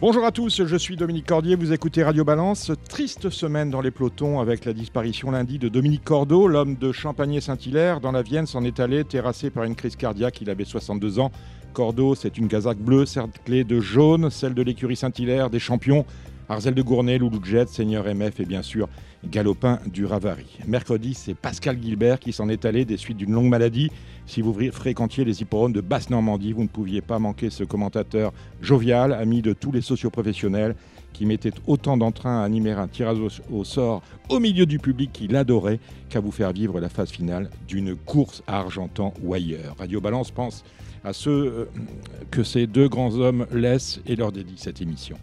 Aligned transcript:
Bonjour 0.00 0.24
à 0.24 0.30
tous, 0.30 0.64
je 0.64 0.76
suis 0.76 0.94
Dominique 0.94 1.26
Cordier, 1.26 1.56
vous 1.56 1.72
écoutez 1.72 2.04
Radio 2.04 2.24
Balance. 2.24 2.70
Triste 2.88 3.30
semaine 3.30 3.68
dans 3.68 3.80
les 3.80 3.90
pelotons 3.90 4.38
avec 4.38 4.64
la 4.64 4.72
disparition 4.72 5.32
lundi 5.32 5.58
de 5.58 5.68
Dominique 5.68 6.04
Cordeau, 6.04 6.46
l'homme 6.46 6.76
de 6.76 6.92
Champagné-Saint-Hilaire. 6.92 8.00
Dans 8.00 8.12
la 8.12 8.22
Vienne, 8.22 8.46
s'en 8.46 8.62
est 8.62 8.78
allé, 8.78 9.02
terrassé 9.02 9.50
par 9.50 9.64
une 9.64 9.74
crise 9.74 9.96
cardiaque. 9.96 10.40
Il 10.40 10.50
avait 10.50 10.64
62 10.64 11.18
ans. 11.18 11.32
Cordeau, 11.72 12.14
c'est 12.14 12.38
une 12.38 12.46
casaque 12.46 12.78
bleue 12.78 13.06
cerclée 13.06 13.64
de 13.64 13.80
jaune, 13.80 14.30
celle 14.30 14.54
de 14.54 14.62
l'écurie 14.62 14.94
Saint-Hilaire, 14.94 15.50
des 15.50 15.58
champions. 15.58 16.06
Arzel 16.48 16.74
de 16.74 16.80
Gournay, 16.80 17.18
Loulou 17.18 17.44
Jet, 17.44 17.68
Seigneur 17.68 18.04
MF 18.06 18.40
et 18.40 18.46
bien 18.46 18.62
sûr 18.62 18.88
Galopin 19.26 19.80
du 19.86 20.06
Ravary. 20.06 20.58
Mercredi, 20.66 21.12
c'est 21.12 21.34
Pascal 21.34 21.78
Gilbert 21.80 22.18
qui 22.18 22.32
s'en 22.32 22.48
est 22.48 22.64
allé 22.64 22.86
des 22.86 22.96
suites 22.96 23.18
d'une 23.18 23.32
longue 23.32 23.48
maladie. 23.48 23.90
Si 24.24 24.40
vous 24.40 24.56
fréquentiez 24.72 25.26
les 25.26 25.42
hippodromes 25.42 25.74
de 25.74 25.82
Basse-Normandie, 25.82 26.52
vous 26.52 26.62
ne 26.62 26.68
pouviez 26.68 27.02
pas 27.02 27.18
manquer 27.18 27.50
ce 27.50 27.64
commentateur 27.64 28.32
jovial, 28.62 29.12
ami 29.12 29.42
de 29.42 29.52
tous 29.52 29.72
les 29.72 29.82
socioprofessionnels, 29.82 30.74
qui 31.12 31.26
mettait 31.26 31.52
autant 31.66 31.98
d'entrain 31.98 32.40
à 32.40 32.44
animer 32.44 32.72
un 32.72 32.88
tirage 32.88 33.18
au 33.50 33.64
sort 33.64 34.02
au 34.30 34.40
milieu 34.40 34.64
du 34.64 34.78
public 34.78 35.12
qu'il 35.12 35.36
adorait 35.36 35.80
qu'à 36.08 36.20
vous 36.20 36.30
faire 36.30 36.52
vivre 36.52 36.80
la 36.80 36.88
phase 36.88 37.10
finale 37.10 37.50
d'une 37.66 37.94
course 37.94 38.42
à 38.46 38.58
Argentan 38.58 39.12
ou 39.22 39.34
ailleurs. 39.34 39.76
Radio 39.78 40.00
Balance 40.00 40.30
pense 40.30 40.64
à 41.04 41.12
ceux 41.12 41.30
euh, 41.30 41.64
que 42.30 42.42
ces 42.42 42.66
deux 42.66 42.88
grands 42.88 43.14
hommes 43.16 43.46
laissent 43.52 44.00
et 44.06 44.16
leur 44.16 44.32
dédie 44.32 44.56
cette 44.56 44.80
émission. 44.80 45.16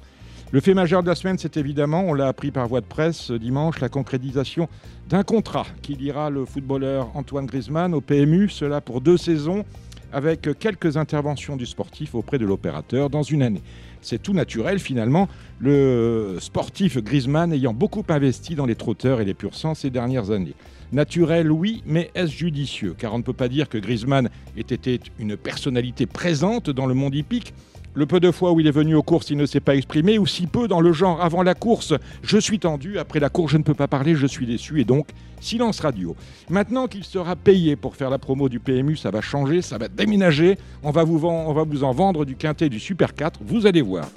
Le 0.52 0.62
fait 0.62 0.76
majeur 0.76 1.02
de 1.02 1.08
la 1.08 1.16
semaine, 1.16 1.38
c'est 1.40 1.58
évidemment, 1.58 2.04
on 2.08 2.14
l'a 2.14 2.28
appris 2.28 2.52
par 2.52 2.68
voie 2.68 2.80
de 2.80 2.86
presse 2.86 3.32
dimanche, 3.32 3.80
la 3.82 3.90
concrétisation 3.90 4.70
d'un 5.10 5.24
contrat 5.24 5.66
qui 5.82 5.96
liera 5.96 6.30
le 6.30 6.46
footballeur 6.46 7.10
Antoine 7.16 7.48
Griezmann 7.48 7.94
au 7.94 8.00
PMU, 8.00 8.48
cela 8.50 8.80
pour 8.80 9.02
deux 9.02 9.18
saisons, 9.18 9.66
avec 10.14 10.48
quelques 10.60 10.98
interventions 10.98 11.58
du 11.58 11.66
sportif 11.66 12.14
auprès 12.14 12.38
de 12.38 12.46
l'opérateur 12.46 13.10
dans 13.10 13.24
une 13.24 13.42
année. 13.42 13.64
C'est 14.02 14.22
tout 14.22 14.34
naturel 14.34 14.80
finalement, 14.80 15.28
le 15.60 16.38
sportif 16.40 17.00
Griezmann 17.00 17.52
ayant 17.52 17.74
beaucoup 17.74 18.04
investi 18.08 18.54
dans 18.54 18.68
les 18.68 18.76
trotteurs 18.76 19.20
et 19.20 19.26
les 19.26 19.34
pur 19.34 19.56
sang 19.56 19.74
ces 19.74 19.90
dernières 19.90 20.30
années. 20.30 20.54
Naturel, 20.92 21.52
oui, 21.52 21.82
mais 21.88 22.12
est-ce 22.14 22.32
judicieux? 22.32 22.96
Car 22.98 23.16
on 23.16 23.18
ne 23.18 23.24
peut 23.24 23.34
pas 23.34 23.50
dire 23.50 23.68
que 23.68 23.80
Griezmann 23.80 24.30
ait 24.56 24.62
été 24.62 25.02
une 25.20 25.36
personnalité 25.36 26.06
présente 26.06 26.70
dans 26.70 26.86
le 26.86 26.94
monde 26.94 27.16
hippique, 27.16 27.54
le 27.96 28.06
peu 28.06 28.20
de 28.20 28.30
fois 28.30 28.52
où 28.52 28.60
il 28.60 28.68
est 28.68 28.72
venu 28.72 28.94
aux 28.94 29.04
courses, 29.04 29.30
il 29.30 29.38
ne 29.38 29.46
s'est 29.46 29.62
pas 29.62 29.76
exprimé, 29.76 30.20
ou 30.20 30.28
si 30.28 30.48
peu 30.48 30.68
dans 30.68 30.82
le 30.82 30.92
genre 30.92 31.22
avant 31.22 31.44
la 31.44 31.56
course, 31.56 31.94
je 32.24 32.38
suis 32.38 32.60
tendu, 32.60 33.00
après 33.00 33.22
la 33.22 33.30
course, 33.30 33.54
je 33.54 33.58
ne 33.58 33.64
peux 33.64 33.74
pas 33.74 33.88
parler, 33.88 34.16
je 34.16 34.28
suis 34.28 34.46
déçu, 34.46 34.82
et 34.82 34.84
donc 34.84 35.08
silence 35.40 35.80
radio. 35.80 36.16
Maintenant 36.50 36.88
qu'il 36.88 37.06
sera 37.06 37.36
payé 37.38 37.76
pour 37.78 37.96
faire 37.96 38.10
la 38.10 38.20
promo 38.20 38.50
du 38.50 38.60
PMU, 38.60 38.98
ça 38.98 39.12
va 39.12 39.22
changer, 39.22 39.62
ça 39.62 39.78
va 39.78 39.88
déménager, 39.88 40.58
on 40.84 40.92
va 40.92 41.04
vous, 41.06 41.26
en 41.26 41.92
vendre 41.94 42.26
du 42.26 42.36
quintet 42.36 42.68
du 42.68 42.80
Super 42.80 43.16
4, 43.16 43.40
vous 43.44 43.66
allez 43.66 43.82
voir. 43.82 44.10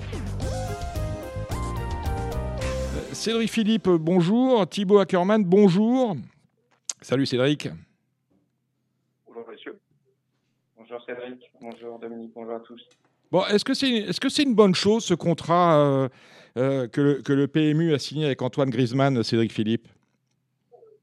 Euh, 1.53 1.55
Cédric 3.13 3.51
Philippe, 3.51 3.89
bonjour. 3.89 4.69
Thibaut 4.69 4.99
Ackerman, 4.99 5.45
bonjour. 5.45 6.17
Salut 7.01 7.27
Cédric. 7.27 7.69
Bonjour 9.29 9.49
monsieur. 9.49 9.79
Bonjour 10.77 11.01
Cédric. 11.05 11.53
Bonjour 11.61 11.99
Dominique. 12.01 12.33
Bonjour 12.35 12.55
à 12.57 12.61
tous. 12.61 12.83
Bon, 13.31 13.43
est-ce 13.45 13.65
que 13.65 13.75
c'est 13.75 13.91
est 13.91 14.19
-ce 14.19 14.29
c'est 14.31 14.43
une 14.43 14.55
bonne 14.55 14.75
chose 14.75 15.05
ce 15.05 15.15
contrat 15.15 15.77
euh, 15.79 16.09
euh, 16.57 16.89
que, 16.89 17.33
le, 17.33 17.47
PMU 17.47 17.93
a 17.93 17.99
signé 17.99 18.25
avec 18.25 18.41
Antoine 18.41 18.71
Griezmann, 18.71 19.23
Cédric 19.23 19.53
Philippe? 19.53 19.87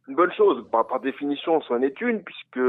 Une 0.08 0.16
bonne 0.16 0.34
chose, 0.34 0.66
par, 0.72 0.88
par 0.88 1.00
définition, 1.02 1.62
c'en 1.62 1.82
est 1.84 2.02
une, 2.02 2.24
puisque 2.24 2.66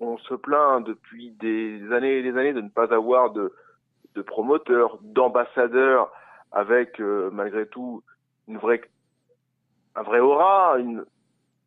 on 0.00 0.16
se 0.18 0.34
plaint 0.34 0.86
depuis 0.86 1.32
des 1.32 1.82
années 1.92 2.18
et 2.18 2.22
des 2.22 2.36
années 2.38 2.54
de 2.54 2.62
ne 2.62 2.70
pas 2.70 2.94
avoir 2.94 3.30
de, 3.32 3.52
promoteurs, 4.26 4.98
d'ambassadeurs, 5.02 6.10
avec 6.50 6.98
euh, 6.98 7.30
malgré 7.30 7.66
tout 7.66 8.02
une 8.48 8.58
vraie, 8.58 8.80
un 9.94 10.02
vrai 10.02 10.18
aura, 10.18 10.78
une, 10.78 11.04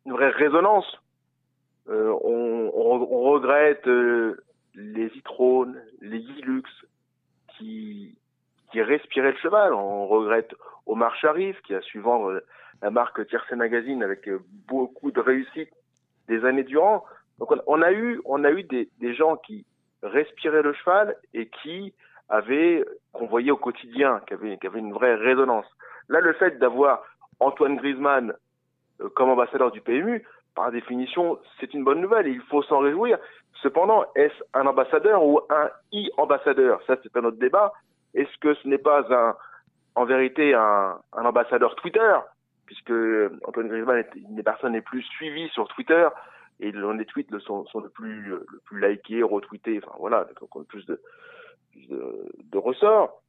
vraie 0.06 0.30
résonance. 0.30 0.90
On, 1.88 2.70
regrette 3.30 3.86
les 4.74 5.10
Itrones, 5.16 5.80
les 6.00 6.18
Ilux, 6.18 6.68
qui, 7.62 8.80
respirait 8.82 9.32
le 9.32 9.38
cheval. 9.38 9.74
On 9.74 10.06
regrette 10.06 10.54
Omar 10.86 11.14
Sharif, 11.16 11.60
qui 11.62 11.74
a 11.74 11.80
su 11.82 12.00
vendre 12.00 12.42
la 12.80 12.90
marque 12.90 13.26
Tiercé 13.28 13.54
Magazine 13.54 14.02
avec 14.02 14.28
beaucoup 14.66 15.10
de 15.10 15.20
réussite 15.20 15.70
des 16.28 16.44
années 16.44 16.64
durant. 16.64 17.04
Donc 17.38 17.52
on, 17.66 17.82
a 17.82 17.92
eu, 17.92 18.20
on 18.24 18.44
a 18.44 18.50
eu 18.50 18.62
des, 18.64 18.88
des, 18.98 19.14
gens 19.14 19.36
qui 19.36 19.66
respiraient 20.02 20.62
le 20.62 20.72
cheval 20.72 21.16
et 21.34 21.48
qui 21.62 21.94
avaient, 22.28 22.84
qu'on 23.12 23.26
voyait 23.26 23.50
au 23.50 23.56
quotidien, 23.56 24.20
qui 24.26 24.34
avaient, 24.34 24.56
qui 24.58 24.66
avaient 24.66 24.78
une 24.78 24.92
vraie 24.92 25.14
résonance. 25.14 25.66
Là, 26.08 26.20
le 26.20 26.32
fait 26.34 26.58
d'avoir 26.58 27.02
Antoine 27.40 27.76
Griezmann 27.76 28.32
euh, 29.00 29.08
comme 29.10 29.30
ambassadeur 29.30 29.70
du 29.70 29.80
PMU, 29.80 30.24
par 30.54 30.70
définition, 30.70 31.38
c'est 31.58 31.72
une 31.74 31.84
bonne 31.84 32.00
nouvelle 32.00 32.26
et 32.26 32.32
il 32.32 32.42
faut 32.42 32.62
s'en 32.62 32.78
réjouir. 32.78 33.18
Cependant, 33.62 34.04
est-ce 34.14 34.34
un 34.54 34.66
ambassadeur 34.66 35.24
ou 35.24 35.40
un 35.50 35.70
e-ambassadeur 35.94 36.80
Ça, 36.86 36.96
c'est 37.02 37.16
un 37.16 37.24
autre 37.24 37.38
débat. 37.38 37.72
Est-ce 38.14 38.36
que 38.38 38.54
ce 38.54 38.68
n'est 38.68 38.78
pas 38.78 39.04
un, 39.10 39.36
en 39.94 40.04
vérité 40.04 40.54
un, 40.54 40.98
un 41.12 41.24
ambassadeur 41.24 41.74
Twitter? 41.76 42.14
Puisque 42.66 42.92
Antoine 43.44 43.68
Griezmann 43.68 43.98
est 43.98 44.14
une 44.14 44.36
des 44.36 44.42
personnes 44.42 44.72
les 44.72 44.80
plus 44.80 45.02
suivies 45.02 45.48
sur 45.50 45.68
Twitter 45.68 46.08
et 46.60 46.72
les 46.72 47.06
tweets 47.06 47.30
le 47.30 47.40
sont, 47.40 47.66
sont 47.66 47.80
le 47.80 47.88
plus 47.88 48.22
le 48.22 48.46
plus 48.64 48.80
likés, 48.80 49.22
retweetés, 49.22 49.80
enfin 49.84 49.96
voilà, 49.98 50.26
donc 50.40 50.66
plus 50.68 50.86
de, 50.86 51.00
plus 51.72 51.88
de, 51.88 52.32
de 52.44 52.58
ressort. 52.58 53.20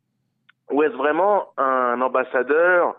Ou 0.72 0.84
est-ce 0.84 0.95
vraiment 0.95 1.51
un 1.57 2.00
ambassadeur 2.01 2.95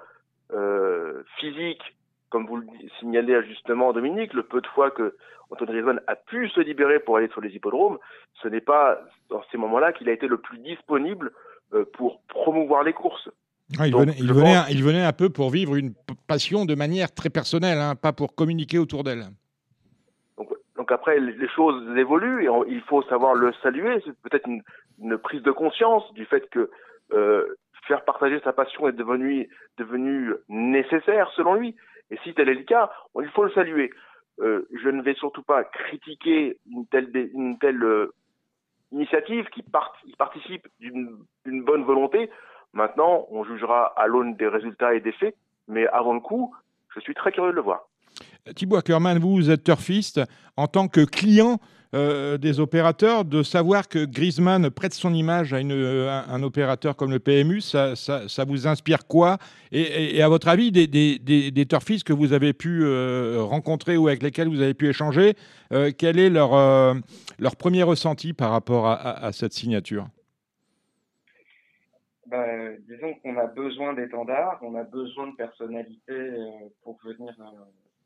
euh, 0.52 1.22
physique 1.38 1.82
comme 2.30 2.46
vous 2.46 2.56
le 2.56 2.66
signalez 2.98 3.42
justement 3.46 3.92
Dominique, 3.92 4.32
le 4.32 4.42
peu 4.42 4.60
de 4.60 4.66
fois 4.68 4.90
que 4.90 5.16
Antoine 5.50 5.70
Griezmann 5.70 6.00
a 6.06 6.16
pu 6.16 6.48
se 6.48 6.60
libérer 6.60 6.98
pour 6.98 7.16
aller 7.16 7.28
sur 7.28 7.40
les 7.40 7.50
hippodromes, 7.50 7.98
ce 8.42 8.48
n'est 8.48 8.60
pas 8.60 8.98
dans 9.30 9.42
ces 9.50 9.58
moments-là 9.58 9.92
qu'il 9.92 10.08
a 10.08 10.12
été 10.12 10.26
le 10.26 10.38
plus 10.38 10.58
disponible 10.58 11.32
euh, 11.72 11.84
pour 11.92 12.20
promouvoir 12.28 12.82
les 12.82 12.92
courses. 12.92 13.28
Ah, 13.78 13.86
il, 13.86 13.92
Donc, 13.92 14.02
venait, 14.02 14.14
il, 14.18 14.32
venait, 14.32 14.54
pense... 14.54 14.70
il, 14.70 14.82
venait, 14.82 15.04
un 15.04 15.12
peu 15.12 15.30
pour 15.30 15.50
vivre 15.50 15.76
une 15.76 15.94
passion 16.26 16.64
de 16.64 16.74
manière 16.74 17.12
très 17.12 17.30
personnelle, 17.30 17.78
hein, 17.78 17.94
pas 17.94 18.12
pour 18.12 18.34
communiquer 18.34 18.78
autour 18.78 19.04
d'elle. 19.04 19.24
Donc, 20.36 20.48
donc, 20.76 20.92
après, 20.92 21.18
les 21.18 21.48
choses 21.48 21.96
évoluent 21.96 22.44
et 22.44 22.48
on, 22.48 22.64
il 22.64 22.80
faut 22.82 23.02
savoir 23.04 23.34
le 23.34 23.52
saluer. 23.62 24.02
C'est 24.04 24.16
peut-être 24.28 24.46
une, 24.48 24.62
une, 25.00 25.16
prise 25.18 25.42
de 25.42 25.50
conscience 25.50 26.02
du 26.14 26.26
fait 26.26 26.48
que 26.50 26.70
euh, 27.12 27.56
faire 27.86 28.04
partager 28.04 28.41
sa 28.44 28.52
passion 28.52 28.88
est 28.88 28.92
devenu, 28.92 29.48
devenu 29.78 30.32
nécessaire 30.48 31.30
selon 31.36 31.54
lui. 31.54 31.74
Et 32.10 32.19
si 32.22 32.34
tel 32.34 32.48
est 32.48 32.54
le 32.54 32.65
cas, 32.65 32.91
il 33.20 33.28
faut 33.31 33.44
le 33.44 33.53
saluer. 33.53 33.91
Euh, 34.41 34.66
je 34.82 34.88
ne 34.88 35.03
vais 35.03 35.15
surtout 35.15 35.42
pas 35.42 35.65
critiquer 35.65 36.56
une 36.70 36.87
telle, 36.87 37.84
euh, 37.84 38.12
initiative 38.92 39.47
qui, 39.50 39.62
qui 39.62 40.16
participe 40.16 40.69
d'une 40.81 41.65
bonne 41.65 41.84
volonté. 41.84 42.31
Maintenant, 42.72 43.26
on 43.31 43.44
jugera 43.44 43.92
à 43.97 44.06
l'aune 44.06 44.34
des 44.34 44.48
résultats 44.48 44.94
et 44.94 45.00
des 45.00 45.12
faits, 45.12 45.37
mais 45.69 45.87
avant 45.88 46.15
le 46.15 46.20
coup, 46.20 46.54
je 46.94 47.00
suis 47.00 47.15
très 47.15 47.31
curieux 47.32 47.53
de 47.53 47.56
le 47.56 47.62
voir. 47.62 47.88
Thibaut 48.54 48.76
Ackerman, 48.76 49.19
vous, 49.19 49.34
vous 49.34 49.50
êtes 49.50 49.65
turfiste. 49.65 50.21
En 50.56 50.66
tant 50.66 50.89
que 50.89 51.04
client 51.04 51.59
euh, 51.94 52.36
des 52.36 52.60
opérateurs, 52.60 53.24
de 53.24 53.42
savoir 53.42 53.88
que 53.88 54.04
Griezmann 54.04 54.68
prête 54.70 54.92
son 54.92 55.14
image 55.14 55.54
à 55.54 55.60
une, 55.60 55.72
un, 55.72 56.42
opérateur 56.42 56.96
comme 56.96 57.10
le 57.10 57.20
PMU, 57.20 57.60
ça, 57.60 57.94
vous 58.46 58.66
inspire 58.66 59.06
quoi? 59.06 59.38
Et, 59.72 60.22
à 60.22 60.28
votre 60.28 60.48
avis, 60.48 60.70
des, 60.72 60.86
des, 60.86 61.18
que 62.04 62.12
vous 62.12 62.32
avez 62.32 62.52
pu 62.52 62.84
euh, 62.84 63.42
rencontrer 63.42 63.96
ou 63.96 64.08
avec 64.08 64.22
lesquels 64.22 64.48
vous 64.48 64.60
avez 64.60 64.74
pu 64.74 64.88
échanger, 64.88 65.34
euh, 65.72 65.91
quel 65.96 66.18
est 66.18 66.30
leur, 66.30 66.54
euh, 66.54 66.94
leur 67.38 67.56
premier 67.56 67.82
ressenti 67.82 68.32
par 68.32 68.50
rapport 68.50 68.86
à, 68.86 69.32
cette 69.32 69.52
signature? 69.52 70.06
Ben, 72.26 72.78
disons 72.88 73.14
qu'on 73.14 73.36
a 73.36 73.46
besoin 73.46 73.92
d'étendards, 73.92 74.58
on 74.62 74.74
a 74.74 74.84
besoin 74.84 75.28
de 75.28 75.36
personnalités 75.36 76.12
euh, 76.12 76.68
pour 76.82 76.98
venir, 77.04 77.34
euh, 77.38 77.44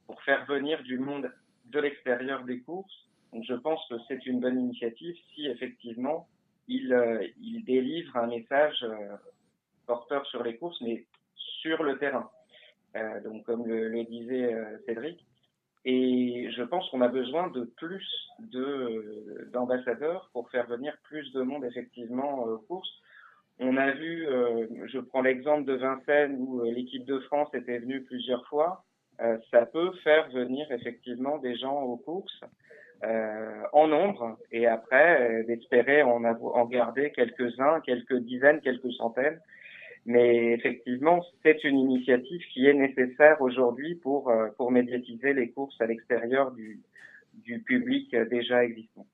pour 0.07 0.21
faire 0.23 0.45
venir 0.47 0.83
du 0.83 0.99
monde 0.99 1.31
de 1.67 1.81
l'extérieur 1.81 2.45
des 2.45 2.61
courses. 2.61 3.08
Donc 3.33 3.45
je 3.45 3.55
pense 3.55 3.81
que 3.89 3.97
c'est 4.09 4.25
une 4.27 4.41
bonne 4.41 4.59
initiative 4.59 5.15
si 5.35 5.47
effectivement 5.47 6.29
il, 6.69 6.93
euh, 6.93 7.27
il 7.41 7.65
délivre 7.65 8.17
un 8.17 8.27
message 8.27 8.83
euh, 8.83 9.17
porteur 9.87 10.25
sur 10.27 10.43
les 10.43 10.57
courses, 10.57 10.81
mais 10.81 11.07
sur 11.61 11.83
le 11.83 11.99
terrain. 11.99 12.31
Euh, 12.97 13.21
donc 13.23 13.45
comme 13.45 13.67
le, 13.67 13.89
le 13.89 14.05
disait 14.05 14.55
Cédric. 14.87 15.25
Et 15.85 16.51
je 16.55 16.63
pense 16.63 16.89
qu'on 16.91 17.01
a 17.01 17.09
besoin 17.09 17.49
de 17.49 17.65
plus 17.65 18.07
de, 18.41 19.49
d'ambassadeurs 19.53 20.29
pour 20.33 20.51
faire 20.51 20.67
venir 20.67 20.97
plus 21.05 21.33
de 21.33 21.43
monde 21.43 21.65
effectivement 21.65 22.41
aux 22.41 22.59
courses. 22.59 22.93
On 23.59 23.77
a 23.77 23.93
vu, 23.93 24.27
je 24.87 24.99
prends 24.99 25.23
l'exemple 25.23 25.65
de 25.65 25.75
Vincennes 25.75 26.37
où 26.39 26.63
l'équipe 26.63 27.05
de 27.05 27.19
France 27.21 27.49
était 27.55 27.79
venue 27.79 28.03
plusieurs 28.03 28.47
fois. 28.49 28.85
ça 29.51 29.67
peut 29.67 29.93
faire 30.05 30.29
venir 30.31 30.71
effectivement 30.73 31.39
des 31.39 31.57
gens 31.57 31.81
aux 31.81 31.97
courses 31.97 32.41
euh, 33.05 33.63
en 33.73 33.87
nombre 33.87 34.37
et 34.51 34.67
après 34.67 35.21
euh, 35.21 35.45
d'espérer 35.45 36.03
en, 36.03 36.19
garder 36.67 37.13
quelques-uns, 37.15 37.81
quelques 37.87 38.19
dizaines, 38.19 38.61
quelques 38.61 38.93
centaines. 38.95 39.39
Mais 40.05 40.53
effectivement, 40.55 41.25
c'est 41.45 41.63
une 41.63 41.79
initiative 41.79 42.41
qui 42.53 42.67
est 42.67 42.75
nécessaire 42.75 43.41
aujourd'hui 43.41 43.95
pour, 43.95 44.31
euh, 44.31 44.49
pour 44.57 44.73
médiatiser 44.73 45.33
les 45.33 45.51
courses 45.51 45.81
à 45.81 45.87
l'extérieur 45.87 46.51
du, 46.51 46.81
du 47.35 47.61
public 47.61 48.17
déjà 48.31 48.65
existant. 48.65 49.07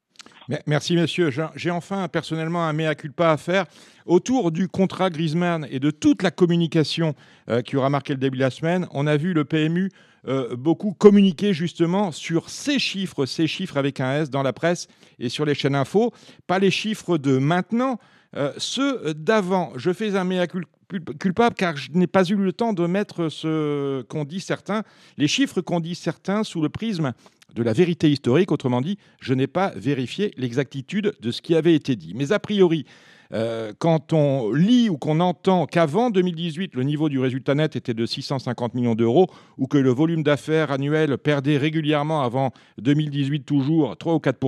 Merci 0.66 0.96
messieurs. 0.96 1.28
J'ai 1.54 1.70
enfin 1.70 2.08
personnellement 2.08 2.64
un 2.64 2.72
mea 2.72 2.94
culpa 2.94 3.32
à 3.32 3.36
faire 3.36 3.66
autour 4.06 4.50
du 4.50 4.66
contrat 4.68 5.10
Griezmann 5.10 5.66
et 5.70 5.78
de 5.78 5.90
toute 5.90 6.22
la 6.22 6.30
communication 6.30 7.14
qui 7.64 7.76
aura 7.76 7.90
marqué 7.90 8.12
le 8.12 8.18
début 8.18 8.38
de 8.38 8.42
la 8.42 8.50
semaine. 8.50 8.86
On 8.92 9.06
a 9.06 9.16
vu 9.16 9.32
le 9.32 9.44
PMU 9.44 9.90
euh, 10.26 10.56
beaucoup 10.56 10.92
communiqué 10.92 11.52
justement 11.52 12.12
sur 12.12 12.48
ces 12.48 12.78
chiffres, 12.78 13.26
ces 13.26 13.46
chiffres 13.46 13.76
avec 13.76 14.00
un 14.00 14.22
S 14.22 14.30
dans 14.30 14.42
la 14.42 14.52
presse 14.52 14.88
et 15.18 15.28
sur 15.28 15.44
les 15.44 15.54
chaînes 15.54 15.74
info, 15.74 16.12
pas 16.46 16.58
les 16.58 16.70
chiffres 16.70 17.18
de 17.18 17.38
maintenant, 17.38 17.98
euh, 18.36 18.52
ceux 18.56 19.14
d'avant. 19.14 19.72
Je 19.76 19.92
fais 19.92 20.16
un 20.16 20.24
mea 20.24 20.46
culpable 21.18 21.54
car 21.56 21.76
je 21.76 21.90
n'ai 21.92 22.06
pas 22.06 22.24
eu 22.24 22.36
le 22.36 22.52
temps 22.52 22.72
de 22.72 22.86
mettre 22.86 23.28
ce 23.28 24.02
qu'ont 24.02 24.24
dit 24.24 24.40
certains, 24.40 24.82
les 25.18 25.28
chiffres 25.28 25.60
qu'ont 25.60 25.80
dit 25.80 25.94
certains 25.94 26.42
sous 26.42 26.62
le 26.62 26.68
prisme 26.68 27.12
de 27.54 27.62
la 27.62 27.72
vérité 27.72 28.10
historique. 28.10 28.50
Autrement 28.50 28.80
dit, 28.80 28.98
je 29.20 29.34
n'ai 29.34 29.46
pas 29.46 29.72
vérifié 29.76 30.32
l'exactitude 30.36 31.14
de 31.20 31.30
ce 31.30 31.42
qui 31.42 31.54
avait 31.54 31.74
été 31.74 31.96
dit. 31.96 32.12
Mais 32.14 32.32
a 32.32 32.38
priori, 32.38 32.86
euh, 33.34 33.72
quand 33.78 34.12
on 34.12 34.52
lit 34.52 34.88
ou 34.88 34.96
qu'on 34.96 35.18
entend 35.18 35.66
qu'avant 35.66 36.10
2018, 36.10 36.74
le 36.74 36.84
niveau 36.84 37.08
du 37.08 37.18
résultat 37.18 37.54
net 37.54 37.74
était 37.74 37.94
de 37.94 38.06
650 38.06 38.74
millions 38.74 38.94
d'euros, 38.94 39.26
ou 39.58 39.66
que 39.66 39.78
le 39.78 39.90
volume 39.90 40.22
d'affaires 40.22 40.70
annuel 40.70 41.18
perdait 41.18 41.56
régulièrement 41.56 42.22
avant 42.22 42.52
2018 42.78 43.44
toujours 43.44 43.96
3 43.96 44.14
ou 44.14 44.20
4 44.20 44.38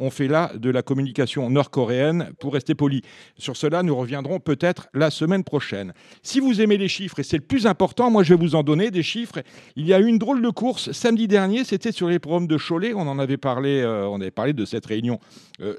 on 0.00 0.10
fait 0.10 0.26
là 0.26 0.50
de 0.56 0.70
la 0.70 0.82
communication 0.82 1.48
nord-coréenne 1.50 2.30
pour 2.40 2.54
rester 2.54 2.74
poli. 2.74 3.02
Sur 3.38 3.56
cela, 3.56 3.82
nous 3.82 3.94
reviendrons 3.94 4.40
peut-être 4.40 4.88
la 4.94 5.10
semaine 5.10 5.44
prochaine. 5.44 5.92
Si 6.22 6.40
vous 6.40 6.60
aimez 6.60 6.78
les 6.78 6.88
chiffres, 6.88 7.20
et 7.20 7.22
c'est 7.22 7.36
le 7.36 7.44
plus 7.44 7.66
important, 7.66 8.10
moi 8.10 8.22
je 8.22 8.34
vais 8.34 8.40
vous 8.40 8.54
en 8.54 8.62
donner 8.62 8.90
des 8.90 9.02
chiffres. 9.02 9.42
Il 9.76 9.86
y 9.86 9.94
a 9.94 10.00
eu 10.00 10.06
une 10.06 10.18
drôle 10.18 10.42
de 10.42 10.48
course 10.48 10.90
samedi 10.92 11.28
dernier, 11.28 11.64
c'était 11.64 11.92
sur 11.92 12.08
les 12.08 12.18
programmes 12.18 12.46
de 12.46 12.56
Cholet, 12.56 12.94
on 12.94 13.00
en 13.00 13.18
avait 13.18 13.36
parlé, 13.36 13.80
euh, 13.80 14.08
on 14.08 14.20
avait 14.20 14.30
parlé 14.30 14.54
de 14.54 14.64
cette 14.64 14.86
réunion 14.86 15.20
euh, 15.60 15.74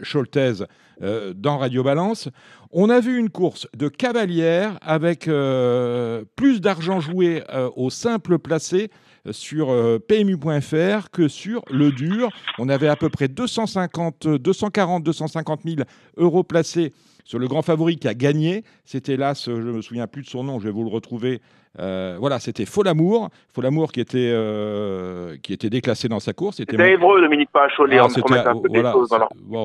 euh, 1.01 1.33
dans 1.35 1.57
Radio 1.57 1.83
Balance. 1.83 2.29
On 2.71 2.89
a 2.89 2.99
vu 2.99 3.17
une 3.17 3.29
course 3.29 3.67
de 3.75 3.87
cavalière 3.87 4.77
avec 4.81 5.27
euh, 5.27 6.23
plus 6.35 6.61
d'argent 6.61 6.99
joué 6.99 7.43
au 7.75 7.89
simple 7.89 8.37
placé 8.37 8.89
sur 9.29 9.67
PMU.fr 10.07 11.09
que 11.11 11.27
sur 11.27 11.63
le 11.69 11.91
dur. 11.91 12.29
On 12.57 12.69
avait 12.69 12.87
à 12.87 12.95
peu 12.95 13.09
près 13.09 13.27
250, 13.27 14.27
240, 14.27 15.03
250 15.03 15.61
000 15.63 15.75
euros 16.17 16.43
placés 16.43 16.91
sur 17.23 17.39
le 17.39 17.47
grand 17.47 17.61
favori 17.61 17.97
qui 17.97 18.07
a 18.07 18.13
gagné. 18.13 18.63
C'était 18.85 19.17
là, 19.17 19.33
je 19.33 19.51
ne 19.51 19.71
me 19.71 19.81
souviens 19.81 20.07
plus 20.07 20.23
de 20.23 20.27
son 20.27 20.43
nom, 20.43 20.59
je 20.59 20.65
vais 20.65 20.71
vous 20.71 20.83
le 20.83 20.89
retrouver. 20.89 21.41
Euh, 21.79 22.17
voilà, 22.19 22.39
c'était 22.39 22.65
Folamour, 22.65 23.29
Folamour 23.53 23.93
qui 23.93 24.01
était 24.01 24.31
euh, 24.33 25.37
qui 25.41 25.53
était 25.53 25.69
déclassé 25.69 26.09
dans 26.09 26.19
sa 26.19 26.33
course. 26.33 26.57
C'était 26.57 26.81
à 26.81 26.89
Évreux, 26.89 27.21
Dominique 27.21 27.49
pas 27.51 27.65
à 27.65 27.69
Cholet. 27.69 27.97
Ah, 27.97 28.09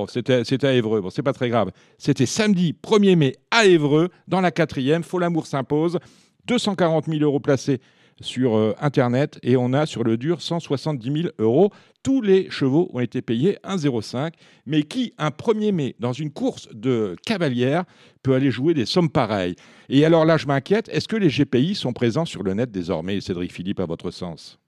c'était 0.06 0.44
c'était 0.44 0.66
à 0.68 0.72
Évreux. 0.74 1.00
Bon, 1.00 1.10
c'est 1.10 1.24
pas 1.24 1.32
très 1.32 1.48
grave. 1.48 1.72
C'était 1.98 2.26
samedi 2.26 2.76
1er 2.80 3.16
mai 3.16 3.32
à 3.50 3.66
Évreux, 3.66 4.10
dans 4.28 4.40
la 4.40 4.52
quatrième. 4.52 5.02
Folamour 5.02 5.46
s'impose, 5.46 5.98
240 6.46 7.06
000 7.06 7.24
euros 7.24 7.40
placés 7.40 7.80
sur 8.20 8.56
euh, 8.56 8.74
Internet 8.80 9.38
et 9.42 9.56
on 9.56 9.72
a 9.72 9.86
sur 9.86 10.04
le 10.04 10.16
dur 10.16 10.40
170 10.40 11.22
000 11.22 11.34
euros. 11.38 11.70
Tous 12.02 12.22
les 12.22 12.50
chevaux 12.50 12.88
ont 12.92 13.00
été 13.00 13.22
payés 13.22 13.58
1,05. 13.64 14.32
Mais 14.66 14.82
qui, 14.82 15.14
un 15.18 15.28
1er 15.28 15.72
mai, 15.72 15.94
dans 15.98 16.12
une 16.12 16.32
course 16.32 16.68
de 16.72 17.16
cavalière, 17.26 17.84
peut 18.22 18.34
aller 18.34 18.50
jouer 18.50 18.74
des 18.74 18.86
sommes 18.86 19.10
pareilles? 19.10 19.56
Et 19.88 20.04
alors 20.04 20.24
là, 20.24 20.36
je 20.36 20.46
m'inquiète, 20.46 20.88
est-ce 20.88 21.08
que 21.08 21.16
les 21.16 21.28
GPI 21.28 21.74
sont 21.74 21.92
présents 21.92 22.24
sur 22.24 22.42
le 22.42 22.54
net 22.54 22.70
désormais, 22.70 23.20
Cédric 23.20 23.52
Philippe, 23.52 23.80
à 23.80 23.86
votre 23.86 24.10
sens? 24.10 24.58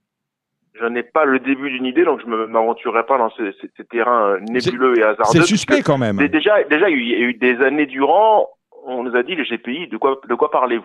Je 0.80 0.86
n'ai 0.86 1.02
pas 1.02 1.24
le 1.24 1.40
début 1.40 1.70
d'une 1.70 1.86
idée, 1.86 2.04
donc 2.04 2.20
je 2.20 2.26
ne 2.26 2.46
m'aventurerai 2.46 3.04
pas 3.04 3.18
dans 3.18 3.30
ces, 3.30 3.84
terrains 3.90 4.34
euh, 4.34 4.40
nébuleux 4.40 4.96
et 4.98 5.02
hasardeux. 5.02 5.40
C'est 5.40 5.42
suspect 5.42 5.82
quand 5.82 5.98
même. 5.98 6.18
Déjà, 6.28 6.62
déjà, 6.64 6.88
il 6.88 7.08
y 7.08 7.14
a 7.14 7.18
eu 7.18 7.34
des 7.34 7.56
années 7.56 7.86
durant, 7.86 8.48
on 8.84 9.02
nous 9.02 9.16
a 9.16 9.24
dit 9.24 9.34
les 9.34 9.44
GPI, 9.44 9.88
de 9.88 9.96
quoi, 9.96 10.20
de 10.28 10.34
quoi 10.34 10.50
parlez-vous? 10.52 10.84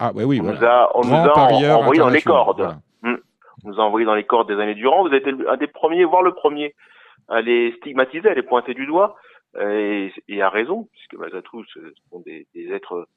Ah 0.00 0.10
oui, 0.14 0.40
on 0.40 0.44
nous 0.44 0.64
a, 0.64 0.90
on 0.94 1.04
nous 1.04 1.14
a 1.14 1.76
envoyé 1.76 2.00
dans 2.00 2.08
les 2.08 2.22
cordes. 2.22 2.76
Hmm. 3.02 3.16
On 3.64 3.68
nous 3.68 3.80
a 3.80 3.84
envoyé 3.84 4.06
dans 4.06 4.14
les 4.14 4.24
cordes 4.24 4.48
des 4.48 4.60
années 4.60 4.74
durant. 4.74 5.06
Vous 5.06 5.14
êtes 5.14 5.26
un 5.26 5.56
des 5.56 5.66
premiers, 5.66 6.04
voire 6.04 6.22
le 6.22 6.32
premier, 6.32 6.74
à 7.28 7.40
les 7.40 7.72
stigmatiser, 7.76 8.28
à 8.28 8.34
les 8.34 8.42
pointer 8.42 8.74
du 8.74 8.86
doigt. 8.86 9.16
Et, 9.60 10.12
et 10.28 10.42
à 10.42 10.48
raison, 10.48 10.88
puisque 10.92 11.14
malgré 11.14 11.42
tout, 11.42 11.64
ce 11.74 11.80
sont 12.10 12.20
des, 12.20 12.46
des 12.54 12.72
êtres 12.72 13.08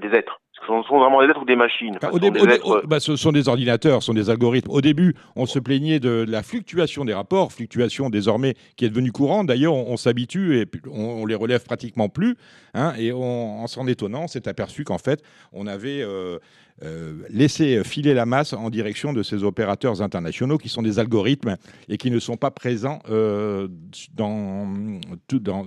des 0.00 0.14
êtres. 0.16 0.40
Ce 0.60 0.66
sont 0.66 0.98
vraiment 0.98 1.22
des 1.22 1.28
êtres 1.28 1.42
ou 1.42 1.44
des 1.44 1.56
machines. 1.56 1.98
au 2.12 2.86
bah, 2.86 3.00
ce 3.00 3.16
sont 3.16 3.32
des 3.32 3.48
ordinateurs, 3.48 4.02
ce 4.02 4.06
sont 4.06 4.14
des 4.14 4.30
algorithmes. 4.30 4.70
Au 4.70 4.80
début, 4.80 5.14
on 5.36 5.46
se 5.46 5.58
plaignait 5.58 6.00
de 6.00 6.24
la 6.28 6.42
fluctuation 6.42 7.04
des 7.04 7.14
rapports, 7.14 7.52
fluctuation 7.52 8.10
désormais 8.10 8.54
qui 8.76 8.84
est 8.84 8.88
devenue 8.88 9.12
courante. 9.12 9.46
D'ailleurs, 9.46 9.74
on, 9.74 9.96
s'habitue 9.96 10.58
et 10.58 10.66
on, 10.90 11.26
les 11.26 11.34
relève 11.34 11.64
pratiquement 11.64 12.08
plus. 12.08 12.36
Hein, 12.74 12.92
et 12.98 13.12
en 13.12 13.66
s'en 13.66 13.86
étonnant, 13.86 14.24
on 14.24 14.28
s'est 14.28 14.48
aperçu 14.48 14.84
qu'en 14.84 14.98
fait, 14.98 15.22
on 15.52 15.66
avait 15.66 16.02
euh, 16.02 16.38
euh, 16.84 17.14
laisser 17.30 17.82
filer 17.82 18.14
la 18.14 18.26
masse 18.26 18.52
en 18.52 18.70
direction 18.70 19.12
de 19.12 19.22
ces 19.22 19.42
opérateurs 19.42 20.02
internationaux 20.02 20.58
qui 20.58 20.68
sont 20.68 20.82
des 20.82 20.98
algorithmes 20.98 21.56
et 21.88 21.96
qui 21.96 22.10
ne 22.10 22.18
sont 22.18 22.36
pas 22.36 22.50
présents 22.50 23.00
euh, 23.10 23.68
dans, 24.14 24.66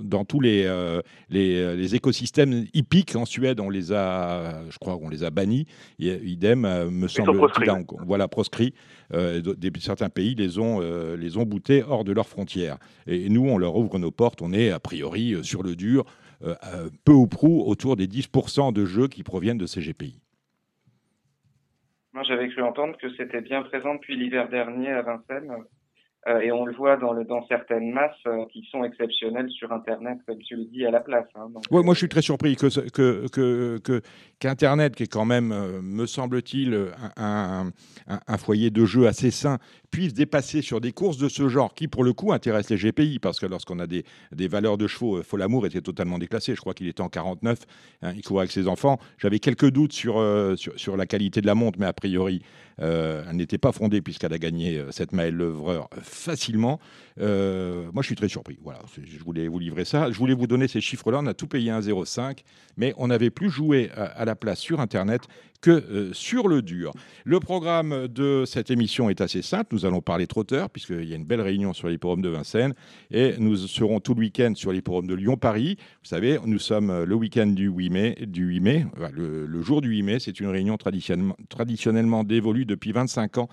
dans, 0.03 0.25
tous 0.25 0.39
les, 0.39 0.69
les, 1.29 1.95
écosystèmes 1.95 2.65
hippiques. 2.73 3.15
En 3.15 3.25
Suède, 3.25 3.59
on 3.59 3.69
les 3.69 3.91
a, 3.91 4.63
je 4.69 4.77
crois 4.81 4.97
qu'on 4.97 5.09
les 5.09 5.23
a 5.23 5.29
bannis. 5.29 5.65
Et, 5.99 6.13
idem, 6.23 6.61
me 6.89 7.07
semble-t-il, 7.07 7.85
voilà, 8.05 8.27
proscrit. 8.27 8.73
certains 9.79 10.09
pays 10.09 10.35
les 10.35 10.59
ont, 10.59 10.81
les 11.15 11.37
ont 11.37 11.43
boutés 11.43 11.83
hors 11.83 12.03
de 12.03 12.11
leurs 12.11 12.27
frontières. 12.27 12.77
Et 13.07 13.29
nous, 13.29 13.47
on 13.47 13.57
leur 13.57 13.77
ouvre 13.77 13.97
nos 13.97 14.11
portes. 14.11 14.41
On 14.41 14.51
est 14.51 14.71
a 14.71 14.79
priori 14.79 15.37
sur 15.43 15.63
le 15.63 15.75
dur, 15.75 16.03
peu 17.05 17.13
ou 17.13 17.27
prou 17.27 17.63
autour 17.65 17.95
des 17.95 18.07
10% 18.07 18.73
de 18.73 18.85
jeux 18.85 19.07
qui 19.07 19.23
proviennent 19.23 19.57
de 19.57 19.67
ces 19.67 19.81
GPI. 19.81 20.19
Moi, 22.13 22.23
j'avais 22.23 22.49
cru 22.49 22.61
entendre 22.61 22.97
que 22.97 23.09
c'était 23.15 23.41
bien 23.41 23.61
présent 23.61 23.95
depuis 23.95 24.17
l'hiver 24.17 24.49
dernier 24.49 24.89
à 24.89 25.01
Vincennes. 25.01 25.49
Euh, 26.27 26.39
et 26.39 26.51
on 26.51 26.65
le 26.65 26.73
voit 26.73 26.97
dans, 26.97 27.13
le, 27.13 27.23
dans 27.23 27.45
certaines 27.47 27.91
masses 27.91 28.11
euh, 28.27 28.45
qui 28.53 28.63
sont 28.71 28.83
exceptionnelles 28.83 29.49
sur 29.49 29.71
Internet, 29.71 30.19
comme 30.27 30.37
tu 30.37 30.55
le 30.55 30.65
dis, 30.65 30.85
à 30.85 30.91
la 30.91 30.99
place. 30.99 31.25
Hein, 31.33 31.47
moi 31.71 31.93
je 31.93 31.97
suis 31.97 32.09
très 32.09 32.21
surpris 32.21 32.55
que, 32.55 32.67
que, 32.89 33.79
que, 33.79 34.01
qu'Internet, 34.37 34.95
qui 34.95 35.03
est 35.03 35.11
quand 35.11 35.25
même, 35.25 35.51
euh, 35.51 35.81
me 35.81 36.05
semble-t-il, 36.05 36.91
un, 37.17 37.71
un, 38.07 38.37
foyer 38.37 38.69
de 38.69 38.85
jeu 38.85 39.07
assez 39.07 39.31
sain, 39.31 39.57
puisse 39.91 40.13
dépasser 40.13 40.61
sur 40.61 40.81
des 40.81 40.91
courses 40.91 41.17
de 41.17 41.29
ce 41.29 41.49
genre, 41.49 41.73
qui 41.73 41.87
pour 41.87 42.03
le 42.03 42.13
coup 42.13 42.33
intéressent 42.33 42.71
les 42.71 42.89
GPI, 42.89 43.19
parce 43.19 43.39
que 43.39 43.45
lorsqu'on 43.45 43.79
a 43.79 43.87
des, 43.87 44.05
des, 44.31 44.47
valeurs 44.47 44.77
de 44.77 44.87
chevaux, 44.87 45.21
Folamour 45.21 45.65
était 45.65 45.81
totalement 45.81 46.17
déclassé, 46.17 46.55
je 46.55 46.61
crois 46.61 46.73
qu'il 46.73 46.87
était 46.87 47.01
en 47.01 47.09
49, 47.09 47.59
hein, 48.01 48.13
il 48.15 48.21
courait 48.23 48.41
avec 48.41 48.51
ses 48.51 48.67
enfants. 48.67 48.99
J'avais 49.17 49.39
quelques 49.39 49.69
doutes 49.69 49.93
sur, 49.93 50.15
sur, 50.55 50.79
sur, 50.79 50.97
la 50.97 51.05
qualité 51.05 51.41
de 51.41 51.47
la 51.47 51.55
montre, 51.55 51.77
mais 51.79 51.85
a 51.85 51.93
priori, 51.93 52.41
elle 52.77 53.35
n'était 53.35 53.57
pas 53.57 53.71
fondée 53.71 54.01
puisqu'elle 54.01 54.33
a 54.33 54.39
gagné 54.39 54.83
cette 54.91 55.11
Maëlle 55.11 55.35
Levreur 55.35 55.89
facilement. 56.01 56.79
Euh, 57.19 57.89
moi, 57.93 58.01
je 58.01 58.07
suis 58.07 58.15
très 58.15 58.27
surpris. 58.27 58.57
Voilà, 58.63 58.79
je 59.03 59.23
voulais 59.23 59.47
vous 59.47 59.59
livrer 59.59 59.85
ça. 59.85 60.11
Je 60.11 60.17
voulais 60.17 60.33
vous 60.33 60.47
donner 60.47 60.67
ces 60.67 60.81
chiffres-là. 60.81 61.19
On 61.21 61.27
a 61.27 61.33
tout 61.33 61.47
payé 61.47 61.71
1,05, 61.71 62.39
mais 62.77 62.93
on 62.97 63.07
n'avait 63.07 63.29
plus 63.29 63.49
joué 63.49 63.89
à, 63.95 64.25
la 64.25 64.35
place 64.35 64.59
sur 64.59 64.79
Internet 64.79 65.23
que 65.61 65.71
euh, 65.71 66.13
sur 66.13 66.47
le 66.47 66.61
dur. 66.61 66.91
Le 67.23 67.39
programme 67.39 68.07
de 68.07 68.43
cette 68.45 68.71
émission 68.71 69.09
est 69.09 69.21
assez 69.21 69.41
simple. 69.41 69.75
Nous 69.75 69.85
allons 69.85 70.01
parler 70.01 70.27
trotteur, 70.27 70.69
puisqu'il 70.69 71.05
y 71.05 71.13
a 71.13 71.15
une 71.15 71.25
belle 71.25 71.41
réunion 71.41 71.73
sur 71.73 71.87
l'hipporome 71.87 72.21
de 72.21 72.29
Vincennes, 72.29 72.73
et 73.11 73.35
nous 73.37 73.55
serons 73.55 73.99
tout 73.99 74.13
le 74.13 74.21
week-end 74.21 74.53
sur 74.55 74.71
l'hipporome 74.71 75.07
de 75.07 75.13
Lyon-Paris. 75.13 75.77
Vous 75.79 76.09
savez, 76.09 76.39
nous 76.45 76.59
sommes 76.59 77.03
le 77.03 77.15
week-end 77.15 77.47
du 77.47 77.69
8 77.69 77.89
mai. 77.89 78.17
Du 78.27 78.45
8 78.45 78.59
mai 78.59 78.85
le, 79.13 79.61
jour 79.61 79.81
du 79.81 79.89
8 79.89 80.03
mai, 80.03 80.19
c'est 80.19 80.39
une 80.39 80.47
réunion 80.47 80.77
traditionnellement, 80.77 82.23
dévolue 82.23 82.65
depuis 82.65 82.91
25 82.91 83.37
ans, 83.37 83.49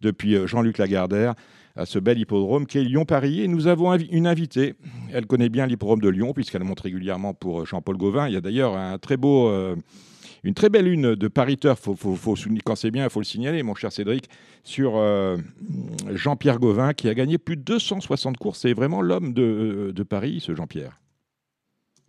depuis 0.00 0.34
euh, 0.36 0.46
Jean-Luc 0.46 0.78
Lagardère 0.78 1.34
à 1.76 1.86
ce 1.86 1.98
bel 1.98 2.18
hippodrome 2.18 2.66
qui 2.66 2.78
est 2.78 2.84
Lyon-Paris. 2.84 3.42
Et 3.42 3.48
nous 3.48 3.66
avons 3.66 3.94
une 3.94 4.26
invitée. 4.26 4.74
Elle 5.12 5.26
connaît 5.26 5.48
bien 5.48 5.66
l'hippodrome 5.66 6.00
de 6.00 6.08
Lyon 6.08 6.32
puisqu'elle 6.32 6.64
monte 6.64 6.80
régulièrement 6.80 7.32
pour 7.34 7.60
euh, 7.60 7.64
Jean-Paul 7.64 7.96
Gauvin. 7.96 8.28
Il 8.28 8.34
y 8.34 8.36
a 8.36 8.40
d'ailleurs 8.40 8.76
un 8.76 8.98
très 8.98 9.16
beau... 9.16 9.50
une 10.44 10.54
très 10.54 10.68
belle 10.68 10.88
une 10.88 11.14
de 11.14 11.28
faut, 11.74 12.34
quand 12.64 12.74
c'est 12.74 12.90
bien, 12.90 13.04
il 13.04 13.10
faut 13.10 13.20
le 13.20 13.24
signaler, 13.24 13.62
mon 13.62 13.74
cher 13.74 13.92
Cédric, 13.92 14.28
sur 14.62 14.96
euh, 14.96 15.36
Jean-Pierre 16.10 16.58
Gauvin, 16.58 16.92
qui 16.92 17.08
a 17.08 17.14
gagné 17.14 17.38
plus 17.38 17.56
de 17.56 17.62
260 17.62 18.36
courses. 18.38 18.60
C'est 18.60 18.74
vraiment 18.74 19.02
l'homme 19.02 19.32
de, 19.32 19.92
de, 19.94 20.02
Paris, 20.02 20.40
ce 20.40 20.54
Jean-Pierre. 20.54 20.92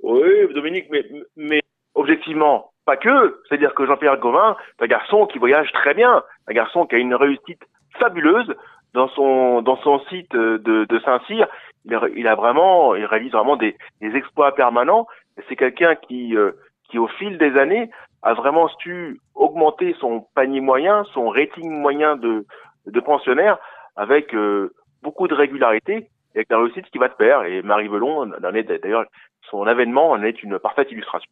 Oui, 0.04 0.54
Dominique, 0.54 0.88
mais, 1.36 1.62
objectivement, 1.96 2.72
pas 2.86 2.98
que. 2.98 3.42
C'est-à-dire 3.48 3.74
que 3.74 3.86
Jean-Pierre 3.86 4.18
Gauvin, 4.18 4.56
c'est 4.78 4.86
un 4.86 4.88
garçon 4.88 5.28
qui 5.28 5.38
voyage 5.38 5.72
très 5.74 5.94
bien, 5.94 6.24
un 6.48 6.54
garçon 6.54 6.86
qui 6.86 6.96
a 6.96 6.98
une 6.98 7.16
réussite 7.16 7.62
fabuleuse 8.00 8.54
dans 8.94 9.08
son 9.10 9.62
dans 9.62 9.78
son 9.78 10.00
site 10.10 10.32
de, 10.32 10.86
de 10.86 11.00
Saint-Cyr. 11.00 11.48
Il, 11.86 12.28
a 12.28 12.36
vraiment, 12.36 12.96
il 12.96 13.06
réalise 13.06 13.32
vraiment 13.32 13.58
des, 13.58 13.76
exploits 14.02 14.54
permanents. 14.54 15.08
C'est 15.48 15.56
quelqu'un 15.56 15.96
qui 15.96 16.36
euh, 16.36 16.52
qui 16.90 17.00
au 17.00 17.08
fil 17.08 17.38
des 17.38 17.58
années 17.58 17.90
a 18.22 18.34
vraiment 18.34 18.68
su 18.80 19.20
augmenter 19.36 19.96
son 20.00 20.26
panier 20.36 20.62
moyen, 20.62 21.04
son 21.14 21.30
rating 21.30 21.72
moyen 21.72 22.16
de 22.16 22.46
de 22.88 23.00
pensionnaire 23.00 23.58
avec 23.96 24.34
euh, 24.34 24.74
beaucoup 25.04 25.28
de 25.28 25.34
régularité 25.34 26.10
et 26.34 26.38
avec 26.38 26.50
la 26.50 26.60
réussite 26.60 26.86
qui 26.92 26.98
va 26.98 27.10
de 27.10 27.14
pair. 27.14 27.44
Et 27.44 27.62
Marie 27.62 27.88
Velon, 27.88 28.32
d'ailleurs, 28.42 29.06
son 29.50 29.64
avènement 29.64 30.12
en 30.12 30.24
est 30.24 30.42
une 30.44 30.60
parfaite 30.60 30.92
illustration. 30.92 31.30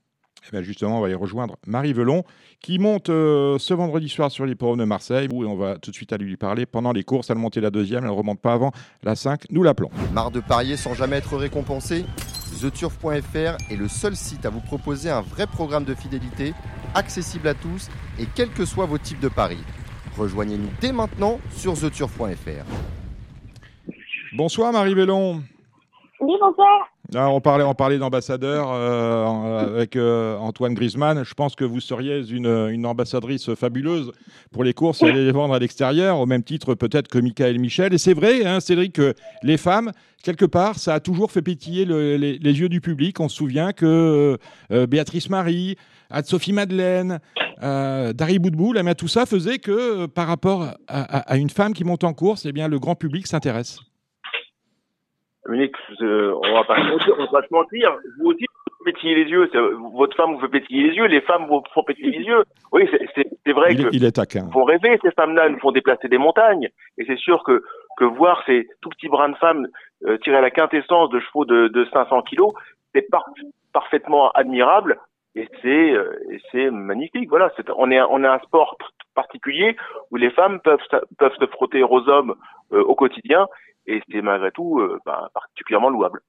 Eh 0.47 0.51
bien 0.51 0.61
justement, 0.61 0.99
on 0.99 1.01
va 1.01 1.09
y 1.09 1.13
rejoindre 1.13 1.57
Marie 1.67 1.91
Velon, 1.91 2.23
qui 2.61 2.79
monte 2.79 3.09
euh, 3.09 3.57
ce 3.57 3.73
vendredi 3.73 4.07
soir 4.07 4.31
sur 4.31 4.45
l'hippodrome 4.45 4.79
de 4.79 4.85
Marseille, 4.85 5.27
où 5.31 5.43
on 5.43 5.55
va 5.55 5.77
tout 5.77 5.91
de 5.91 5.95
suite 5.95 6.13
aller 6.13 6.25
lui 6.25 6.37
parler 6.37 6.65
pendant 6.65 6.93
les 6.93 7.03
courses. 7.03 7.29
Elle 7.29 7.37
montait 7.37 7.61
la 7.61 7.71
deuxième, 7.71 8.03
elle 8.03 8.11
ne 8.11 8.15
remonte 8.15 8.41
pas 8.41 8.53
avant 8.53 8.71
la 9.03 9.15
5. 9.15 9.41
Nous 9.49 9.63
l'appelons. 9.63 9.89
Marre 10.13 10.31
de 10.31 10.39
parier 10.39 10.77
sans 10.77 10.93
jamais 10.93 11.17
être 11.17 11.35
récompensé? 11.35 12.05
TheTurf.fr 12.61 13.71
est 13.71 13.75
le 13.77 13.87
seul 13.87 14.15
site 14.15 14.45
à 14.45 14.49
vous 14.49 14.59
proposer 14.59 15.09
un 15.09 15.21
vrai 15.21 15.45
programme 15.47 15.85
de 15.85 15.93
fidélité, 15.93 16.53
accessible 16.95 17.47
à 17.47 17.53
tous 17.53 17.89
et 18.19 18.25
quels 18.35 18.51
que 18.51 18.65
soient 18.65 18.85
vos 18.85 18.97
types 18.97 19.19
de 19.19 19.29
paris. 19.29 19.63
Rejoignez-nous 20.17 20.69
dès 20.81 20.91
maintenant 20.91 21.39
sur 21.51 21.73
TheTurf.fr. 21.73 22.65
Bonsoir 24.35 24.71
Marie 24.71 24.93
Velon. 24.93 25.41
Oui, 26.19 26.33
bonsoir. 26.39 26.88
Ah, 27.15 27.31
on 27.31 27.41
parlait, 27.41 27.63
on 27.63 27.73
parlait 27.73 27.97
d'ambassadeur 27.97 28.69
euh, 28.71 29.25
avec 29.61 29.95
euh, 29.95 30.37
Antoine 30.37 30.75
Griezmann. 30.75 31.23
Je 31.23 31.33
pense 31.33 31.55
que 31.55 31.65
vous 31.65 31.79
seriez 31.79 32.21
une, 32.29 32.45
une 32.45 32.85
ambassadrice 32.85 33.55
fabuleuse 33.55 34.11
pour 34.51 34.63
les 34.63 34.73
courses 34.73 35.01
et 35.01 35.11
les 35.11 35.31
vendre 35.31 35.55
à 35.55 35.59
l'extérieur, 35.59 36.19
au 36.19 36.27
même 36.27 36.43
titre 36.43 36.75
peut-être 36.75 37.07
que 37.07 37.17
Michael 37.17 37.57
Michel. 37.57 37.95
Et 37.95 37.97
c'est 37.97 38.13
vrai, 38.13 38.45
hein, 38.45 38.59
Cédric, 38.59 38.93
que 38.93 39.15
les 39.41 39.57
femmes, 39.57 39.91
quelque 40.21 40.45
part, 40.45 40.75
ça 40.77 40.93
a 40.93 40.99
toujours 40.99 41.31
fait 41.31 41.41
pétiller 41.41 41.85
les, 41.85 42.37
les, 42.37 42.59
yeux 42.59 42.69
du 42.69 42.79
public. 42.79 43.19
On 43.19 43.27
se 43.27 43.37
souvient 43.37 43.73
que 43.73 44.37
euh, 44.71 44.85
Béatrice 44.85 45.31
Marie, 45.31 45.77
Anne-Sophie 46.11 46.53
Madeleine, 46.53 47.19
Dari 47.59 48.39
Boudboul, 48.39 48.77
eh 48.77 48.95
tout 48.95 49.07
ça 49.07 49.25
faisait 49.25 49.57
que 49.57 50.05
par 50.05 50.27
rapport 50.27 50.75
à, 50.87 51.01
à, 51.01 51.37
une 51.37 51.49
femme 51.49 51.73
qui 51.73 51.83
monte 51.83 52.03
en 52.03 52.13
course, 52.13 52.45
eh 52.45 52.51
bien, 52.51 52.67
le 52.67 52.79
grand 52.79 52.95
public 52.95 53.25
s'intéresse. 53.25 53.79
On 55.49 56.53
va 56.53 56.63
pas 56.63 56.77
on 56.79 57.25
va 57.25 57.27
pas 57.27 57.47
se 57.47 57.53
mentir. 57.53 57.97
Vous 58.19 58.31
aussi, 58.31 58.45
vous 58.79 58.85
pétillez 58.85 59.15
les 59.15 59.29
yeux. 59.29 59.49
Votre 59.93 60.15
femme 60.15 60.35
vous 60.35 60.41
fait 60.41 60.47
pétiller 60.47 60.89
les 60.89 60.95
yeux. 60.95 61.05
Les 61.05 61.21
femmes 61.21 61.47
vous 61.47 61.61
font 61.73 61.83
pétiller 61.83 62.19
les 62.19 62.25
yeux. 62.25 62.43
Oui, 62.71 62.89
c'est 63.15 63.51
vrai 63.51 63.73
il, 63.73 63.83
que. 63.83 63.89
Il 63.91 64.05
est 64.05 64.11
taquin. 64.11 64.49
Font 64.51 64.63
rêver 64.63 64.99
ces 65.01 65.11
femmes-là, 65.11 65.49
nous 65.49 65.59
font 65.59 65.71
déplacer 65.71 66.07
des 66.07 66.17
montagnes. 66.17 66.69
Et 66.97 67.05
c'est 67.05 67.17
sûr 67.17 67.43
que 67.43 67.63
que 67.97 68.05
voir 68.05 68.43
ces 68.45 68.67
tout 68.81 68.89
petits 68.89 69.09
brins 69.09 69.29
de 69.29 69.35
femmes 69.35 69.67
euh, 70.05 70.17
tirer 70.19 70.41
la 70.41 70.51
quintessence 70.51 71.09
de 71.09 71.19
chevaux 71.19 71.45
de, 71.45 71.67
de 71.67 71.85
500 71.91 72.21
kilos, 72.21 72.53
c'est 72.93 73.07
parfaitement 73.73 74.31
admirable. 74.31 74.97
Et 75.35 75.47
c'est 75.61 75.91
euh, 75.91 76.17
c'est 76.51 76.71
magnifique. 76.71 77.29
Voilà, 77.29 77.51
on 77.77 77.91
est 77.91 78.01
on 78.01 78.23
un 78.23 78.39
sport 78.39 78.77
particulier 79.15 79.75
où 80.11 80.15
les 80.15 80.31
femmes 80.31 80.59
peuvent 80.61 80.79
peuvent 81.17 81.35
se 81.39 81.45
frotter 81.47 81.83
aux 81.83 82.07
hommes 82.07 82.35
euh, 82.71 82.81
au 82.83 82.95
quotidien 82.95 83.47
et 83.89 84.01
c'est 84.11 84.21
malgré 84.21 84.51
tout 84.51 84.79
euh, 84.79 84.99
bah, 85.05 85.29
particulièrement 85.33 85.89
louable. 85.89 86.21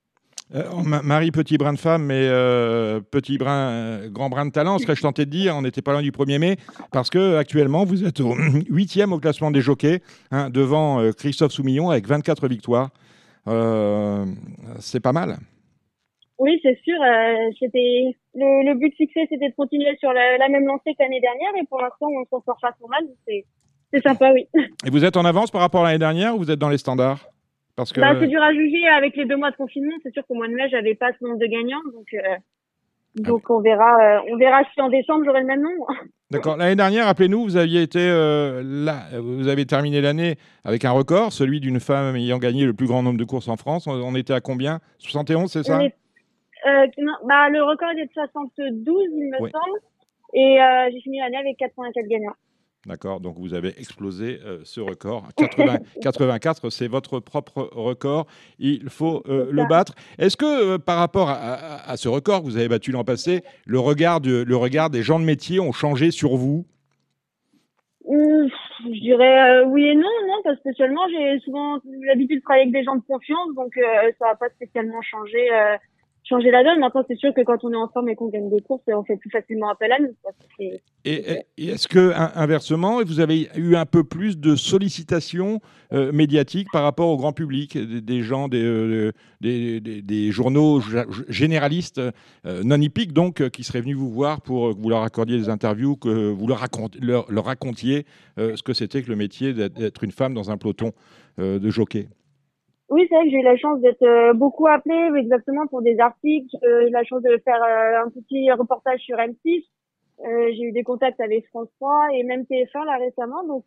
Euh, 0.54 0.64
Marie, 0.82 1.30
petit 1.30 1.58
brin 1.58 1.72
de 1.72 1.78
femme, 1.78 2.06
mais 2.06 2.26
euh, 2.26 3.00
petit 3.00 3.38
brin, 3.38 4.08
grand 4.08 4.30
brin 4.30 4.46
de 4.46 4.50
talent, 4.50 4.78
serais-je 4.78 5.02
tenté 5.02 5.24
de 5.26 5.30
dire. 5.30 5.54
On 5.54 5.62
n'était 5.62 5.82
pas 5.82 5.92
loin 5.92 6.02
du 6.02 6.10
1er 6.10 6.38
mai, 6.38 6.56
parce 6.90 7.08
que 7.10 7.36
actuellement, 7.36 7.84
vous 7.84 8.04
êtes 8.04 8.20
au 8.20 8.34
8e 8.34 9.12
au 9.12 9.20
classement 9.20 9.52
des 9.52 9.60
jockeys, 9.60 10.00
hein, 10.32 10.50
devant 10.50 11.12
Christophe 11.12 11.52
Soumillon 11.52 11.90
avec 11.90 12.06
24 12.06 12.48
victoires. 12.48 12.88
c'est 14.80 15.00
pas 15.00 15.12
mal. 15.12 15.36
Oui, 16.38 16.58
c'est 16.62 16.80
sûr. 16.82 16.98
c'était 17.60 18.16
le, 18.34 18.74
but 18.74 18.94
fixé, 18.96 19.26
c'était 19.30 19.50
de 19.50 19.54
continuer 19.54 19.94
sur 20.00 20.12
la, 20.12 20.48
même 20.48 20.66
lancée 20.66 20.94
que 20.94 21.02
l'année 21.02 21.20
dernière, 21.20 21.50
et 21.62 21.66
pour 21.66 21.80
l'instant, 21.80 22.08
on 22.08 22.24
s'en 22.24 22.42
sort 22.44 22.58
pas 22.60 22.72
trop 22.72 22.88
mal. 22.88 23.04
C'est 23.92 24.02
sympa, 24.02 24.32
oui. 24.32 24.48
Et 24.86 24.90
vous 24.90 25.04
êtes 25.04 25.16
en 25.16 25.24
avance 25.24 25.50
par 25.50 25.60
rapport 25.60 25.82
à 25.82 25.88
l'année 25.88 25.98
dernière 25.98 26.34
ou 26.34 26.38
vous 26.38 26.50
êtes 26.50 26.58
dans 26.58 26.70
les 26.70 26.78
standards? 26.78 27.28
Bah, 27.96 28.16
c'est 28.18 28.26
dur 28.26 28.42
à 28.42 28.52
juger 28.52 28.86
avec 28.88 29.16
les 29.16 29.24
deux 29.24 29.36
mois 29.36 29.50
de 29.50 29.56
confinement. 29.56 29.94
C'est 30.02 30.12
sûr 30.12 30.26
qu'au 30.26 30.34
mois 30.34 30.48
de 30.48 30.54
mai, 30.54 30.68
j'avais 30.70 30.94
pas 30.94 31.10
ce 31.18 31.24
nombre 31.24 31.38
de 31.38 31.46
gagnants, 31.46 31.82
donc 31.92 32.06
euh, 32.14 32.36
donc 33.16 33.50
on 33.50 33.60
verra. 33.60 34.16
Euh, 34.16 34.20
on 34.30 34.36
verra 34.36 34.62
si 34.72 34.80
en 34.80 34.88
décembre 34.88 35.24
j'aurai 35.24 35.40
le 35.40 35.46
même 35.46 35.62
nombre. 35.62 35.92
D'accord. 36.30 36.56
L'année 36.56 36.76
dernière, 36.76 37.06
rappelez-nous, 37.06 37.42
vous 37.42 37.56
aviez 37.56 37.82
été 37.82 37.98
euh, 37.98 38.62
là, 38.64 39.02
vous 39.20 39.48
avez 39.48 39.66
terminé 39.66 40.00
l'année 40.00 40.36
avec 40.64 40.84
un 40.84 40.92
record, 40.92 41.32
celui 41.32 41.58
d'une 41.58 41.80
femme 41.80 42.14
ayant 42.14 42.38
gagné 42.38 42.64
le 42.64 42.72
plus 42.72 42.86
grand 42.86 43.02
nombre 43.02 43.18
de 43.18 43.24
courses 43.24 43.48
en 43.48 43.56
France. 43.56 43.88
On, 43.88 44.14
était 44.14 44.32
à 44.32 44.40
combien? 44.40 44.78
71, 44.98 45.50
c'est 45.50 45.64
ça? 45.64 45.80
Bah, 47.24 47.48
le 47.48 47.62
record 47.64 47.90
est 47.90 48.04
de 48.04 48.10
72, 48.12 49.08
il 49.12 49.30
me 49.30 49.38
semble, 49.38 49.80
et 50.34 50.58
j'ai 50.92 51.00
fini 51.00 51.18
l'année 51.18 51.38
avec 51.38 51.56
84 51.56 52.06
gagnants. 52.06 52.34
D'accord, 52.86 53.20
donc 53.20 53.36
vous 53.38 53.52
avez 53.52 53.78
explosé 53.78 54.40
euh, 54.42 54.60
ce 54.64 54.80
record. 54.80 55.28
80, 55.36 55.76
84, 56.00 56.70
c'est 56.70 56.88
votre 56.88 57.20
propre 57.20 57.68
record. 57.72 58.26
Il 58.58 58.88
faut 58.88 59.22
euh, 59.28 59.50
le 59.52 59.66
battre. 59.68 59.92
Est-ce 60.18 60.38
que 60.38 60.74
euh, 60.74 60.78
par 60.78 60.96
rapport 60.96 61.28
à, 61.28 61.96
ce 61.98 62.08
record 62.08 62.40
que 62.40 62.46
vous 62.46 62.56
avez 62.56 62.68
battu 62.68 62.90
l'an 62.90 63.04
passé, 63.04 63.42
le 63.66 63.78
regard, 63.78 64.20
le 64.20 64.56
regard 64.56 64.88
des 64.88 65.02
gens 65.02 65.20
de 65.20 65.24
métier 65.24 65.60
ont 65.60 65.72
changé 65.72 66.10
sur 66.10 66.36
vous? 66.36 66.64
Je 68.08 68.98
dirais 68.98 69.62
oui 69.64 69.88
et 69.88 69.94
non, 69.94 70.08
non, 70.26 70.42
pas 70.42 70.56
spécialement. 70.56 71.02
J'ai 71.10 71.38
souvent 71.40 71.78
l'habitude 72.06 72.38
de 72.38 72.42
travailler 72.42 72.62
avec 72.62 72.72
des 72.72 72.82
gens 72.82 72.96
de 72.96 73.02
confiance, 73.02 73.54
donc 73.54 73.74
ça 74.18 74.26
n'a 74.26 74.34
pas 74.36 74.48
spécialement 74.48 75.02
changé 75.02 75.48
changer 76.30 76.50
la 76.50 76.62
donne. 76.62 76.78
Maintenant, 76.78 77.04
c'est 77.08 77.18
sûr 77.18 77.34
que 77.34 77.42
quand 77.42 77.58
on 77.64 77.72
est 77.72 77.76
ensemble 77.76 78.10
et 78.10 78.14
qu'on 78.14 78.28
gagne 78.28 78.48
des 78.48 78.60
courses, 78.62 78.82
on 78.86 79.02
fait 79.02 79.16
plus 79.16 79.30
facilement 79.30 79.68
appel 79.68 79.92
à 79.92 79.98
nous. 79.98 80.14
Et, 81.04 81.44
est-ce 81.58 81.88
que, 81.88 82.12
inversement, 82.36 83.02
vous 83.02 83.20
avez 83.20 83.48
eu 83.56 83.74
un 83.74 83.84
peu 83.84 84.04
plus 84.04 84.38
de 84.38 84.54
sollicitations 84.54 85.60
euh, 85.92 86.12
médiatiques 86.12 86.68
par 86.72 86.84
rapport 86.84 87.08
au 87.08 87.16
grand 87.16 87.32
public, 87.32 87.76
des, 87.76 88.22
gens, 88.22 88.48
des, 88.48 88.62
euh, 88.62 90.30
journaux 90.30 90.80
généralistes, 91.28 91.98
euh, 91.98 92.62
non 92.64 92.80
hippiques, 92.80 93.12
donc, 93.12 93.48
qui 93.50 93.64
seraient 93.64 93.80
venus 93.80 93.96
vous 93.96 94.10
voir 94.10 94.40
pour 94.40 94.74
que 94.74 94.80
vous 94.80 94.88
leur 94.88 95.02
accordiez 95.02 95.36
des 95.36 95.48
interviews, 95.48 95.96
que 95.96 96.30
vous 96.30 96.46
leur, 96.46 96.60
leur 97.28 97.44
racontiez 97.44 98.06
ce 98.36 98.62
que 98.62 98.72
c'était 98.72 99.02
que 99.02 99.10
le 99.10 99.16
métier 99.16 99.52
d'être 99.52 100.04
une 100.04 100.12
femme 100.12 100.34
dans 100.34 100.50
un 100.50 100.56
peloton 100.56 100.92
de 101.38 101.70
jockey? 101.70 102.08
Oui, 102.90 103.06
c'est 103.08 103.14
vrai 103.14 103.24
que 103.24 103.30
j'ai 103.30 103.38
eu 103.38 103.44
la 103.44 103.56
chance 103.56 103.80
d'être 103.80 104.02
euh, 104.02 104.34
beaucoup 104.34 104.66
appelée 104.66 105.10
exactement 105.16 105.66
pour 105.68 105.80
des 105.80 105.98
articles. 106.00 106.54
Euh, 106.64 106.82
j'ai 106.82 106.88
eu 106.88 106.92
la 106.92 107.04
chance 107.04 107.22
de 107.22 107.40
faire 107.44 107.62
euh, 107.62 108.04
un 108.04 108.10
petit 108.10 108.50
reportage 108.50 109.00
sur 109.00 109.16
M6. 109.16 109.64
j'ai 110.24 110.62
eu 110.62 110.72
des 110.72 110.82
contacts 110.82 111.20
avec 111.20 111.46
France 111.48 111.68
3 111.76 112.08
et 112.14 112.24
même 112.24 112.42
TF1 112.42 112.84
là 112.84 112.98
récemment. 112.98 113.44
Donc, 113.46 113.64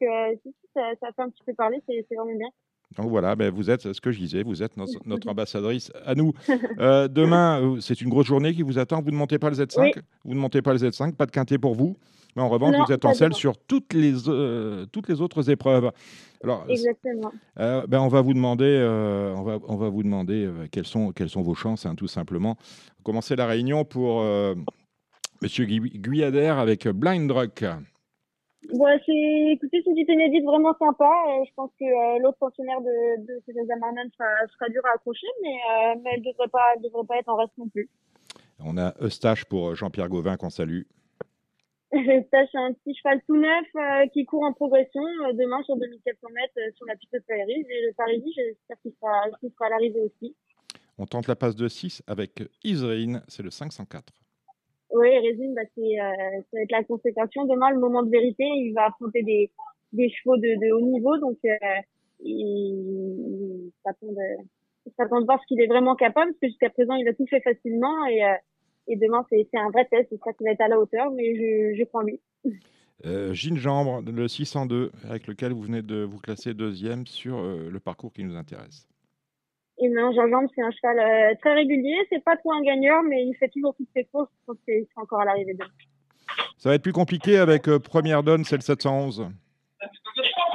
ça, 0.74 0.82
ça 1.00 1.08
fait 1.16 1.22
un 1.22 1.30
petit 1.30 1.44
peu 1.46 1.54
parler, 1.54 1.82
c'est 1.88 2.06
vraiment 2.16 2.38
bien. 2.38 2.50
Donc 2.98 3.08
voilà, 3.08 3.36
ben 3.36 3.52
vous 3.52 3.72
êtes 3.72 3.92
ce 3.92 4.00
que 4.00 4.12
je 4.12 4.20
disais, 4.20 4.44
vous 4.44 4.62
êtes 4.62 4.78
notre, 4.78 5.28
ambassadrice 5.30 5.92
à 6.06 6.14
nous. 6.16 6.34
demain, 6.78 7.78
c'est 7.80 8.02
une 8.02 8.10
grosse 8.10 8.28
journée 8.28 8.54
qui 8.54 8.62
vous 8.62 8.78
attend. 8.78 9.02
Vous 9.02 9.10
ne 9.10 9.16
montez 9.16 9.40
pas 9.40 9.50
le 9.50 9.56
Z5 9.56 9.94
Vous 10.26 10.34
ne 10.36 10.40
montez 10.40 10.62
pas 10.62 10.74
le 10.74 10.80
Z5, 10.80 11.16
pas 11.16 11.26
de 11.26 11.32
quintet 11.32 11.58
pour 11.58 11.76
vous? 11.76 11.96
Mais 12.36 12.42
en 12.42 12.50
revanche, 12.50 12.76
vous 12.76 12.94
êtes 12.94 13.06
en 13.06 13.14
selle 13.14 13.34
sur 13.34 13.58
toutes 13.58 13.94
les, 13.94 14.14
toutes 14.92 15.08
les 15.08 15.22
autres 15.22 15.50
épreuves. 15.50 15.92
Alors, 16.44 16.66
Exactement. 16.68 17.32
Euh, 17.60 17.88
ben 17.88 18.02
on 18.02 18.10
va 18.10 18.22
vous 18.22 18.34
demander, 18.34 18.66
euh, 18.66 19.34
on 19.36 19.44
va, 19.44 19.60
on 19.68 19.78
va 19.78 19.90
vous 19.90 20.04
demander 20.04 20.46
euh, 20.46 20.68
quelles, 20.72 20.86
sont, 20.86 21.12
quelles 21.12 21.30
sont 21.30 21.42
vos 21.42 21.56
chances, 21.56 21.86
hein, 21.86 21.96
tout 21.96 22.08
simplement. 22.08 22.58
Commencer 23.04 23.36
la 23.36 23.48
réunion 23.48 23.86
pour 23.86 24.24
Monsieur 25.42 25.66
Guyader 25.66 26.48
avec 26.48 26.88
Blind 26.88 27.32
Rock. 27.32 27.64
Ouais, 28.72 29.02
c'est, 29.06 29.52
écoutez, 29.52 29.82
c'est 29.84 29.94
du 29.94 30.06
inédit 30.08 30.42
vraiment 30.42 30.74
sympa. 30.80 31.12
je 31.46 31.52
pense 31.56 31.72
que 31.78 32.22
l'autre 32.22 32.38
pensionnaire 32.40 32.80
de, 32.80 33.26
de 33.26 33.42
César 33.46 33.78
Marnan 33.78 34.10
sera, 34.18 34.26
sera 34.54 34.70
dur 34.70 34.82
à 34.86 34.96
accrocher, 34.96 35.28
mais, 35.42 35.56
mais 36.02 36.12
elle 36.14 36.22
ne 36.22 36.32
devrait 36.32 36.48
devrait 36.82 37.06
pas 37.06 37.18
être 37.18 37.28
en 37.30 37.36
reste 37.36 37.52
non 37.58 37.68
plus. 37.68 37.90
On 38.64 38.78
a 38.78 38.94
Eustache 39.02 39.44
pour 39.46 39.76
Jean-Pierre 39.76 40.08
Gauvin 40.08 40.38
qu'on 40.38 40.50
salue. 40.50 40.84
C'est 42.32 42.58
un 42.58 42.74
petit 42.74 42.96
cheval 42.96 43.22
tout 43.28 43.36
neuf 43.36 43.68
euh, 43.76 44.08
qui 44.08 44.26
court 44.26 44.44
en 44.44 44.54
progression 44.54 45.04
euh, 45.04 45.34
demain 45.34 45.62
sur 45.64 45.76
2400 45.76 46.28
mètres 46.34 46.54
euh, 46.58 46.72
sur 46.76 46.88
la 46.88 46.96
piste 46.96 47.14
de 47.14 47.20
Paris. 47.20 47.66
Et 47.70 47.86
le 47.86 47.94
Paris, 47.94 48.24
j'espère 48.36 48.78
qu'il 48.82 48.94
sera, 48.94 49.26
sera 49.42 49.66
à 49.68 49.70
l'arrivée 49.70 50.02
aussi. 50.02 50.36
On 50.98 51.06
tente 51.06 51.28
la 51.28 51.36
passe 51.36 51.56
de 51.56 51.68
6 51.68 52.02
avec 52.08 52.44
Isrine, 52.64 53.22
c'est 53.28 53.44
le 53.44 53.52
504. 53.52 54.12
Oui, 54.94 55.10
Résine, 55.20 55.54
bah, 55.54 55.62
c'est, 55.76 56.00
euh, 56.00 56.42
ça 56.52 56.58
va 56.58 56.62
être 56.62 56.72
la 56.72 56.84
consécration. 56.84 57.46
Demain, 57.46 57.72
le 57.72 57.80
moment 57.80 58.04
de 58.04 58.10
vérité, 58.10 58.44
il 58.44 58.74
va 58.74 58.86
affronter 58.86 59.24
des, 59.24 59.52
des 59.92 60.10
chevaux 60.10 60.38
de, 60.38 60.42
de 60.42 60.72
haut 60.72 60.82
niveau, 60.82 61.18
donc 61.18 61.38
euh, 61.46 61.56
il, 62.20 63.72
s'attend 63.84 64.08
de, 64.08 65.20
de 65.22 65.26
voir 65.26 65.40
ce 65.42 65.48
qu'il 65.48 65.62
est 65.62 65.68
vraiment 65.68 65.96
capable, 65.96 66.32
parce 66.32 66.40
que 66.42 66.48
jusqu'à 66.48 66.70
présent, 66.70 66.94
il 66.94 67.08
a 67.08 67.14
tout 67.14 67.26
fait 67.28 67.42
facilement, 67.42 68.06
et, 68.06 68.24
euh, 68.24 68.34
et 68.88 68.96
demain, 68.96 69.26
c'est, 69.30 69.48
un 69.54 69.70
vrai 69.70 69.86
test, 69.86 70.08
c'est 70.10 70.20
ça 70.24 70.34
qui 70.34 70.44
va 70.44 70.52
être 70.52 70.62
à 70.62 70.68
la 70.68 70.80
hauteur, 70.80 71.12
mais 71.12 71.36
je, 71.76 71.84
en 71.94 72.02
lui. 72.02 72.20
Euh, 73.06 73.34
Gingembre, 73.34 74.02
le 74.10 74.30
602, 74.30 74.92
avec 75.10 75.28
lequel 75.28 75.52
vous 75.52 75.64
venez 75.64 75.82
de 75.82 76.04
vous 76.04 76.20
classer 76.20 76.54
deuxième 76.54 77.06
sur 77.06 77.38
euh, 77.38 77.70
le 77.70 77.80
parcours 77.82 78.14
qui 78.14 78.24
nous 78.24 78.38
intéresse. 78.38 78.88
Et 79.80 79.90
non, 79.90 80.14
Gingembre, 80.14 80.50
c'est 80.56 80.62
un 80.62 80.72
cheval 80.72 81.00
euh, 81.00 81.36
très 81.42 81.54
régulier, 81.54 81.98
c'est 82.10 82.24
pas 82.24 82.38
trop 82.38 82.54
un 82.54 82.62
gagneur, 82.62 83.04
mais 83.04 83.26
il 83.26 83.34
fait 83.36 83.50
toujours 83.50 83.76
toutes 83.76 83.90
ses 83.94 84.06
courses, 84.06 84.30
je 84.40 84.46
pense 84.46 84.58
qu'il 84.64 84.86
sera 84.86 85.02
encore 85.02 85.20
à 85.20 85.26
l'arrivée 85.26 85.54
demain. 85.54 85.70
Ça 86.58 86.70
va 86.70 86.76
être 86.76 86.84
plus 86.84 86.94
compliqué 86.94 87.40
avec 87.40 87.68
euh, 87.68 87.78
Première 87.78 88.24
Donne, 88.24 88.46
c'est 88.46 88.56
le 88.56 88.62
711. 88.62 89.28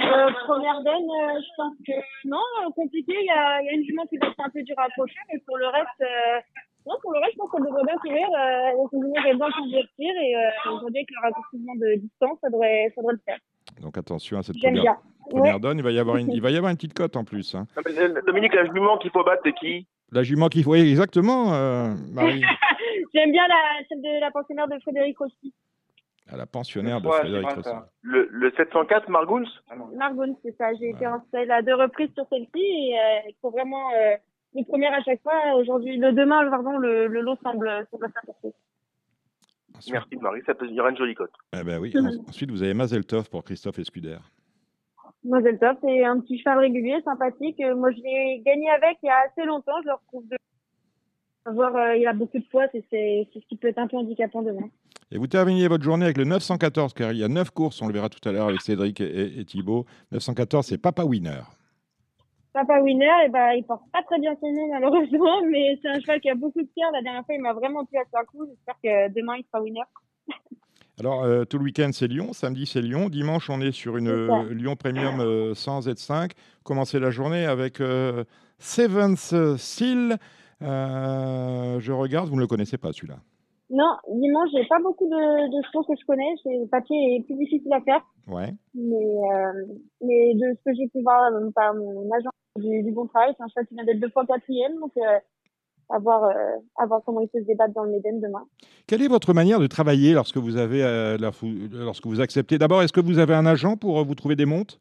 Euh, 0.00 0.30
première 0.47 0.80
donne, 0.82 1.11
euh, 1.11 1.40
je 1.40 1.49
pense 1.56 1.75
que 1.87 1.92
non, 2.25 2.73
compliqué. 2.75 3.12
Il 3.12 3.26
y 3.26 3.30
a, 3.30 3.61
il 3.61 3.66
y 3.66 3.68
a 3.68 3.73
une 3.73 3.85
jument 3.85 4.06
qui 4.06 4.16
va 4.16 4.28
être 4.28 4.40
un 4.40 4.49
peu 4.49 4.62
dur 4.62 4.78
à 4.78 4.85
approcher, 4.85 5.18
mais 5.32 5.38
pour 5.47 5.58
le 5.58 5.66
reste, 5.66 6.00
euh, 6.00 6.40
non, 6.88 6.95
pour 7.02 7.12
le 7.12 7.18
reste, 7.21 7.33
je 7.35 7.38
pense 7.38 7.50
qu'elle 7.50 7.64
devrait 7.64 7.85
bien 7.85 7.97
courir. 7.99 8.26
Euh, 8.28 8.71
les 8.92 8.99
jument 8.99 9.26
est 9.26 9.35
bien 9.37 9.50
convertir 9.50 10.11
et 10.23 10.37
euh, 10.37 10.73
aujourd'hui 10.73 10.99
avec 10.99 11.11
le 11.11 11.21
raccourcissement 11.23 11.75
de 11.76 11.95
distance, 12.00 12.38
ça 12.40 12.49
devrait, 12.50 12.92
ça 12.95 13.00
devrait 13.02 13.14
le 13.14 13.21
faire. 13.25 13.38
Donc 13.83 13.97
attention 13.99 14.38
à 14.38 14.42
cette 14.42 14.59
première, 14.59 14.83
bien. 14.83 14.97
première 15.30 15.54
Ouais. 15.54 15.61
donne, 15.61 15.78
il 15.78 15.85
va, 15.85 15.92
y 15.92 15.99
avoir 15.99 16.16
une, 16.16 16.30
il 16.33 16.40
va 16.42 16.50
y 16.50 16.57
avoir 16.57 16.71
une 16.71 16.76
petite 16.76 16.95
cote 16.95 17.16
en 17.16 17.25
plus. 17.25 17.54
hein. 17.54 17.66
Ah, 17.76 17.80
mais, 17.87 17.99
euh, 17.99 18.21
Dominique, 18.26 18.54
la 18.54 18.64
jument 18.66 18.97
qu'il 18.99 19.11
faut 19.11 19.23
battre, 19.25 19.42
c'est 19.45 19.52
qui? 19.54 19.87
La 20.11 20.23
jument 20.23 20.49
qu'il 20.49 20.64
faut, 20.64 20.73
oui, 20.73 20.88
exactement, 20.88 21.52
euh, 21.54 21.95
Marie, 22.12 22.42
J'aime 23.14 23.33
bien 23.33 23.47
la, 23.49 23.57
celle 23.88 24.00
de 24.02 24.21
la 24.21 24.30
pensionnaire 24.30 24.68
de 24.68 24.78
Frédéric 24.80 25.18
Rossi. 25.18 25.52
à 26.30 26.37
la 26.37 26.47
pensionnaire 26.47 27.00
de 27.00 27.09
Ouais, 27.09 27.18
Frédéric 27.18 27.50
Rossi. 27.50 27.71
le, 28.02 28.28
le 28.30 28.50
704 28.52 29.09
Margouns? 29.09 29.45
Ah. 29.71 29.75
Margon, 29.97 30.37
c'est 30.42 30.54
ça. 30.57 30.73
J'ai 30.75 30.90
été 30.90 31.04
installée 31.07 31.50
à 31.50 31.62
deux 31.62 31.75
reprises 31.75 32.11
sur 32.14 32.26
celle-ci 32.30 32.59
et 32.61 32.99
euh, 32.99 33.28
il 33.28 33.35
faut 33.40 33.50
vraiment 33.50 33.90
euh, 33.90 34.14
les 34.55 34.64
premières 34.64 34.93
à 34.95 35.02
chaque 35.02 35.23
fois. 35.23 35.55
Aujourd'hui, 35.57 35.97
le 35.99 36.12
demain, 36.12 36.49
pardon, 36.50 36.78
le, 36.78 37.07
le 37.07 37.21
lot 37.21 37.37
semble, 37.43 37.69
semble. 37.90 38.07
Ensuite, 39.76 39.93
Merci 39.93 40.17
Marie, 40.17 40.40
ça 40.47 40.55
peut 40.55 40.64
devenir 40.67 40.88
une 40.88 40.97
jolie 40.97 41.14
cote. 41.14 41.31
eh 41.59 41.62
ben 41.62 41.78
oui, 41.78 41.93
en- 41.97 42.28
ensuite, 42.28 42.50
vous 42.50 42.62
avez 42.62 42.75
Mazeltov 42.75 43.28
pour 43.31 43.45
Christophe 43.45 43.78
Escuder. 43.78 44.19
Moselle 45.25 45.59
Top, 45.59 45.78
c'est 45.83 46.05
un 46.05 46.21
petit 46.21 46.38
cheval 46.38 46.59
régulier, 46.59 46.97
sympathique. 47.05 47.61
Euh, 47.61 47.75
moi, 47.76 47.90
je 47.93 47.97
l'ai 47.99 48.43
gagné 48.45 48.71
avec 48.71 48.99
il 49.02 49.07
y 49.07 49.11
a 49.11 49.17
assez 49.26 49.45
longtemps. 49.47 49.81
Je 49.83 49.88
le 49.88 49.95
retrouve 49.95 50.25
de 50.28 50.37
voir, 51.52 51.75
euh, 51.76 51.97
il 51.97 52.07
a 52.07 52.12
beaucoup 52.12 52.38
de 52.38 52.45
poids, 52.50 52.67
c'est 52.73 52.85
ce 52.90 53.38
qui 53.49 53.57
peut 53.57 53.69
être 53.69 53.78
un 53.78 53.87
peu 53.88 53.97
handicapant 53.97 54.43
demain. 54.43 54.69
Et 55.11 55.19
vous 55.19 55.26
terminez 55.26 55.67
votre 55.69 55.83
journée 55.85 56.05
avec 56.05 56.19
le 56.19 56.25
914, 56.25 56.93
car 56.95 57.12
il 57.12 57.19
y 57.19 57.25
a 57.25 57.28
9 57.28 57.50
courses, 57.50 57.81
on 57.83 57.87
le 57.88 57.95
verra 57.95 58.09
tout 58.09 58.26
à 58.28 58.33
l'heure 58.33 58.49
avec 58.49 58.61
Cédric 58.61 59.00
et, 59.00 59.05
et, 59.07 59.40
et 59.40 59.45
Thibaut. 59.45 59.87
914, 60.12 60.67
c'est 60.67 60.78
Papa 60.78 61.05
Winner. 61.05 61.40
Papa 62.59 62.81
Winner, 62.81 63.07
eh 63.25 63.29
ben, 63.29 63.53
il 63.53 63.62
porte 63.62 63.85
pas 63.93 64.03
très 64.03 64.19
bien 64.19 64.35
son 64.41 64.50
nom 64.50 64.69
malheureusement, 64.69 65.43
mais 65.49 65.79
c'est 65.81 65.91
un 65.91 66.00
cheval 66.00 66.21
qui 66.21 66.29
a 66.29 66.35
beaucoup 66.35 66.61
de 66.61 66.69
cœur. 66.77 66.91
La 66.93 67.03
dernière 67.03 67.25
fois, 67.25 67.37
il 67.37 67.41
m'a 67.41 67.53
vraiment 67.53 67.85
plu 67.85 67.99
à 67.99 68.03
son 68.12 68.25
coup. 68.27 68.47
J'espère 68.49 68.75
que 68.83 69.15
demain, 69.15 69.37
il 69.38 69.45
sera 69.45 69.62
winner. 69.62 69.83
Alors, 70.99 71.23
euh, 71.23 71.45
tout 71.45 71.59
le 71.59 71.65
week-end, 71.65 71.91
c'est 71.93 72.09
Lyon. 72.09 72.33
Samedi, 72.33 72.67
c'est 72.67 72.81
Lyon. 72.81 73.11
Dimanche, 73.11 73.49
on 73.49 73.61
est 73.61 73.71
sur 73.71 73.97
une 73.97 74.09
euh, 74.09 74.53
Lyon 74.53 74.75
Premium 74.75 75.21
euh, 75.21 75.55
sans 75.55 75.87
Z5. 75.87 76.33
Commencez 76.65 76.99
la 76.99 77.11
journée 77.11 77.47
avec 77.47 77.81
euh, 77.81 78.25
Seventh 78.59 79.57
Seal. 79.57 80.17
Je 80.61 81.93
regarde, 81.93 82.29
vous 82.29 82.35
ne 82.35 82.41
le 82.41 82.49
connaissez 82.49 82.77
pas 82.77 82.93
celui-là. 82.93 83.19
Non, 83.71 83.95
dimanche, 84.09 84.49
j'ai 84.53 84.67
pas 84.67 84.81
beaucoup 84.83 85.07
de, 85.07 85.12
de 85.12 85.67
chevaux 85.67 85.85
que 85.85 85.93
je 85.97 86.05
connais. 86.07 86.35
Le 86.45 86.67
papier 86.67 87.17
est 87.17 87.23
plus 87.23 87.37
difficile 87.37 87.73
à 87.73 87.81
faire. 87.83 88.00
Ouais. 88.27 88.53
Mais, 88.75 89.15
mais 90.00 90.35
de 90.35 90.57
ce 90.57 90.65
que 90.65 90.75
j'ai 90.75 90.88
pu 90.88 91.03
voir 91.03 91.31
par 91.55 91.75
mon 91.75 92.11
agent 92.11 92.31
du, 92.57 92.83
du 92.83 92.93
bon 92.93 93.07
travail, 93.07 93.33
c'est 93.37 93.43
un 93.45 93.49
cheval 93.49 93.67
qui 93.67 93.75
vient 93.75 93.85
d'être 93.85 94.00
deux 94.00 94.11
fois 94.11 94.25
quatrième. 94.26 94.75
Donc, 94.81 94.93
euh, 94.97 95.19
à, 95.90 95.99
voir, 95.99 96.25
euh, 96.25 96.35
à 96.76 96.87
voir 96.87 97.01
comment 97.07 97.20
il 97.20 97.29
peut 97.29 97.40
se 97.40 97.46
débattre 97.46 97.72
dans 97.75 97.85
le 97.85 97.90
Méden 97.92 98.20
demain. 98.20 98.44
Quelle 98.87 99.03
est 99.03 99.09
votre 99.09 99.33
manière 99.33 99.59
de 99.61 99.66
travailler 99.66 100.12
lorsque 100.12 100.37
vous 100.37 100.57
avez, 100.57 100.83
euh, 100.85 101.16
lorsque 101.18 102.07
vous 102.07 102.20
acceptez? 102.20 102.59
D'abord, 102.59 102.83
est-ce 102.83 102.92
que 102.92 103.01
vous 103.01 103.18
avez 103.18 103.35
un 103.35 103.46
agent 103.46 103.77
pour 103.77 103.99
euh, 103.99 104.03
vous 104.05 104.14
trouver 104.14 104.37
des 104.37 104.44
montes 104.44 104.79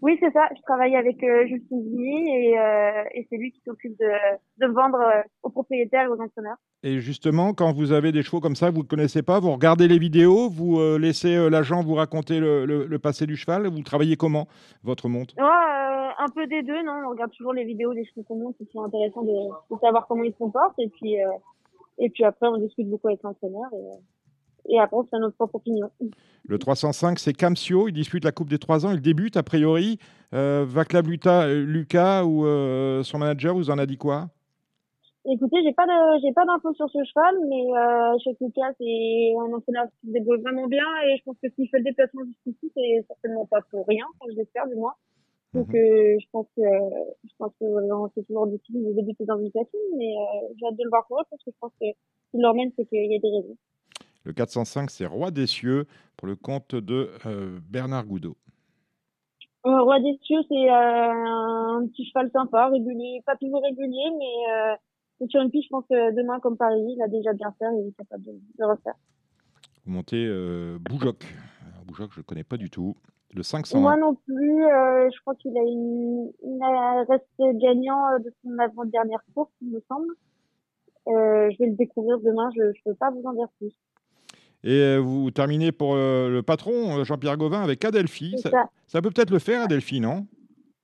Oui, 0.00 0.16
c'est 0.20 0.32
ça. 0.32 0.48
Je 0.56 0.62
travaille 0.62 0.96
avec 0.96 1.18
Jules 1.20 1.62
Singhi 1.68 2.28
et, 2.30 2.54
et 3.14 3.26
c'est 3.28 3.36
lui 3.36 3.50
qui 3.52 3.60
s'occupe 3.64 3.98
de, 3.98 4.66
de 4.66 4.72
vendre 4.72 4.98
aux 5.42 5.50
propriétaires 5.50 6.04
et 6.04 6.08
aux 6.08 6.20
entraîneurs. 6.22 6.56
Et 6.84 7.00
justement, 7.00 7.52
quand 7.52 7.72
vous 7.72 7.90
avez 7.92 8.12
des 8.12 8.22
chevaux 8.22 8.40
comme 8.40 8.54
ça, 8.56 8.70
vous 8.70 8.82
ne 8.84 8.86
connaissez 8.88 9.22
pas, 9.22 9.40
vous 9.40 9.50
regardez 9.50 9.88
les 9.88 9.98
vidéos, 9.98 10.48
vous 10.48 10.78
laissez 10.96 11.50
l'agent 11.50 11.82
vous 11.82 11.94
raconter 11.94 12.38
le, 12.38 12.64
le- 12.64 12.86
le 12.86 12.98
passé 13.00 13.26
du 13.26 13.36
cheval, 13.36 13.66
vous 13.66 13.82
travaillez 13.82 14.14
comment 14.16 14.46
votre 14.84 15.08
monte 15.08 15.34
euh, 15.40 15.42
un 16.18 16.28
peu 16.28 16.46
des 16.46 16.62
deux, 16.62 16.82
non. 16.82 17.00
On 17.06 17.10
regarde 17.10 17.30
toujours 17.32 17.52
les 17.52 17.64
vidéos 17.64 17.94
des 17.94 18.04
chevaux 18.04 18.22
qu'on 18.24 18.36
monte. 18.36 18.56
C'est 18.58 18.66
toujours 18.66 18.84
intéressant 18.84 19.22
de, 19.22 19.74
de 19.74 19.80
savoir 19.80 20.06
comment 20.06 20.24
ils 20.24 20.32
se 20.32 20.38
comportent. 20.38 20.78
Et 20.78 20.88
puis, 20.88 21.22
euh, 21.22 21.28
et 21.98 22.10
puis 22.10 22.24
après, 22.24 22.48
on 22.48 22.58
discute 22.58 22.88
beaucoup 22.88 23.08
avec 23.08 23.22
l'entraîneur. 23.22 23.68
Et, 23.72 23.76
euh, 23.76 24.70
et 24.70 24.78
après, 24.78 24.96
on 24.98 25.04
fait 25.04 25.18
notre 25.18 25.36
propre 25.36 25.54
opinion. 25.56 25.90
Le 26.46 26.58
305, 26.58 27.18
c'est 27.18 27.32
Camsio, 27.32 27.88
il 27.88 27.92
dispute 27.92 28.24
la 28.24 28.32
Coupe 28.32 28.50
des 28.50 28.58
3 28.58 28.84
ans, 28.86 28.92
il 28.92 29.00
débute 29.00 29.36
a 29.36 29.42
priori. 29.42 29.98
Euh, 30.34 30.64
Vaclav 30.68 31.06
Luta- 31.08 31.46
euh, 31.48 31.64
Lucas 31.64 32.24
ou 32.24 32.44
euh, 32.44 33.02
son 33.02 33.18
manager 33.18 33.54
vous 33.54 33.70
en 33.70 33.78
a 33.78 33.86
dit 33.86 33.96
quoi? 33.96 34.26
Écoutez, 35.30 35.56
j'ai 35.62 35.72
pas 35.74 35.84
de, 35.86 36.20
j'ai 36.22 36.32
pas 36.32 36.44
d'infos 36.46 36.72
sur 36.74 36.88
ce 36.88 36.98
cheval, 37.04 37.34
mais 37.48 37.64
euh, 37.76 38.18
chez 38.24 38.30
Lucas, 38.40 38.72
c'est 38.78 39.34
un 39.38 39.52
entraîneur 39.52 39.84
qui 40.00 40.06
se 40.08 40.12
débrouille 40.12 40.40
vraiment 40.40 40.66
bien 40.66 40.84
et 41.06 41.16
je 41.18 41.22
pense 41.24 41.36
que 41.42 41.48
s'il 41.50 41.68
fait 41.68 41.78
le 41.78 41.84
déplacement 41.84 42.22
jusqu'ici, 42.24 42.70
c'est 42.74 43.04
certainement 43.08 43.44
pas 43.46 43.60
pour 43.70 43.86
rien, 43.86 44.04
enfin, 44.20 44.30
je 44.32 44.36
l'espère 44.38 44.66
du 44.68 44.74
moins. 44.76 44.94
Donc, 45.54 45.68
Mhm. 45.68 45.76
euh, 45.76 46.16
je 46.20 46.26
pense 46.30 46.46
que, 46.56 46.62
je 47.24 47.30
pense 47.38 47.52
que 47.58 47.64
euh, 47.64 48.08
c'est 48.14 48.26
toujours 48.26 48.46
difficile 48.46 48.84
de 48.84 48.92
débuter 48.92 49.24
dans 49.24 49.38
une 49.38 49.50
classine, 49.50 49.80
mais 49.96 50.14
euh, 50.16 50.54
j'ai 50.58 50.66
hâte 50.66 50.76
de 50.76 50.84
le 50.84 50.90
voir 50.90 51.06
courir 51.06 51.24
parce 51.30 51.42
que 51.42 51.50
je 51.50 51.56
pense 51.60 51.72
que 51.80 51.86
s'il 52.30 52.40
le 52.42 52.48
remène, 52.48 52.70
c'est 52.76 52.84
qu'il 52.86 53.10
y 53.10 53.16
a 53.16 53.18
des 53.18 53.30
raisons. 53.30 53.56
Le 54.24 54.32
405, 54.32 54.90
c'est 54.90 55.06
Roi 55.06 55.30
des 55.30 55.46
cieux 55.46 55.86
pour 56.16 56.28
le 56.28 56.36
compte 56.36 56.74
de 56.74 57.10
euh, 57.26 57.58
Bernard 57.70 58.04
Goudot. 58.04 58.36
Roi 59.64 60.00
des 60.00 60.18
cieux, 60.22 60.40
c'est 60.48 60.68
un 60.68 61.86
petit 61.88 62.06
cheval 62.06 62.30
sympa, 62.30 62.68
régulier, 62.68 63.22
pas 63.26 63.36
toujours 63.36 63.62
régulier, 63.62 64.10
mais 64.18 65.26
sur 65.28 65.40
une 65.42 65.50
piste, 65.50 65.64
je 65.64 65.68
pense 65.70 65.84
que 65.90 66.14
demain, 66.14 66.38
comme 66.40 66.56
Paris, 66.56 66.94
il 66.96 67.02
a 67.02 67.08
déjà 67.08 67.32
bien 67.32 67.52
fait 67.58 67.64
il 67.74 67.88
est 67.88 67.96
capable 67.96 68.22
de, 68.24 68.32
de 68.32 68.64
refaire. 68.64 68.94
Vous 69.84 69.92
montez 69.92 70.24
euh, 70.26 70.78
Boujoc. 70.80 71.24
Alors, 71.66 71.84
Boujoc, 71.84 72.12
je 72.12 72.20
ne 72.20 72.24
connais 72.24 72.44
pas 72.44 72.56
du 72.56 72.70
tout. 72.70 72.96
Le 73.34 73.42
501. 73.42 73.80
Moi 73.80 73.96
non 73.96 74.14
plus, 74.14 74.64
euh, 74.64 75.08
je 75.14 75.20
crois 75.20 75.34
qu'il 75.34 75.56
a 75.56 75.62
une, 75.62 76.30
resté 77.08 77.58
gagnant 77.58 78.08
euh, 78.12 78.18
de 78.18 78.32
son 78.42 78.58
avant-dernière 78.58 79.20
course, 79.34 79.50
il 79.60 79.70
me 79.70 79.80
semble. 79.88 80.14
Euh, 81.08 81.50
je 81.50 81.58
vais 81.58 81.70
le 81.70 81.76
découvrir 81.76 82.18
demain, 82.18 82.50
je 82.54 82.62
ne 82.62 82.72
peux 82.84 82.94
pas 82.94 83.10
vous 83.10 83.22
en 83.24 83.32
dire 83.32 83.48
plus. 83.58 83.72
Et 84.64 84.98
vous 84.98 85.30
terminez 85.30 85.72
pour 85.72 85.94
euh, 85.94 86.28
le 86.28 86.42
patron, 86.42 87.02
Jean-Pierre 87.04 87.36
Gauvin, 87.36 87.62
avec 87.62 87.84
Adelphi. 87.84 88.36
Ça, 88.38 88.50
ça. 88.50 88.70
ça 88.86 89.02
peut 89.02 89.10
peut-être 89.10 89.30
le 89.30 89.38
faire, 89.38 89.62
Adelphi, 89.62 90.00
non? 90.00 90.26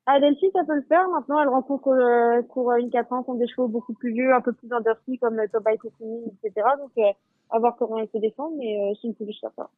Adelphi, 0.06 0.46
ça 0.52 0.64
peut 0.64 0.76
le 0.76 0.84
faire. 0.88 1.08
Maintenant, 1.08 1.42
elle 1.42 1.48
rencontre 1.48 1.88
euh, 1.88 2.42
court 2.42 2.72
une 2.74 2.90
4 2.90 3.12
ans 3.12 3.22
contre 3.22 3.40
des 3.40 3.48
chevaux 3.48 3.68
beaucoup 3.68 3.94
plus 3.94 4.12
vieux, 4.12 4.32
un 4.34 4.40
peu 4.40 4.52
plus 4.52 4.72
endurcis 4.72 5.18
comme 5.18 5.36
Tobai 5.52 5.76
Kokumi, 5.76 6.22
etc. 6.42 6.66
Donc, 6.78 7.06
à 7.50 7.58
voir 7.58 7.76
comment 7.76 7.98
elle 7.98 8.08
se 8.12 8.18
défend, 8.18 8.52
mais 8.56 8.94
c'est 9.00 9.08
une 9.08 9.14
pouliche 9.14 9.40
ça. 9.40 9.68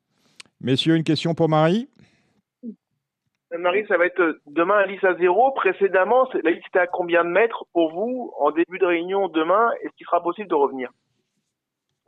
Messieurs, 0.60 0.96
une 0.96 1.04
question 1.04 1.34
pour 1.34 1.48
Marie? 1.48 1.88
Marie, 3.52 3.86
ça 3.86 3.96
va 3.96 4.06
être 4.06 4.20
euh, 4.20 4.40
demain 4.46 4.86
10 4.86 5.04
à 5.04 5.14
0. 5.14 5.52
Précédemment, 5.52 6.28
la 6.42 6.50
liste 6.50 6.66
était 6.68 6.80
à 6.80 6.86
combien 6.86 7.24
de 7.24 7.30
mètres 7.30 7.64
pour 7.72 7.92
vous 7.92 8.32
en 8.38 8.50
début 8.50 8.78
de 8.78 8.86
réunion 8.86 9.28
demain? 9.28 9.70
Est-ce 9.82 9.94
qu'il 9.96 10.06
sera 10.06 10.22
possible 10.22 10.48
de 10.48 10.54
revenir? 10.54 10.90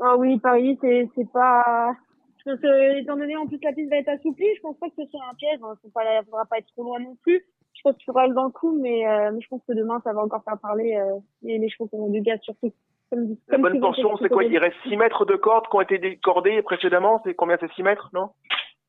Ah 0.00 0.16
oui, 0.16 0.38
Paris, 0.38 0.78
c'est 0.80 1.08
c'est 1.14 1.30
pas. 1.32 1.94
Je 2.38 2.50
pense 2.50 2.60
que, 2.60 3.00
étant 3.00 3.16
donné 3.16 3.36
en 3.36 3.46
plus 3.46 3.58
la 3.62 3.72
piste 3.72 3.90
va 3.90 3.96
être 3.96 4.08
assouplie, 4.08 4.46
je 4.56 4.60
pense 4.62 4.76
pas 4.78 4.88
que 4.88 4.94
ce 4.96 5.10
soit 5.10 5.20
un 5.30 5.34
piège. 5.34 5.58
Il 5.60 5.66
ne 5.66 5.90
faudra, 5.90 6.22
faudra 6.24 6.44
pas 6.46 6.58
être 6.58 6.68
trop 6.72 6.84
loin 6.84 7.00
non 7.00 7.16
plus. 7.22 7.44
Je 7.74 7.82
pense 7.82 7.96
qu'il 7.96 8.08
y 8.08 8.10
aura 8.10 8.26
le 8.26 8.34
dans 8.34 8.44
le 8.44 8.50
coup, 8.50 8.76
mais, 8.80 9.06
euh, 9.06 9.30
mais 9.32 9.40
je 9.40 9.48
pense 9.48 9.62
que 9.66 9.72
demain, 9.72 10.00
ça 10.02 10.12
va 10.12 10.22
encore 10.22 10.42
faire 10.42 10.58
parler 10.58 10.96
euh, 10.96 11.18
les, 11.42 11.58
les 11.58 11.68
chevaux 11.68 11.86
qui 11.88 11.94
ont 11.94 12.08
du 12.08 12.20
gaz 12.20 12.40
surtout. 12.42 12.72
Comme, 13.10 13.36
La 13.48 13.56
comme 13.56 13.62
bonne 13.62 13.80
portion, 13.80 14.16
c'est 14.18 14.28
quoi? 14.28 14.44
Il 14.44 14.58
reste 14.58 14.76
6 14.88 14.96
mètres 14.96 15.24
de 15.24 15.36
cordes 15.36 15.66
qui 15.68 15.76
ont 15.76 15.80
été 15.80 15.98
décordées 15.98 16.60
précédemment. 16.62 17.20
C'est 17.24 17.34
combien? 17.34 17.56
C'est 17.60 17.72
6 17.72 17.82
mètres, 17.82 18.10
non? 18.12 18.30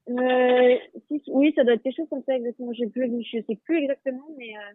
Euh, 0.10 0.78
si, 1.08 1.22
oui, 1.28 1.54
ça 1.56 1.64
doit 1.64 1.74
être 1.74 1.84
quelque 1.84 1.96
chose 1.98 2.10
comme 2.10 2.24
ça 2.26 2.36
exactement. 2.36 2.74
J'ai 2.74 2.88
plus, 2.88 3.24
je 3.24 3.42
sais 3.46 3.56
plus 3.64 3.78
exactement, 3.78 4.28
mais 4.38 4.56
euh, 4.56 4.74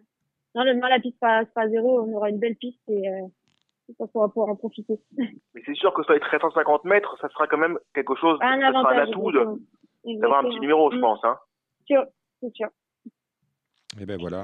non, 0.55 0.63
demain 0.65 0.89
la 0.89 0.99
piste 0.99 1.17
sera, 1.19 1.45
sera 1.45 1.61
à 1.61 1.69
zéro, 1.69 2.01
on 2.01 2.13
aura 2.13 2.29
une 2.29 2.39
belle 2.39 2.55
piste 2.55 2.79
et 2.87 3.09
euh, 3.09 3.27
ça 3.97 4.05
on 4.13 4.21
va 4.21 4.29
pouvoir 4.29 4.49
en 4.49 4.55
profiter. 4.55 4.99
Mais 5.17 5.61
c'est 5.65 5.75
sûr 5.75 5.93
que 5.93 6.03
sur 6.03 6.13
les 6.13 6.19
1350 6.19 6.85
mètres, 6.85 7.17
ça 7.19 7.29
sera 7.29 7.47
quand 7.47 7.57
même 7.57 7.77
quelque 7.93 8.15
chose, 8.15 8.39
Un 8.41 8.61
ça 8.61 8.71
sera 8.71 8.93
un 8.93 8.97
atout 8.99 9.31
d'avoir 9.31 10.45
un 10.45 10.49
petit 10.49 10.59
numéro, 10.59 10.91
je 10.91 10.97
Mm, 10.97 11.01
pense. 11.01 11.19
Hein. 11.23 11.37
sûr, 11.85 12.05
c'est 12.41 12.53
sûr. 12.55 12.69
Eh 13.99 14.05
bien 14.05 14.17
voilà. 14.17 14.43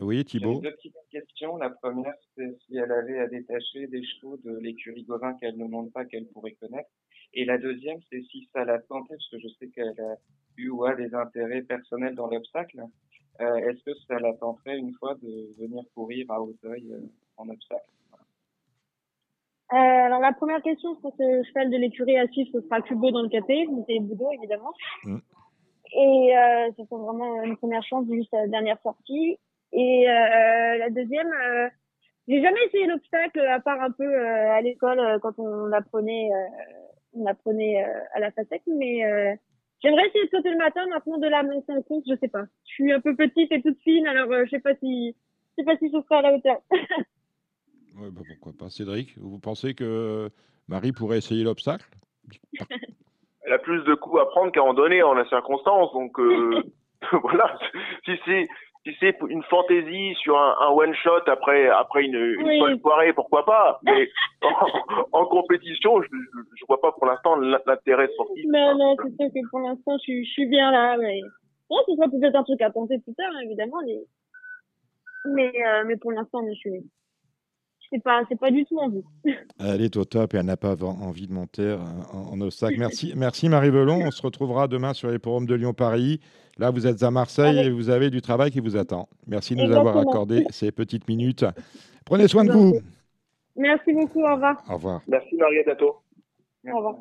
Oui, 0.00 0.24
Thibaut 0.24 0.60
deux 0.60 0.72
petites 0.72 0.96
questions. 1.10 1.56
La 1.56 1.70
première, 1.70 2.14
c'est 2.36 2.56
si 2.66 2.76
elle 2.76 2.90
avait 2.90 3.20
à 3.20 3.28
détacher 3.28 3.86
des 3.86 4.02
chevaux 4.04 4.36
de 4.44 4.58
l'écurie 4.58 5.04
Gauvin 5.04 5.34
qu'elle 5.34 5.56
ne 5.56 5.66
monte 5.66 5.92
pas, 5.92 6.04
qu'elle 6.04 6.26
pourrait 6.26 6.56
connaître. 6.60 6.88
Et 7.34 7.44
la 7.44 7.58
deuxième, 7.58 7.98
c'est 8.10 8.22
si 8.22 8.48
ça 8.52 8.64
la 8.64 8.78
tentait, 8.78 9.14
parce 9.14 9.28
que 9.28 9.38
je 9.38 9.48
sais 9.58 9.68
qu'elle 9.68 10.00
a 10.00 10.16
eu 10.56 10.70
ou 10.70 10.84
a 10.84 10.94
des 10.94 11.14
intérêts 11.14 11.62
personnels 11.62 12.14
dans 12.14 12.28
l'obstacle. 12.28 12.82
Euh, 13.40 13.56
Est-ce 13.56 13.82
que 13.84 13.94
ça 14.06 14.18
la 14.20 14.32
tenterait 14.34 14.78
une 14.78 14.94
fois 14.94 15.14
de 15.14 15.52
venir 15.60 15.82
courir 15.94 16.30
à 16.30 16.40
Hauteuil 16.40 16.92
euh, 16.92 17.00
en 17.36 17.48
obstacle? 17.48 17.90
Euh, 19.72 19.76
alors 19.76 20.20
la 20.20 20.32
première 20.32 20.62
question 20.62 20.94
sur 21.00 21.10
ce 21.18 21.42
cheval 21.48 21.70
de 21.70 21.76
l'écurie 21.76 22.16
à 22.16 22.28
suivre, 22.28 22.50
ce 22.52 22.60
sera 22.60 22.80
Kubo 22.82 23.10
dans 23.10 23.22
le 23.22 23.28
KT, 23.28 23.68
c'est 23.88 23.98
Boudot 23.98 24.30
évidemment. 24.32 24.72
Mm. 25.02 25.18
Et 25.96 26.36
euh, 26.36 26.70
c'est 26.76 26.88
vraiment 26.88 27.42
une 27.42 27.56
première 27.56 27.82
chance 27.82 28.06
vu 28.06 28.22
sa 28.30 28.46
dernière 28.46 28.80
sortie. 28.82 29.38
Et 29.72 30.08
euh, 30.08 30.78
la 30.78 30.90
deuxième, 30.90 31.32
euh, 31.32 31.68
j'ai 32.28 32.40
jamais 32.42 32.60
essayé 32.66 32.86
l'obstacle 32.86 33.40
à 33.40 33.58
part 33.58 33.80
un 33.80 33.90
peu 33.90 34.04
euh, 34.04 34.52
à 34.52 34.60
l'école 34.60 35.18
quand 35.22 35.38
on 35.38 35.72
apprenait, 35.72 36.30
euh, 36.32 36.83
on 37.14 37.26
apprenait 37.26 37.84
euh, 37.84 38.00
à 38.14 38.20
la 38.20 38.30
FASEC, 38.30 38.62
mais 38.66 39.04
euh, 39.04 39.34
j'aimerais 39.82 40.06
essayer 40.08 40.24
de 40.24 40.30
sauter 40.30 40.50
le 40.50 40.58
matin. 40.58 40.86
Maintenant 40.88 41.18
de 41.18 41.28
la 41.28 41.42
monter 41.42 41.72
en 41.72 41.82
course, 41.82 42.04
je 42.08 42.16
sais 42.16 42.28
pas. 42.28 42.44
Je 42.66 42.72
suis 42.74 42.92
un 42.92 43.00
peu 43.00 43.14
petite 43.14 43.52
et 43.52 43.62
toute 43.62 43.80
fine, 43.82 44.06
alors 44.06 44.30
euh, 44.32 44.44
je 44.44 44.50
sais 44.50 44.60
pas 44.60 44.74
si, 44.76 45.14
je 45.56 45.62
sais 45.62 45.64
pas 45.64 45.76
si 45.78 45.86
je 45.86 46.00
serai 46.00 46.16
à 46.16 46.22
la 46.22 46.34
hauteur. 46.34 46.58
Ouais, 47.96 48.10
bah, 48.10 48.22
pourquoi 48.26 48.52
pas. 48.58 48.70
Cédric, 48.70 49.16
vous 49.18 49.38
pensez 49.38 49.74
que 49.74 50.28
Marie 50.66 50.90
pourrait 50.90 51.18
essayer 51.18 51.44
l'obstacle? 51.44 51.88
Elle 53.42 53.52
a 53.52 53.58
plus 53.58 53.84
de 53.84 53.94
coups 53.94 54.20
à 54.20 54.26
prendre 54.26 54.50
qu'à 54.50 54.62
en 54.62 54.74
donner 54.74 55.02
en 55.02 55.14
la 55.14 55.28
circonstance. 55.28 55.92
Donc 55.92 56.18
euh, 56.18 56.62
voilà, 57.22 57.56
si 58.04 58.12
c'est 58.24 58.48
si 58.84 58.90
c'est 59.00 59.16
une 59.28 59.42
fantaisie 59.44 60.14
sur 60.22 60.36
un, 60.38 60.54
un 60.60 60.68
one 60.70 60.94
shot 60.94 61.24
après 61.26 61.68
après 61.68 62.04
une, 62.04 62.14
une 62.16 62.46
Oui. 62.46 62.58
folle 62.58 62.78
soirée, 62.80 63.12
pourquoi 63.12 63.44
pas. 63.44 63.80
Mais 63.82 64.08
en, 64.42 65.20
en 65.20 65.26
compétition, 65.26 66.02
je, 66.02 66.08
je, 66.08 66.38
je 66.56 66.64
vois 66.68 66.80
pas 66.80 66.92
pour 66.92 67.06
l'instant 67.06 67.36
l'intérêt 67.36 68.08
sportif. 68.14 68.44
Non, 68.48 68.76
non, 68.76 68.94
c'est 69.02 69.16
sûr 69.16 69.32
que 69.32 69.48
pour 69.50 69.60
l'instant, 69.60 69.92
je, 69.98 70.02
suis- 70.02 70.24
je 70.26 70.30
suis 70.30 70.46
bien 70.46 70.70
là, 70.70 70.96
mais 70.98 71.20
bon, 71.70 71.76
ce 71.88 71.94
sera 71.96 72.08
peut-être 72.08 72.36
un 72.36 72.44
truc 72.44 72.60
à 72.62 72.70
tenter 72.70 72.98
plus 72.98 73.14
tard, 73.14 73.30
hein, 73.34 73.40
évidemment, 73.44 73.78
mais, 73.86 73.98
mais, 75.34 75.52
euh, 75.66 75.84
mais 75.86 75.96
pour 75.96 76.12
l'instant, 76.12 76.40
je 76.46 76.52
suis, 76.54 76.90
c'est 77.90 78.02
pas, 78.02 78.22
c'est 78.28 78.38
pas 78.38 78.50
du 78.50 78.64
tout 78.66 78.78
en 78.78 78.90
vue. 78.90 79.02
Elle 79.58 79.80
est 79.82 79.96
au 79.96 80.04
top 80.04 80.34
et 80.34 80.38
elle 80.38 80.46
n'a 80.46 80.56
pas 80.56 80.74
envie 80.84 81.26
de 81.26 81.32
monter 81.32 81.62
euh, 81.62 81.78
en, 82.12 82.34
en 82.34 82.40
obstacle. 82.42 82.74
Merci, 82.78 83.14
merci 83.16 83.48
Marie 83.48 83.70
Velon. 83.70 84.00
On 84.04 84.10
se 84.10 84.20
retrouvera 84.22 84.68
demain 84.68 84.92
sur 84.92 85.08
les 85.10 85.18
forums 85.18 85.46
de 85.46 85.54
Lyon-Paris. 85.54 86.20
Là, 86.58 86.70
vous 86.70 86.86
êtes 86.86 87.02
à 87.02 87.10
Marseille 87.10 87.58
Avec- 87.58 87.66
et 87.66 87.70
vous 87.70 87.90
avez 87.90 88.10
du 88.10 88.20
travail 88.22 88.50
qui 88.50 88.60
vous 88.60 88.76
attend. 88.76 89.08
Merci 89.26 89.56
de 89.56 89.62
nous 89.64 89.72
avoir 89.74 89.96
accordé 89.98 90.44
ces 90.50 90.70
petites 90.70 91.08
minutes. 91.08 91.44
Prenez 92.04 92.28
soin 92.28 92.44
de 92.44 92.52
vous. 92.52 92.78
Merci 93.56 93.92
beaucoup, 93.92 94.20
au 94.22 94.34
revoir. 94.34 94.62
Au 94.68 94.74
revoir. 94.74 95.00
Merci 95.08 95.34
Marie, 95.36 95.58
à 95.60 95.62
bientôt. 95.64 95.96
Au 96.72 96.76
revoir. 96.76 96.94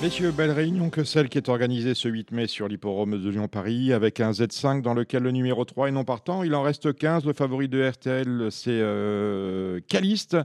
Messieurs, 0.00 0.30
belle 0.30 0.52
réunion 0.52 0.90
que 0.90 1.02
celle 1.02 1.28
qui 1.28 1.38
est 1.38 1.48
organisée 1.48 1.92
ce 1.94 2.08
8 2.08 2.30
mai 2.30 2.46
sur 2.46 2.68
l'hipporome 2.68 3.20
de 3.22 3.28
Lyon-Paris 3.30 3.92
avec 3.92 4.20
un 4.20 4.30
Z5 4.30 4.80
dans 4.80 4.94
lequel 4.94 5.24
le 5.24 5.32
numéro 5.32 5.64
3 5.64 5.88
est 5.88 5.92
non 5.92 6.04
partant. 6.04 6.44
Il 6.44 6.54
en 6.54 6.62
reste 6.62 6.96
15. 6.96 7.26
Le 7.26 7.32
favori 7.32 7.68
de 7.68 7.82
RTL, 7.86 8.46
c'est 8.50 8.70
euh, 8.70 9.80
Caliste 9.88 10.36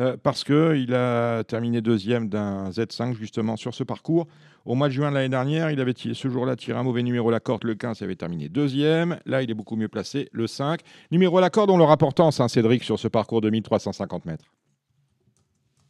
euh, 0.00 0.16
parce 0.22 0.42
qu'il 0.42 0.94
a 0.94 1.44
terminé 1.44 1.82
deuxième 1.82 2.28
d'un 2.30 2.70
Z5 2.70 3.14
justement 3.14 3.56
sur 3.56 3.74
ce 3.74 3.84
parcours. 3.84 4.26
Au 4.66 4.74
mois 4.74 4.88
de 4.88 4.94
juin 4.94 5.10
de 5.10 5.14
l'année 5.14 5.28
dernière, 5.28 5.70
il 5.70 5.78
avait 5.78 5.92
ce 5.94 6.28
jour-là 6.28 6.56
tiré 6.56 6.78
un 6.78 6.82
mauvais 6.82 7.02
numéro 7.02 7.28
à 7.28 7.32
la 7.32 7.40
corde. 7.40 7.64
Le 7.64 7.74
15 7.74 8.00
il 8.00 8.04
avait 8.04 8.16
terminé 8.16 8.48
deuxième. 8.48 9.18
Là, 9.26 9.42
il 9.42 9.50
est 9.50 9.54
beaucoup 9.54 9.76
mieux 9.76 9.88
placé. 9.88 10.30
Le 10.32 10.46
5. 10.46 10.80
Numéro 11.10 11.36
à 11.36 11.42
la 11.42 11.50
corde, 11.50 11.68
on 11.68 11.76
le 11.76 11.84
rapportance, 11.84 12.40
hein, 12.40 12.48
Cédric, 12.48 12.82
sur 12.82 12.98
ce 12.98 13.06
parcours 13.06 13.42
de 13.42 13.50
1350 13.50 14.24
mètres. 14.24 14.46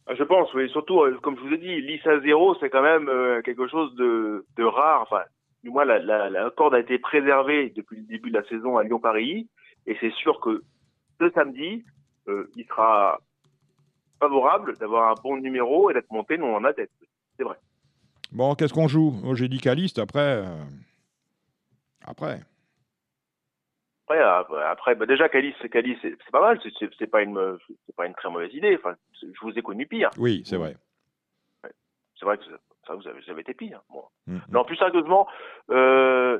Ah, 0.07 0.13
Je 0.13 0.23
pense, 0.23 0.53
oui. 0.53 0.69
Surtout, 0.71 1.01
euh, 1.01 1.17
comme 1.21 1.37
je 1.37 1.41
vous 1.41 1.53
ai 1.53 1.57
dit, 1.57 1.81
l'ISA 1.81 2.19
0, 2.19 2.55
c'est 2.59 2.69
quand 2.69 2.81
même 2.81 3.07
euh, 3.07 3.41
quelque 3.43 3.65
chose 3.67 3.95
de, 3.95 4.43
rare. 4.59 5.03
Enfin, 5.03 5.21
du 5.63 5.69
moins, 5.69 5.85
la, 5.85 6.49
corde 6.57 6.75
a 6.75 6.79
été 6.79 6.99
préservée 6.99 7.71
depuis 7.73 7.99
le 7.99 8.03
début 8.03 8.29
de 8.29 8.37
la 8.37 8.43
saison 8.49 8.77
à 8.77 8.83
Lyon-Paris. 8.83 9.47
Et 9.87 9.95
c'est 10.01 10.13
sûr 10.15 10.41
que 10.41 10.63
ce 11.21 11.29
samedi, 11.29 11.85
euh, 12.27 12.51
il 12.57 12.65
sera 12.65 13.19
favorable 14.19 14.75
d'avoir 14.79 15.11
un 15.11 15.15
bon 15.23 15.37
numéro 15.37 15.89
et 15.89 15.93
d'être 15.93 16.11
monté 16.11 16.37
non 16.37 16.55
en 16.55 16.59
la 16.59 16.73
tête. 16.73 16.91
C'est 17.37 17.43
vrai. 17.43 17.55
Bon, 18.35 18.53
qu'est-ce 18.53 18.73
qu'on 18.73 18.89
joue? 18.89 19.11
Moi, 19.23 19.33
J'ai 19.35 19.47
dit 19.47 19.59
Caliste. 19.59 19.97
Après, 19.97 20.43
euh, 20.43 20.63
après. 22.05 22.41
Après, 24.03 24.19
euh, 24.19 24.69
après 24.69 24.93
bah 24.95 25.05
déjà, 25.05 25.29
Calice, 25.29 25.55
c'est 25.61 25.69
Calice, 25.69 25.97
c'est 26.01 26.31
pas 26.31 26.41
mal. 26.41 26.59
C'est- 26.61 27.07
pas 27.07 27.21
une, 27.21 27.57
pas 27.95 28.05
une 28.05 28.13
très 28.13 28.29
mauvaise 28.29 28.53
idée. 28.53 28.75
Enfin, 28.77 28.95
je 29.21 29.27
vous 29.41 29.57
ai 29.57 29.61
connu 29.61 29.87
pire. 29.87 30.09
Oui, 30.17 30.43
c'est 30.45 30.57
vrai. 30.57 30.75
C'est 32.19 32.25
vrai 32.25 32.37
que 32.37 32.43
ça, 32.85 32.93
vous, 32.93 33.07
avez, 33.07 33.19
vous 33.21 33.31
avez 33.31 33.41
été 33.41 33.53
pire. 33.53 33.81
Bon. 33.89 34.03
Mm. 34.27 34.39
Non, 34.51 34.65
plus 34.65 34.75
sérieusement, 34.75 35.27
euh, 35.71 36.39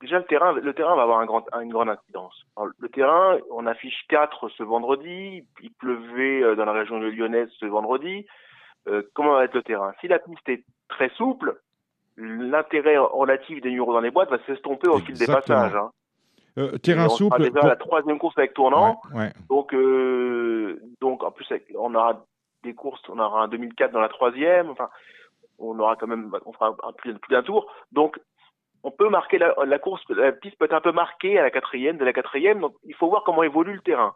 déjà 0.00 0.18
le 0.18 0.24
terrain, 0.24 0.52
le 0.52 0.74
terrain 0.74 0.96
va 0.96 1.02
avoir 1.02 1.20
un 1.20 1.26
grand, 1.26 1.46
une 1.62 1.72
grande 1.72 1.88
incidence. 1.88 2.34
Alors, 2.56 2.70
le 2.78 2.88
terrain, 2.88 3.38
on 3.52 3.66
affiche 3.66 4.04
4 4.08 4.48
ce 4.50 4.64
vendredi. 4.64 5.46
Il 5.62 5.72
pleuvait 5.74 6.56
dans 6.56 6.64
la 6.64 6.72
région 6.72 6.98
de 6.98 7.06
lyonnaise 7.06 7.48
ce 7.60 7.66
vendredi. 7.66 8.26
Euh, 8.88 9.02
comment 9.14 9.34
va 9.34 9.44
être 9.44 9.54
le 9.54 9.62
terrain? 9.62 9.92
Si 10.00 10.08
la 10.08 10.18
piste 10.18 10.48
est 10.48 10.64
très 10.88 11.08
souple, 11.10 11.60
l'intérêt 12.16 12.98
relatif 12.98 13.60
des 13.60 13.70
numéros 13.70 13.92
dans 13.92 14.00
les 14.00 14.10
boîtes 14.10 14.30
va 14.30 14.38
s'estomper 14.46 14.88
au 14.88 14.98
fil 14.98 15.16
des 15.16 15.26
passages. 15.26 15.74
Hein. 15.74 15.90
Euh, 16.58 16.76
terrain 16.78 17.06
on 17.06 17.08
souple. 17.08 17.38
déjà 17.38 17.50
à 17.58 17.60
pour- 17.60 17.68
la 17.68 17.76
troisième 17.76 18.18
course 18.18 18.36
avec 18.36 18.52
tournant. 18.54 19.00
Ouais, 19.14 19.20
ouais. 19.20 19.32
Donc, 19.48 19.72
euh, 19.72 20.80
donc 21.00 21.22
en 21.22 21.30
plus, 21.30 21.46
on 21.78 21.94
aura 21.94 22.24
des 22.62 22.74
courses, 22.74 23.02
on 23.08 23.18
aura 23.18 23.44
un 23.44 23.48
2004 23.48 23.92
dans 23.92 24.00
la 24.00 24.08
troisième. 24.10 24.68
Enfin, 24.70 24.88
on 25.58 25.78
aura 25.78 25.96
quand 25.96 26.06
même, 26.08 26.30
on 26.44 26.52
fera 26.52 26.76
un, 26.82 26.92
plus, 26.92 27.14
plus 27.14 27.32
d'un 27.34 27.42
tour. 27.42 27.72
Donc, 27.92 28.18
on 28.82 28.90
peut 28.90 29.08
marquer 29.08 29.38
la, 29.38 29.54
la 29.64 29.78
course, 29.78 30.02
la 30.10 30.32
piste 30.32 30.58
peut 30.58 30.64
être 30.66 30.74
un 30.74 30.80
peu 30.80 30.92
marquée 30.92 31.38
à 31.38 31.42
la 31.42 31.50
quatrième, 31.50 31.96
de 31.96 32.04
la 32.04 32.12
quatrième. 32.12 32.60
Donc, 32.60 32.74
il 32.84 32.94
faut 32.96 33.08
voir 33.08 33.22
comment 33.24 33.44
évolue 33.44 33.74
le 33.74 33.80
terrain. 33.80 34.14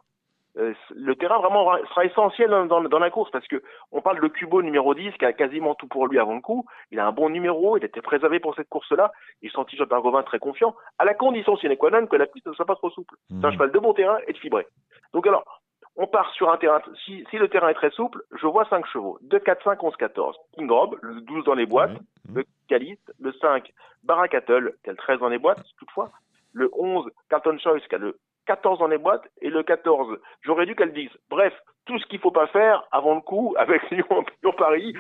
Euh, 0.58 0.72
le 0.94 1.14
terrain 1.16 1.38
vraiment 1.38 1.76
sera 1.88 2.04
essentiel 2.06 2.48
dans, 2.48 2.64
dans, 2.66 2.80
dans 2.80 2.98
la 2.98 3.10
course 3.10 3.30
parce 3.30 3.46
que 3.46 3.62
on 3.92 4.00
parle 4.00 4.20
de 4.20 4.28
Kubo 4.28 4.62
numéro 4.62 4.94
10 4.94 5.12
qui 5.18 5.24
a 5.26 5.32
quasiment 5.34 5.74
tout 5.74 5.86
pour 5.86 6.06
lui 6.06 6.18
avant 6.18 6.34
le 6.34 6.40
coup. 6.40 6.64
Il 6.90 6.98
a 6.98 7.06
un 7.06 7.12
bon 7.12 7.28
numéro, 7.28 7.76
il 7.76 7.82
a 7.82 7.86
été 7.86 8.00
préservé 8.00 8.40
pour 8.40 8.54
cette 8.54 8.68
course-là. 8.70 9.12
Il 9.42 9.50
sentit 9.50 9.76
Jean 9.76 9.84
Gauvin 9.86 10.22
très 10.22 10.38
confiant, 10.38 10.74
à 10.98 11.04
la 11.04 11.12
condition 11.14 11.56
sine 11.58 11.76
qua 11.76 11.90
non 11.90 12.06
que 12.06 12.16
la 12.16 12.26
piste 12.26 12.46
ne 12.46 12.54
soit 12.54 12.64
pas 12.64 12.74
trop 12.76 12.88
souple. 12.90 13.16
C'est 13.28 13.44
un 13.44 13.48
Mhm. 13.48 13.52
cheval 13.52 13.70
de 13.72 13.78
bon 13.78 13.92
terrain 13.92 14.18
et 14.26 14.32
de 14.32 14.38
fibré. 14.38 14.66
Donc 15.12 15.26
alors, 15.26 15.60
on 15.96 16.06
part 16.06 16.30
sur 16.32 16.50
un 16.50 16.56
terrain, 16.56 16.80
si, 17.04 17.24
si 17.30 17.36
le 17.38 17.48
terrain 17.48 17.68
est 17.68 17.74
très 17.74 17.90
souple, 17.90 18.22
je 18.32 18.46
vois 18.46 18.64
5 18.70 18.86
chevaux. 18.86 19.18
2, 19.22 19.38
4, 19.38 19.62
5, 19.64 19.82
11, 19.82 19.96
14. 19.96 20.36
King 20.54 20.70
Rob, 20.70 20.96
le 21.02 21.20
12 21.22 21.44
dans 21.44 21.54
les 21.54 21.66
boîtes, 21.66 21.90
Ouais. 21.92 22.34
le 22.34 22.44
Calice, 22.68 22.98
le 23.20 23.32
5, 23.34 23.72
Baracattle, 24.04 24.74
qui 24.82 24.90
a 24.90 24.92
le 24.92 24.96
13 24.98 25.18
dans 25.20 25.28
les 25.28 25.38
boîtes, 25.38 25.62
toutefois, 25.78 26.10
le 26.52 26.70
11, 26.72 27.10
Carlton 27.28 27.58
Choice, 27.58 27.80
qui 27.88 27.94
a 27.94 27.98
le 27.98 28.16
14 28.46 28.78
dans 28.78 28.87
les 28.87 28.98
boîtes, 28.98 29.28
et 29.40 29.50
le 29.50 29.62
14, 29.62 30.18
j'aurais 30.42 30.66
dû 30.66 30.74
qu'elle 30.74 30.92
dise. 30.92 31.11
Bref, 31.30 31.52
tout 31.85 31.98
ce 31.98 32.06
qu'il 32.06 32.18
faut 32.20 32.30
pas 32.30 32.46
faire 32.48 32.85
avant 32.92 33.14
le 33.14 33.20
coup 33.20 33.54
avec 33.59 33.88
Lyon, 33.90 34.24
Lyon 34.42 34.54
Paris, 34.56 34.94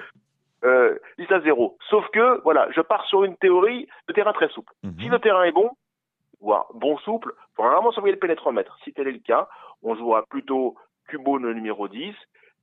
euh, 0.64 0.98
Lisa 1.18 1.40
zéro. 1.40 1.76
Sauf 1.88 2.06
que, 2.08 2.40
voilà, 2.42 2.68
je 2.72 2.80
pars 2.80 3.04
sur 3.06 3.24
une 3.24 3.36
théorie 3.36 3.88
de 4.08 4.12
terrain 4.12 4.32
très 4.32 4.48
souple. 4.48 4.72
Mhm. 4.82 5.00
Si 5.00 5.08
le 5.08 5.18
terrain 5.18 5.44
est 5.44 5.52
bon, 5.52 5.70
voire 6.40 6.66
bon 6.74 6.98
souple, 6.98 7.32
il 7.36 7.56
faut 7.56 7.62
vraiment 7.62 7.92
surveiller 7.92 8.14
le 8.14 8.20
pénétromètre. 8.20 8.78
Si 8.84 8.92
tel 8.92 9.08
est 9.08 9.12
le 9.12 9.18
cas, 9.18 9.48
on 9.82 9.94
jouera 9.94 10.24
plutôt 10.26 10.76
Kubo 11.08 11.38
le 11.38 11.54
numéro 11.54 11.88
10 11.88 12.14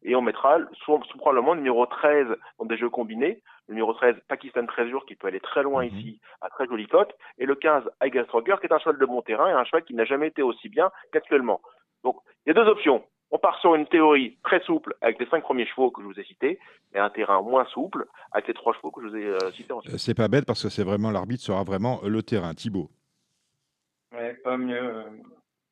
et 0.03 0.15
on 0.15 0.21
mettra 0.21 0.57
soit 0.83 0.99
probablement 1.17 1.53
le 1.53 1.59
numéro 1.59 1.85
13 1.85 2.27
dans 2.59 2.65
des 2.65 2.77
jeux 2.77 2.89
combinés. 2.89 3.41
Le 3.67 3.75
numéro 3.75 3.93
13, 3.93 4.15
Pakistan 4.27 4.65
Treasure, 4.65 5.05
qui 5.05 5.15
peut 5.15 5.27
aller 5.27 5.39
très 5.39 5.63
loin 5.63 5.85
Mhm. 5.85 5.95
ici, 5.97 6.19
à 6.41 6.49
très 6.49 6.65
jolie 6.67 6.87
cote. 6.87 7.13
Et 7.37 7.45
le 7.45 7.55
15, 7.55 7.83
Aiga 8.01 8.23
Stroker, 8.25 8.59
qui 8.59 8.67
est 8.67 8.73
un 8.73 8.79
cheval 8.79 8.97
de 8.99 9.05
bon 9.05 9.21
terrain 9.21 9.47
et 9.47 9.53
un 9.53 9.63
cheval 9.63 9.83
qui 9.85 9.93
n'a 9.93 10.03
jamais 10.05 10.27
été 10.27 10.41
aussi 10.41 10.67
bien 10.69 10.91
qu'actuellement. 11.11 11.61
Donc, 12.03 12.17
il 12.45 12.49
y 12.49 12.51
a 12.51 12.53
deux 12.61 12.69
options. 12.69 13.03
On 13.31 13.39
part 13.39 13.57
sur 13.61 13.73
une 13.73 13.87
théorie 13.87 14.37
très 14.43 14.59
souple 14.59 14.93
avec 15.01 15.17
les 15.19 15.25
cinq 15.27 15.41
premiers 15.41 15.65
chevaux 15.65 15.89
que 15.89 16.01
je 16.01 16.05
vous 16.07 16.19
ai 16.19 16.23
cités, 16.25 16.59
et 16.93 16.99
un 16.99 17.09
terrain 17.09 17.41
moins 17.41 17.65
souple 17.65 18.05
avec 18.31 18.47
les 18.47 18.53
trois 18.53 18.73
chevaux 18.73 18.91
que 18.91 19.01
je 19.01 19.07
vous 19.07 19.15
ai 19.15 19.25
euh, 19.25 19.51
cités 19.53 19.73
ensuite. 19.73 19.93
Euh, 19.93 19.97
C'est 19.97 20.13
pas 20.13 20.27
bête 20.27 20.45
parce 20.45 20.61
que 20.61 20.69
c'est 20.69 20.83
vraiment 20.83 21.09
l'arbitre 21.09 21.41
sera 21.43 21.63
vraiment 21.63 21.99
euh, 22.03 22.09
le 22.09 22.21
terrain. 22.21 22.53
Thibaut. 22.53 22.89
Ouais, 24.11 24.33
pas 24.43 24.57
mieux. 24.57 25.05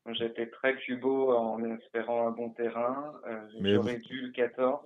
J'étais 0.09 0.47
très 0.47 0.75
cubo 0.77 1.31
en 1.35 1.63
espérant 1.75 2.27
un 2.27 2.31
bon 2.31 2.49
terrain. 2.49 3.13
Euh, 3.27 3.39
Mais 3.59 3.75
J'aurais 3.75 3.97
dû 3.99 4.21
le 4.21 4.29
14 4.31 4.79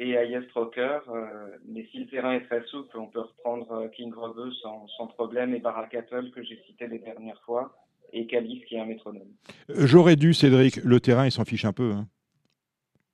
et 0.00 0.10
Ayes 0.14 0.42
Stroker. 0.48 1.00
euh, 1.08 1.56
mais 1.66 1.86
si 1.92 2.00
le 2.00 2.06
terrain 2.08 2.32
est 2.32 2.44
très 2.44 2.62
souple, 2.64 2.98
on 2.98 3.06
peut 3.06 3.20
reprendre 3.20 3.70
euh, 3.72 3.88
King 3.88 4.12
Robeux 4.12 4.50
sans, 4.62 4.86
sans 4.96 5.06
problème 5.06 5.54
et 5.54 5.60
Baracattle 5.60 6.32
que 6.32 6.42
j'ai 6.42 6.60
cité 6.66 6.88
les 6.88 6.98
dernières 6.98 7.40
fois 7.42 7.72
et 8.12 8.26
Calice 8.26 8.64
qui 8.66 8.74
est 8.74 8.80
un 8.80 8.86
métronome. 8.86 9.28
J'aurais 9.68 10.16
dû, 10.16 10.34
Cédric. 10.34 10.76
Le 10.76 10.98
terrain, 11.00 11.26
il 11.26 11.32
s'en 11.32 11.44
fiche 11.44 11.64
un 11.64 11.72
peu. 11.72 11.92
hein. 11.92 12.06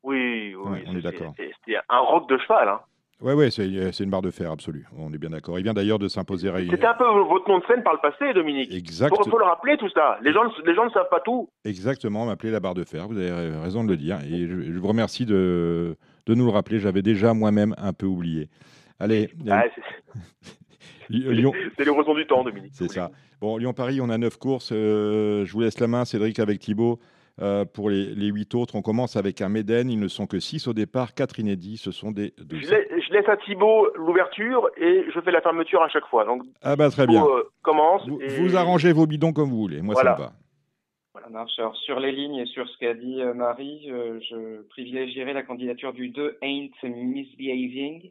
Oui, 0.03 0.55
oui, 0.55 0.71
Ouais, 0.71 0.85
on 0.87 0.97
est 0.97 1.03
d'accord. 1.03 1.35
c'est- 1.37 1.51
C'est 1.67 1.77
un 1.91 1.99
rock 1.99 2.29
de 2.31 2.39
cheval. 2.39 2.69
Hein. 2.69 2.81
Ouais, 3.21 3.35
ouais, 3.35 3.51
c'est 3.51 3.93
c'est 3.93 4.05
une 4.05 4.11
barre 4.11 4.23
de 4.23 4.31
fer 4.31 4.51
absolue. 4.51 4.87
On 4.97 5.13
est 5.13 5.19
bien 5.19 5.31
d'accord. 5.31 5.59
Il 5.59 5.63
vient 5.63 5.75
d'ailleurs 5.75 5.99
de 5.99 6.09
s'imposer. 6.09 6.49
ré- 6.49 6.67
C'était 6.71 6.87
un 6.87 6.95
peu 6.95 7.05
votre 7.05 7.49
nom 7.49 7.59
de 7.59 7.65
scène 7.67 7.83
par 7.83 7.93
le 7.93 7.99
passé, 8.01 8.33
Dominique. 8.33 8.73
Exact. 8.75 9.15
Faut, 9.15 9.29
faut 9.29 9.39
le 9.39 9.45
rappeler 9.45 9.77
tout 9.77 9.91
ça. 9.91 10.19
Les 10.23 10.33
gens, 10.33 10.45
ne- 10.45 10.67
les 10.67 10.75
gens 10.75 10.87
ne 10.87 10.91
savent 10.91 11.09
pas 11.11 11.21
tout. 11.21 11.51
Exactement, 11.67 12.25
m'appeler 12.25 12.51
la 12.51 12.61
barre 12.61 12.75
de 12.75 12.85
fer. 12.85 13.07
Vous 13.09 13.19
avez 13.19 13.31
raison 13.59 13.85
de 13.85 13.91
le 13.91 13.97
dire. 13.99 14.19
Et 14.31 14.47
je, 14.47 14.73
je 14.73 14.79
vous 14.79 14.89
remercie 14.89 15.27
de, 15.27 15.97
de 16.27 16.35
nous 16.35 16.47
le 16.47 16.51
rappeler. 16.51 16.79
J'avais 16.81 17.03
déjà 17.03 17.35
moi-même 17.35 17.75
un 17.77 17.93
peu 17.93 18.07
oublié. 18.07 18.49
Allez, 18.99 19.29
Ah, 19.51 19.65
c'est- 19.75 19.83
Lyon. 21.11 21.53
c'est 21.77 21.85
l'érosion 21.85 22.15
du 22.15 22.27
temps, 22.27 22.43
Dominique. 22.45 22.73
C'est 22.75 22.91
ça. 22.91 23.11
Bon, 23.41 23.57
Lyon-Paris, 23.57 24.01
on 24.01 24.09
a 24.11 24.19
neuf 24.19 24.37
courses. 24.39 24.71
Euh, 24.73 25.45
je 25.45 25.53
vous 25.53 25.61
laisse 25.61 25.79
la 25.81 25.89
main, 25.89 26.05
Cédric, 26.05 26.39
avec 26.39 26.59
Thibaut. 26.61 26.99
Euh, 27.43 27.65
pour 27.65 27.89
les, 27.91 28.07
les 28.15 28.27
huit 28.27 28.55
autres, 28.55 28.75
on 28.77 28.83
commence 28.83 29.17
avec 29.17 29.41
un 29.41 29.49
Méden. 29.49 29.91
Ils 29.91 29.99
ne 29.99 30.09
sont 30.09 30.27
que 30.27 30.41
six 30.41 30.67
au 30.69 30.73
départ, 30.75 31.15
quatre 31.15 31.39
inédits. 31.39 31.79
Ce 31.79 31.91
sont 31.91 32.11
des. 32.11 32.35
de- 32.39 32.57
Je 32.57 32.69
laisse, 32.71 33.05
je 33.07 33.13
laisse 33.13 33.29
à 33.29 33.37
Thibaut 33.39 33.89
l'ouverture 33.95 34.69
et 34.77 35.05
je 35.15 35.21
fais 35.21 35.31
la 35.31 35.41
fermeture 35.41 35.83
à 35.83 35.89
chaque 35.89 36.07
fois. 36.07 36.25
Donc, 36.27 36.43
Ah 36.63 36.77
bah 36.77 36.91
très 36.91 37.07
bien. 37.07 37.25
Euh, 37.25 37.45
commence. 37.63 38.07
Vous, 38.07 38.21
et- 38.21 38.29
vous 38.29 38.57
arrangez 38.57 38.93
vos 38.93 39.07
bidons 39.07 39.33
comme 39.33 39.49
vous 39.49 39.57
voulez. 39.61 39.81
Moi, 39.81 39.95
Voilà. 39.95 40.17
ça 40.17 40.23
me 40.23 40.25
va. 40.27 40.33
Alors, 41.27 41.77
sur 41.77 41.99
les 42.01 42.13
lignes 42.13 42.37
et 42.37 42.47
sur 42.47 42.69
ce 42.69 42.77
qu'a 42.79 42.95
dit 42.95 43.21
euh, 43.23 43.35
Marie, 43.35 43.91
euh, 43.91 44.21
je 44.29 44.63
privilégierai 44.69 45.33
la 45.33 45.43
candidature 45.43 45.93
du 45.93 46.09
2 46.11 46.39
Ain't 46.43 46.71
Misbehaving 46.83 48.11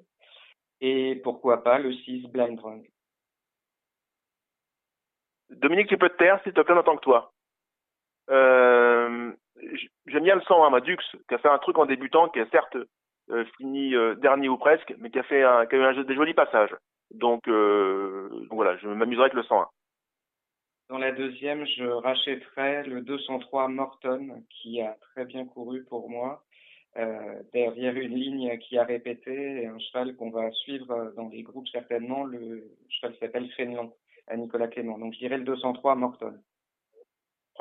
et 0.82 1.16
pourquoi 1.24 1.64
pas 1.64 1.80
le 1.80 1.94
6 1.94 2.28
Blind 2.32 2.56
Drunk. 2.58 2.90
Dominique, 5.50 5.88
tu 5.88 5.98
peux 5.98 6.10
te 6.10 6.18
taire, 6.18 6.40
s'il 6.44 6.54
te 6.54 6.62
plaît, 6.62 6.76
en 6.76 6.84
tant 6.84 6.96
que 6.96 7.02
toi. 7.02 7.32
Euh, 8.30 9.32
J'aime 10.08 10.24
bien 10.24 10.36
le 10.36 10.42
101, 10.42 10.70
Madux, 10.70 10.98
qui 11.28 11.36
a 11.36 11.38
fait 11.38 11.50
un 11.50 11.58
truc 11.60 11.78
en 11.78 11.86
débutant, 11.86 12.30
qui 12.30 12.40
a 12.40 12.50
certes 12.50 12.78
euh, 13.30 13.46
fini 13.58 13.96
euh, 13.96 14.16
dernier 14.16 14.50
ou 14.50 14.58
presque, 14.58 14.94
mais 14.98 15.10
qui 15.10 15.20
a 15.20 15.24
fait 15.24 15.44
un, 15.44 15.66
qui 15.66 15.76
a 15.76 15.80
eu 15.80 15.84
un 15.84 16.04
des 16.04 16.16
jolis 16.16 16.34
passages. 16.34 16.76
Donc, 17.12 17.48
euh, 17.48 18.30
donc 18.30 18.54
voilà, 18.54 18.78
je 18.78 18.88
m'amuserai 18.88 19.26
avec 19.26 19.34
le 19.34 19.44
101. 19.44 19.68
Dans 20.90 20.98
la 20.98 21.12
deuxième, 21.12 21.66
je 21.66 21.84
rachèterai 21.84 22.84
le 22.84 23.02
203 23.02 23.68
Morton, 23.68 24.44
qui 24.50 24.82
a 24.82 24.96
très 25.14 25.26
bien 25.26 25.46
couru 25.46 25.84
pour 25.84 26.10
moi, 26.10 26.44
euh, 26.98 27.44
derrière 27.54 27.96
une 27.96 28.16
ligne 28.16 28.58
qui 28.58 28.78
a 28.78 28.84
répété, 28.84 29.62
et 29.62 29.68
un 29.68 29.78
cheval 29.78 30.16
qu'on 30.16 30.32
va 30.32 30.52
suivre 30.52 31.14
dans 31.16 31.30
les 31.30 31.44
groupes 31.44 31.68
certainement. 31.68 32.24
Le 32.24 32.72
cheval 32.90 33.16
s'appelle 33.20 33.52
Fénelon, 33.52 33.94
à 34.28 34.38
Nicolas 34.38 34.68
Clément. 34.68 34.98
Donc 34.98 35.14
je 35.14 35.20
dirais 35.20 35.38
le 35.38 35.44
203 35.44 35.94
Morton. 35.94 36.40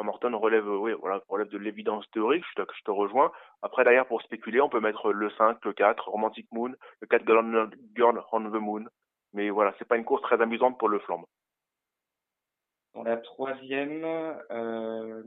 Morton 0.03 0.37
relève, 0.39 0.67
euh, 0.67 0.79
oui, 0.79 0.93
voilà, 1.01 1.21
relève 1.29 1.49
de 1.49 1.59
l'évidence 1.59 2.09
théorique, 2.11 2.45
je 2.51 2.63
te, 2.63 2.71
je 2.87 2.91
rejoins. 2.91 3.33
Après, 3.63 3.85
derrière, 3.85 4.07
pour 4.07 4.23
spéculer, 4.23 4.61
on 4.61 4.69
peut 4.69 4.81
mettre 4.81 5.13
le 5.13 5.31
5, 5.31 5.65
le 5.65 5.73
4, 5.73 6.09
Romantic 6.09 6.47
Moon, 6.53 6.73
le 7.01 7.07
4, 7.07 7.25
Girl, 7.97 8.23
on 8.33 8.41
the 8.41 8.55
Moon. 8.55 8.85
Mais 9.33 9.51
voilà, 9.51 9.75
c'est 9.79 9.87
pas 9.87 9.97
une 9.97 10.05
course 10.05 10.23
très 10.23 10.41
amusante 10.41 10.79
pour 10.79 10.89
le 10.89 10.99
flambe. 11.01 11.25
Dans 12.95 13.03
la 13.03 13.19
troisième, 13.19 14.05
euh, 14.51 15.23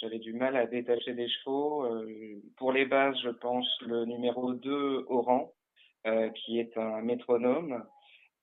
j'avais 0.00 0.18
du 0.18 0.32
mal 0.32 0.56
à 0.56 0.66
détacher 0.66 1.12
des 1.14 1.28
chevaux. 1.28 1.84
Euh, 1.84 2.42
pour 2.56 2.72
les 2.72 2.86
bases, 2.86 3.16
je 3.22 3.28
pense 3.28 3.68
le 3.82 4.04
numéro 4.06 4.54
2 4.54 5.06
Oran, 5.08 5.52
qui 6.34 6.58
est 6.58 6.76
un 6.76 7.02
métronome. 7.02 7.84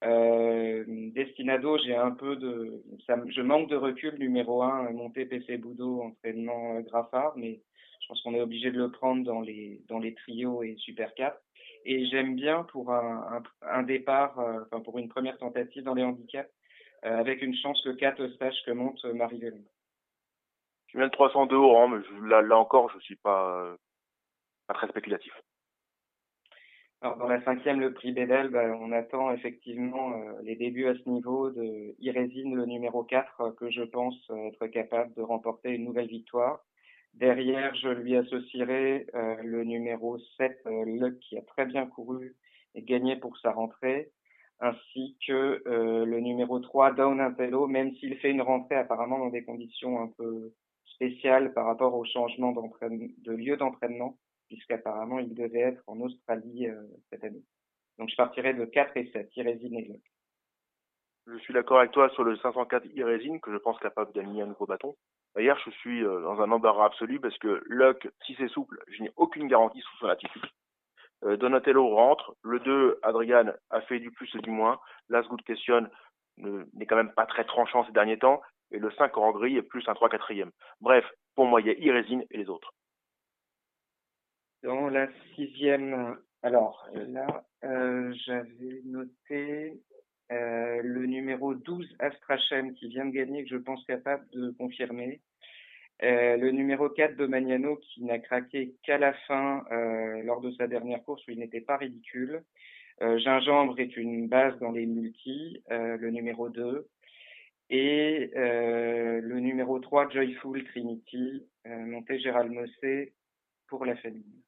Euh, 0.03 0.83
Destinado, 0.88 1.77
j'ai 1.79 1.95
un 1.95 2.12
peu 2.12 2.35
de, 2.38 2.81
ça, 3.05 3.15
je 3.27 3.41
manque 3.41 3.69
de 3.69 3.75
recul. 3.75 4.17
Numéro 4.17 4.63
1, 4.63 4.91
monté 4.91 5.25
PC 5.25 5.57
Boudot, 5.57 6.01
entraînement 6.03 6.77
euh, 6.77 6.81
Graffard, 6.81 7.33
mais 7.35 7.59
je 8.01 8.07
pense 8.07 8.21
qu'on 8.23 8.33
est 8.33 8.41
obligé 8.41 8.71
de 8.71 8.77
le 8.77 8.91
prendre 8.91 9.23
dans 9.25 9.41
les 9.41 9.81
dans 9.89 9.99
les 9.99 10.13
trios 10.15 10.63
et 10.63 10.75
Super 10.77 11.13
4. 11.15 11.38
Et 11.85 12.05
j'aime 12.07 12.35
bien 12.35 12.63
pour 12.63 12.91
un, 12.91 13.41
un, 13.62 13.69
un 13.69 13.83
départ, 13.83 14.39
euh, 14.39 14.62
enfin 14.65 14.81
pour 14.81 14.97
une 14.99 15.09
première 15.09 15.38
tentative 15.38 15.83
dans 15.83 15.93
les 15.93 16.03
handicaps, 16.03 16.49
euh, 17.05 17.17
avec 17.17 17.41
une 17.41 17.55
chance 17.55 17.81
le 17.85 17.93
4 17.95 18.27
stage 18.35 18.55
que 18.65 18.71
monte 18.71 19.03
euh, 19.05 19.13
Marie 19.13 19.39
Vélon. 19.39 19.63
Je 20.88 20.97
viens 20.97 21.07
de 21.07 21.12
302 21.12 21.55
au 21.55 21.73
rang, 21.73 21.88
mais 21.89 22.01
je- 22.03 22.25
là, 22.25 22.41
là 22.41 22.57
encore, 22.57 22.89
je 22.91 22.99
suis 22.99 23.15
pas, 23.17 23.63
euh, 23.63 23.75
pas 24.67 24.73
très 24.73 24.88
spéculatif. 24.88 25.33
Alors, 27.01 27.17
dans 27.17 27.27
la 27.29 27.41
cinquième, 27.45 27.79
le 27.79 27.93
prix 27.93 28.12
Bédel, 28.12 28.49
bah, 28.49 28.75
on 28.77 28.91
attend 28.91 29.31
effectivement 29.31 30.13
euh, 30.13 30.33
les 30.43 30.57
débuts 30.57 30.88
à 30.88 30.95
ce 30.95 31.09
niveau 31.09 31.49
de 31.49 31.95
Irésine, 31.99 32.55
le 32.55 32.65
numéro 32.65 33.03
4, 33.05 33.41
euh, 33.41 33.51
que 33.53 33.69
je 33.71 33.83
pense 33.83 34.15
euh, 34.31 34.47
être 34.49 34.67
capable 34.67 35.13
de 35.13 35.21
remporter 35.21 35.69
une 35.69 35.85
nouvelle 35.85 36.09
victoire. 36.09 36.59
Derrière, 37.13 37.73
je 37.75 37.88
lui 37.88 38.17
associerai 38.17 39.07
euh, 39.15 39.35
le 39.43 39.63
numéro 39.63 40.17
7, 40.38 40.62
euh, 40.65 40.83
Luck, 40.85 41.17
qui 41.19 41.38
a 41.38 41.41
très 41.41 41.65
bien 41.65 41.85
couru 41.85 42.35
et 42.75 42.81
gagné 42.81 43.15
pour 43.15 43.38
sa 43.38 43.51
rentrée, 43.51 44.12
ainsi 44.59 45.17
que 45.25 45.63
euh, 45.67 46.05
le 46.05 46.19
numéro 46.19 46.59
3, 46.59 46.91
Down 46.93 47.21
Intello, 47.21 47.67
même 47.67 47.95
s'il 47.95 48.17
fait 48.17 48.31
une 48.31 48.41
rentrée 48.41 48.75
apparemment 48.75 49.19
dans 49.19 49.29
des 49.29 49.43
conditions 49.45 50.01
un 50.01 50.07
peu 50.17 50.53
spéciales 50.85 51.53
par 51.53 51.65
rapport 51.65 51.95
au 51.95 52.03
changement 52.03 52.51
de 52.51 53.31
lieu 53.31 53.55
d'entraînement 53.55 54.17
puisqu'apparemment 54.49 55.19
il 55.19 55.33
devait 55.33 55.59
être 55.59 55.83
en 55.88 55.99
Australie 56.01 56.67
euh, 56.67 56.81
cette 57.09 57.23
année. 57.23 57.43
Donc 57.97 58.09
je 58.09 58.15
partirai 58.15 58.53
de 58.53 58.65
4 58.65 58.97
et 58.97 59.09
7, 59.12 59.35
Irésine 59.38 59.75
et 59.75 59.85
Luck. 59.85 60.01
Je 61.27 61.38
suis 61.38 61.53
d'accord 61.53 61.79
avec 61.79 61.91
toi 61.91 62.09
sur 62.09 62.23
le 62.23 62.35
504 62.38 62.85
Irésine, 62.95 63.39
que 63.39 63.51
je 63.51 63.57
pense 63.57 63.77
capable 63.79 64.12
d'aligner 64.13 64.41
un 64.41 64.47
nouveau 64.47 64.65
bâton. 64.65 64.95
D'ailleurs, 65.35 65.59
je 65.63 65.69
suis 65.69 66.03
euh, 66.03 66.21
dans 66.21 66.41
un 66.41 66.51
embarras 66.51 66.85
absolu 66.88 67.19
parce 67.19 67.38
que 67.38 67.62
Luck, 67.67 68.09
si 68.25 68.35
c'est 68.35 68.47
souple, 68.47 68.81
je 68.88 69.03
n'ai 69.03 69.12
aucune 69.15 69.47
garantie 69.47 69.81
sur 69.81 69.97
son 69.99 70.07
attitude. 70.07 70.45
Euh, 71.25 71.38
Donatello 71.38 71.88
rentre. 71.89 72.35
Le 72.41 72.59
2, 72.59 72.99
Adrian, 73.03 73.53
a 73.69 73.81
fait 73.81 73.99
du 73.99 74.12
plus 74.12 74.33
et 74.35 74.39
du 74.39 74.49
moins. 74.49 74.79
Last 75.09 75.27
Good 75.29 75.43
Question 75.43 75.88
ne- 76.38 76.65
n'est 76.73 76.85
quand 76.85 76.95
même 76.95 77.13
pas 77.13 77.25
très 77.25 77.43
tranchant 77.43 77.85
ces 77.85 77.91
derniers 77.91 78.17
temps. 78.17 78.41
Et 78.71 78.79
le 78.79 78.91
5 78.91 79.15
en 79.17 79.31
gris 79.31 79.57
est 79.57 79.62
plus 79.62 79.88
un 79.88 79.93
3 79.93 80.09
4 80.09 80.31
Bref, 80.81 81.05
pour 81.35 81.45
moi, 81.45 81.62
il 81.62 81.67
y 81.67 81.69
a 81.69 81.73
Irésine 81.73 82.25
et 82.31 82.38
les 82.38 82.49
autres. 82.49 82.73
Dans 84.63 84.89
la 84.89 85.08
sixième, 85.36 86.17
alors 86.43 86.86
là, 86.93 87.45
euh, 87.63 88.13
j'avais 88.26 88.82
noté 88.84 89.80
euh, 90.32 90.82
le 90.84 91.06
numéro 91.06 91.54
12, 91.54 91.95
Astrachem, 92.00 92.74
qui 92.74 92.89
vient 92.89 93.06
de 93.06 93.12
gagner, 93.12 93.43
que 93.43 93.50
je 93.50 93.58
pense 93.58 93.84
capable 93.86 94.28
de 94.32 94.52
confirmer. 94.52 95.22
Euh, 96.04 96.38
le 96.38 96.52
numéro 96.52 96.89
4 96.89 97.15
de 97.15 97.26
Magnano, 97.26 97.78
qui 97.78 98.04
n'a 98.04 98.19
craqué 98.19 98.74
qu'à 98.84 98.98
la 98.98 99.13
fin 99.28 99.65
euh, 99.72 100.24
lors 100.24 100.41
de 100.41 100.52
sa 100.52 100.67
dernière 100.67 101.04
course 101.04 101.26
où 101.28 101.32
il 101.32 101.39
n'était 101.39 101.62
pas 101.62 101.78
ridicule. 101.78 102.43
Euh, 103.02 103.17
Gingembre 103.17 103.80
est 103.80 103.95
une 103.95 104.28
base 104.28 104.58
dans 104.60 104.72
les 104.72 104.86
multis, 104.86 105.63
euh, 105.72 105.98
le 105.98 106.10
numéro 106.12 106.50
2. 106.50 106.88
Et 107.69 108.32
le 108.34 109.39
numéro 109.39 109.78
3, 109.80 110.10
Joyful 110.10 110.63
Trinity, 110.65 111.45
monté 111.65 112.17
Gérald 112.17 112.52
Mossé 112.52 113.13
pour 113.67 113.86
la 113.86 113.95
famille. 113.95 114.41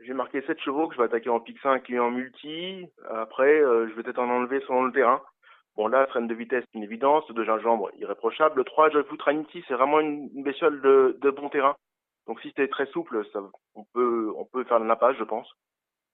J'ai 0.00 0.12
marqué 0.12 0.42
7 0.42 0.60
chevaux 0.60 0.88
que 0.88 0.94
je 0.94 1.00
vais 1.00 1.06
attaquer 1.06 1.30
en 1.30 1.40
pic 1.40 1.58
5 1.60 1.88
et 1.90 1.98
en 1.98 2.10
multi. 2.10 2.86
Après, 3.10 3.60
euh, 3.60 3.88
je 3.88 3.94
vais 3.94 4.02
peut-être 4.02 4.18
en 4.18 4.28
enlever 4.28 4.60
selon 4.60 4.84
le 4.84 4.92
terrain. 4.92 5.22
Bon, 5.76 5.88
là, 5.88 6.06
freine 6.06 6.26
de 6.26 6.34
vitesse, 6.34 6.64
une 6.74 6.82
évidence. 6.82 7.26
Le 7.28 7.34
2 7.34 7.44
gingembre, 7.44 7.90
irréprochable. 7.96 8.56
Le 8.58 8.64
3, 8.64 8.90
Joyful 8.90 9.18
Trinity, 9.18 9.64
c'est 9.66 9.74
vraiment 9.74 10.00
une, 10.00 10.28
une 10.34 10.42
bestiole 10.42 10.80
de, 10.82 11.18
de 11.20 11.30
bon 11.30 11.48
terrain. 11.48 11.76
Donc, 12.26 12.40
si 12.40 12.52
c'est 12.56 12.68
très 12.68 12.86
souple, 12.86 13.24
ça, 13.32 13.40
on 13.74 13.84
peut, 13.94 14.32
on 14.36 14.44
peut 14.44 14.64
faire 14.64 14.78
l'impasse, 14.80 15.16
je 15.18 15.24
pense. 15.24 15.50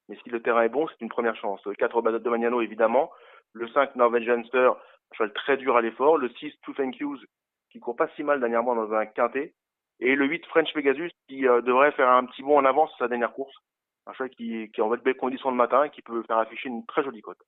Mais 0.08 0.16
si 0.22 0.30
le 0.30 0.42
terrain 0.42 0.62
est 0.62 0.68
bon, 0.68 0.86
c'est 0.88 1.00
une 1.00 1.08
première 1.08 1.36
chance. 1.36 1.64
Le 1.66 1.74
4, 1.74 2.02
Badot 2.02 2.18
de 2.18 2.30
Magnano, 2.30 2.60
évidemment. 2.60 3.10
Le 3.52 3.68
5, 3.68 3.96
Norwegianster, 3.96 4.72
un 4.72 5.14
cheval 5.16 5.32
très 5.32 5.56
dur 5.56 5.76
à 5.76 5.80
l'effort. 5.80 6.18
Le 6.18 6.28
6, 6.28 6.52
Two 6.62 6.74
Thank 6.74 6.98
Yous, 6.98 7.18
qui 7.70 7.80
court 7.80 7.96
pas 7.96 8.08
si 8.14 8.22
mal 8.22 8.40
dernièrement 8.40 8.74
dans 8.74 8.92
un 8.92 9.06
quintet. 9.06 9.54
Et 10.00 10.14
le 10.14 10.26
8, 10.26 10.46
French 10.46 10.72
Pegasus, 10.72 11.10
qui 11.28 11.46
euh, 11.46 11.60
devrait 11.62 11.92
faire 11.92 12.08
un 12.08 12.24
petit 12.26 12.42
bond 12.42 12.58
en 12.58 12.64
avant 12.64 12.86
sur 12.88 12.98
sa 12.98 13.08
dernière 13.08 13.32
course. 13.32 13.54
Un 14.06 14.12
cheval 14.14 14.30
qui, 14.30 14.70
qui 14.70 14.80
est 14.80 14.84
en 14.84 14.88
belle 14.88 15.16
condition 15.16 15.50
le 15.50 15.56
matin 15.56 15.84
et 15.84 15.90
qui 15.90 16.02
peut 16.02 16.22
faire 16.24 16.38
afficher 16.38 16.68
une 16.68 16.84
très 16.86 17.04
jolie 17.04 17.20
cote. 17.20 17.42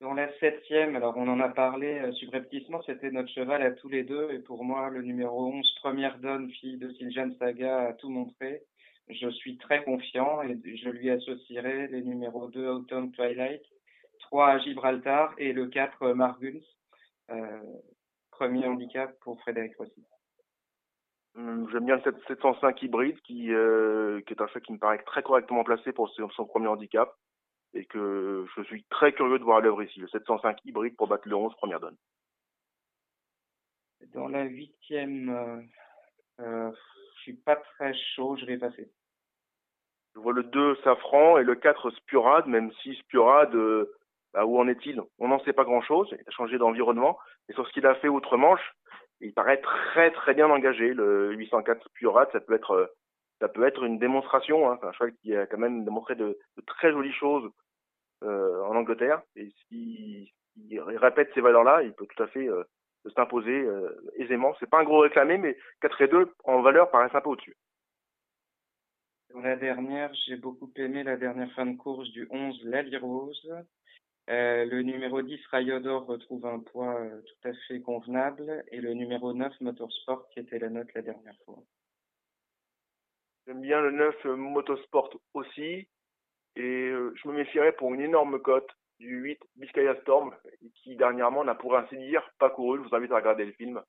Dans 0.00 0.12
la 0.12 0.30
septième, 0.38 0.94
alors 0.94 1.16
on 1.16 1.26
en 1.26 1.40
a 1.40 1.48
parlé 1.48 1.98
euh, 2.00 2.12
subrepticement, 2.12 2.82
c'était 2.82 3.10
notre 3.10 3.30
cheval 3.30 3.62
à 3.62 3.70
tous 3.70 3.88
les 3.88 4.04
deux. 4.04 4.30
Et 4.30 4.40
pour 4.40 4.62
moi, 4.62 4.90
le 4.90 5.00
numéro 5.00 5.46
11, 5.46 5.74
première 5.80 6.18
donne, 6.18 6.50
fille 6.50 6.76
de 6.76 6.90
Siljan 6.92 7.30
Saga, 7.38 7.88
a 7.88 7.92
tout 7.94 8.10
montré. 8.10 8.62
Je 9.08 9.30
suis 9.30 9.56
très 9.56 9.82
confiant 9.84 10.42
et 10.42 10.58
je 10.76 10.90
lui 10.90 11.10
associerai 11.10 11.86
les 11.88 12.02
numéros 12.02 12.48
2, 12.48 12.68
Autumn 12.68 13.10
Twilight, 13.12 13.62
3 14.20 14.48
à 14.48 14.58
Gibraltar 14.58 15.34
et 15.38 15.54
le 15.54 15.68
4, 15.68 16.02
euh, 16.02 16.14
Marguns. 16.14 16.60
Euh, 17.30 17.62
premier 18.32 18.66
handicap 18.66 19.18
pour 19.20 19.40
Frédéric 19.40 19.76
Rossi. 19.78 20.04
Hum, 21.36 21.68
J'aime 21.70 21.84
bien 21.84 21.96
le 21.96 22.02
7- 22.02 22.26
705 22.28 22.82
hybride 22.82 23.20
qui, 23.22 23.52
euh, 23.52 24.20
qui 24.22 24.32
est 24.32 24.40
un 24.40 24.46
cheval 24.48 24.62
qui 24.62 24.72
me 24.72 24.78
paraît 24.78 25.02
très 25.02 25.22
correctement 25.22 25.64
placé 25.64 25.92
pour 25.92 26.08
son, 26.10 26.30
son 26.30 26.46
premier 26.46 26.68
handicap 26.68 27.14
et 27.74 27.84
que 27.84 28.46
je 28.56 28.62
suis 28.62 28.84
très 28.84 29.12
curieux 29.12 29.38
de 29.38 29.44
voir 29.44 29.58
à 29.58 29.60
l'œuvre 29.60 29.82
ici. 29.82 30.00
Le 30.00 30.08
705 30.08 30.58
hybride 30.64 30.96
pour 30.96 31.08
battre 31.08 31.28
le 31.28 31.36
11 31.36 31.54
première 31.56 31.80
donne. 31.80 31.96
Dans 34.14 34.28
la 34.28 34.44
huitième, 34.44 35.28
euh, 35.28 35.60
euh, 36.40 36.70
je 37.16 37.20
suis 37.20 37.34
pas 37.34 37.56
très 37.56 37.92
chaud, 38.14 38.36
je 38.36 38.46
vais 38.46 38.56
passer. 38.56 38.90
Je 40.14 40.20
vois 40.20 40.32
le 40.32 40.44
2 40.44 40.76
Safran 40.76 41.36
et 41.36 41.44
le 41.44 41.54
4 41.54 41.90
Spurade, 41.90 42.46
même 42.46 42.72
si 42.82 42.94
Spurade, 42.94 43.54
euh, 43.54 43.92
bah, 44.32 44.46
où 44.46 44.58
en 44.58 44.68
est-il? 44.68 45.02
On 45.18 45.28
n'en 45.28 45.40
sait 45.40 45.52
pas 45.52 45.64
grand-chose. 45.64 46.08
Il 46.12 46.24
a 46.26 46.30
changé 46.30 46.56
d'environnement. 46.56 47.18
Et 47.50 47.52
sur 47.52 47.66
ce 47.66 47.72
qu'il 47.72 47.86
a 47.86 47.94
fait 47.96 48.08
outre-Manche, 48.08 48.72
il 49.20 49.32
paraît 49.32 49.60
très 49.60 50.10
très 50.10 50.34
bien 50.34 50.48
engagé. 50.50 50.94
Le 50.94 51.32
804 51.34 51.88
Spurade, 51.88 52.28
ça 52.32 52.40
peut 52.40 52.54
être 52.54 52.72
euh, 52.72 52.86
ça 53.40 53.48
peut 53.48 53.66
être 53.66 53.84
une 53.84 53.98
démonstration. 53.98 54.70
Hein. 54.70 54.78
C'est 54.80 54.86
un 54.86 54.92
cheval 54.92 55.14
qui 55.22 55.34
a 55.34 55.46
quand 55.46 55.58
même 55.58 55.84
démontré 55.84 56.14
de, 56.14 56.38
très 56.66 56.90
jolies 56.92 57.12
choses 57.12 57.50
euh, 58.24 58.62
en 58.64 58.76
Angleterre. 58.76 59.22
Et 59.36 59.50
s'il 59.68 60.28
il 60.56 60.80
répète 60.80 61.30
ces 61.34 61.40
valeurs-là, 61.40 61.82
il 61.82 61.92
peut 61.92 62.06
tout 62.06 62.22
à 62.22 62.28
fait 62.28 62.48
euh, 62.48 62.64
s'imposer 63.14 63.62
euh, 63.62 63.90
aisément. 64.16 64.54
C'est 64.58 64.70
pas 64.70 64.80
un 64.80 64.84
gros 64.84 65.00
réclamé, 65.00 65.38
mais 65.38 65.56
4 65.82 66.02
et 66.02 66.08
2 66.08 66.32
en 66.44 66.62
valeur 66.62 66.90
paraissent 66.90 67.14
un 67.14 67.20
peu 67.20 67.30
au-dessus. 67.30 67.56
La 69.34 69.56
dernière, 69.56 70.10
j'ai 70.26 70.36
beaucoup 70.36 70.70
aimé 70.76 71.02
la 71.02 71.16
dernière 71.16 71.52
fin 71.52 71.66
de 71.66 71.76
course 71.76 72.10
du 72.10 72.26
11, 72.30 72.64
Lali 72.64 72.96
Rose. 72.96 73.52
Euh, 74.28 74.64
le 74.64 74.82
numéro 74.82 75.22
10, 75.22 75.38
Rayodor, 75.50 76.06
retrouve 76.06 76.46
un 76.46 76.58
poids 76.58 77.00
euh, 77.00 77.22
tout 77.22 77.48
à 77.48 77.52
fait 77.68 77.80
convenable. 77.80 78.64
Et 78.72 78.80
le 78.80 78.92
numéro 78.94 79.32
9, 79.32 79.60
Motorsport, 79.60 80.28
qui 80.30 80.40
était 80.40 80.58
la 80.58 80.68
note 80.68 80.92
la 80.94 81.02
dernière 81.02 81.36
fois. 81.44 81.62
J'aime 83.46 83.60
bien 83.60 83.80
le 83.80 83.92
9, 83.92 84.24
Motorsport 84.24 85.10
aussi. 85.34 85.88
Et 86.56 86.90
je 86.90 87.28
me 87.28 87.34
méfierais 87.34 87.72
pour 87.72 87.92
une 87.92 88.00
énorme 88.00 88.40
cote 88.40 88.70
du 88.98 89.18
8 89.18 89.38
Biscaya 89.56 89.94
Storm, 90.00 90.34
qui 90.74 90.96
dernièrement 90.96 91.44
n'a 91.44 91.54
pour 91.54 91.76
ainsi 91.76 91.96
dire 91.98 92.28
pas 92.38 92.48
couru. 92.48 92.78
Je 92.82 92.88
vous 92.88 92.94
invite 92.94 93.12
à 93.12 93.16
regarder 93.16 93.44
le 93.44 93.52
film. 93.52 93.82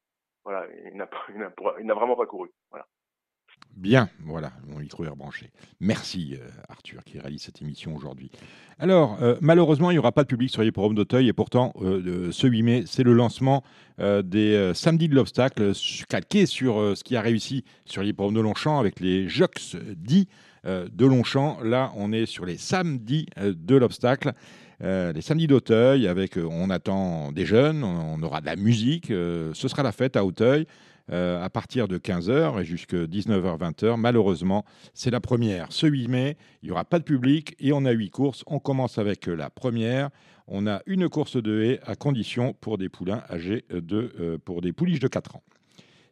Voilà, 0.43 0.67
il 0.85 0.97
n'a 0.97 1.93
vraiment 1.93 2.17
pas 2.17 2.25
couru. 2.25 2.51
Voilà. 2.69 2.85
Bien, 3.77 4.09
voilà, 4.25 4.51
on 4.75 4.81
y 4.81 4.87
trouve 4.87 5.07
branché. 5.15 5.51
Merci 5.79 6.33
euh, 6.33 6.49
Arthur 6.67 7.03
qui 7.03 7.19
réalise 7.19 7.43
cette 7.43 7.61
émission 7.61 7.95
aujourd'hui. 7.95 8.31
Alors, 8.79 9.19
euh, 9.21 9.35
malheureusement, 9.39 9.91
il 9.91 9.93
n'y 9.93 9.99
aura 9.99 10.11
pas 10.11 10.23
de 10.23 10.27
public 10.27 10.49
sur 10.49 10.63
les 10.63 10.71
programmes 10.71 10.95
d'Auteuil 10.95 11.27
et 11.27 11.33
pourtant, 11.33 11.73
euh, 11.83 12.31
ce 12.31 12.47
8 12.47 12.63
mai, 12.63 12.83
c'est 12.87 13.03
le 13.03 13.13
lancement 13.13 13.63
des 13.99 14.71
samedis 14.75 15.09
de 15.09 15.15
l'obstacle, 15.15 15.71
calqué 16.07 16.45
sur 16.45 16.95
ce 16.95 17.03
qui 17.03 17.15
a 17.15 17.21
réussi 17.21 17.63
sur 17.85 18.03
les 18.03 18.13
programmes 18.13 18.35
de 18.35 18.41
Longchamp 18.41 18.79
avec 18.79 18.99
les 18.99 19.27
Jox 19.27 19.75
10 19.75 20.27
de 20.65 21.05
Longchamp. 21.05 21.57
Là, 21.63 21.91
on 21.95 22.11
est 22.11 22.27
sur 22.27 22.45
les 22.45 22.57
samedis 22.57 23.25
de 23.41 23.75
l'obstacle. 23.75 24.33
Les 24.81 25.21
samedis 25.21 25.47
d'Auteuil, 25.47 26.07
avec, 26.07 26.37
on 26.37 26.69
attend 26.69 27.31
des 27.31 27.47
jeunes, 27.47 27.83
on, 27.83 28.21
aura 28.21 28.39
de 28.39 28.45
la 28.45 28.55
musique, 28.55 29.07
ce 29.07 29.67
sera 29.67 29.81
la 29.81 29.91
fête 29.91 30.15
à 30.15 30.23
Auteuil. 30.23 30.67
À 31.11 31.49
partir 31.49 31.87
de 31.87 31.97
15h 31.97 32.61
et 32.61 32.65
jusqu'à 32.65 32.97
19h-20h. 32.97 33.97
Malheureusement, 33.97 34.65
c'est 34.93 35.11
la 35.11 35.19
première. 35.19 35.71
Ce 35.71 35.87
8 35.87 36.07
mai, 36.07 36.37
il 36.61 36.67
n'y 36.67 36.71
aura 36.71 36.83
pas 36.83 36.99
de 36.99 37.03
public 37.03 37.55
et 37.59 37.71
on 37.73 37.85
a 37.85 37.91
huit 37.91 38.09
courses. 38.09 38.43
On 38.47 38.59
commence 38.59 38.97
avec 38.97 39.27
la 39.27 39.49
première. 39.49 40.09
On 40.47 40.67
a 40.67 40.81
une 40.85 41.09
course 41.09 41.41
de 41.41 41.61
haie 41.61 41.79
à 41.85 41.95
condition 41.95 42.53
pour 42.53 42.77
des 42.77 42.89
poulains 42.89 43.23
âgés 43.29 43.65
de, 43.69 44.37
pour 44.45 44.61
des 44.61 44.73
pouliches 44.73 44.99
de 44.99 45.07
4 45.07 45.35
ans. 45.35 45.43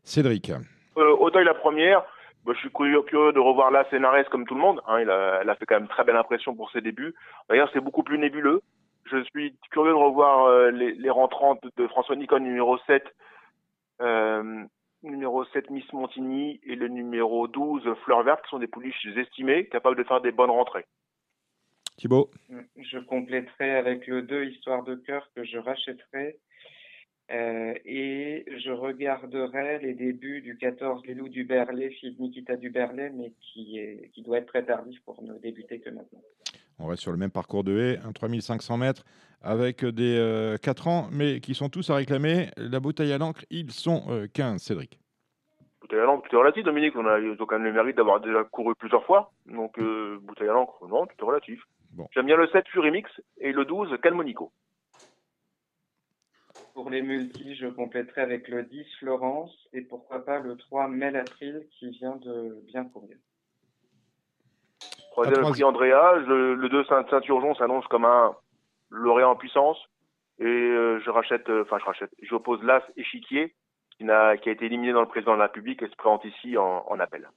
Cédric. 0.03 0.51
Auteuil 0.95 1.45
la 1.45 1.53
première. 1.53 2.03
Je 2.47 2.59
suis 2.59 2.69
curieux, 2.69 3.01
de 3.33 3.39
revoir 3.39 3.71
là 3.71 3.85
Sénarès 3.89 4.27
comme 4.29 4.45
tout 4.45 4.53
le 4.53 4.61
monde. 4.61 4.81
Hein, 4.87 4.99
elle 4.99 5.09
a 5.49 5.55
fait 5.55 5.65
quand 5.65 5.79
même 5.79 5.87
très 5.87 6.03
belle 6.03 6.15
impression 6.15 6.55
pour 6.55 6.69
ses 6.71 6.81
débuts. 6.81 7.15
D'ailleurs, 7.49 7.69
c'est 7.73 7.79
beaucoup 7.79 8.03
plus 8.03 8.19
nébuleux. 8.19 8.61
Je 9.05 9.23
suis 9.23 9.55
curieux 9.71 9.91
de 9.91 9.97
revoir 9.97 10.45
euh, 10.45 10.71
les, 10.71 11.09
rentrantes 11.09 11.63
de 11.77 11.87
François 11.87 12.15
Nicon 12.15 12.39
numéro 12.39 12.77
7, 12.87 13.03
euh, 14.01 14.63
numéro 15.05 15.45
7 15.45 15.69
Miss 15.69 15.91
Montigny 15.93 16.59
et 16.63 16.75
le 16.75 16.87
numéro 16.87 17.47
12 17.47 17.95
Fleur 18.03 18.23
Verte, 18.23 18.43
qui 18.43 18.49
sont 18.49 18.59
des 18.59 18.67
pouliches 18.67 19.05
estimées, 19.17 19.67
capables 19.67 19.97
de 19.97 20.03
faire 20.03 20.21
des 20.21 20.31
bonnes 20.31 20.51
rentrées. 20.51 20.85
Thibaut? 21.97 22.29
Je 22.75 22.99
compléterai 22.99 23.71
avec 23.75 24.07
le 24.07 24.21
2 24.21 24.45
Histoire 24.45 24.83
de 24.83 24.95
cœur 24.95 25.29
que 25.35 25.43
je 25.43 25.57
rachèterai 25.57 26.37
euh, 27.31 27.73
et 27.85 28.45
je 28.59 28.71
regarderai 28.71 29.79
les 29.79 29.95
débuts 29.95 30.41
du 30.41 30.57
14 30.57 31.03
Les 31.05 31.15
Loups 31.15 31.29
du 31.29 31.43
Berlay, 31.43 31.89
fils 31.89 32.19
Nikita 32.19 32.55
du 32.55 32.69
Berlay, 32.69 33.11
mais 33.15 33.33
qui, 33.41 33.79
est, 33.79 34.11
qui 34.13 34.21
doit 34.21 34.37
être 34.37 34.47
très 34.47 34.63
tardif 34.63 34.99
pour 35.05 35.23
ne 35.23 35.33
débuter 35.39 35.79
que 35.79 35.89
maintenant. 35.89 36.21
On 36.77 36.85
reste 36.85 37.01
sur 37.01 37.11
le 37.11 37.17
même 37.17 37.31
parcours 37.31 37.63
de 37.63 37.79
haie, 37.79 37.99
un 38.05 38.11
3500 38.11 38.77
mètres 38.77 39.03
avec 39.41 39.83
des 39.85 40.55
4 40.61 40.87
euh, 40.87 40.91
ans, 40.91 41.07
mais 41.11 41.39
qui 41.39 41.55
sont 41.55 41.69
tous 41.69 41.89
à 41.89 41.95
réclamer. 41.95 42.49
La 42.57 42.79
bouteille 42.79 43.11
à 43.11 43.17
l'encre, 43.17 43.43
ils 43.49 43.71
sont 43.71 44.27
15, 44.33 44.55
euh, 44.55 44.57
Cédric. 44.57 44.99
Bouteille 45.81 45.99
à 45.99 46.05
l'encre, 46.05 46.27
tout 46.27 46.35
est 46.35 46.39
relatif, 46.39 46.63
Dominique. 46.63 46.95
On 46.95 47.05
a, 47.07 47.19
quand 47.37 47.59
même 47.59 47.63
le 47.63 47.73
mérite 47.73 47.97
d'avoir 47.97 48.19
déjà 48.19 48.43
couru 48.43 48.75
plusieurs 48.75 49.05
fois. 49.05 49.31
Donc, 49.47 49.79
bouteille 50.21 50.49
à 50.49 50.53
l'encre, 50.53 50.87
non, 50.87 51.05
tout 51.05 51.15
est 51.19 51.27
relatif. 51.27 51.61
Bon. 51.91 52.07
J'aime 52.13 52.25
bien 52.25 52.37
le 52.37 52.47
7 52.47 52.67
Furimix 52.67 53.09
et 53.39 53.51
le 53.51 53.65
12 53.65 53.97
Calmonico. 54.01 54.51
Pour 56.75 56.89
les 56.89 57.01
multis, 57.01 57.55
je 57.55 57.67
compléterai 57.67 58.19
avec 58.19 58.49
le 58.49 58.63
10 58.63 58.85
Florence 58.99 59.69
et 59.71 59.79
pourquoi 59.79 60.25
pas 60.25 60.39
le 60.39 60.57
3 60.57 60.89
Melatril 60.89 61.65
qui 61.71 61.89
vient 61.91 62.17
de 62.17 62.61
bien 62.67 62.83
courir. 62.83 63.15
Troisième 65.11 65.43
prix 65.43 65.63
Andrea, 65.63 66.17
le, 66.27 66.67
2 66.67 66.83
Saint-Urgeon 66.83 67.55
s'annonce 67.55 67.87
comme 67.87 68.03
un 68.03 68.35
lauréat 68.89 69.29
en 69.29 69.37
puissance 69.37 69.77
et 70.39 70.43
euh, 70.43 70.99
je 70.99 71.09
rachète, 71.09 71.47
euh, 71.47 71.61
enfin 71.61 71.77
je 71.79 71.85
rachète, 71.85 72.11
j'oppose 72.21 72.61
l'As 72.61 72.83
Échiquier 72.97 73.55
qui, 73.91 74.09
a, 74.09 74.35
qui 74.35 74.49
a 74.49 74.51
été 74.51 74.65
éliminé 74.65 74.91
dans 74.91 74.99
le 75.01 75.07
président 75.07 75.35
de 75.35 75.39
la 75.39 75.45
République 75.45 75.81
et 75.81 75.87
se 75.87 75.95
présente 75.95 76.25
ici 76.25 76.57
en, 76.57 76.99
appel. 76.99 77.29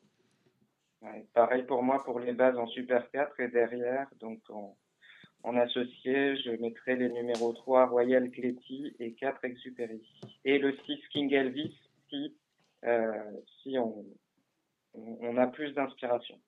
pareil 1.32 1.62
pour 1.62 1.84
moi 1.84 2.02
pour 2.04 2.18
les 2.18 2.32
bases 2.32 2.58
en 2.58 2.66
Super 2.66 3.08
4 3.12 3.38
et 3.38 3.48
derrière, 3.48 4.08
donc 4.18 4.40
en, 4.50 4.76
en 5.48 5.56
associé, 5.56 6.36
je 6.36 6.50
mettrai 6.60 6.96
les 6.96 7.08
numéros 7.08 7.54
3 7.54 7.86
Royal 7.86 8.30
Cléty 8.30 8.94
et 9.00 9.14
4 9.14 9.44
Exupéry. 9.44 10.02
Et 10.44 10.58
le 10.58 10.76
6 10.84 10.98
King 11.10 11.32
Elvis 11.32 11.74
si, 12.10 12.36
euh, 12.84 13.12
si 13.62 13.78
on, 13.78 14.04
on 14.94 15.36
a 15.38 15.46
plus 15.46 15.72
d'inspiration. 15.72 16.38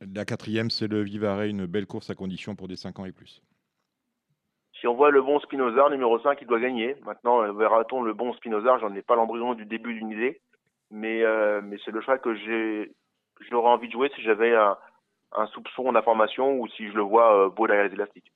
La 0.00 0.24
quatrième, 0.24 0.70
c'est 0.70 0.88
le 0.88 1.02
Vivaret, 1.02 1.50
une 1.50 1.66
belle 1.66 1.86
course 1.86 2.10
à 2.10 2.16
condition 2.16 2.56
pour 2.56 2.66
des 2.66 2.74
5 2.74 2.98
ans 2.98 3.04
et 3.04 3.12
plus. 3.12 3.40
Si 4.80 4.88
on 4.88 4.94
voit 4.94 5.12
le 5.12 5.22
bon 5.22 5.38
Spinoza, 5.38 5.88
numéro 5.90 6.18
5, 6.18 6.38
il 6.40 6.48
doit 6.48 6.58
gagner. 6.58 6.96
Maintenant, 7.04 7.42
euh, 7.42 7.52
verra-t-on 7.52 8.02
le 8.02 8.12
bon 8.12 8.32
Spinoza? 8.34 8.78
J'en 8.80 8.92
ai 8.96 9.02
pas 9.02 9.14
l'embryon 9.14 9.54
du 9.54 9.66
début 9.66 9.94
d'une 9.94 10.10
idée. 10.10 10.40
Mais, 10.90 11.22
euh, 11.22 11.60
mais 11.62 11.76
c'est 11.84 11.92
le 11.92 12.00
choix 12.00 12.18
que 12.18 12.34
j'ai, 12.34 12.92
j'aurais 13.48 13.70
envie 13.70 13.86
de 13.86 13.92
jouer 13.92 14.10
si 14.16 14.22
j'avais 14.22 14.52
un, 14.52 14.76
un 15.36 15.46
soupçon 15.48 15.92
d'information 15.92 16.58
ou 16.58 16.68
si 16.68 16.88
je 16.88 16.94
le 16.94 17.02
vois 17.02 17.46
euh, 17.46 17.48
beau 17.50 17.66
derrière 17.66 17.88
les 17.88 17.94
élastiques. 17.94 18.32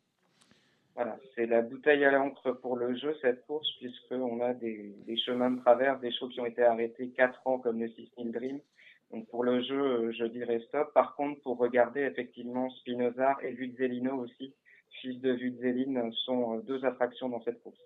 Voilà, 0.95 1.19
c'est 1.35 1.47
la 1.47 1.61
bouteille 1.61 2.05
à 2.05 2.11
l'encre 2.11 2.53
pour 2.53 2.77
le 2.77 2.97
jeu, 2.97 3.15
cette 3.21 3.45
course, 3.47 3.69
puisqu'on 3.79 4.41
a 4.41 4.55
des, 4.55 4.95
chemins 5.27 5.51
de 5.51 5.61
travers, 5.61 5.99
des 5.99 6.11
choses 6.11 6.33
qui 6.33 6.41
ont 6.41 6.47
été 6.47 6.63
arrêtés 6.63 7.11
4 7.11 7.47
ans 7.47 7.59
comme 7.59 7.81
le 7.81 7.89
6000 7.89 8.33
Dream. 8.33 8.61
Donc 9.13 9.29
pour 9.29 9.45
le 9.45 9.63
jeu, 9.63 9.79
euh, 9.79 10.13
je 10.13 10.25
dirais 10.25 10.59
stop. 10.69 10.93
Par 10.95 11.15
contre, 11.15 11.41
pour 11.43 11.59
regarder 11.59 12.01
effectivement 12.01 12.71
Spinoza 12.71 13.37
et 13.43 13.53
Vudzelino 13.53 14.17
aussi, 14.17 14.55
fils 15.03 15.21
de 15.21 15.33
Vudzeline, 15.33 16.11
sont 16.25 16.57
euh, 16.57 16.63
deux 16.63 16.85
attractions 16.85 17.29
dans 17.29 17.43
cette 17.43 17.63
course. 17.63 17.79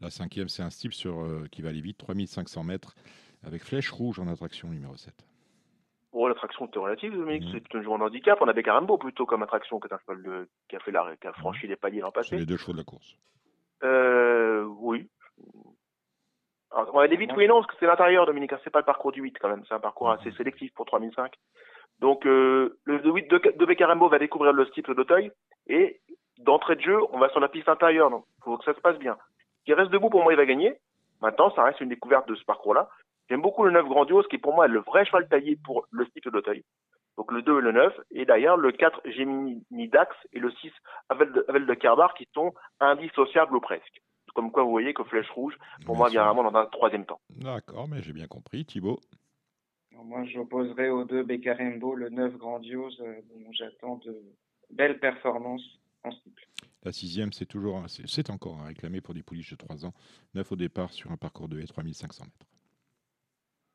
La 0.00 0.10
cinquième, 0.10 0.48
c'est 0.48 0.62
un 0.62 0.70
style 0.70 0.92
sur, 0.92 1.24
qui 1.52 1.62
va 1.62 1.68
aller 1.68 1.80
vite, 1.80 1.98
3500 1.98 2.64
mètres, 2.64 2.94
avec 3.42 3.62
flèche 3.62 3.90
rouge 3.90 4.18
en 4.18 4.26
attraction 4.28 4.68
numéro 4.68 4.96
7. 4.96 5.14
Bon, 6.14 6.28
l'attraction 6.28 6.66
était 6.66 6.78
relative, 6.78 7.12
Dominique. 7.12 7.42
Mmh. 7.42 7.58
C'est 7.58 7.76
un 7.76 7.82
jour 7.82 7.94
en 7.94 8.00
handicap. 8.00 8.38
On 8.40 8.46
avait 8.46 8.62
Carambo 8.62 8.96
plutôt 8.98 9.26
comme 9.26 9.42
attraction 9.42 9.80
que 9.80 9.92
un 9.92 9.98
cheval 9.98 10.46
qui 10.68 10.76
a 10.76 10.78
fait 10.78 10.92
la, 10.92 11.16
qui 11.20 11.26
a 11.26 11.32
franchi 11.32 11.66
les 11.66 11.74
paliers 11.74 12.00
l'an 12.00 12.12
passé. 12.12 12.30
C'est 12.30 12.36
les 12.36 12.46
deux 12.46 12.56
chevaux 12.56 12.72
de 12.72 12.78
la 12.78 12.84
course. 12.84 13.16
Euh, 13.82 14.62
oui. 14.78 15.08
Alors, 16.70 16.94
on 16.94 17.00
a 17.00 17.08
des 17.08 17.16
8, 17.16 17.32
oui 17.36 17.44
et 17.44 17.48
non, 17.48 17.56
parce 17.56 17.66
que 17.66 17.74
c'est 17.80 17.86
l'intérieur, 17.86 18.26
Dominique. 18.26 18.52
Hein. 18.52 18.60
C'est 18.62 18.70
pas 18.70 18.78
le 18.78 18.84
parcours 18.84 19.10
du 19.10 19.22
8 19.22 19.36
quand 19.40 19.48
même. 19.48 19.64
C'est 19.66 19.74
un 19.74 19.80
parcours 19.80 20.08
assez 20.08 20.30
mmh. 20.30 20.36
sélectif 20.36 20.72
pour 20.74 20.86
3005. 20.86 21.32
Donc, 21.98 22.24
euh, 22.26 22.78
le 22.84 23.02
8 23.02 23.28
de, 23.28 23.38
de 23.38 24.08
va 24.08 24.18
découvrir 24.20 24.52
le 24.52 24.70
titre 24.70 24.94
d'Auteuil. 24.94 25.32
Et 25.66 26.00
d'entrée 26.38 26.76
de 26.76 26.82
jeu, 26.82 26.98
on 27.10 27.18
va 27.18 27.28
sur 27.30 27.40
la 27.40 27.48
piste 27.48 27.68
intérieure. 27.68 28.10
Donc, 28.10 28.24
il 28.38 28.44
faut 28.44 28.56
que 28.56 28.64
ça 28.64 28.74
se 28.74 28.80
passe 28.80 28.98
bien. 28.98 29.16
Qui 29.64 29.74
reste 29.74 29.90
debout, 29.90 30.10
pour 30.10 30.22
moi, 30.22 30.32
il 30.32 30.36
va 30.36 30.46
gagner. 30.46 30.76
Maintenant, 31.20 31.50
ça 31.56 31.64
reste 31.64 31.80
une 31.80 31.88
découverte 31.88 32.28
de 32.28 32.36
ce 32.36 32.44
parcours-là. 32.44 32.88
J'aime 33.28 33.42
beaucoup 33.42 33.64
le 33.64 33.70
9 33.70 33.86
grandiose, 33.86 34.26
qui 34.28 34.38
pour 34.38 34.54
moi 34.54 34.66
est 34.66 34.70
le 34.70 34.80
vrai 34.80 35.04
cheval 35.04 35.28
taillé 35.28 35.56
pour 35.64 35.86
le 35.90 36.06
cycle 36.06 36.30
d'Auteuil. 36.30 36.64
Donc 37.16 37.30
le 37.32 37.42
2 37.42 37.58
et 37.58 37.62
le 37.62 37.72
9. 37.72 38.00
Et 38.10 38.24
d'ailleurs, 38.24 38.56
le 38.56 38.72
4 38.72 39.00
Gemini 39.10 39.88
Dax 39.88 40.14
et 40.32 40.38
le 40.38 40.50
6 40.50 40.72
Avel 41.08 41.32
de, 41.32 41.44
Avel 41.48 41.66
de 41.66 41.74
Kerbar 41.74 42.14
qui 42.14 42.28
sont 42.34 42.54
indissociables 42.80 43.56
ou 43.56 43.60
presque. 43.60 44.02
Comme 44.34 44.50
quoi, 44.50 44.64
vous 44.64 44.70
voyez 44.70 44.94
que 44.94 45.04
Flèche 45.04 45.30
Rouge, 45.30 45.56
pour 45.86 45.96
moi, 45.96 46.08
vient 46.08 46.24
vraiment 46.24 46.50
dans 46.50 46.58
un 46.58 46.66
troisième 46.66 47.06
temps. 47.06 47.20
D'accord, 47.30 47.86
mais 47.88 48.02
j'ai 48.02 48.12
bien 48.12 48.26
compris. 48.26 48.64
Thibaut? 48.64 48.98
Moi, 49.92 50.24
j'opposerai 50.24 50.90
au 50.90 51.04
2 51.04 51.22
Beccarembo 51.22 51.94
le 51.94 52.10
9 52.10 52.36
grandiose, 52.36 53.00
euh, 53.00 53.20
dont 53.30 53.52
j'attends 53.52 53.96
de 54.04 54.22
belles 54.70 54.98
performances 54.98 55.64
en 56.02 56.10
cycle. 56.10 56.48
La 56.82 56.90
sixième, 56.90 57.32
c'est 57.32 57.46
toujours, 57.46 57.84
c'est 57.86 58.28
encore 58.28 58.60
à 58.60 58.64
réclamer 58.64 59.00
pour 59.00 59.14
des 59.14 59.22
pouliches 59.22 59.52
de 59.52 59.56
3 59.56 59.86
ans. 59.86 59.94
9 60.34 60.50
au 60.50 60.56
départ 60.56 60.92
sur 60.92 61.12
un 61.12 61.16
parcours 61.16 61.48
de 61.48 61.62
3500 61.62 62.24
mètres. 62.24 62.53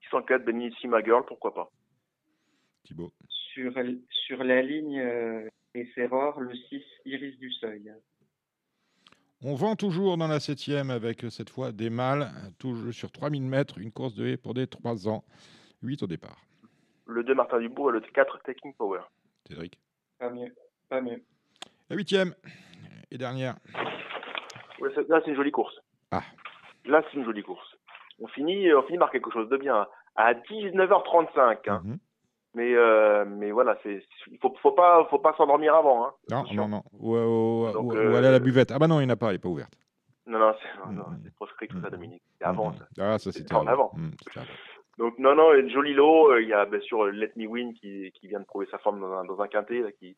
604 0.09 0.45
Benny 0.45 0.73
Ma 0.85 1.03
Girl, 1.03 1.23
pourquoi 1.25 1.53
pas 1.53 1.71
sur, 3.53 3.73
sur 4.09 4.43
la 4.43 4.61
ligne 4.61 4.99
euh, 4.99 5.47
Esseror, 5.73 6.39
le 6.39 6.55
6 6.55 6.83
Iris 7.05 7.37
du 7.39 7.51
Seuil. 7.53 7.93
On 9.41 9.55
vend 9.55 9.75
toujours 9.75 10.17
dans 10.17 10.27
la 10.27 10.39
septième 10.39 10.89
avec 10.89 11.23
euh, 11.23 11.29
cette 11.29 11.49
fois 11.49 11.71
des 11.71 11.89
mâles, 11.89 12.29
toujours 12.57 12.93
sur 12.93 13.11
3000 13.11 13.43
mètres, 13.43 13.77
une 13.77 13.91
course 13.91 14.13
de 14.15 14.27
haie 14.27 14.37
pour 14.37 14.53
des 14.53 14.67
3 14.67 15.07
ans, 15.07 15.23
8 15.81 16.03
au 16.03 16.07
départ. 16.07 16.37
Le 17.05 17.23
2 17.23 17.33
Martin 17.33 17.59
Dubourg 17.59 17.89
et 17.89 17.93
le 17.93 18.01
4 18.01 18.39
Taking 18.43 18.73
Power. 18.73 19.01
Cédric. 19.47 19.79
Pas 20.19 20.29
mieux, 20.29 20.53
pas 20.89 21.01
mieux. 21.01 21.23
La 21.89 21.95
huitième 21.95 22.35
et 23.09 23.17
dernière. 23.17 23.55
Ouais, 24.79 24.89
là, 25.07 25.21
c'est 25.23 25.31
une 25.31 25.35
jolie 25.35 25.51
course. 25.51 25.75
Ah. 26.11 26.23
Là, 26.85 27.03
c'est 27.05 27.17
une 27.17 27.25
jolie 27.25 27.43
course. 27.43 27.75
On 28.19 28.27
finit, 28.27 28.71
on 28.73 28.83
finit 28.83 28.97
par 28.97 29.11
quelque 29.11 29.31
chose 29.31 29.49
de 29.49 29.57
bien. 29.57 29.87
À 30.15 30.33
19h35. 30.33 31.69
hein. 31.69 31.81
Mhm. 31.83 31.97
Mais, 32.55 32.73
euh, 32.75 33.25
mais 33.25 33.51
voilà, 33.51 33.77
c'est, 33.83 34.01
il 34.31 34.37
faut, 34.39 34.53
faut 34.61 34.71
pas, 34.71 35.05
faut 35.09 35.19
pas 35.19 35.33
s'endormir 35.37 35.75
avant. 35.75 36.05
Hein. 36.07 36.13
Non, 36.31 36.43
non, 36.53 36.67
non. 36.67 36.83
Ou, 36.93 37.15
ou- 37.15 37.71
Donc, 37.71 37.93
ou- 37.93 37.95
euh, 37.95 38.11
ou 38.11 38.15
aller 38.15 38.27
à 38.27 38.31
la 38.31 38.39
buvette. 38.39 38.71
Ah 38.71 38.79
bah 38.79 38.87
non, 38.87 38.99
il 38.99 39.05
n'y 39.05 39.11
en 39.11 39.13
a 39.13 39.15
pas, 39.15 39.27
elle 39.27 39.33
n'est 39.33 39.39
pas 39.39 39.49
ouverte. 39.49 39.73
Non, 40.25 40.39
non, 40.39 40.53
c'est, 40.61 40.91
non, 40.91 41.03
Mhm. 41.09 41.21
c'est 41.23 41.35
proscrit 41.35 41.67
tout 41.67 41.79
ça, 41.79 41.87
Mhm. 41.87 41.91
Dominique. 41.91 42.23
C'est 42.39 42.45
avant, 42.45 42.73
ça. 42.73 42.85
Ah, 42.99 43.19
ça 43.19 43.31
C'était 43.31 43.53
en 43.55 43.67
avant. 43.67 43.91
Donc, 44.97 45.17
non, 45.19 45.35
non, 45.35 45.53
une 45.53 45.69
jolie 45.69 45.93
lot. 45.93 46.31
Euh, 46.31 46.41
Il 46.41 46.49
y 46.49 46.53
a 46.53 46.65
bien 46.65 46.79
sûr 46.81 47.05
Let 47.05 47.31
Me 47.37 47.45
Win 47.47 47.73
qui, 47.75 48.11
qui 48.15 48.27
vient 48.27 48.39
de 48.39 48.45
prouver 48.45 48.67
sa 48.71 48.79
forme 48.79 48.99
dans 48.99 49.11
un, 49.13 49.23
dans 49.25 49.39
un 49.41 49.47
quintet, 49.47 49.79
là, 49.81 49.91
qui, 49.91 50.17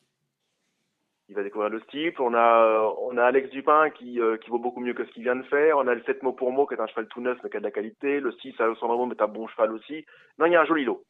qui 1.32 1.36
va 1.36 1.42
découvrir 1.42 1.70
le 1.70 1.80
style. 1.80 2.12
On 2.18 2.34
a, 2.34 2.94
on 3.00 3.16
a 3.16 3.24
Alex 3.24 3.50
Dupin 3.50 3.90
qui, 3.90 4.20
euh, 4.20 4.36
qui 4.36 4.50
vaut 4.50 4.58
beaucoup 4.58 4.80
mieux 4.80 4.94
que 4.94 5.04
ce 5.04 5.10
qu'il 5.12 5.22
vient 5.22 5.36
de 5.36 5.42
faire. 5.44 5.78
On 5.78 5.86
a 5.88 5.94
le 5.94 6.02
7 6.04 6.22
mot 6.22 6.32
pour 6.32 6.52
mot 6.52 6.66
qui 6.66 6.74
est 6.74 6.80
un 6.80 6.86
cheval 6.86 7.08
tout 7.08 7.20
neuf 7.20 7.38
mais 7.42 7.50
qui 7.50 7.56
a 7.56 7.60
de 7.60 7.64
la 7.64 7.70
qualité. 7.70 8.20
Le 8.20 8.32
6 8.32 8.54
Alessandro 8.60 8.96
Rome 8.98 9.12
est 9.12 9.22
un 9.22 9.28
bon 9.28 9.46
cheval 9.48 9.72
aussi. 9.72 10.04
Non, 10.38 10.46
il 10.46 10.52
y 10.52 10.56
a 10.56 10.60
un 10.62 10.66
joli 10.66 10.84
lot. 10.84 11.04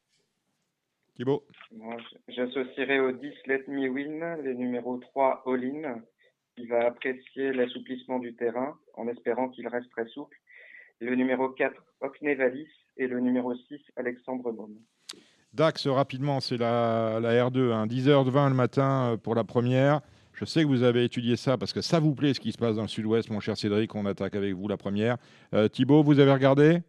Thibaut 1.17 1.45
Moi, 1.73 1.97
j- 1.99 2.17
j'associerai 2.29 3.01
au 3.01 3.13
10 3.13 3.35
Let 3.47 3.65
Me 3.69 3.89
Win, 3.89 4.43
les 4.45 4.55
numéros 4.55 4.97
3 4.99 5.43
All 5.47 5.65
In, 5.65 6.01
qui 6.57 6.67
va 6.67 6.87
apprécier 6.87 7.53
l'assouplissement 7.53 8.19
du 8.19 8.35
terrain 8.35 8.77
en 8.95 9.09
espérant 9.09 9.49
qu'il 9.51 9.69
reste 9.69 9.91
très 9.91 10.07
souple. 10.07 10.37
Le 11.01 11.15
numéro 11.15 11.49
4 11.51 11.75
Hockney 12.01 12.35
Valis 12.35 12.69
et 12.97 13.07
le 13.09 13.21
numéro 13.21 13.55
6 13.55 13.81
Alexandre 13.97 14.53
Môme. 14.53 14.79
Dax, 15.55 15.87
rapidement, 15.87 16.41
c'est 16.41 16.57
la, 16.57 17.21
la 17.21 17.49
R2, 17.49 17.73
hein, 17.73 17.87
10h20 17.87 18.49
le 18.49 18.55
matin 18.55 19.13
euh, 19.13 19.17
pour 19.19 19.35
la 19.35 19.45
première. 19.45 20.01
Je 20.33 20.47
sais 20.47 20.63
que 20.63 20.69
vous 20.69 20.83
avez 20.83 21.05
étudié 21.05 21.37
ça 21.37 21.59
parce 21.59 21.75
que 21.75 21.83
ça 21.83 22.01
vous 22.01 22.15
plaît 22.15 22.33
ce 22.33 22.41
qui 22.41 22.53
se 22.53 22.59
passe 22.59 22.77
dans 22.77 22.83
le 22.83 22.89
sud-ouest, 22.89 23.29
mon 23.31 23.39
cher 23.41 23.57
Cédric. 23.57 23.95
On 23.95 24.07
attaque 24.07 24.35
avec 24.35 24.55
vous 24.55 24.67
la 24.67 24.79
première. 24.79 25.19
Euh, 25.55 25.69
Thibaut, 25.69 26.03
vous 26.03 26.21
avez 26.21 26.33
regardé? 26.33 26.81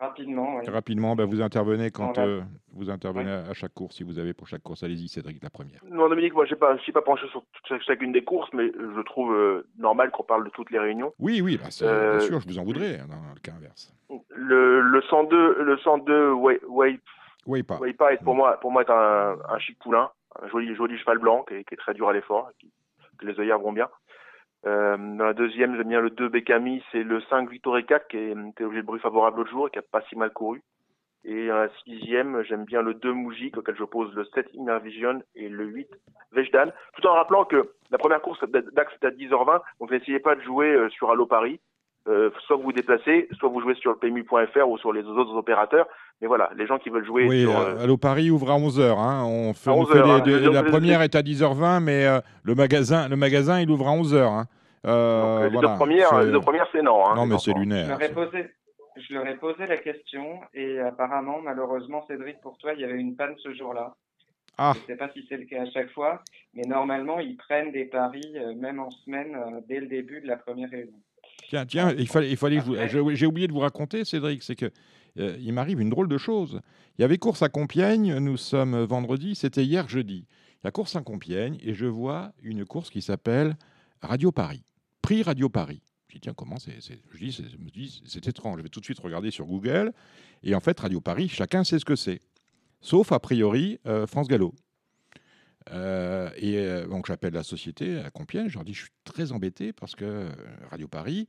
Rapidement, 0.00 0.56
oui. 0.56 0.66
Rapidement, 0.68 1.14
ben, 1.14 1.26
vous 1.26 1.42
intervenez 1.42 1.90
quand 1.92 2.18
euh, 2.18 2.40
vous 2.72 2.90
intervenez 2.90 3.30
à 3.30 3.52
chaque 3.52 3.72
course. 3.72 3.96
Si 3.96 4.02
vous 4.02 4.18
avez 4.18 4.32
pour 4.32 4.48
chaque 4.48 4.62
course, 4.62 4.82
allez-y, 4.82 5.06
Cédric, 5.06 5.40
la 5.42 5.50
première. 5.50 5.78
Non, 5.88 6.08
Dominique, 6.08 6.32
moi, 6.34 6.44
je 6.46 6.54
ne 6.54 6.78
suis 6.78 6.90
pas 6.90 7.02
penché 7.02 7.26
sur 7.28 7.44
chacune 7.86 8.10
des 8.12 8.24
courses, 8.24 8.50
mais 8.52 8.72
je 8.74 9.00
trouve 9.02 9.32
euh, 9.32 9.68
normal 9.78 10.10
qu'on 10.10 10.24
parle 10.24 10.44
de 10.44 10.50
toutes 10.50 10.70
les 10.72 10.80
réunions. 10.80 11.12
Oui, 11.20 11.40
oui, 11.40 11.56
bah, 11.56 11.68
Euh, 11.82 12.16
bien 12.18 12.26
sûr, 12.26 12.40
je 12.40 12.48
vous 12.48 12.58
en 12.58 12.64
voudrais 12.64 12.98
hein, 12.98 13.06
dans 13.08 13.34
le 13.34 13.40
cas 13.40 13.52
inverse. 13.52 13.94
Le, 14.34 14.80
le 14.80 15.02
102, 15.02 15.62
le 15.62 15.78
102 15.78 16.32
Way, 16.32 16.98
Pas. 17.44 17.78
Waypa 17.78 18.12
est 18.12 18.22
pour 18.22 18.34
moi, 18.34 18.58
pour 18.60 18.70
moi 18.70 18.82
est 18.82 18.90
un, 18.90 19.58
chic 19.58 19.78
poulain, 19.80 20.10
un 20.40 20.48
joli, 20.48 20.74
joli 20.74 20.96
cheval 20.98 21.18
blanc 21.18 21.44
qui 21.48 21.54
est, 21.54 21.76
très 21.76 21.94
dur 21.94 22.08
à 22.08 22.12
l'effort, 22.12 22.50
que 23.18 23.26
les 23.26 23.38
œillères 23.40 23.58
vont 23.58 23.72
bien. 23.72 23.88
Euh, 24.64 24.96
dans 24.96 25.24
la 25.24 25.34
deuxième, 25.34 25.76
j'aime 25.76 25.88
bien 25.88 26.00
le 26.00 26.10
2 26.10 26.28
Bekami, 26.28 26.82
c'est 26.92 27.02
le 27.02 27.20
5 27.22 27.50
Victorica 27.50 27.98
qui 27.98 28.16
a 28.16 28.64
objet 28.64 28.82
de 28.82 28.86
bruit 28.86 29.00
favorable 29.00 29.38
l'autre 29.38 29.50
jour 29.50 29.66
et 29.66 29.70
qui 29.70 29.78
a 29.78 29.82
pas 29.82 30.02
si 30.02 30.16
mal 30.16 30.30
couru. 30.30 30.62
Et 31.24 31.48
dans 31.48 31.56
la 31.56 31.68
sixième, 31.84 32.42
j'aime 32.42 32.64
bien 32.64 32.82
le 32.82 32.94
2 32.94 33.12
Moujik 33.12 33.56
auquel 33.56 33.76
j'oppose 33.76 34.12
le 34.14 34.24
7 34.24 34.50
Inner 34.54 34.78
Vision 34.82 35.22
et 35.34 35.48
le 35.48 35.64
8 35.64 35.88
Vejdan. 36.32 36.70
Tout 36.94 37.06
en 37.06 37.14
rappelant 37.14 37.44
que 37.44 37.72
la 37.90 37.98
première 37.98 38.20
course 38.22 38.42
d'Ax 38.48 38.92
est 39.00 39.06
à 39.06 39.10
10h20, 39.10 39.60
donc 39.80 39.90
n'essayez 39.90 40.18
pas 40.18 40.34
de 40.34 40.40
jouer 40.42 40.72
euh, 40.72 40.88
sur 40.90 41.10
Allo 41.10 41.26
Paris. 41.26 41.60
Euh, 42.08 42.30
soit 42.46 42.56
vous 42.56 42.64
vous 42.64 42.72
déplacez, 42.72 43.28
soit 43.38 43.48
vous 43.48 43.60
jouez 43.60 43.74
sur 43.76 43.92
le 43.92 43.96
PMU.fr 43.98 44.68
ou 44.68 44.76
sur 44.78 44.92
les 44.92 45.04
autres 45.04 45.34
opérateurs. 45.36 45.86
Mais 46.20 46.26
voilà, 46.26 46.50
les 46.56 46.66
gens 46.66 46.78
qui 46.78 46.90
veulent 46.90 47.04
jouer 47.06 47.28
Oui, 47.28 47.42
sur, 47.42 47.56
euh, 47.56 47.74
euh, 47.76 47.84
Allo 47.84 47.96
Paris 47.96 48.28
ouvre 48.30 48.50
à 48.50 48.56
11h. 48.58 48.98
Hein. 48.98 49.24
On 49.24 49.52
fait, 49.54 49.70
À 49.70 49.72
on 49.74 49.82
11 49.82 49.88
fait 49.92 49.98
heures, 49.98 50.10
hein. 50.10 50.50
la 50.52 50.62
première 50.64 51.02
est 51.02 51.14
à 51.14 51.22
10h20, 51.22 51.80
mais 51.80 52.04
euh, 52.06 52.20
le, 52.42 52.54
magasin, 52.56 53.08
le 53.08 53.14
magasin, 53.16 53.60
il 53.60 53.70
ouvre 53.70 53.86
à 53.88 53.92
11h. 53.92 54.16
Hein. 54.20 54.44
Euh, 54.84 55.42
donc, 55.42 55.42
les, 55.44 55.50
voilà, 55.50 55.68
deux 55.68 55.74
premières, 55.76 56.08
c'est- 56.10 56.24
les 56.26 56.32
deux 56.32 56.40
premières, 56.40 56.66
c'est 56.72 56.82
non. 56.82 57.06
Hein, 57.06 57.14
Non, 57.14 57.26
mais 57.26 57.38
c'est. 57.38 57.52
Je 57.52 57.56
lunaire. 57.58 57.88
leur 57.88 58.02
ai 58.02 58.08
posé, 58.12 58.50
je 58.96 59.14
leur 59.14 59.26
ai 59.28 59.36
posé 59.36 59.66
la 59.66 59.76
question 59.76 60.40
et 60.54 60.80
apparemment, 60.80 61.38
malheureusement, 61.40 62.04
Cédric, 62.08 62.40
pour 62.40 62.58
toi, 62.58 62.72
il 62.74 62.80
y 62.80 62.84
avait 62.84 62.98
une 62.98 63.14
panne 63.14 63.34
ce 63.38 63.52
jour-là. 63.54 63.94
Ah. 64.58 64.72
Je 64.74 64.80
ne 64.80 64.86
sais 64.86 64.96
pas 64.96 65.08
si 65.14 65.24
c'est 65.28 65.36
le 65.36 65.44
cas 65.44 65.62
à 65.62 65.66
chaque 65.66 65.90
fois, 65.92 66.20
mais 66.54 66.62
normalement, 66.66 67.20
ils 67.20 67.36
prennent 67.36 67.70
des 67.72 67.84
paris, 67.84 68.34
euh, 68.36 68.54
même 68.56 68.80
en 68.80 68.90
semaine, 68.90 69.34
euh, 69.36 69.60
dès 69.68 69.78
le 69.80 69.86
début 69.86 70.20
de 70.20 70.26
la 70.26 70.36
première 70.36 70.68
réunion. 70.68 70.98
Tiens, 71.48 71.66
tiens, 71.66 71.94
il 71.98 72.08
fallait, 72.08 72.30
il 72.30 72.36
fallait 72.36 72.60
j'ai 73.14 73.26
oublié 73.26 73.46
de 73.48 73.52
vous 73.52 73.58
raconter, 73.60 74.04
Cédric, 74.04 74.42
c'est 74.42 74.56
que 74.56 74.70
euh, 75.18 75.36
il 75.40 75.52
m'arrive 75.52 75.80
une 75.80 75.90
drôle 75.90 76.08
de 76.08 76.16
chose. 76.18 76.60
Il 76.98 77.02
y 77.02 77.04
avait 77.04 77.18
course 77.18 77.42
à 77.42 77.48
Compiègne, 77.48 78.16
nous 78.18 78.36
sommes 78.36 78.82
vendredi, 78.84 79.34
c'était 79.34 79.64
hier 79.64 79.88
jeudi. 79.88 80.26
Il 80.62 80.66
y 80.66 80.68
a 80.68 80.70
course 80.70 80.96
à 80.96 81.02
Compiègne 81.02 81.58
et 81.62 81.74
je 81.74 81.86
vois 81.86 82.32
une 82.42 82.64
course 82.64 82.88
qui 82.90 83.02
s'appelle 83.02 83.56
Radio 84.00 84.32
Paris, 84.32 84.62
prix 85.02 85.22
Radio 85.22 85.48
Paris. 85.48 85.82
Je 86.08 86.14
dis, 86.14 86.20
tiens, 86.20 86.34
comment 86.34 86.58
c'est- 86.58 86.78
je 86.80 87.56
me 87.56 87.70
dis, 87.70 88.02
c'est 88.06 88.26
étrange. 88.28 88.58
Je 88.58 88.62
vais 88.62 88.68
tout 88.68 88.80
de 88.80 88.84
suite 88.84 88.98
regarder 89.00 89.30
sur 89.30 89.46
Google. 89.46 89.92
Et 90.42 90.54
en 90.54 90.60
fait, 90.60 90.78
Radio 90.78 91.00
Paris, 91.00 91.28
chacun 91.28 91.64
sait 91.64 91.78
ce 91.78 91.84
que 91.86 91.96
c'est. 91.96 92.20
Sauf, 92.82 93.12
a 93.12 93.18
priori, 93.18 93.78
euh, 93.86 94.06
France 94.06 94.28
Gallo. 94.28 94.54
Euh, 95.70 96.30
et 96.36 96.58
euh, 96.58 96.86
donc 96.86 97.06
j'appelle 97.06 97.34
la 97.34 97.42
société 97.42 97.98
à 97.98 98.10
Compiègne, 98.10 98.48
je 98.48 98.54
leur 98.54 98.64
dis 98.64 98.74
je 98.74 98.82
suis 98.82 98.90
très 99.04 99.32
embêté 99.32 99.72
parce 99.72 99.94
que 99.94 100.04
euh, 100.04 100.28
Radio 100.70 100.88
Paris, 100.88 101.28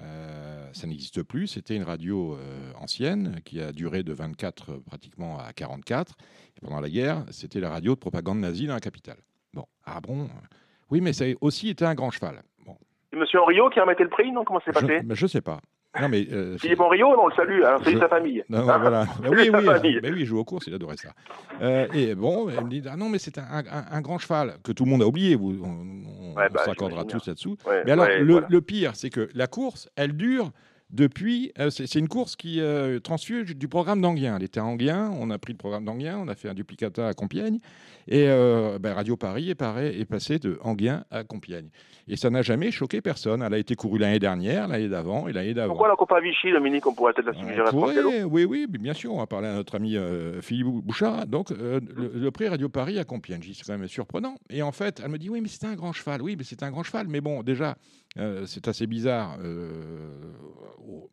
euh, 0.00 0.68
ça 0.72 0.86
n'existe 0.86 1.22
plus. 1.22 1.46
C'était 1.46 1.76
une 1.76 1.84
radio 1.84 2.36
ancienne 2.80 3.40
qui 3.44 3.60
a 3.60 3.72
duré 3.72 4.02
de 4.02 4.12
24 4.12 4.70
euh, 4.70 4.80
pratiquement 4.86 5.38
à 5.38 5.52
44. 5.52 6.14
Et 6.56 6.60
pendant 6.60 6.80
la 6.80 6.88
guerre, 6.88 7.24
c'était 7.30 7.60
la 7.60 7.70
radio 7.70 7.94
de 7.94 8.00
propagande 8.00 8.40
nazie 8.40 8.66
dans 8.66 8.74
la 8.74 8.80
capitale. 8.80 9.18
Bon, 9.52 9.64
ah 9.84 10.00
bon 10.00 10.28
Oui, 10.90 11.00
mais 11.00 11.12
ça 11.12 11.24
a 11.24 11.32
aussi 11.40 11.68
été 11.68 11.84
un 11.84 11.94
grand 11.94 12.10
cheval. 12.10 12.42
Bon, 12.66 12.76
C'est 13.10 13.18
Monsieur 13.18 13.40
Henriot 13.40 13.70
qui 13.70 13.80
remettait 13.80 14.02
le 14.04 14.08
prix, 14.10 14.32
non? 14.32 14.44
Comment 14.44 14.60
c'est 14.64 14.72
passé? 14.72 15.00
je 15.08 15.26
sais 15.26 15.40
pas. 15.42 15.60
Non, 16.00 16.08
mais 16.08 16.26
euh, 16.32 16.58
Philippe 16.58 16.80
Henriot, 16.80 17.14
non, 17.16 17.22
on 17.24 17.26
le 17.28 17.34
salue, 17.34 17.62
hein, 17.64 17.76
salut 17.84 17.96
Je- 17.96 18.00
sa 18.00 18.08
famille. 18.08 18.42
non, 18.48 18.62
voilà. 18.62 19.04
Bah 19.22 19.28
oui, 19.30 19.48
famille. 19.50 20.00
bah 20.00 20.08
oui, 20.12 20.20
il 20.20 20.26
joue 20.26 20.38
aux 20.38 20.44
courses, 20.44 20.66
il 20.66 20.74
adorait 20.74 20.96
ça. 20.96 21.10
Euh, 21.62 21.86
et 21.94 22.14
bon, 22.14 22.48
elle 22.48 22.64
me 22.64 22.68
dit 22.70 22.82
ah 22.90 22.96
non, 22.96 23.08
mais 23.08 23.18
c'est 23.18 23.38
un, 23.38 23.42
un- 23.42 23.84
un 23.92 24.00
grand 24.00 24.18
cheval 24.18 24.54
que 24.64 24.72
tout 24.72 24.84
le 24.84 24.90
monde 24.90 25.02
a 25.02 25.06
oublié. 25.06 25.36
Vous, 25.36 25.60
on, 25.62 25.68
on- 25.68 26.34
Ouais, 26.34 26.46
on 26.50 26.52
bah, 26.52 26.62
s'accordera 26.64 27.04
tous 27.04 27.26
là-dessous. 27.28 27.56
Ouais, 27.64 27.82
Mais 27.86 27.92
alors, 27.92 28.06
ouais, 28.06 28.18
le, 28.18 28.32
voilà. 28.32 28.46
le 28.50 28.60
pire, 28.60 28.96
c'est 28.96 29.08
que 29.10 29.28
la 29.34 29.46
course, 29.46 29.88
elle 29.94 30.14
dure 30.16 30.50
depuis. 30.90 31.52
euh, 31.58 31.70
c'est 31.70 31.98
une 31.98 32.08
course 32.08 32.36
qui 32.36 32.60
euh, 32.60 33.00
transfuge 33.00 33.56
du 33.56 33.68
programme 33.68 34.00
d'Anguien. 34.00 34.36
Elle 34.36 34.42
était 34.44 34.60
à 34.60 34.64
Anguien, 34.64 35.10
on 35.18 35.30
a 35.30 35.38
pris 35.38 35.52
le 35.52 35.58
programme 35.58 35.84
d'Anguien, 35.84 36.18
on 36.18 36.28
a 36.28 36.34
fait 36.34 36.48
un 36.48 36.54
duplicata 36.54 37.08
à 37.08 37.14
Compiègne. 37.14 37.58
Et 38.06 38.26
euh, 38.28 38.78
ben, 38.78 38.92
Radio 38.92 39.16
Paris 39.16 39.48
est, 39.50 39.54
pareil- 39.54 39.98
est 40.00 40.04
passé 40.04 40.38
de 40.38 40.58
Anguien 40.62 41.04
à 41.10 41.24
Compiègne. 41.24 41.68
Et 42.06 42.16
ça 42.16 42.28
n'a 42.28 42.42
jamais 42.42 42.70
choqué 42.70 43.00
personne. 43.00 43.42
Elle 43.42 43.54
a 43.54 43.58
été 43.58 43.74
courue 43.76 43.98
l'année 43.98 44.18
dernière, 44.18 44.68
l'année 44.68 44.90
d'avant 44.90 45.26
et 45.26 45.32
l'année 45.32 45.54
d'avant. 45.54 45.72
Pourquoi 45.72 45.88
la 45.88 45.96
Copa 45.96 46.20
Vichy, 46.20 46.52
Dominique, 46.52 46.86
on 46.86 46.92
pourrait 46.94 47.14
peut-être 47.14 47.32
la 47.32 47.38
On 47.38 47.40
suggérer 47.48 47.66
à 47.68 47.70
pourrait, 47.70 48.22
oui, 48.24 48.44
oui, 48.44 48.66
bien 48.68 48.92
sûr, 48.92 49.14
on 49.14 49.18
va 49.18 49.26
parler 49.26 49.48
à 49.48 49.54
notre 49.54 49.76
ami 49.76 49.96
euh, 49.96 50.42
Philippe 50.42 50.66
Bouchard. 50.66 51.26
Donc, 51.26 51.50
euh, 51.50 51.80
le, 51.96 52.12
le 52.14 52.30
prix 52.30 52.46
Radio 52.48 52.68
Paris 52.68 52.98
à 52.98 53.04
Compiègne, 53.04 53.40
c'est 53.54 53.64
quand 53.66 53.78
même 53.78 53.88
surprenant. 53.88 54.34
Et 54.50 54.60
en 54.62 54.70
fait, 54.72 55.00
elle 55.02 55.10
me 55.10 55.16
dit, 55.16 55.30
oui, 55.30 55.40
mais 55.40 55.48
c'est 55.48 55.64
un 55.64 55.74
grand 55.74 55.94
cheval. 55.94 56.20
Oui, 56.20 56.34
mais 56.36 56.44
c'est 56.44 56.62
un 56.62 56.70
grand 56.70 56.82
cheval. 56.82 57.06
Mais 57.08 57.22
bon, 57.22 57.42
déjà, 57.42 57.76
euh, 58.18 58.46
c'est 58.46 58.68
assez 58.68 58.86
bizarre 58.86 59.36
euh, 59.42 60.32
au- 60.86 61.10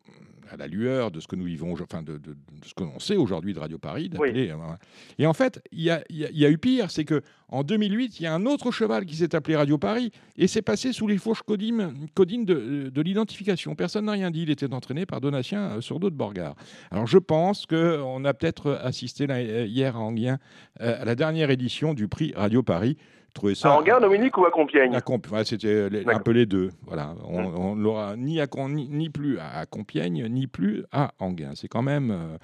à 0.50 0.56
la 0.58 0.66
lueur 0.66 1.10
de 1.10 1.18
ce 1.18 1.26
que 1.26 1.34
nous 1.34 1.46
vivons, 1.46 1.72
enfin, 1.80 2.02
de, 2.02 2.18
de- 2.18 2.32
de 2.32 2.36
ce 2.66 2.74
que 2.74 2.82
l'on 2.84 2.98
sait 2.98 3.16
aujourd'hui 3.16 3.54
de 3.54 3.58
Radio 3.58 3.78
Paris. 3.78 4.10
voilà. 4.54 4.78
Et 5.18 5.24
en 5.26 5.32
fait, 5.32 5.62
il 5.72 5.80
y 5.80 5.88
a, 5.88 6.04
il 6.10 6.16
y 6.18 6.26
a- 6.26 6.30
il 6.30 6.36
y 6.38 6.44
a 6.44 6.50
eu 6.50 6.58
pire, 6.58 6.90
c'est 6.90 7.06
que 7.06 7.22
en 7.48 7.62
2008, 7.62 8.20
il 8.20 8.24
y 8.24 8.26
a 8.26 8.34
un 8.34 8.44
autre 8.44 8.70
cheval 8.70 9.06
qui 9.06 9.16
s'est 9.16 9.34
appelé 9.34 9.56
Radio 9.56 9.78
Paris 9.78 10.10
et 10.36 10.46
c'est 10.46 10.60
passé 10.60 10.92
sous 10.92 11.06
les 11.06 11.16
fourches 11.16 11.42
codines, 11.42 11.94
codines 12.14 12.44
de, 12.44 12.90
de 12.90 13.02
l'identification. 13.02 13.74
Personne 13.74 14.04
n'a 14.04 14.12
rien 14.12 14.30
dit. 14.30 14.42
Il 14.42 14.50
était 14.50 14.70
entraîné 14.74 15.06
par 15.06 15.22
Donatien 15.22 15.70
euh, 15.76 15.80
sur 15.80 15.98
d'autres 15.98 16.16
Borgard. 16.16 16.54
Alors 16.90 17.06
je 17.06 17.18
pense 17.18 17.64
qu'on 17.64 18.22
a 18.26 18.34
peut-être 18.34 18.72
assisté 18.82 19.26
là, 19.26 19.40
hier 19.64 19.96
à 19.96 20.00
Anguien 20.00 20.38
à 20.78 21.04
la 21.06 21.14
dernière 21.14 21.48
édition 21.50 21.94
du 21.94 22.08
prix 22.08 22.32
Radio 22.36 22.62
Paris. 22.62 22.98
Trouvé 23.34 23.54
ça. 23.54 23.72
À 23.72 23.78
Anguin, 23.78 23.98
Dominique, 23.98 24.36
ou 24.36 24.44
à 24.44 24.50
Compiègne 24.50 24.94
à 24.94 25.00
Comp- 25.00 25.26
ouais, 25.30 25.44
C'était 25.44 25.88
les- 25.88 26.04
un 26.06 26.18
peu 26.18 26.32
les 26.32 26.44
deux. 26.44 26.70
Voilà. 26.86 27.14
On, 27.26 27.44
on 27.44 27.74
l'aura 27.74 28.14
ni, 28.16 28.40
à, 28.40 28.46
ni, 28.68 28.88
ni 28.88 29.08
plus 29.08 29.38
à 29.38 29.64
Compiègne, 29.66 30.26
ni 30.28 30.46
plus 30.46 30.84
à 30.92 31.12
Anguin. 31.18 31.52
C'est 31.54 31.68
quand 31.68 31.80
même, 31.82 32.10
euh, 32.10 32.36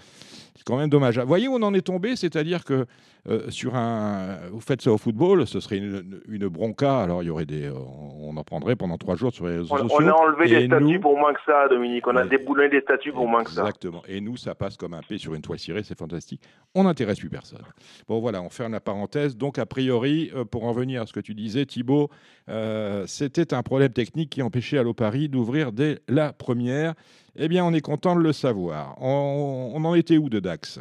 c'est 0.56 0.64
quand 0.64 0.78
même 0.78 0.88
dommage. 0.88 1.18
Vous 1.18 1.26
voyez 1.28 1.46
où 1.46 1.54
on 1.54 1.62
en 1.62 1.74
est 1.74 1.82
tombé 1.86 2.16
C'est-à-dire 2.16 2.64
que 2.64 2.86
euh, 3.28 3.50
sur 3.50 3.74
un, 3.76 4.38
vous 4.50 4.60
faites 4.60 4.80
ça 4.82 4.90
au 4.92 4.98
football, 4.98 5.46
ce 5.46 5.60
serait 5.60 5.78
une, 5.78 6.20
une 6.28 6.48
bronca. 6.48 6.98
Alors 7.00 7.22
il 7.22 7.26
y 7.26 7.30
aurait 7.30 7.44
des, 7.46 7.70
on 7.70 8.36
en 8.36 8.44
prendrait 8.44 8.76
pendant 8.76 8.96
trois 8.98 9.16
jours 9.16 9.32
sur 9.32 9.46
les 9.46 9.58
réseaux 9.58 9.74
On, 9.74 9.78
sociaux. 9.88 9.96
on 10.00 10.08
a 10.08 10.12
enlevé 10.12 10.48
des 10.48 10.66
statuts 10.66 10.84
nous- 10.84 11.00
pour 11.00 11.18
moins 11.18 11.32
que 11.34 11.40
ça, 11.46 11.68
Dominique. 11.68 12.06
On 12.06 12.16
a 12.16 12.22
Ouais. 12.22 12.28
déboulonné 12.28 12.70
des 12.70 12.80
statuts 12.80 13.12
pour 13.12 13.28
moins 13.28 13.44
que 13.44 13.50
ça. 13.50 13.60
Exactement. 13.62 14.02
Et 14.08 14.20
nous, 14.20 14.36
ça 14.36 14.54
passe 14.54 14.76
comme 14.76 14.94
un 14.94 15.00
P 15.06 15.18
sur 15.18 15.34
une 15.34 15.42
toile 15.42 15.58
cirée, 15.58 15.82
c'est 15.82 15.98
fantastique. 15.98 16.40
On 16.74 16.84
n'intéresse 16.84 17.18
plus 17.20 17.28
personne. 17.30 17.62
Bon, 18.08 18.20
voilà, 18.20 18.40
on 18.42 18.48
ferme 18.50 18.72
la 18.72 18.80
parenthèse. 18.80 19.36
Donc, 19.36 19.58
a 19.58 19.66
priori, 19.66 20.30
euh, 20.34 20.44
pour 20.44 20.64
en 20.64 20.72
venir 20.72 21.02
à 21.02 21.06
ce 21.06 21.12
que 21.12 21.20
tu 21.20 21.34
disais, 21.34 21.66
Thibaut, 21.66 22.08
euh, 22.48 23.04
c'était 23.06 23.52
un 23.54 23.62
problème 23.62 23.92
technique 23.92 24.30
qui 24.30 24.42
empêchait 24.42 24.78
Allo 24.78 24.94
Paris 24.94 25.28
d'ouvrir 25.28 25.72
dès 25.72 25.98
la 26.08 26.32
première. 26.32 26.94
Eh 27.36 27.48
bien, 27.48 27.64
on 27.64 27.72
est 27.72 27.80
content 27.80 28.16
de 28.16 28.20
le 28.20 28.32
savoir. 28.32 28.96
On, 29.00 29.72
on 29.74 29.84
en 29.84 29.94
était 29.94 30.16
où 30.18 30.28
de 30.28 30.40
Dax? 30.40 30.80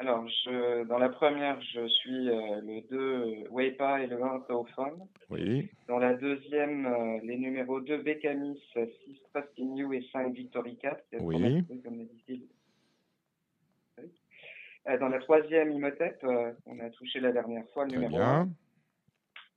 Alors, 0.00 0.26
je, 0.28 0.84
dans 0.84 0.98
la 0.98 1.08
première, 1.08 1.60
je 1.60 1.88
suis 1.88 2.28
euh, 2.30 2.60
le 2.60 2.82
2 2.88 3.48
Weipa 3.50 4.00
et 4.02 4.06
le 4.06 4.22
1 4.22 4.40
Taophone. 4.46 5.06
Oui. 5.28 5.68
Dans 5.88 5.98
la 5.98 6.14
deuxième, 6.14 6.86
euh, 6.86 7.18
les 7.24 7.36
numéros 7.36 7.80
2 7.80 8.02
Bekamis, 8.02 8.60
6 8.74 8.86
Trusting 9.34 9.76
You 9.76 9.92
et 9.94 10.06
5 10.12 10.32
Victory 10.34 10.76
4. 10.76 11.02
qui 11.10 11.16
est 11.16 11.20
Oui. 11.20 11.64
comme. 11.82 12.06
Oui. 12.28 12.48
Euh, 14.88 14.98
Dans 14.98 15.08
la 15.08 15.18
troisième 15.18 15.72
Imhotep, 15.72 16.20
euh, 16.22 16.52
on 16.66 16.78
a 16.78 16.90
touché 16.90 17.18
la 17.18 17.32
dernière 17.32 17.68
fois 17.74 17.84
le 17.84 17.90
Très 17.90 17.98
numéro 17.98 18.16
bien. 18.18 18.40
1. 18.42 18.48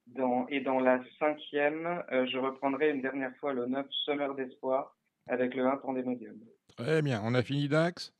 Dans, 0.07 0.47
et 0.47 0.59
dans 0.59 0.79
la 0.79 0.99
cinquième, 1.19 2.03
euh, 2.11 2.25
je 2.25 2.37
reprendrai 2.39 2.89
une 2.89 3.01
dernière 3.01 3.33
fois 3.37 3.53
le 3.53 3.67
9 3.67 3.85
Summer 4.05 4.33
d'Espoir 4.35 4.95
avec 5.27 5.53
le 5.53 5.65
1 5.67 5.77
Pandemodium. 5.77 6.35
Très 6.75 7.01
bien. 7.03 7.21
On 7.23 7.35
a 7.35 7.43
fini 7.43 7.69
Dax? 7.69 8.11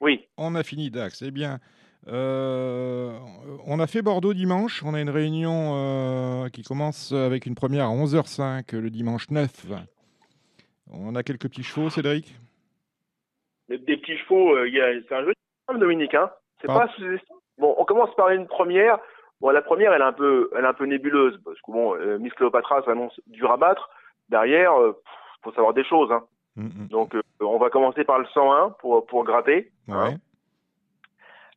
Oui. 0.00 0.26
On 0.36 0.54
a 0.54 0.62
fini 0.62 0.90
Dax. 0.90 1.22
Eh 1.22 1.30
bien, 1.30 1.58
euh, 2.08 3.12
on 3.66 3.80
a 3.80 3.86
fait 3.86 4.02
Bordeaux 4.02 4.34
dimanche. 4.34 4.82
On 4.84 4.94
a 4.94 5.00
une 5.00 5.10
réunion 5.10 5.72
euh, 5.74 6.48
qui 6.48 6.62
commence 6.62 7.12
avec 7.12 7.46
une 7.46 7.54
première 7.54 7.86
à 7.86 7.88
11h05 7.90 8.76
le 8.76 8.90
dimanche 8.90 9.30
9. 9.30 9.66
On 10.92 11.14
a 11.14 11.22
quelques 11.22 11.48
petits 11.48 11.62
chevaux, 11.62 11.90
Cédric? 11.90 12.34
Des, 13.68 13.78
des 13.78 13.96
petits 13.96 14.16
chevaux, 14.18 14.54
euh, 14.56 14.68
il 14.68 15.04
c'est 15.08 15.14
un 15.14 15.24
jeu 15.24 15.32
de 15.72 15.78
Dominique. 15.78 16.14
Hein. 16.14 16.30
C'est 16.60 16.68
Ah. 16.70 16.80
pas 16.80 16.88
sous- 16.96 17.02
Bon, 17.56 17.74
on 17.78 17.84
commence 17.84 18.14
par 18.16 18.30
une 18.30 18.46
première. 18.48 18.98
Bon, 19.40 19.50
la 19.50 19.62
première, 19.62 19.92
elle 19.92 20.02
est 20.02 20.04
un 20.04 20.12
peu, 20.12 20.50
elle 20.56 20.64
est 20.64 20.68
un 20.68 20.74
peu 20.74 20.86
nébuleuse 20.86 21.40
parce 21.44 21.60
que 21.60 21.70
bon, 21.72 21.94
euh, 21.96 22.18
Miss 22.18 22.32
Cléopatra 22.34 22.82
s'annonce 22.84 23.18
dur 23.26 23.50
à 23.52 23.56
battre. 23.56 23.88
Derrière, 24.28 24.74
euh, 24.80 24.92
pff, 24.92 25.12
faut 25.42 25.52
savoir 25.52 25.72
des 25.72 25.84
choses. 25.84 26.10
Hein. 26.12 26.24
Mm, 26.56 26.86
Donc, 26.88 27.14
euh, 27.14 27.22
on 27.40 27.58
va 27.58 27.68
commencer 27.70 28.04
par 28.04 28.18
le 28.18 28.26
101 28.26 28.70
pour 28.80 29.06
pour 29.06 29.24
gratter. 29.24 29.72
mm. 29.88 29.92
hein. 29.92 30.16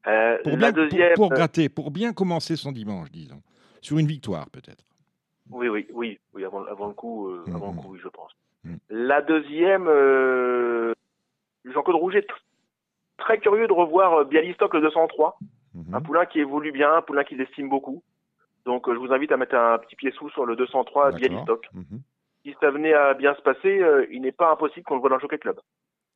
Euh, 0.08 0.38
Pour, 0.44 0.56
bien, 0.58 0.72
deuxième, 0.72 1.14
pour 1.16 1.32
euh, 1.34 1.36
gratter, 1.36 1.68
pour 1.70 1.92
bien 1.92 2.14
commencer 2.14 2.56
son 2.56 2.72
dimanche, 2.72 3.12
disons. 3.12 3.42
Sur 3.82 3.98
une 4.00 4.08
victoire, 4.08 4.50
peut-être. 4.50 4.84
Oui, 5.50 5.68
oui, 5.68 5.88
oui, 5.94 6.20
oui, 6.34 6.46
avant, 6.46 6.64
avant 6.66 6.88
le 6.88 6.94
coup, 6.94 7.28
euh, 7.30 7.44
Mhm. 7.48 7.56
avant 7.56 7.72
le 7.72 7.78
coup, 7.78 7.88
oui, 7.94 8.00
je 8.02 8.08
pense. 8.08 8.32
La 8.90 9.22
deuxième, 9.22 9.86
Jean-Claude 11.66 11.96
Rouget, 11.96 12.22
tr- 12.22 12.42
très 13.18 13.40
curieux 13.40 13.68
de 13.68 13.74
revoir 13.74 14.26
Bialystock 14.26 14.74
le 14.74 14.82
203, 14.82 15.38
Mhm. 15.74 15.94
un 15.94 16.02
poulain 16.02 16.26
qui 16.26 16.40
évolue 16.40 16.72
bien, 16.72 16.96
un 16.96 17.02
poulain 17.02 17.24
qu'il 17.24 17.40
estime 17.42 17.70
beaucoup. 17.70 18.02
Donc, 18.66 18.90
je 18.92 18.98
vous 18.98 19.12
invite 19.14 19.32
à 19.32 19.38
mettre 19.38 19.56
un 19.56 19.78
petit 19.78 19.96
pied 19.96 20.12
sous 20.12 20.30
sur 20.32 20.46
le 20.46 20.56
203 20.56 21.12
D'accord. 21.12 21.18
Bialystock. 21.20 21.70
Si 22.48 22.56
ça 22.62 22.72
venait 22.72 22.94
à 22.94 23.14
bien 23.14 23.36
se 23.36 23.42
passer, 23.42 23.82
euh, 23.82 24.06
il 24.10 24.22
n'est 24.22 24.32
pas 24.32 24.50
impossible 24.52 24.86
qu'on 24.86 24.96
le 24.96 25.02
voit 25.02 25.10
dans 25.10 25.16
le 25.18 25.22
Jockey 25.22 25.38
Club. 25.38 25.60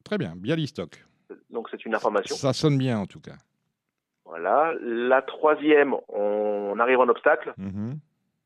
Très 0.05 0.17
bien, 0.17 0.31
Bialystock. 0.37 1.03
Donc, 1.49 1.67
c'est 1.69 1.83
une 1.85 1.93
information. 1.93 2.35
Ça 2.37 2.53
sonne 2.53 2.77
bien, 2.77 2.99
en 2.99 3.05
tout 3.05 3.19
cas. 3.19 3.35
Voilà. 4.23 4.73
La 4.81 5.21
troisième, 5.21 5.93
on 6.07 6.79
arrive 6.79 6.99
en 6.99 7.09
obstacle. 7.09 7.53
Mhm. 7.57 7.99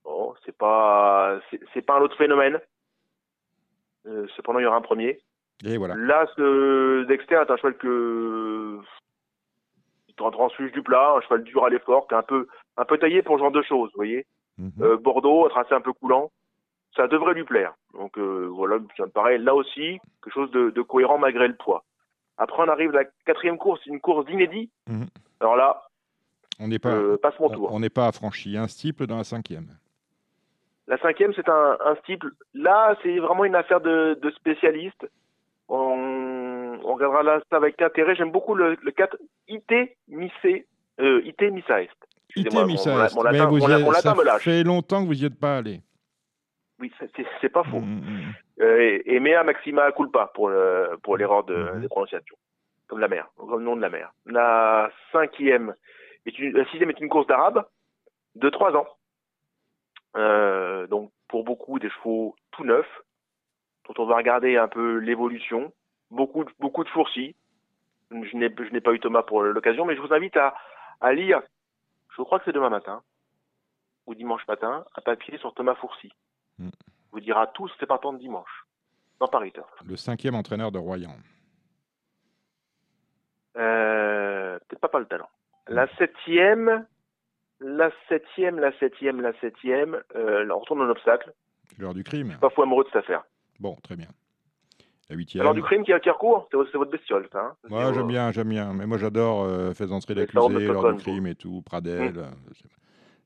Bon, 0.04 0.34
c'est 0.44 0.58
pas, 0.58 1.40
c'est 1.76 1.82
pas 1.84 1.98
un 1.98 2.02
autre 2.02 2.18
phénomène. 2.18 2.60
Euh, 4.08 4.26
cependant, 4.36 4.58
il 4.60 4.64
y 4.64 4.66
aura 4.66 4.78
un 4.78 4.82
premier. 4.82 5.20
Et 5.64 5.78
voilà. 5.78 5.94
Là, 5.96 6.26
ce 6.36 7.04
Dexter 7.06 7.36
est 7.48 7.52
un 7.52 7.58
cheval 7.58 7.78
que 7.78 8.80
il 10.10 10.16
trans- 10.16 10.32
transfuge 10.32 10.72
du 10.72 10.82
plat, 10.82 11.14
un 11.18 11.22
cheval 11.22 11.44
dur 11.44 11.66
à 11.66 11.70
l'effort, 11.70 12.08
qui 12.08 12.16
est 12.16 12.18
un 12.18 12.24
peu 12.24 12.48
un 12.78 12.86
peu 12.86 12.98
taillé 12.98 13.22
pour 13.22 13.38
ce 13.38 13.44
genre 13.44 13.52
de 13.52 13.62
choses, 13.62 13.90
vous 13.94 13.98
voyez. 13.98 14.26
Mhm. 14.58 14.72
Euh, 14.82 14.98
Bordeaux, 14.98 15.46
un 15.46 15.50
tracé 15.50 15.74
un 15.76 15.82
peu 15.82 15.94
coulant, 15.94 16.32
ça 16.96 17.08
devrait 17.08 17.34
lui 17.34 17.44
plaire. 17.44 17.74
Donc 17.94 18.18
euh, 18.18 18.48
voilà, 18.52 18.78
ça 18.98 19.04
me 19.06 19.10
paraît 19.12 19.38
là 19.38 19.54
aussi 19.56 20.00
quelque 20.24 20.34
chose 20.34 20.52
de, 20.52 20.70
de 20.70 20.82
cohérent 20.82 21.18
malgré 21.18 21.48
le 21.48 21.56
poids. 21.56 21.84
Après, 22.38 22.62
on 22.64 22.68
arrive 22.68 22.90
à 22.96 23.04
la 23.04 23.06
quatrième 23.26 23.58
course, 23.58 23.86
une 23.86 24.02
course 24.02 24.26
d'inédit. 24.26 24.70
Mhm. 24.88 25.06
Alors 25.40 25.56
là, 25.56 25.82
On 26.60 26.68
n'est 26.68 26.80
pas, 26.80 26.90
euh, 26.92 27.18
passe 27.18 27.40
mon 27.40 27.48
on- 27.48 27.50
tour. 27.50 27.70
on 27.74 27.80
n'est 27.80 27.90
pas 27.90 28.08
affranchi. 28.08 28.58
Un 28.58 28.68
steeple 28.68 29.08
dans 29.08 29.18
la 29.18 29.24
cinquième. 29.24 29.68
La 30.88 30.98
cinquième, 31.00 31.34
c'est 31.34 31.50
un, 31.50 31.78
un 31.84 31.96
steeple. 32.04 32.32
Là, 32.54 32.96
c'est 33.04 33.18
vraiment 33.20 33.46
une 33.46 33.56
affaire 33.56 33.82
de, 33.82 34.20
de 34.22 34.30
spécialiste. 34.32 35.08
On, 35.68 36.78
on 36.84 36.94
regardera 36.94 37.24
là 37.24 37.40
ça 37.50 37.58
avec 37.58 37.82
intérêt. 37.82 38.16
J'aime 38.16 38.32
beaucoup 38.32 38.54
le, 38.56 38.78
le 38.82 38.92
4 38.92 39.18
IT 39.48 39.72
Missé, 40.08 40.68
euh, 41.00 41.22
IT 41.26 41.42
Missa 41.52 41.82
Est. 41.82 41.90
Mon- 42.54 42.66
Missa 42.66 42.92
mon, 42.94 43.04
Est. 43.04 43.24
Latin, 43.24 43.50
mon 43.50 43.70
êtes- 43.70 43.82
mon 43.84 43.92
latin 43.92 44.10
ça 44.12 44.16
me 44.16 44.24
lâche. 44.24 44.44
fait 44.44 44.64
longtemps 44.64 45.02
que 45.02 45.08
vous 45.08 45.14
n'y 45.16 45.26
êtes 45.26 45.40
pas 45.40 45.58
allé. 45.58 45.82
Oui, 46.86 46.94
c'est- 47.42 47.50
pas 47.50 47.64
faux. 47.64 47.80
Mhm, 47.80 48.02
mhm. 48.02 48.34
Euh, 48.62 48.80
et, 48.80 49.16
et 49.16 49.20
Mea 49.20 49.44
Maxima 49.44 49.92
culpa 49.92 50.28
pour, 50.34 50.50
le- 50.50 50.98
pour 51.04 51.18
l'erreur 51.18 51.44
de, 51.44 51.80
des 51.80 51.88
prononciations. 51.88 52.36
Comme 52.88 53.00
la 53.00 53.08
mer, 53.08 53.28
comme 53.38 53.52
le 53.60 53.66
nom 53.66 53.76
de 53.76 53.82
la 53.82 53.90
mer. 53.90 54.12
La 54.26 54.92
cinquième, 55.12 55.74
est 56.26 56.38
une, 56.38 56.54
la 56.56 56.66
sixième 56.66 56.90
est 56.92 57.00
une 57.00 57.10
course 57.10 57.28
d'arabe 57.28 57.66
de 58.36 58.50
trois 58.50 58.76
ans. 58.76 58.88
Euh, 60.18 60.88
donc, 60.88 61.12
pour 61.28 61.44
beaucoup, 61.44 61.80
des 61.80 61.90
chevaux 61.90 62.36
tout 62.52 62.64
neufs, 62.64 63.02
dont 63.88 63.96
on 64.04 64.06
va 64.06 64.16
regarder 64.18 64.58
un 64.58 64.68
peu 64.68 64.98
l'évolution. 64.98 65.74
Beaucoup, 66.12 66.44
de- 66.44 66.52
beaucoup 66.60 66.84
de 66.84 66.90
fourcis. 66.90 67.36
Je 68.12 68.38
n'ai, 68.38 68.54
je 68.58 68.72
n'ai 68.72 68.82
pas 68.82 68.94
eu 68.94 69.00
Thomas 69.00 69.24
pour 69.24 69.42
l'occasion, 69.44 69.86
mais 69.86 69.96
je 69.96 70.02
vous 70.02 70.14
invite 70.14 70.38
à, 70.38 70.54
à 71.02 71.12
lire, 71.14 71.42
je 72.16 72.22
crois 72.22 72.38
que 72.40 72.46
c'est 72.46 72.54
demain 72.54 72.70
matin, 72.70 73.02
ou 74.06 74.14
dimanche 74.14 74.48
matin, 74.48 74.86
un 74.96 75.02
papier 75.02 75.38
sur 75.40 75.54
Thomas 75.56 75.76
Fourcy. 75.76 76.12
Mm. 76.60 76.70
Vous 77.12 77.20
dira 77.20 77.48
tous 77.48 77.70
ses 77.80 77.86
partants 77.86 78.14
de 78.14 78.20
dimanche, 78.20 78.66
dans 79.20 79.28
Paris 79.28 79.52
Turf. 79.52 79.70
Le 79.86 79.96
cinquième 79.96 80.36
entraîneur 80.36 80.72
de 80.72 80.80
Royan. 80.80 81.16
Euh, 83.58 84.60
peut-être 84.68 84.80
pas 84.82 84.90
pas 84.90 85.00
le 85.00 85.06
talent. 85.06 85.30
La 85.68 85.88
septième, 85.98 86.86
la 87.60 87.90
septième, 88.10 88.60
la 88.60 88.78
septième, 88.80 89.22
la 89.22 89.34
septième, 89.40 90.02
euh, 90.16 90.48
on 90.50 90.60
retourne 90.60 90.80
dans 90.80 90.86
l'obstacle. 90.86 91.34
L'heure 91.80 91.94
du 91.94 92.04
crime. 92.04 92.38
Pas 92.40 92.50
fou 92.50 92.62
amoureux 92.64 92.84
de 92.84 92.90
cette 92.90 92.98
affaire. 93.04 93.24
Bon, 93.60 93.76
très 93.84 93.96
bien. 93.96 94.08
La 95.10 95.16
huitième. 95.16 95.42
Alors 95.42 95.54
du 95.54 95.62
crime 95.64 95.84
qui, 95.84 95.94
qui 96.02 96.10
recourt, 96.10 96.48
c'est, 96.52 96.58
c'est 96.72 96.78
votre 96.78 96.92
bestiole, 96.92 97.28
ça. 97.32 97.40
Hein 97.40 97.56
Moi, 97.70 97.94
j'aime 97.94 98.04
euh, 98.04 98.08
bien, 98.08 98.32
j'aime 98.32 98.50
bien. 98.50 98.74
Mais 98.74 98.86
moi, 98.86 98.98
j'adore 98.98 99.44
euh, 99.44 99.72
de 99.74 100.14
l'accusé, 100.14 100.68
l'heure 100.68 100.94
du 100.94 101.02
crime 101.02 101.28
et 101.28 101.36
tout, 101.36 101.62
Pradel. 101.62 102.18
euh, 102.18 102.26
c'est- 102.54 102.70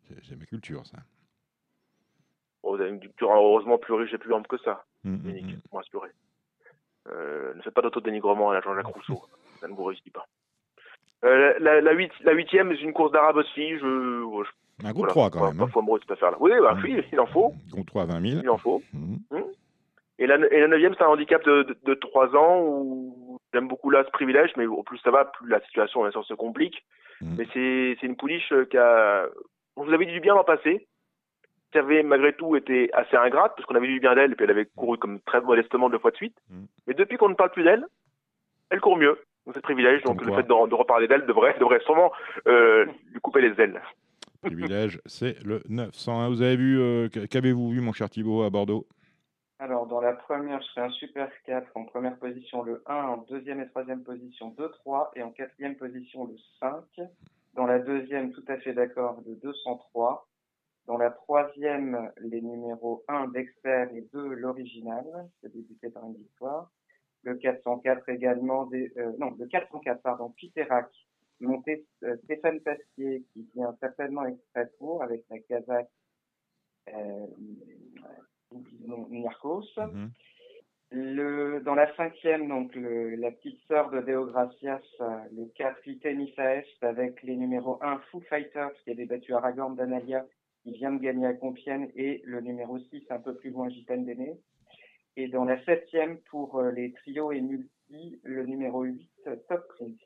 C'est 0.07 0.25
c'est 0.25 0.35
ma 0.35 0.45
culture, 0.45 0.85
ça. 0.87 0.97
Vous 2.79 2.83
avez 2.85 2.91
une 2.93 2.99
culture 2.99 3.31
heureusement 3.31 3.77
plus 3.77 3.93
riche 3.93 4.13
et 4.13 4.17
plus 4.17 4.33
ample 4.33 4.47
que 4.47 4.57
ça, 4.63 4.83
Dominique. 5.03 5.45
mhm. 5.45 5.61
Moi, 5.71 5.81
assuré. 5.81 6.09
Euh, 7.09 7.53
ne 7.55 7.61
faites 7.61 7.73
pas 7.73 7.81
d'autodénigrement 7.81 8.51
à 8.51 8.53
la 8.55 8.61
Jean-Jacques 8.61 8.85
Rousseau. 8.87 9.21
ça 9.59 9.67
ne 9.67 9.73
vous 9.73 9.83
réussit 9.83 10.11
pas. 10.13 10.25
Euh, 11.25 11.53
la, 11.59 11.75
la, 11.75 11.81
la, 11.81 11.91
huit- 11.93 12.11
la 12.21 12.33
huitième, 12.33 12.69
c'est 12.75 12.81
une 12.83 12.93
course 12.93 13.11
d'arabe 13.11 13.37
aussi. 13.37 13.71
Je, 13.77 13.79
je, 13.79 14.85
Un 14.85 14.91
groupe 14.91 15.09
voilà, 15.11 15.11
3 15.11 15.29
quand 15.31 15.45
même. 15.47 15.57
Pas 15.57 15.63
hein. 15.65 15.69
amoureux 15.75 15.99
de 15.99 16.03
cette 16.03 16.11
affaire-là. 16.11 16.37
Oui, 16.39 16.51
bah, 16.61 16.75
Mhm. 16.75 16.83
oui, 16.83 17.03
il 17.11 17.19
en 17.19 17.25
faut. 17.25 17.53
Groupe 17.71 17.87
3 17.87 18.03
à 18.03 18.05
20 18.05 18.21
000. 18.29 18.41
Il 18.43 18.49
en 18.49 18.57
faut. 18.57 18.81
Mhm. 18.93 19.19
Et 20.19 20.27
la, 20.27 20.35
et 20.35 20.59
la 20.59 20.67
neuvième, 20.67 20.93
c'est 20.97 21.03
un 21.03 21.07
handicap 21.07 21.43
de, 21.45 21.63
de, 21.63 21.77
de 21.83 21.93
3 21.93 22.35
ans 22.35 22.61
où 22.61 23.37
j'aime 23.53 23.67
beaucoup 23.67 23.89
là 23.89 24.03
ce 24.05 24.11
privilège, 24.11 24.51
mais 24.57 24.65
au 24.65 24.83
plus 24.83 24.97
ça 24.99 25.11
va, 25.11 25.25
plus 25.25 25.47
la 25.47 25.61
situation 25.61 26.01
bien 26.01 26.11
sûr 26.11 26.25
se 26.25 26.33
complique. 26.33 26.83
Mais 27.21 27.45
c'est 27.53 27.97
c'est 27.99 28.05
une 28.07 28.15
pouliche 28.15 28.51
euh, 28.53 28.63
qui 28.65 28.77
a, 28.77 29.27
on 29.75 29.83
vous 29.83 29.91
avait 29.93 30.05
dit 30.05 30.13
du 30.13 30.19
bien 30.21 30.35
l'an 30.35 30.43
passé, 30.45 30.87
qui 31.71 31.77
avait 31.77 32.03
malgré 32.03 32.33
tout 32.33 32.55
été 32.55 32.91
assez 32.93 33.15
ingrate, 33.15 33.53
parce 33.55 33.65
qu'on 33.65 33.75
avait 33.75 33.87
du 33.87 33.99
bien 33.99 34.15
d'elle, 34.15 34.31
et 34.31 34.35
puis 34.35 34.45
elle 34.45 34.51
avait 34.51 34.65
couru 34.65 34.97
comme 34.97 35.19
très 35.21 35.41
modestement 35.41 35.89
deux 35.89 35.99
fois 35.99 36.11
de 36.11 36.15
suite. 36.15 36.37
Mhm. 36.49 36.67
Mais 36.87 36.93
depuis 36.93 37.17
qu'on 37.17 37.29
ne 37.29 37.35
parle 37.35 37.51
plus 37.51 37.63
d'elle, 37.63 37.85
elle 38.69 38.81
court 38.81 38.97
mieux. 38.97 39.17
Donc 39.45 39.55
c'est 39.55 39.61
privilège, 39.61 40.03
donc 40.03 40.17
Comme 40.17 40.27
le 40.27 40.33
quoi. 40.33 40.41
fait 40.43 40.47
de, 40.47 40.69
de 40.69 40.75
reparler 40.75 41.07
d'elle 41.07 41.25
devrait, 41.25 41.55
devrait 41.59 41.79
sûrement 41.81 42.11
euh, 42.47 42.85
lui 43.11 43.19
couper 43.21 43.41
les 43.41 43.59
ailes. 43.61 43.81
Privilège, 44.41 45.01
c'est 45.05 45.43
le 45.43 45.61
901. 45.69 46.29
Vous 46.29 46.41
avez 46.41 46.55
vu, 46.55 46.79
euh, 46.79 47.09
qu'avez-vous 47.09 47.71
vu, 47.71 47.81
mon 47.81 47.91
cher 47.91 48.09
Thibault, 48.09 48.43
à 48.43 48.49
Bordeaux? 48.49 48.87
Alors, 49.61 49.87
dans 49.87 49.99
la 49.99 50.13
première, 50.13 50.61
je 50.61 50.67
serai 50.67 50.81
un 50.81 50.89
Super 50.91 51.29
4, 51.45 51.67
en 51.75 51.83
première 51.83 52.15
position 52.17 52.63
le 52.63 52.81
1, 52.85 52.95
en 52.95 53.17
deuxième 53.29 53.59
et 53.59 53.67
troisième 53.67 54.03
position 54.03 54.55
2, 54.57 54.69
3, 54.69 55.11
et 55.17 55.23
en 55.23 55.31
quatrième 55.31 55.75
position 55.75 56.25
le 56.25 56.35
5. 56.61 57.05
Dans 57.55 57.65
la 57.65 57.79
deuxième, 57.79 58.31
tout 58.31 58.43
à 58.47 58.55
fait 58.57 58.71
d'accord, 58.73 59.17
le 59.27 59.35
203. 59.35 60.28
Dans 60.89 60.97
la 60.97 61.11
troisième, 61.11 62.11
les 62.17 62.41
numéros 62.41 63.03
1 63.07 63.27
Dexter 63.27 63.85
et 63.93 64.01
2 64.11 64.33
l'original, 64.33 65.05
qui 65.39 65.45
a 65.45 65.49
débuté 65.49 65.91
par 65.91 66.03
une 66.03 66.15
victoire. 66.15 66.71
Le 67.21 67.35
404 67.35 68.09
également, 68.09 68.65
des, 68.65 68.91
euh, 68.97 69.11
non, 69.19 69.35
le 69.37 69.45
404, 69.45 70.01
pardon, 70.01 70.31
Piterac 70.31 70.89
monter 71.41 71.85
euh, 72.03 72.17
Stéphane 72.23 72.59
Pastier, 72.61 73.23
qui 73.31 73.47
vient 73.53 73.77
certainement 73.79 74.23
pour, 74.79 75.03
avec 75.03 75.23
la 75.29 75.37
Kazakh 75.37 75.89
euh, 76.91 77.27
Nirkos. 79.11 79.67
Mhm. 79.77 80.11
Le, 80.91 81.59
dans 81.59 81.75
la 81.75 81.95
cinquième, 81.97 82.47
donc 82.47 82.73
le, 82.73 83.13
la 83.13 83.29
petite 83.29 83.59
sœur 83.67 83.91
de 83.91 84.01
Deogracias, 84.01 84.81
euh, 85.01 85.19
le 85.37 85.45
4 85.53 85.99
Tennis 86.01 86.33
avec 86.81 87.21
les 87.21 87.35
numéros 87.35 87.77
1 87.83 87.99
Foo 88.09 88.21
Fighters, 88.21 88.73
qui 88.83 88.89
avait 88.89 89.05
battu 89.05 89.35
Aragorn 89.35 89.75
d'Analia, 89.75 90.25
qui 90.71 90.77
vient 90.79 90.91
de 90.91 91.01
gagner 91.01 91.25
à 91.25 91.33
Compiègne, 91.33 91.91
et 91.95 92.21
le 92.25 92.41
numéro 92.41 92.79
6, 92.79 93.03
un 93.09 93.19
peu 93.19 93.35
plus 93.35 93.51
loin, 93.51 93.69
Gitane 93.69 94.05
d'Aîné. 94.05 94.39
Et 95.15 95.27
dans 95.27 95.45
la 95.45 95.63
septième, 95.65 96.19
pour 96.29 96.59
euh, 96.59 96.71
les 96.71 96.93
trios 96.93 97.31
et 97.31 97.41
multi, 97.41 98.19
le 98.23 98.45
numéro 98.45 98.83
8, 98.83 99.09
Top 99.47 99.67
Prince. 99.69 99.99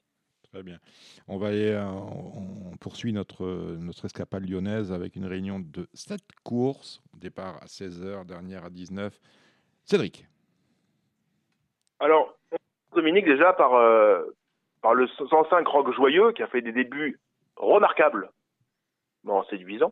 Très 0.52 0.64
bien. 0.64 0.80
On 1.28 1.38
va 1.38 1.48
aller, 1.48 1.72
euh, 1.72 1.86
on 1.86 2.78
poursuit 2.78 3.12
notre, 3.12 3.46
notre 3.80 4.06
escapade 4.06 4.48
lyonnaise 4.48 4.92
avec 4.92 5.16
une 5.16 5.26
réunion 5.26 5.60
de 5.60 5.88
7 5.94 6.20
courses. 6.44 7.02
Départ 7.16 7.58
à 7.62 7.66
16h, 7.66 8.26
dernière 8.26 8.66
à 8.66 8.70
19. 8.70 9.20
Cédric. 9.84 10.28
Alors, 12.00 12.38
Dominique, 12.94 13.26
déjà 13.26 13.54
par, 13.54 13.76
euh, 13.76 14.24
par 14.82 14.94
le 14.94 15.08
105 15.08 15.68
Rock 15.68 15.94
Joyeux, 15.94 16.32
qui 16.32 16.44
a 16.44 16.48
fait 16.48 16.62
des 16.62 16.72
débuts 16.72 17.20
remarquables, 17.56 18.30
bon, 19.24 19.44
séduisant, 19.46 19.92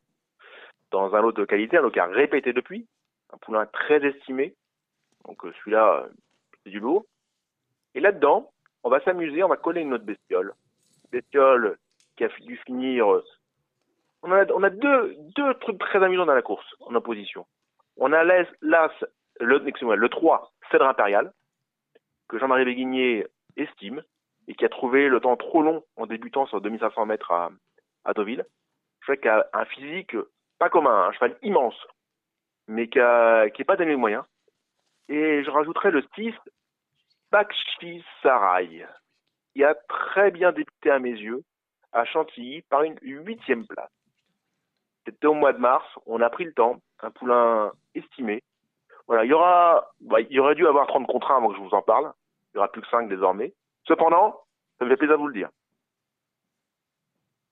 dans 0.91 1.15
un 1.15 1.21
lot 1.21 1.31
de 1.31 1.45
qualité, 1.45 1.77
un 1.77 1.81
lot 1.81 1.91
qui 1.91 1.99
a 1.99 2.05
répété 2.05 2.53
depuis, 2.53 2.87
un 3.33 3.37
poulain 3.37 3.65
très 3.65 4.05
estimé. 4.05 4.55
Donc 5.25 5.43
euh, 5.45 5.53
celui-là, 5.59 6.03
euh, 6.03 6.09
c'est 6.63 6.69
du 6.69 6.79
lourd. 6.79 7.05
Et 7.95 7.99
là-dedans, 7.99 8.51
on 8.83 8.89
va 8.89 9.01
s'amuser, 9.01 9.43
on 9.43 9.47
va 9.49 9.57
coller 9.57 9.81
une 9.81 9.93
autre 9.93 10.05
bestiole. 10.05 10.53
Bestiole 11.11 11.77
qui 12.15 12.23
a 12.23 12.29
dû 12.39 12.57
finir. 12.57 13.11
euh, 13.11 13.23
On 14.23 14.31
a, 14.31 14.69
deux, 14.69 15.15
trucs 15.61 15.79
très 15.79 16.03
amusants 16.03 16.25
dans 16.25 16.35
la 16.35 16.41
course, 16.41 16.67
en 16.81 16.95
opposition. 16.95 17.45
On 17.97 18.13
a 18.13 18.23
l'As, 18.23 18.47
le, 19.39 19.57
le 19.95 20.09
3, 20.09 20.51
Cèdre 20.71 20.87
Impérial, 20.87 21.31
que 22.29 22.37
Jean-Marie 22.37 22.65
Béguigné 22.65 23.27
estime, 23.57 24.03
et 24.47 24.55
qui 24.55 24.65
a 24.65 24.69
trouvé 24.69 25.09
le 25.09 25.19
temps 25.19 25.35
trop 25.37 25.61
long 25.61 25.83
en 25.97 26.05
débutant 26.05 26.45
sur 26.47 26.61
2500 26.61 27.05
mètres 27.05 27.31
à, 27.31 27.51
à 28.05 28.13
Deauville. 28.13 28.45
Je 29.07 29.13
qui 29.13 29.27
a 29.27 29.47
un 29.53 29.65
physique 29.65 30.15
pas 30.61 30.69
commun, 30.69 31.07
un 31.07 31.11
cheval 31.13 31.35
immense, 31.41 31.87
mais 32.67 32.87
qui 32.87 32.99
n'est 32.99 33.65
pas 33.65 33.75
donné 33.77 33.89
les 33.89 33.95
moyens. 33.95 34.23
Et 35.09 35.43
je 35.43 35.49
rajouterais 35.49 35.89
le 35.89 36.03
6, 36.13 36.35
Bakshi 37.31 38.05
Sarai, 38.21 38.85
qui 39.53 39.63
a 39.63 39.73
très 39.73 40.29
bien 40.29 40.51
débuté 40.51 40.91
à 40.91 40.99
mes 40.99 41.09
yeux 41.09 41.41
à 41.93 42.05
Chantilly 42.05 42.61
par 42.69 42.83
une 42.83 42.95
huitième 43.01 43.65
place. 43.65 43.89
C'était 45.03 45.25
au 45.25 45.33
mois 45.33 45.51
de 45.51 45.57
mars, 45.57 45.87
on 46.05 46.21
a 46.21 46.29
pris 46.29 46.45
le 46.45 46.53
temps, 46.53 46.79
un 46.99 47.09
poulain 47.09 47.71
estimé. 47.95 48.43
Voilà, 49.07 49.25
il 49.25 49.31
y 49.31 49.33
aura, 49.33 49.89
bah, 49.99 50.21
il 50.21 50.39
aurait 50.39 50.53
dû 50.53 50.67
avoir 50.67 50.85
30 50.85 51.07
contrats 51.07 51.37
avant 51.37 51.49
que 51.49 51.55
je 51.55 51.61
vous 51.61 51.73
en 51.73 51.81
parle. 51.81 52.13
Il 52.53 52.57
n'y 52.57 52.59
aura 52.59 52.71
plus 52.71 52.83
que 52.83 52.89
5 52.89 53.09
désormais. 53.09 53.51
Cependant, 53.87 54.39
ça 54.77 54.85
me 54.85 54.91
fait 54.91 54.97
plaisir 54.97 55.17
de 55.17 55.21
vous 55.21 55.27
le 55.27 55.33
dire. 55.33 55.49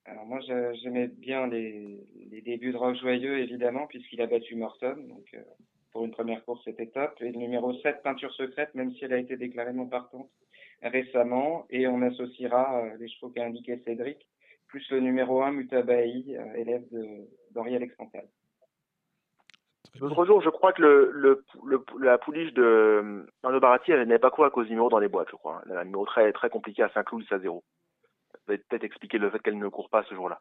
Alors 0.10 0.26
moi, 0.26 0.40
j'aimais 0.42 1.08
bien 1.08 1.48
les, 1.48 2.04
les 2.32 2.42
débuts 2.42 2.72
de 2.72 2.78
Rock 2.78 2.96
Joyeux, 2.96 3.40
évidemment, 3.40 3.86
puisqu'il 3.88 4.22
a 4.22 4.28
battu 4.28 4.56
Morton. 4.56 4.96
Donc, 5.08 5.26
euh, 5.36 5.44
pour 5.92 6.04
une 6.04 6.12
première 6.12 6.44
course, 6.46 6.62
c'était 6.66 6.88
top. 6.88 7.14
Et 7.22 7.32
le 7.32 7.38
numéro 7.38 7.74
7, 7.74 8.02
Peinture 8.04 8.34
Secrète, 8.34 8.74
même 8.74 8.92
si 8.94 9.06
elle 9.06 9.14
a 9.14 9.18
été 9.18 9.38
déclarée 9.38 9.74
non 9.74 9.88
partante 9.88 10.30
récemment. 10.82 11.66
Et 11.70 11.88
on 11.88 12.02
associera 12.02 12.80
euh, 12.80 12.98
les 13.00 13.10
chevaux 13.10 13.32
qu'a 13.32 13.46
indiqué 13.46 13.80
Cédric, 13.86 14.26
plus 14.68 14.90
le 14.92 15.00
numéro 15.00 15.42
1, 15.42 15.52
Mutabaï, 15.52 16.36
euh, 16.38 16.54
élève 16.56 16.86
d'Henri-Alex 17.52 17.96
Cantal. 17.96 18.28
L'autre 20.00 20.26
jour, 20.26 20.42
je 20.42 20.50
crois 20.50 20.72
que 20.72 21.42
la 22.00 22.18
pouliche 22.20 22.54
de 22.54 22.62
euh, 22.62 23.26
Arnaud 23.44 23.60
Baratti, 23.60 23.92
elle 23.92 24.08
n'avait 24.08 24.20
pas 24.20 24.30
couru 24.30 24.48
à 24.48 24.52
cause 24.52 24.66
du 24.66 24.72
numéro 24.72 24.90
dans 24.90 25.00
les 25.00 25.08
boîtes, 25.08 25.30
je 25.32 25.36
crois. 25.36 25.62
Elle 25.66 25.78
a 25.78 25.82
un 25.82 25.86
numéro 25.86 26.06
très, 26.06 26.32
très 26.32 26.50
compliqué 26.50 26.84
à 26.84 26.90
Saint-Cloud, 26.90 27.26
à 27.32 27.40
0. 27.40 27.64
Peut-être 28.58 28.84
expliquer 28.84 29.18
le 29.18 29.30
fait 29.30 29.40
qu'elle 29.40 29.58
ne 29.58 29.68
court 29.68 29.90
pas 29.90 30.04
ce 30.04 30.16
jour-là. 30.16 30.40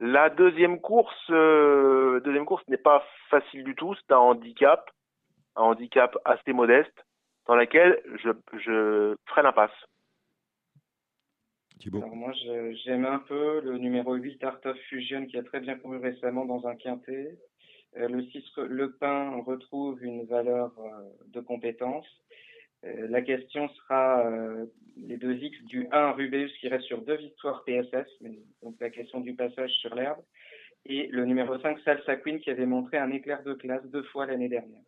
La 0.00 0.28
deuxième 0.28 0.80
course, 0.80 1.30
euh, 1.30 2.20
deuxième 2.20 2.46
course 2.46 2.66
n'est 2.68 2.76
pas 2.76 3.04
facile 3.30 3.64
du 3.64 3.74
tout. 3.74 3.94
C'est 3.94 4.12
un 4.12 4.18
handicap, 4.18 4.90
un 5.56 5.62
handicap 5.62 6.16
assez 6.24 6.52
modeste, 6.52 7.04
dans 7.46 7.54
laquelle 7.54 8.02
je, 8.22 8.30
je 8.58 9.14
ferai 9.28 9.42
l'impasse. 9.42 9.70
Alors 11.92 12.16
moi, 12.16 12.32
j'aime 12.84 13.04
un 13.04 13.18
peu 13.18 13.60
le 13.60 13.76
numéro 13.78 14.14
8, 14.14 14.42
Art 14.44 14.60
of 14.64 14.76
Fusion, 14.88 15.26
qui 15.26 15.36
a 15.36 15.42
très 15.42 15.60
bien 15.60 15.76
couru 15.76 15.98
récemment 15.98 16.44
dans 16.46 16.66
un 16.66 16.76
quintet. 16.76 17.36
Euh, 17.96 18.08
le 18.08 18.22
6, 18.24 18.42
Le 18.56 18.92
Pin, 18.92 19.42
retrouve 19.46 20.02
une 20.02 20.24
valeur 20.24 20.72
euh, 20.78 21.10
de 21.26 21.40
compétence. 21.40 22.06
Euh, 22.84 23.06
la 23.08 23.22
question 23.22 23.68
sera 23.68 24.26
euh, 24.26 24.66
les 24.96 25.16
deux 25.16 25.34
X 25.34 25.58
du 25.64 25.88
1 25.90 26.12
Rubeus 26.12 26.50
qui 26.60 26.68
reste 26.68 26.84
sur 26.84 27.00
deux 27.02 27.16
victoires 27.16 27.64
PSS, 27.64 28.08
mais, 28.20 28.38
donc 28.62 28.74
la 28.80 28.90
question 28.90 29.20
du 29.20 29.34
passage 29.34 29.70
sur 29.80 29.94
l'herbe, 29.94 30.22
et 30.84 31.06
le 31.08 31.24
numéro 31.24 31.58
5 31.58 31.78
Salsa 31.80 32.16
Queen 32.16 32.40
qui 32.40 32.50
avait 32.50 32.66
montré 32.66 32.98
un 32.98 33.10
éclair 33.10 33.42
de 33.42 33.54
classe 33.54 33.84
deux 33.86 34.02
fois 34.04 34.26
l'année 34.26 34.48
dernière. 34.48 34.82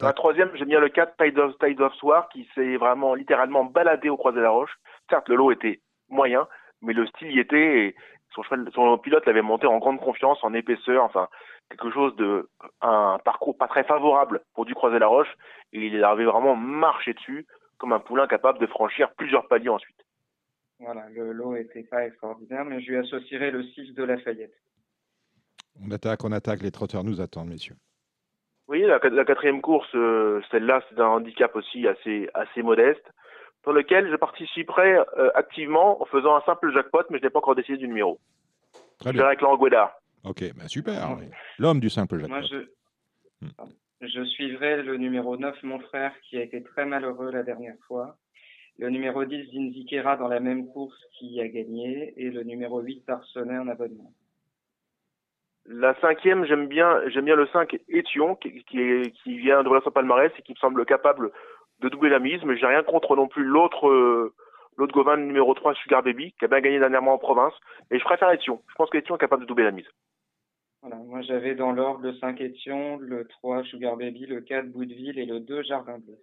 La 0.00 0.12
troisième, 0.12 0.50
j'aime 0.54 0.68
bien 0.68 0.80
le 0.80 0.88
4 0.88 1.16
Tide 1.18 1.38
of, 1.38 1.58
Tide 1.58 1.80
of 1.80 1.92
Soir 1.96 2.28
qui 2.30 2.48
s'est 2.54 2.76
vraiment 2.76 3.14
littéralement 3.14 3.64
baladé 3.64 4.08
au 4.08 4.16
Croisé 4.16 4.38
de 4.38 4.42
la 4.42 4.50
Roche. 4.50 4.74
Certes, 5.10 5.28
le 5.28 5.36
lot 5.36 5.50
était 5.50 5.82
moyen, 6.08 6.48
mais 6.80 6.94
le 6.94 7.06
style 7.06 7.32
y 7.32 7.40
était 7.40 7.88
et 7.88 7.96
son, 8.34 8.42
cheval, 8.42 8.68
son 8.74 8.98
pilote 8.98 9.26
l'avait 9.26 9.42
monté 9.42 9.66
en 9.66 9.78
grande 9.78 10.00
confiance, 10.00 10.38
en 10.42 10.54
épaisseur, 10.54 11.04
enfin 11.04 11.28
quelque 11.70 11.90
chose 11.90 12.14
de 12.16 12.48
un 12.80 13.18
parcours 13.24 13.56
pas 13.56 13.68
très 13.68 13.84
favorable 13.84 14.42
pour 14.54 14.64
du 14.64 14.74
Croisé 14.74 14.94
de 14.94 15.00
la 15.00 15.06
Roche 15.06 15.34
et 15.72 15.86
il 15.86 16.04
avait 16.04 16.24
vraiment 16.24 16.56
marché 16.56 17.14
dessus 17.14 17.46
comme 17.78 17.92
un 17.92 18.00
poulain 18.00 18.26
capable 18.26 18.58
de 18.58 18.66
franchir 18.66 19.12
plusieurs 19.14 19.46
paliers 19.48 19.68
ensuite. 19.68 19.96
Voilà, 20.80 21.08
le 21.10 21.32
lot 21.32 21.56
était 21.56 21.84
pas 21.84 22.06
extraordinaire, 22.06 22.64
mais 22.64 22.80
je 22.80 22.90
lui 22.90 22.98
associerai 22.98 23.50
le 23.50 23.62
6 23.62 23.94
de 23.94 24.04
Lafayette. 24.04 24.54
On 25.82 25.90
attaque, 25.90 26.24
on 26.24 26.32
attaque. 26.32 26.62
Les 26.62 26.70
trotteurs 26.70 27.04
nous 27.04 27.20
attendent, 27.20 27.48
messieurs. 27.48 27.76
Oui, 28.68 28.82
la, 28.82 28.98
la 28.98 29.24
quatrième 29.24 29.60
course, 29.60 29.88
euh, 29.94 30.40
celle-là, 30.50 30.82
c'est 30.88 31.00
un 31.00 31.06
handicap 31.06 31.54
aussi 31.54 31.86
assez, 31.86 32.28
assez 32.34 32.62
modeste, 32.62 33.04
dans 33.66 33.72
lequel 33.72 34.10
je 34.10 34.16
participerai 34.16 34.96
euh, 35.18 35.30
activement 35.34 36.00
en 36.02 36.04
faisant 36.06 36.36
un 36.36 36.40
simple 36.42 36.72
jackpot, 36.72 37.02
mais 37.10 37.18
je 37.18 37.24
n'ai 37.24 37.30
pas 37.30 37.38
encore 37.38 37.54
décidé 37.54 37.78
du 37.78 37.88
numéro. 37.88 38.18
Très 39.00 39.10
Je 39.10 39.16
bien. 39.16 39.26
avec 39.26 39.40
Laurent 39.40 39.56
Guédard. 39.56 39.92
Ok, 40.24 40.42
bah 40.56 40.68
super. 40.68 41.16
oui. 41.18 41.26
L'homme 41.58 41.80
du 41.80 41.90
simple 41.90 42.18
jackpot. 42.18 42.34
Moi, 42.38 42.42
je, 42.50 42.56
Hmm. 43.42 43.50
pardon. 43.56 43.72
je 44.00 44.24
suivrai 44.24 44.82
le 44.82 44.96
numéro 44.96 45.36
9, 45.36 45.62
mon 45.64 45.78
frère, 45.80 46.12
qui 46.22 46.38
a 46.38 46.42
été 46.42 46.62
très 46.62 46.86
malheureux 46.86 47.30
la 47.32 47.42
dernière 47.42 47.74
fois. 47.86 48.16
Le 48.78 48.88
numéro 48.90 49.24
10, 49.24 49.50
Zinzikera, 49.52 50.16
dans 50.16 50.28
la 50.28 50.40
même 50.40 50.66
course, 50.68 50.98
qui 51.18 51.40
a 51.40 51.48
gagné. 51.48 52.14
Et 52.16 52.30
le 52.30 52.42
numéro 52.42 52.80
8, 52.80 53.04
Tarsonet, 53.06 53.58
en 53.58 53.68
abonnement. 53.68 54.12
La 55.66 55.98
cinquième, 56.00 56.44
j'aime 56.44 56.66
bien, 56.68 57.00
j'aime 57.08 57.24
bien 57.24 57.36
le 57.36 57.46
5 57.48 57.78
Étion, 57.88 58.34
qui, 58.36 58.62
qui, 58.64 58.80
est, 58.80 59.10
qui 59.22 59.38
vient 59.38 59.62
de 59.62 59.70
son 59.82 59.90
palmarès 59.90 60.30
et 60.38 60.42
qui 60.42 60.52
me 60.52 60.58
semble 60.58 60.84
capable 60.84 61.30
de 61.84 61.90
doubler 61.90 62.10
la 62.10 62.18
mise, 62.18 62.42
mais 62.44 62.56
j'ai 62.56 62.66
rien 62.66 62.82
contre 62.82 63.14
non 63.14 63.28
plus 63.28 63.44
l'autre, 63.44 63.88
euh, 63.88 64.32
l'autre 64.76 64.94
Gauvin 64.94 65.18
numéro 65.18 65.52
3, 65.52 65.74
Sugar 65.74 66.02
Baby, 66.02 66.32
qui 66.38 66.44
a 66.46 66.48
bien 66.48 66.60
gagné 66.60 66.78
dernièrement 66.78 67.12
en 67.12 67.18
province, 67.18 67.52
et 67.90 67.98
je 67.98 68.04
préfère 68.04 68.30
Étion. 68.30 68.62
Je 68.70 68.74
pense 68.74 68.88
qu'Étion 68.88 69.16
est 69.16 69.20
capable 69.20 69.42
de 69.42 69.46
doubler 69.46 69.64
la 69.64 69.70
mise. 69.70 69.88
Voilà. 70.80 70.96
Moi, 70.96 71.20
j'avais 71.22 71.54
dans 71.54 71.72
l'ordre 71.72 72.00
le 72.02 72.14
5 72.14 72.40
Étion, 72.40 72.98
le 72.98 73.26
3 73.26 73.64
Sugar 73.64 73.96
Baby, 73.96 74.26
le 74.26 74.40
4 74.40 74.72
Boudeville 74.72 75.18
et 75.18 75.26
le 75.26 75.40
2 75.40 75.62
Jardin 75.62 75.98
Bleu. 75.98 76.16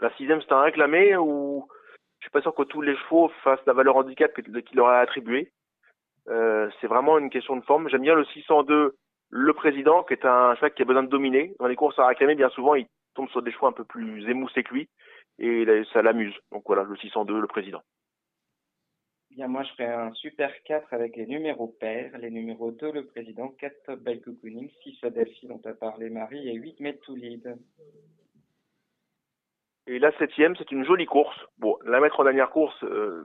La 0.00 0.12
sixième, 0.16 0.42
c'est 0.42 0.52
un 0.52 0.62
réclamé 0.62 1.16
où 1.16 1.68
je 2.18 2.24
suis 2.24 2.30
pas 2.32 2.42
sûr 2.42 2.54
que 2.54 2.62
tous 2.64 2.80
les 2.82 2.96
chevaux 2.96 3.30
fassent 3.44 3.64
la 3.66 3.72
valeur 3.72 3.96
handicap 3.96 4.32
qu'il 4.34 4.76
leur 4.76 4.88
a 4.88 4.98
attribuée. 4.98 5.52
Euh, 6.28 6.68
c'est 6.80 6.86
vraiment 6.88 7.18
une 7.18 7.30
question 7.30 7.56
de 7.56 7.64
forme. 7.64 7.88
J'aime 7.88 8.02
bien 8.02 8.16
le 8.16 8.24
602, 8.24 8.96
le 9.30 9.52
président, 9.52 10.02
qui 10.02 10.14
est 10.14 10.24
un 10.24 10.54
cheval 10.56 10.74
qui 10.74 10.82
a 10.82 10.84
besoin 10.84 11.04
de 11.04 11.08
dominer. 11.08 11.54
Dans 11.60 11.66
les 11.66 11.76
courses 11.76 11.98
à 12.00 12.06
réclamer, 12.06 12.34
bien 12.34 12.50
souvent, 12.50 12.74
il 12.74 12.86
tombe 13.14 13.28
sur 13.30 13.42
des 13.42 13.52
chevaux 13.52 13.66
un 13.66 13.72
peu 13.72 13.84
plus 13.84 14.28
émoussés 14.28 14.62
que 14.62 14.74
lui. 14.74 14.88
Et 15.38 15.64
ça 15.92 16.02
l'amuse. 16.02 16.34
Donc 16.52 16.62
voilà, 16.66 16.82
le 16.84 16.96
602, 16.96 17.40
le 17.40 17.46
président. 17.46 17.82
Bien, 19.30 19.48
moi, 19.48 19.62
je 19.62 19.70
ferai 19.72 19.86
un 19.86 20.12
super 20.12 20.52
4 20.64 20.92
avec 20.92 21.16
les 21.16 21.26
numéros 21.26 21.68
pairs. 21.80 22.16
Les 22.18 22.30
numéros 22.30 22.70
2, 22.70 22.92
le 22.92 23.06
président, 23.06 23.48
4 23.58 23.74
Top 23.86 24.00
by 24.00 24.20
Cocooning, 24.20 24.68
6 24.82 24.98
Adelphi 25.04 25.46
dont 25.46 25.60
a 25.64 25.72
parlé 25.72 26.10
Marie 26.10 26.48
et 26.50 26.54
8 26.54 26.80
Met 26.80 26.98
to 27.06 27.14
Lead. 27.16 27.56
Et 29.86 29.98
la 29.98 30.16
septième, 30.18 30.54
c'est 30.56 30.70
une 30.70 30.84
jolie 30.84 31.06
course. 31.06 31.36
Bon, 31.58 31.76
la 31.84 31.98
mettre 32.00 32.20
en 32.20 32.24
dernière 32.24 32.50
course, 32.50 32.76
euh, 32.84 33.24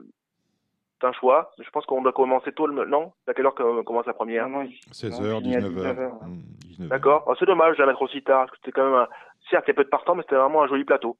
c'est 1.00 1.06
un 1.06 1.12
choix. 1.12 1.52
Je 1.58 1.70
pense 1.70 1.86
qu'on 1.86 2.02
doit 2.02 2.12
commencer 2.12 2.52
tôt, 2.52 2.66
le... 2.66 2.84
non? 2.86 3.12
À 3.26 3.34
quelle 3.34 3.46
heure 3.46 3.54
que 3.54 3.82
commence 3.82 4.06
la 4.06 4.14
première? 4.14 4.48
Non, 4.48 4.60
non, 4.60 4.62
il- 4.64 4.80
16h, 4.90 5.34
on 5.34 5.40
finit 5.40 5.56
à 5.56 5.60
19h. 5.60 5.94
19h. 5.94 6.24
Hmm, 6.26 6.40
19h. 6.62 6.88
D'accord. 6.88 7.24
Oh, 7.26 7.34
c'est 7.38 7.44
dommage 7.46 7.76
de 7.76 7.82
la 7.82 7.86
mettre 7.88 8.02
aussi 8.02 8.22
tard. 8.22 8.46
parce 8.46 8.52
que 8.52 8.56
C'était 8.64 8.72
quand 8.72 8.86
même 8.86 8.94
un... 8.94 9.08
Certes, 9.50 9.64
il 9.66 9.70
y 9.70 9.72
a 9.72 9.74
peu 9.74 9.84
de 9.84 9.88
partants, 9.88 10.14
mais 10.14 10.22
c'était 10.22 10.36
vraiment 10.36 10.62
un 10.62 10.68
joli 10.68 10.84
plateau. 10.84 11.16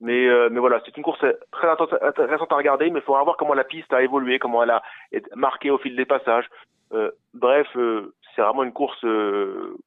Mais, 0.00 0.26
euh, 0.26 0.48
mais 0.50 0.60
voilà, 0.60 0.80
c'est 0.84 0.96
une 0.96 1.02
course 1.02 1.22
très 1.52 1.68
intéressante 1.68 2.52
à 2.52 2.56
regarder, 2.56 2.90
mais 2.90 3.00
il 3.00 3.04
faudra 3.04 3.22
voir 3.22 3.36
comment 3.36 3.52
la 3.54 3.64
piste 3.64 3.92
a 3.92 4.02
évolué, 4.02 4.38
comment 4.38 4.62
elle 4.62 4.70
a 4.70 4.82
été 5.12 5.28
marquée 5.36 5.70
au 5.70 5.78
fil 5.78 5.94
des 5.94 6.06
passages. 6.06 6.48
Euh, 6.92 7.10
bref, 7.34 7.68
euh, 7.76 8.14
c'est 8.34 8.40
vraiment 8.42 8.62
une 8.64 8.72
course 8.72 9.04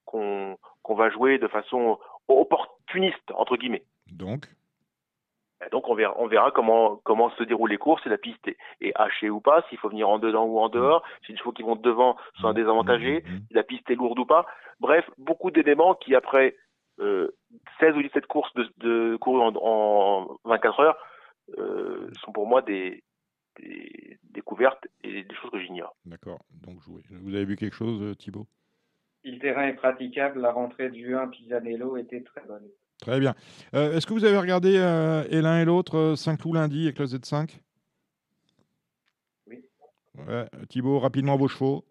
qu'on 0.05 0.57
va 0.95 1.09
jouer 1.09 1.39
de 1.39 1.47
façon 1.47 1.99
opportuniste, 2.27 3.31
entre 3.36 3.57
guillemets. 3.57 3.84
Donc? 4.11 4.45
Et 5.65 5.69
donc 5.69 5.88
on 5.88 5.95
verra, 5.95 6.13
on 6.17 6.27
verra 6.27 6.51
comment, 6.51 6.99
comment 7.03 7.29
se 7.31 7.43
déroulent 7.43 7.69
les 7.69 7.77
courses, 7.77 8.03
si 8.03 8.09
la 8.09 8.17
piste 8.17 8.47
est, 8.47 8.57
est 8.81 8.91
hachée 8.95 9.29
ou 9.29 9.39
pas, 9.39 9.63
s'il 9.69 9.77
faut 9.77 9.89
venir 9.89 10.09
en 10.09 10.19
dedans 10.19 10.43
ou 10.45 10.59
en 10.59 10.67
dehors, 10.69 11.03
si 11.25 11.31
les 11.31 11.38
chevaux 11.38 11.53
qui 11.53 11.63
vont 11.63 11.75
devant 11.77 12.17
sont 12.41 12.49
Mmh. 12.49 12.53
désavantagés, 12.53 13.23
Mmh, 13.25 13.31
mmh. 13.34 13.39
si 13.47 13.53
la 13.53 13.63
piste 13.63 13.89
est 13.89 13.95
lourde 13.95 14.19
ou 14.19 14.25
pas. 14.25 14.45
Bref, 14.81 15.09
beaucoup 15.17 15.51
d'éléments 15.51 15.95
qui, 15.95 16.15
après 16.15 16.55
16 16.98 17.96
ou 17.96 18.02
17 18.02 18.26
courses 18.28 18.54
de, 18.56 18.68
de 18.78 19.16
courues 19.18 19.41
en, 19.41 19.54
en 19.56 20.38
24 20.46 20.80
heures, 20.80 20.98
euh, 21.58 22.10
sont 22.24 22.32
pour 22.32 22.48
moi 22.48 22.62
des, 22.62 23.04
des 23.60 24.18
découvertes 24.32 24.88
et 25.04 25.24
des 25.24 25.36
choses 25.36 25.52
que 25.52 25.60
j'ignore. 25.60 25.96
D'accord. 26.06 26.39
Donc. 26.62 26.78
Vous 27.10 27.36
avez 27.36 27.46
vu 27.46 27.56
quelque 27.56 27.76
chose, 27.76 28.02
euh, 28.02 28.16
Thibaut? 28.16 28.48
Si 29.24 29.32
le 29.32 29.39
terrain 29.39 29.68
est 29.68 29.74
praticable, 29.74 30.41
la 30.41 30.52
rentrée 30.52 30.89
du 30.89 31.16
1 31.16 31.28
Pisanello 31.30 31.98
était 31.98 32.22
très 32.22 32.41
bonne. 32.41 32.68
Très 33.00 33.20
bien. 33.20 33.36
Euh, 33.74 33.96
Est-ce 33.96 34.06
que 34.06 34.14
vous 34.14 34.24
avez 34.26 34.38
regardé 34.38 34.78
euh, 34.78 35.24
et 35.30 35.41
l'un 35.41 35.60
et 35.62 35.66
l'autre 35.66 35.98
euh, 35.98 36.16
Saint-Cloud 36.16 36.56
lundi 36.56 36.88
et 36.88 36.94
Closet 36.94 37.20
5 37.24 37.60
Oui. 39.48 39.64
Ouais. 40.28 40.46
Thibaut, 40.70 41.00
rapidement 41.00 41.36
vos 41.36 41.48
chevaux. 41.48 41.84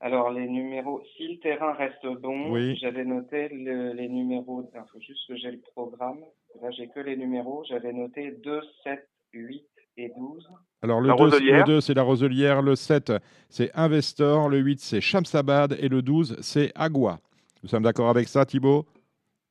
Alors, 0.00 0.30
les 0.30 0.46
numéros, 0.46 1.02
si 1.16 1.26
le 1.34 1.40
terrain 1.40 1.72
reste 1.72 2.06
bon, 2.20 2.52
Oui. 2.52 2.76
j'avais 2.80 3.04
noté 3.04 3.48
le- 3.48 3.92
les 3.92 4.08
numéros. 4.08 4.70
Il 4.72 4.80
faut 4.92 5.00
juste 5.00 5.26
que 5.26 5.36
j'ai 5.36 5.50
le 5.50 5.60
programme. 5.74 6.20
Là, 6.62 6.70
j'ai 6.70 6.86
que 6.88 7.00
les 7.00 7.16
numéros. 7.16 7.64
J'avais 7.68 7.92
noté 7.92 8.30
2, 8.44 8.60
7, 8.84 9.08
8 9.32 9.66
et 9.96 10.12
12. 10.16 10.48
Alors 10.82 11.00
le 11.00 11.08
La 11.08 11.14
2, 11.16 11.22
Roselière. 11.24 11.58
le 11.58 11.64
2, 11.64 11.80
c'est 11.80 11.94
la 11.94 12.02
Roselière, 12.02 12.62
le 12.62 12.76
7 12.76 13.12
c'est 13.48 13.70
Investor, 13.74 14.48
le 14.48 14.58
8 14.58 14.78
c'est 14.78 15.00
Shamsabad 15.00 15.76
et 15.80 15.88
le 15.88 16.02
12 16.02 16.36
c'est 16.40 16.70
Agua. 16.76 17.18
Nous 17.64 17.68
sommes 17.68 17.82
d'accord 17.82 18.08
avec 18.08 18.28
ça 18.28 18.46
Thibaut? 18.46 18.86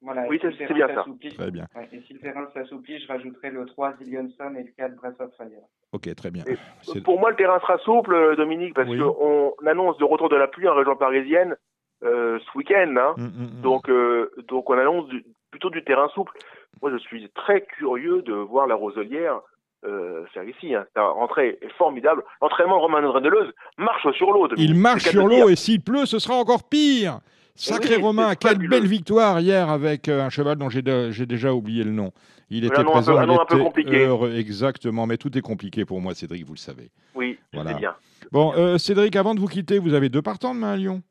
Voilà. 0.01 0.25
Oui, 0.29 0.37
si 0.37 0.43
c'est- 0.43 0.47
le 0.47 0.53
c'est 0.53 0.67
terrain 0.67 0.73
bien 0.75 0.87
ça. 0.87 0.95
s'assouplit- 1.03 1.33
Très 1.35 1.51
bien. 1.51 1.65
ouais, 1.75 1.89
et 1.91 2.01
si 2.07 2.13
le 2.13 2.19
terrain 2.19 2.47
s'assouplit, 2.53 2.97
je 3.01 3.07
rajouterai 3.09 3.49
le 3.51 3.65
3 3.65 3.93
Zillionson 3.97 4.55
et 4.57 4.63
le 4.63 4.71
4 4.77 4.95
Breath 4.95 5.19
of 5.19 5.35
Fire. 5.35 5.49
Ok, 5.93 6.13
très 6.15 6.31
bien. 6.31 6.43
Et 6.47 7.01
Pour 7.01 7.19
moi, 7.19 7.29
le 7.29 7.35
terrain 7.37 7.59
sera 7.59 7.77
souple, 7.79 8.13
euh, 8.13 8.35
Dominique, 8.35 8.73
parce 8.73 8.89
Oui. 8.89 8.99
qu'on 8.99 9.53
annonce 9.65 9.97
le 9.99 10.05
retour 10.05 10.29
de 10.29 10.35
la 10.35 10.47
pluie 10.47 10.67
en 10.67 10.75
région 10.75 10.95
parisienne 10.95 11.55
euh, 12.03 12.37
ce 12.39 12.57
week-end. 12.57 12.93
Hein. 12.97 13.13
Mm, 13.17 13.23
mm, 13.23 13.57
mm. 13.57 13.61
Donc, 13.61 13.89
euh, 13.89 14.29
donc 14.49 14.69
on 14.69 14.77
annonce 14.77 15.07
du- 15.07 15.25
plutôt 15.49 15.69
du 15.69 15.83
terrain 15.83 16.09
souple. 16.09 16.33
Moi, 16.81 16.91
je 16.91 16.97
suis 16.97 17.29
très 17.33 17.61
curieux 17.61 18.21
de 18.21 18.33
voir 18.33 18.67
la 18.67 18.75
Roselière 18.75 19.39
euh, 19.85 20.25
faire 20.33 20.43
ici. 20.43 20.75
Hein. 20.75 20.85
Sa 20.95 21.03
rentrée 21.03 21.57
est 21.61 21.71
formidable. 21.77 22.23
L'entraînement 22.41 22.75
de 22.77 22.81
Romain 22.81 23.19
Deleuze 23.21 23.51
marche 23.77 24.11
sur 24.11 24.31
l'eau. 24.31 24.47
Il 24.57 24.75
marche 24.75 25.03
sur 25.03 25.23
de 25.23 25.29
le 25.29 25.39
l'eau 25.41 25.49
et 25.49 25.55
s'il 25.55 25.81
pleut, 25.81 26.05
ce 26.05 26.19
sera 26.19 26.35
encore 26.35 26.67
pire. 26.67 27.19
Sacré 27.57 27.95
oui, 27.97 28.03
Romain, 28.03 28.35
quelle 28.35 28.59
belle 28.59 28.85
victoire 28.85 29.39
hier 29.39 29.69
avec 29.69 30.07
euh, 30.09 30.23
un 30.23 30.29
cheval 30.29 30.57
dont 30.57 30.69
j'ai 30.69 30.81
déjà 30.81 31.53
oublié 31.53 31.83
le 31.83 31.91
nom. 31.91 32.11
Il 32.49 32.63
était 32.63 32.83
présent, 32.83 33.17
un 33.17 33.23
il 33.25 33.39
peu 33.73 33.81
était 33.81 34.05
heureux, 34.05 34.33
exactement, 34.35 35.05
mais 35.07 35.17
tout 35.17 35.35
est 35.37 35.41
compliqué 35.41 35.83
pour 35.83 35.99
moi, 35.99 36.13
Cédric, 36.13 36.45
vous 36.45 36.53
le 36.53 36.59
savez. 36.59 36.91
Oui, 37.15 37.37
Voilà. 37.53 37.73
bien. 37.73 37.95
Bon, 38.31 38.53
euh, 38.55 38.77
Cédric, 38.77 39.15
avant 39.15 39.35
de 39.35 39.39
vous 39.39 39.47
quitter, 39.47 39.79
vous 39.79 39.93
avez 39.93 40.09
deux 40.09 40.21
partants 40.21 40.53
demain 40.53 40.73
à 40.73 40.77
Lyon 40.77 41.01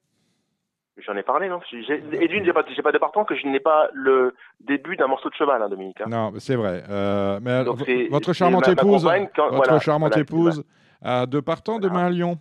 J'en 1.05 1.15
ai 1.15 1.23
parlé, 1.23 1.49
non? 1.49 1.61
Et 2.13 2.29
d'une, 2.29 2.45
j'ai 2.45 2.53
pas, 2.55 2.63
pas 2.63 2.93
de 2.93 2.99
partant 2.99 3.25
que 3.25 3.37
je 3.37 3.47
n'ai 3.47 3.61
pas 3.61 3.89
le 3.93 4.35
début 4.61 4.97
d'un 4.97 5.09
morceau 5.09 5.29
de 5.29 5.35
cheval, 5.35 5.61
hein, 5.63 5.69
Dominique. 5.69 6.01
hein. 6.01 6.07
Non, 6.09 6.33
c'est 6.39 6.57
vrai. 6.57 6.85
Euh, 6.89 7.39
mais 7.43 7.65
votre 8.09 8.33
charmante 8.33 8.63
ma- 8.67 8.75
ma 8.75 8.81
épouse, 8.83 9.03
compagne 9.03 9.29
quand- 9.37 9.45
votre 9.51 9.57
voilà, 9.57 9.79
charmante 9.79 10.11
voilà, 10.13 10.23
épouse 10.23 10.65
a 11.03 11.27
deux 11.27 11.43
partants 11.43 11.79
demain 11.79 12.07
à 12.07 12.11
Lyon. 12.11 12.39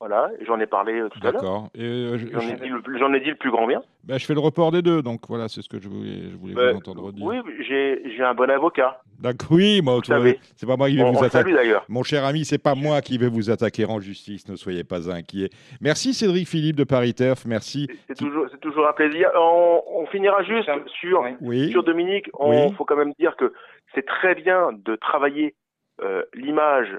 Voilà, 0.00 0.30
j'en 0.46 0.60
ai 0.60 0.66
parlé 0.68 0.92
euh, 1.00 1.08
tout 1.08 1.18
à 1.26 1.32
l'heure. 1.32 1.42
D'accord. 1.42 1.68
Euh, 1.76 2.18
je, 2.18 2.28
J'en 2.28 2.38
ai, 2.40 2.56
je- 2.56 2.62
dit 2.62 2.68
le- 2.68 2.98
j'en 3.00 3.12
ai 3.12 3.18
dit 3.20 3.30
le 3.30 3.34
plus 3.34 3.50
grand 3.50 3.66
bien. 3.66 3.82
bah, 4.04 4.16
je 4.16 4.24
fais 4.24 4.34
le 4.34 4.38
report 4.38 4.70
des 4.70 4.80
deux, 4.80 5.02
donc 5.02 5.22
voilà, 5.28 5.48
c'est 5.48 5.60
ce 5.60 5.68
que 5.68 5.80
je 5.80 5.88
voulais, 5.88 6.30
je 6.30 6.36
voulais 6.36 6.56
Euh, 6.56 6.70
vous 6.70 6.78
entendre 6.78 7.10
dire. 7.12 7.26
oui, 7.26 7.36
j'ai 7.66 8.02
j'ai 8.16 8.22
un 8.22 8.32
bon 8.32 8.48
avocat. 8.48 9.00
D'accord, 9.18 9.48
oui, 9.56 9.80
moi, 9.82 9.96
Vous 9.96 10.04
savez. 10.04 10.38
c'est 10.54 10.66
pas 10.66 10.76
moi 10.76 10.88
qui 10.88 10.96
vais 10.98 11.02
On, 11.02 11.10
vous 11.10 11.18
on 11.18 11.22
attaquer. 11.24 11.52
salue. 11.52 11.72
Mon 11.88 12.04
cher 12.04 12.24
ami, 12.24 12.44
c'est 12.44 12.62
pas 12.62 12.76
moi 12.76 13.00
qui 13.00 13.18
vais 13.18 13.28
vous 13.28 13.50
attaquer 13.50 13.86
en 13.86 13.98
justice, 13.98 14.48
ne 14.48 14.54
soyez 14.54 14.84
pas 14.84 15.10
inquiets. 15.10 15.50
Merci 15.80 16.14
Cédric 16.14 16.46
Philippe 16.46 16.76
de 16.76 16.84
Paris 16.84 17.14
Turf, 17.14 17.44
merci. 17.44 17.88
C'est 18.06 18.16
toujours, 18.16 18.46
c'est 18.52 18.60
toujours 18.60 18.86
un 18.88 18.92
plaisir. 18.92 19.28
On, 19.34 19.82
on 19.96 20.06
finira 20.06 20.44
juste 20.44 20.70
sur. 21.00 21.24
Oui, 21.40 21.72
sur 21.72 21.82
Dominique. 21.82 22.30
On 22.34 22.68
Oui. 22.68 22.72
faut 22.76 22.84
quand 22.84 22.96
même 22.96 23.14
dire 23.18 23.34
que 23.36 23.52
c'est 23.96 24.06
très 24.06 24.36
bien 24.36 24.70
de 24.72 24.94
travailler 24.94 25.56
euh, 26.04 26.22
l'image 26.34 26.96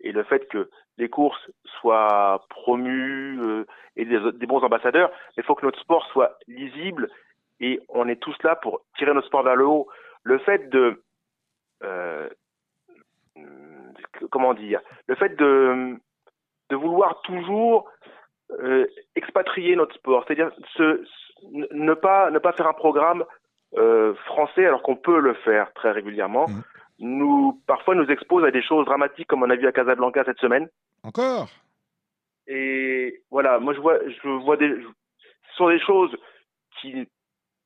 et 0.00 0.12
le 0.12 0.22
fait 0.22 0.46
que 0.48 0.70
les 0.98 1.08
courses 1.08 1.50
soient 1.80 2.44
promues 2.48 3.38
euh, 3.40 3.66
et 3.96 4.04
des, 4.04 4.32
des 4.32 4.46
bons 4.46 4.62
ambassadeurs. 4.62 5.10
Mais 5.36 5.42
il 5.42 5.46
faut 5.46 5.54
que 5.54 5.66
notre 5.66 5.80
sport 5.80 6.06
soit 6.12 6.38
lisible 6.48 7.08
et 7.60 7.80
on 7.88 8.08
est 8.08 8.20
tous 8.20 8.36
là 8.42 8.56
pour 8.56 8.80
tirer 8.98 9.12
notre 9.14 9.26
sport 9.26 9.42
vers 9.42 9.56
le 9.56 9.66
haut. 9.66 9.88
Le 10.22 10.38
fait 10.38 10.68
de 10.70 11.02
euh, 11.84 12.28
comment 14.30 14.54
dire, 14.54 14.80
le 15.06 15.14
fait 15.14 15.36
de 15.36 15.96
de 16.70 16.76
vouloir 16.76 17.20
toujours 17.22 17.88
euh, 18.50 18.86
expatrier 19.14 19.76
notre 19.76 19.94
sport, 19.94 20.24
c'est-à-dire 20.26 20.50
ne 21.52 21.94
pas 21.94 22.30
ne 22.30 22.38
pas 22.38 22.52
faire 22.52 22.66
un 22.66 22.72
programme 22.72 23.24
euh, 23.76 24.14
français 24.26 24.66
alors 24.66 24.82
qu'on 24.82 24.96
peut 24.96 25.20
le 25.20 25.34
faire 25.34 25.72
très 25.74 25.90
régulièrement, 25.92 26.46
Mhm. 26.48 26.62
nous 27.00 27.60
parfois 27.66 27.94
nous 27.94 28.06
expose 28.10 28.44
à 28.44 28.50
des 28.50 28.62
choses 28.62 28.86
dramatiques 28.86 29.28
comme 29.28 29.42
on 29.42 29.50
a 29.50 29.56
vu 29.56 29.66
à 29.66 29.72
Casablanca 29.72 30.24
cette 30.24 30.38
semaine. 30.40 30.68
Encore? 31.06 31.48
Et 32.46 33.22
voilà, 33.30 33.58
moi 33.58 33.74
je 33.74 33.80
vois 33.80 33.98
je 34.08 34.28
vois 34.44 34.56
des 34.56 34.68
ce 35.50 35.56
sont 35.56 35.68
des 35.68 35.80
choses 35.80 36.16
qui 36.80 37.08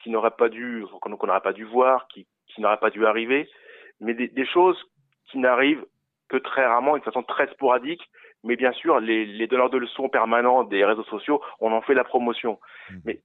qui 0.02 0.10
n'auraient 0.10 0.30
pas 0.30 0.48
dû 0.48 0.84
qu'on 1.00 1.10
n'aurait 1.26 1.40
pas 1.40 1.52
dû 1.52 1.64
voir, 1.64 2.06
qui 2.08 2.26
qui 2.46 2.60
n'auraient 2.60 2.78
pas 2.78 2.90
dû 2.90 3.04
arriver, 3.06 3.48
mais 4.00 4.14
des, 4.14 4.28
des 4.28 4.46
choses 4.46 4.82
qui 5.30 5.38
n'arrivent 5.38 5.84
que 6.28 6.36
très 6.38 6.64
rarement 6.64 6.96
de 6.96 7.02
façon 7.02 7.22
très 7.22 7.48
sporadique. 7.48 8.02
Mais 8.42 8.56
bien 8.56 8.72
sûr, 8.72 9.00
les, 9.00 9.26
les 9.26 9.46
donneurs 9.46 9.68
de 9.68 9.76
leçons 9.76 10.08
permanents 10.08 10.64
des 10.64 10.82
réseaux 10.82 11.04
sociaux, 11.04 11.42
on 11.60 11.72
en 11.72 11.82
fait 11.82 11.92
la 11.92 12.04
promotion. 12.04 12.58
Mhm. 12.90 13.00
Mais 13.04 13.20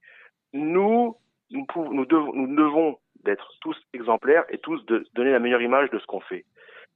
nous, 0.52 1.16
nous, 1.50 1.64
pouvons- 1.64 1.90
nous, 1.90 2.04
devons, 2.04 2.32
nous 2.34 2.54
devons 2.54 2.98
d'être 3.24 3.50
tous 3.62 3.76
exemplaires 3.94 4.44
et 4.50 4.58
tous 4.58 4.84
de 4.84 5.06
donner 5.14 5.32
la 5.32 5.38
meilleure 5.38 5.62
image 5.62 5.88
de 5.90 5.98
ce 5.98 6.04
qu'on 6.04 6.20
fait. 6.20 6.44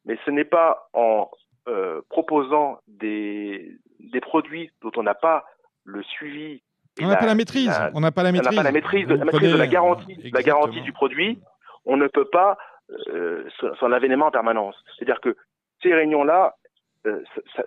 Mais 0.04 0.18
ce 0.26 0.30
n'est 0.30 0.44
pas 0.44 0.90
en 0.92 1.30
euh, 1.68 2.00
proposant 2.08 2.78
des, 2.88 3.76
des 4.00 4.20
produits 4.20 4.70
dont 4.82 4.90
on 4.96 5.02
n'a 5.02 5.14
pas 5.14 5.44
le 5.84 6.02
suivi. 6.02 6.62
On 7.00 7.06
n'a 7.06 7.16
pas 7.16 7.26
la 7.26 7.34
maîtrise, 7.34 7.68
la- 7.68 7.90
on 7.94 8.00
n'a 8.00 8.10
pas 8.12 8.22
la 8.22 8.30
on 8.30 8.32
n'a 8.32 8.38
maîtrise. 8.38 8.56
pas 8.56 8.62
la 8.62 8.72
maîtrise, 8.72 9.06
de, 9.06 9.14
la, 9.14 9.24
maîtrise 9.24 9.40
de 9.42 9.46
prenez- 9.48 9.58
la 9.58 9.66
garantie, 9.66 10.30
la 10.32 10.42
garantie 10.42 10.80
du 10.82 10.92
produit. 10.92 11.38
On 11.86 11.96
ne 11.96 12.08
peut 12.08 12.26
pas 12.26 12.58
euh, 13.08 13.48
s'en 13.78 13.88
mains 13.88 14.20
en 14.26 14.30
permanence. 14.32 14.74
C'est-à-dire 14.98 15.20
que 15.20 15.36
ces 15.82 15.94
réunions-là, 15.94 16.56
euh, 17.06 17.22
ça- 17.34 17.40
ça- 17.56 17.64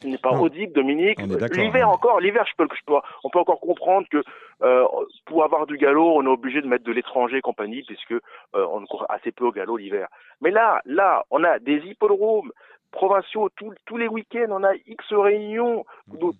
ce 0.00 0.08
n'est 0.08 0.18
pas 0.18 0.32
Non. 0.32 0.40
audible, 0.40 0.72
Dominique. 0.72 1.20
L'hiver 1.20 1.86
hein. 1.88 1.92
encore, 1.92 2.18
l'hiver, 2.20 2.44
je 2.46 2.52
peux, 2.56 2.66
je 2.74 2.80
peux- 2.86 2.94
on 3.24 3.30
peut 3.30 3.38
encore 3.38 3.60
comprendre 3.60 4.06
que 4.10 4.22
euh, 4.62 4.84
pour 5.26 5.44
avoir 5.44 5.66
du 5.66 5.76
galop, 5.76 6.16
on 6.16 6.24
est 6.24 6.28
obligé 6.28 6.60
de 6.62 6.66
mettre 6.66 6.84
de 6.84 6.92
l'étranger 6.92 7.36
et 7.36 7.40
compagnie, 7.42 7.82
puisque 7.86 8.12
euh, 8.12 8.20
on 8.54 8.84
court 8.86 9.06
assez 9.10 9.30
peu 9.32 9.44
au 9.44 9.52
galop 9.52 9.76
l'hiver. 9.76 10.08
Mais 10.40 10.50
là, 10.50 10.80
là, 10.86 11.24
on 11.30 11.44
a 11.44 11.58
des 11.58 11.76
hippodromes 11.84 12.50
provinciaux 12.94 13.48
tous- 13.56 13.74
tous 13.86 13.96
les 13.98 14.08
week-ends, 14.08 14.46
on 14.50 14.64
a 14.64 14.74
X 14.86 15.04
réunions 15.12 15.84
dont- 16.20 16.32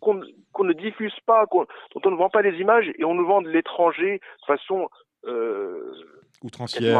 qu'on 0.53 0.65
ne 0.65 0.73
diffuse 0.73 1.19
pas, 1.27 1.47
qu'on- 1.47 1.67
dont 1.95 2.01
on 2.07 2.11
ne 2.13 2.17
vend 2.17 2.31
pas 2.31 2.43
les 2.43 2.57
images 2.61 2.91
et 2.99 3.05
on 3.05 3.15
nous 3.15 3.27
vend 3.27 3.43
de 3.43 3.51
l'étranger 3.51 4.21
de 4.41 4.47
façon 4.47 4.89
euh, 5.27 5.93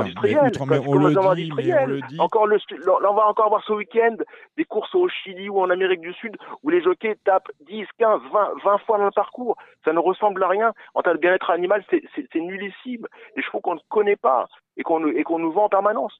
Outrancière, 0.07 0.33
mais, 0.43 0.49
outre- 0.49 0.59
mais 0.79 0.87
on 0.89 0.93
le 1.09 1.15
dit, 1.35 1.51
mais 1.57 1.63
on 1.83 1.87
le 1.87 2.01
dit. 2.09 2.17
Encore 2.21 2.47
le, 2.47 2.57
là, 2.57 3.11
on 3.11 3.15
va 3.15 3.27
encore 3.27 3.45
avoir 3.47 3.63
ce 3.65 3.75
week-end 3.75 4.17
des 4.57 4.65
courses 4.65 4.95
au 4.95 5.07
Chili 5.09 5.51
ou 5.51 5.61
en 5.61 5.69
Amérique 5.69 6.01
du 6.01 6.15
Sud 6.15 6.35
où 6.63 6.71
les 6.71 6.83
jockeys 6.83 7.17
tapent 7.27 7.51
10, 7.67 7.85
15, 7.99 8.23
20, 8.33 8.49
20 8.65 8.79
fois 8.79 8.97
dans 8.97 9.05
le 9.05 9.11
parcours. 9.11 9.57
Ça 9.85 9.93
ne 9.93 9.99
ressemble 9.99 10.43
à 10.43 10.49
rien. 10.49 10.73
En 10.95 11.03
termes 11.03 11.17
de 11.17 11.21
bien-être 11.21 11.51
animal, 11.51 11.85
c'est- 11.91 12.03
nullissime. 12.41 13.07
Des 13.37 13.43
chevaux 13.43 13.61
qu'on 13.61 13.75
ne 13.75 13.81
connaît 13.91 14.17
pas 14.17 14.47
et 14.79 14.83
qu'on 14.83 15.01
qu'on 15.25 15.39
nous 15.39 15.53
vend 15.53 15.65
en 15.65 15.69
permanence. 15.69 16.19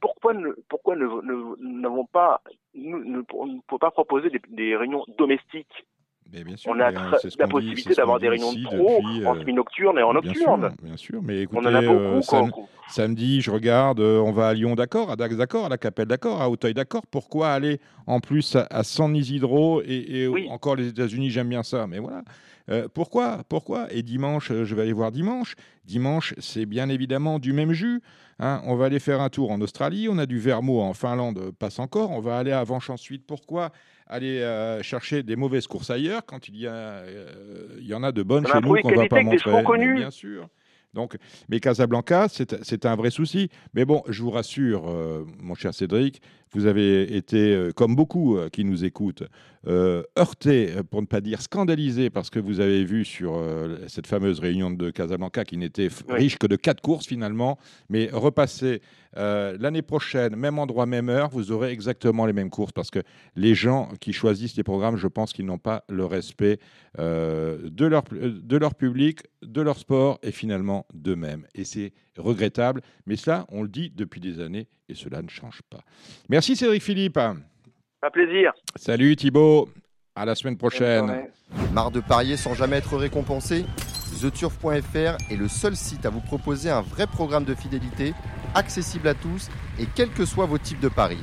Pourquoi 0.00 0.34
ne 0.34 0.50
pourquoi 0.68 0.96
ne 0.96 1.06
n'avons 1.80 2.06
pas 2.06 2.40
nous, 2.74 3.04
ne, 3.04 3.22
on 3.34 3.46
ne 3.46 3.60
peut 3.68 3.78
pas 3.78 3.90
proposer 3.90 4.30
des, 4.30 4.40
des 4.48 4.76
réunions 4.76 5.04
domestiques 5.18 5.86
Mais 6.32 6.42
bien 6.44 6.56
sûr, 6.56 6.70
On 6.72 6.80
a 6.80 6.90
euh, 6.90 7.18
ce 7.18 7.28
la 7.38 7.46
dit- 7.46 7.50
possibilité 7.52 7.90
qu'on 7.90 7.96
d'avoir 7.96 8.18
dit 8.18 8.22
des 8.22 8.28
réunions 8.30 8.52
de 8.52 8.64
pro 8.64 8.98
depuis, 9.00 9.26
en 9.26 9.34
euh, 9.34 9.38
semi-nocturne 9.40 9.98
et 9.98 10.02
en 10.02 10.12
bien 10.12 10.22
nocturne. 10.22 10.62
sûr, 10.62 10.84
bien 10.86 10.96
sûr, 10.96 11.22
mais 11.22 11.42
écoutez, 11.42 11.60
On 11.66 11.70
en 11.70 11.74
a 11.74 11.82
beaucoup. 11.82 12.16
euh, 12.18 12.22
sam- 12.22 12.50
samedi, 12.88 13.40
je 13.40 13.50
regarde, 13.50 14.00
euh, 14.00 14.18
on 14.20 14.32
va 14.32 14.48
à 14.48 14.54
Lyon, 14.54 14.74
d'accord, 14.74 15.10
à 15.10 15.16
Dax, 15.16 15.36
d'accord, 15.36 15.66
à 15.66 15.68
la 15.68 15.78
Capelle, 15.78 16.06
d'accord, 16.08 16.40
à 16.40 16.48
Auteuil, 16.48 16.74
d'accord. 16.74 17.02
Pourquoi 17.10 17.50
aller 17.50 17.78
en 18.06 18.20
plus 18.20 18.56
à, 18.56 18.66
à 18.70 18.82
San 18.84 19.14
Isidro 19.14 19.82
et, 19.82 20.22
et 20.22 20.28
Oui. 20.28 20.46
encore 20.50 20.76
les 20.76 20.88
États-Unis, 20.88 21.30
j'aime 21.30 21.48
bien 21.48 21.62
ça, 21.62 21.86
mais 21.86 21.98
voilà. 21.98 22.22
Euh, 22.70 22.88
pourquoi 22.92 23.42
Pourquoi 23.48 23.92
Et 23.92 24.02
dimanche, 24.02 24.50
euh, 24.50 24.64
je 24.64 24.74
vais 24.74 24.82
aller 24.82 24.92
voir 24.92 25.10
dimanche. 25.12 25.54
Dimanche, 25.84 26.34
c'est 26.38 26.66
bien 26.66 26.88
évidemment 26.88 27.38
du 27.38 27.52
même 27.52 27.72
jus. 27.72 28.00
hein. 28.38 28.62
On 28.66 28.76
va 28.76 28.84
aller 28.86 29.00
faire 29.00 29.20
un 29.20 29.28
tour 29.30 29.50
en 29.50 29.60
Australie. 29.60 30.08
On 30.08 30.18
a 30.18 30.26
du 30.26 30.38
Vermo 30.38 30.80
en 30.80 30.94
Finlande, 30.94 31.38
euh, 31.38 31.52
passe 31.52 31.78
encore. 31.78 32.10
On 32.12 32.20
va 32.20 32.38
aller 32.38 32.52
à 32.52 32.62
Vanche 32.64 32.90
ensuite. 32.90 33.26
Pourquoi 33.26 33.72
aller 34.06 34.40
euh, 34.40 34.82
chercher 34.82 35.22
des 35.22 35.36
mauvaises 35.36 35.66
courses 35.66 35.90
ailleurs 35.90 36.24
quand 36.26 36.48
il 36.48 36.56
y, 36.56 36.66
a, 36.66 36.72
euh, 36.72 37.76
il 37.80 37.86
y 37.86 37.94
en 37.94 38.02
a 38.02 38.12
de 38.12 38.22
bonnes 38.22 38.46
chez 38.46 38.60
nous 38.60 38.74
qu'on 38.82 38.88
va 38.90 38.94
qualité 38.94 39.08
pas 39.08 39.22
montrer 39.22 39.50
Bien 39.96 40.10
sûr. 40.10 40.48
Donc, 40.94 41.16
mais 41.48 41.58
Casablanca, 41.58 42.28
c'est 42.28 42.62
c'est 42.62 42.84
un 42.84 42.96
vrai 42.96 43.10
souci. 43.10 43.48
Mais 43.72 43.86
bon, 43.86 44.02
je 44.08 44.22
vous 44.22 44.30
rassure, 44.30 44.84
euh, 44.90 45.24
mon 45.40 45.54
cher 45.54 45.72
Cédric, 45.72 46.20
vous 46.52 46.66
avez 46.66 47.16
été, 47.16 47.54
euh, 47.54 47.72
comme 47.72 47.96
beaucoup 47.96 48.36
euh, 48.36 48.48
qui 48.48 48.64
nous 48.64 48.84
écoutent, 48.84 49.24
euh, 49.66 50.02
heurté, 50.18 50.72
euh, 50.76 50.82
pour 50.82 51.00
ne 51.00 51.06
pas 51.06 51.20
dire 51.20 51.40
scandalisé, 51.40 52.10
parce 52.10 52.30
que 52.30 52.38
vous 52.38 52.60
avez 52.60 52.84
vu 52.84 53.04
sur 53.04 53.34
euh, 53.36 53.78
cette 53.88 54.06
fameuse 54.06 54.38
réunion 54.40 54.70
de 54.70 54.90
Casablanca 54.90 55.44
qui 55.44 55.56
n'était 55.56 55.88
Oui. 56.08 56.14
riche 56.16 56.38
que 56.38 56.46
de 56.46 56.56
quatre 56.56 56.80
courses 56.80 57.06
finalement, 57.06 57.58
mais 57.88 58.10
repassez 58.12 58.82
euh, 59.16 59.56
l'année 59.60 59.82
prochaine, 59.82 60.36
même 60.36 60.58
endroit, 60.58 60.86
même 60.86 61.08
heure, 61.08 61.28
vous 61.30 61.52
aurez 61.52 61.70
exactement 61.70 62.26
les 62.26 62.32
mêmes 62.32 62.50
courses, 62.50 62.72
parce 62.72 62.90
que 62.90 63.00
les 63.36 63.54
gens 63.54 63.88
qui 64.00 64.12
choisissent 64.12 64.56
les 64.56 64.62
programmes, 64.64 64.96
je 64.96 65.06
pense 65.08 65.32
qu'ils 65.32 65.46
n'ont 65.46 65.58
pas 65.58 65.84
le 65.88 66.04
respect 66.04 66.58
de, 66.98 67.86
leur, 67.86 68.02
de 68.10 68.56
leur 68.56 68.74
public, 68.74 69.20
de 69.42 69.60
leur 69.60 69.78
sport 69.78 70.18
et 70.22 70.32
finalement 70.32 70.86
d'eux-mêmes. 70.94 71.46
Et 71.54 71.64
c'est 71.64 71.92
regrettable, 72.18 72.82
mais 73.06 73.16
cela, 73.16 73.46
on 73.50 73.62
le 73.62 73.68
dit 73.68 73.90
depuis 73.94 74.20
des 74.20 74.40
années 74.40 74.68
et 74.88 74.94
cela 74.94 75.22
ne 75.22 75.28
change 75.28 75.62
pas. 75.70 75.80
Merci 76.28 76.56
Cédric 76.56 76.82
Philippe. 76.82 77.18
Un 77.18 78.10
plaisir. 78.12 78.52
Salut 78.76 79.16
Thibaut. 79.16 79.68
À 80.14 80.26
la 80.26 80.34
semaine 80.34 80.58
prochaine. 80.58 81.28
Marre 81.72 81.90
de 81.90 82.00
parier 82.00 82.36
sans 82.36 82.54
jamais 82.54 82.76
être 82.76 82.96
récompensé? 82.96 83.64
TheTurf.fr 84.20 85.16
est 85.30 85.36
le 85.36 85.48
seul 85.48 85.74
site 85.74 86.04
à 86.04 86.10
vous 86.10 86.20
proposer 86.20 86.70
un 86.70 86.82
vrai 86.82 87.06
programme 87.06 87.44
de 87.44 87.54
fidélité, 87.54 88.12
accessible 88.54 89.08
à 89.08 89.14
tous 89.14 89.48
et 89.80 89.86
quels 89.94 90.10
que 90.10 90.26
soient 90.26 90.46
vos 90.46 90.58
types 90.58 90.80
de 90.80 90.88
paris. 90.88 91.18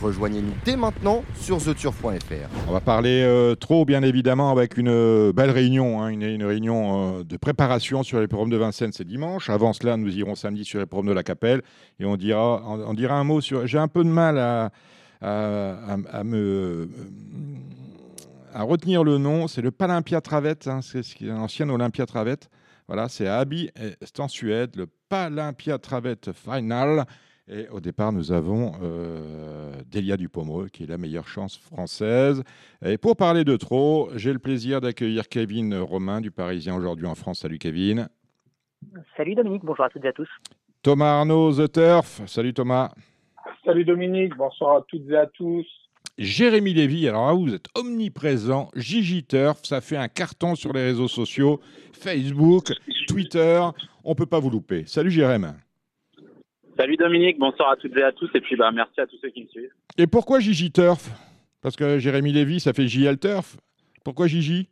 Rejoignez-nous 0.00 0.52
dès 0.64 0.76
maintenant 0.76 1.24
sur 1.36 1.56
TheTurf.fr. 1.56 2.68
On 2.68 2.72
va 2.72 2.80
parler 2.80 3.22
euh, 3.22 3.54
trop, 3.54 3.86
bien 3.86 4.02
évidemment, 4.02 4.50
avec 4.50 4.76
une 4.76 4.90
euh, 4.90 5.32
belle 5.32 5.50
réunion, 5.50 6.02
hein, 6.02 6.08
une, 6.08 6.44
réunion 6.44 7.20
euh, 7.20 7.24
de 7.24 7.36
préparation 7.38 8.02
sur 8.02 8.20
les 8.20 8.28
programmes 8.28 8.50
de 8.50 8.58
Vincennes, 8.58 8.92
c'est 8.92 9.06
dimanche. 9.06 9.48
Avant 9.48 9.72
cela, 9.72 9.96
nous 9.96 10.14
irons 10.14 10.34
samedi 10.34 10.66
sur 10.66 10.80
les 10.80 10.86
programmes 10.86 11.08
de 11.08 11.14
la 11.14 11.22
Capelle 11.22 11.62
et 11.98 12.04
on 12.04 12.16
dira, 12.16 12.62
on, 12.66 12.92
dira 12.92 13.14
un 13.14 13.24
mot 13.24 13.40
sur. 13.40 13.66
J'ai 13.66 13.78
un 13.78 13.88
peu 13.88 14.04
de 14.04 14.10
mal 14.10 14.38
à, 14.38 14.70
à, 15.22 16.22
retenir 18.62 19.02
le 19.02 19.16
nom. 19.16 19.48
C'est 19.48 19.62
le 19.62 19.70
Palympia 19.70 20.20
Travette, 20.20 20.68
hein, 20.68 20.80
c'est 20.82 21.02
l'ancienne 21.22 21.70
Olympia 21.70 22.04
Travette. 22.04 22.50
Voilà, 22.86 23.08
c'est 23.08 23.26
à 23.26 23.38
Abi, 23.38 23.70
et 23.80 23.94
c'est 24.02 24.20
en 24.20 24.28
Suède, 24.28 24.76
le 24.76 24.86
Palympia 25.08 25.78
Travette 25.78 26.30
Final. 26.32 27.06
Et 27.48 27.68
au 27.68 27.78
départ, 27.78 28.12
nous 28.12 28.32
avons 28.32 28.72
euh, 28.82 29.70
Delia 29.88 30.16
Dupomereux, 30.16 30.68
qui 30.68 30.82
est 30.82 30.86
la 30.86 30.98
meilleure 30.98 31.28
chance 31.28 31.56
française. 31.56 32.42
Et 32.84 32.98
pour 32.98 33.16
parler 33.16 33.44
de 33.44 33.56
trop, 33.56 34.08
j'ai 34.16 34.32
le 34.32 34.40
plaisir 34.40 34.80
d'accueillir 34.80 35.28
Kevin 35.28 35.76
Romain 35.76 36.20
du 36.20 36.32
Parisien 36.32 36.74
aujourd'hui 36.74 37.06
en 37.06 37.14
France. 37.14 37.40
Salut 37.40 37.58
Kevin. 37.58 38.08
Salut 39.16 39.36
Dominique, 39.36 39.62
bonjour 39.64 39.84
à 39.84 39.88
toutes 39.90 40.04
et 40.04 40.08
à 40.08 40.12
tous. 40.12 40.28
Thomas 40.82 41.18
Arnaud, 41.18 41.52
The 41.52 41.70
Turf. 41.70 42.22
Salut 42.26 42.52
Thomas. 42.52 42.90
Salut 43.64 43.84
Dominique, 43.84 44.36
bonsoir 44.36 44.78
à 44.78 44.84
toutes 44.88 45.08
et 45.08 45.16
à 45.16 45.26
tous. 45.26 45.66
Jérémy 46.18 46.74
Lévy, 46.74 47.06
alors 47.08 47.28
là, 47.28 47.32
vous 47.34 47.54
êtes 47.54 47.68
omniprésent. 47.76 48.70
Gigi 48.74 49.22
Turf, 49.22 49.60
ça 49.62 49.80
fait 49.80 49.96
un 49.96 50.08
carton 50.08 50.56
sur 50.56 50.72
les 50.72 50.82
réseaux 50.82 51.08
sociaux, 51.08 51.60
Facebook, 51.92 52.72
Twitter. 53.06 53.62
On 54.02 54.16
peut 54.16 54.26
pas 54.26 54.40
vous 54.40 54.50
louper. 54.50 54.84
Salut 54.86 55.10
Jérémy. 55.12 55.48
Salut 56.76 56.96
Dominique, 56.96 57.38
bonsoir 57.38 57.70
à 57.70 57.76
toutes 57.76 57.96
et 57.96 58.02
à 58.02 58.12
tous, 58.12 58.30
et 58.34 58.40
puis 58.40 58.56
bah, 58.56 58.70
merci 58.70 59.00
à 59.00 59.06
tous 59.06 59.16
ceux 59.22 59.30
qui 59.30 59.42
me 59.44 59.48
suivent. 59.48 59.72
Et 59.96 60.06
pourquoi 60.06 60.40
Gigi 60.40 60.70
Turf? 60.70 61.08
Parce 61.62 61.74
que 61.76 61.98
Jérémy 61.98 62.32
Lévy, 62.32 62.60
ça 62.60 62.72
fait 62.72 62.86
JL 62.86 63.18
Turf. 63.18 63.56
Pourquoi 64.04 64.26
Gigi? 64.26 64.68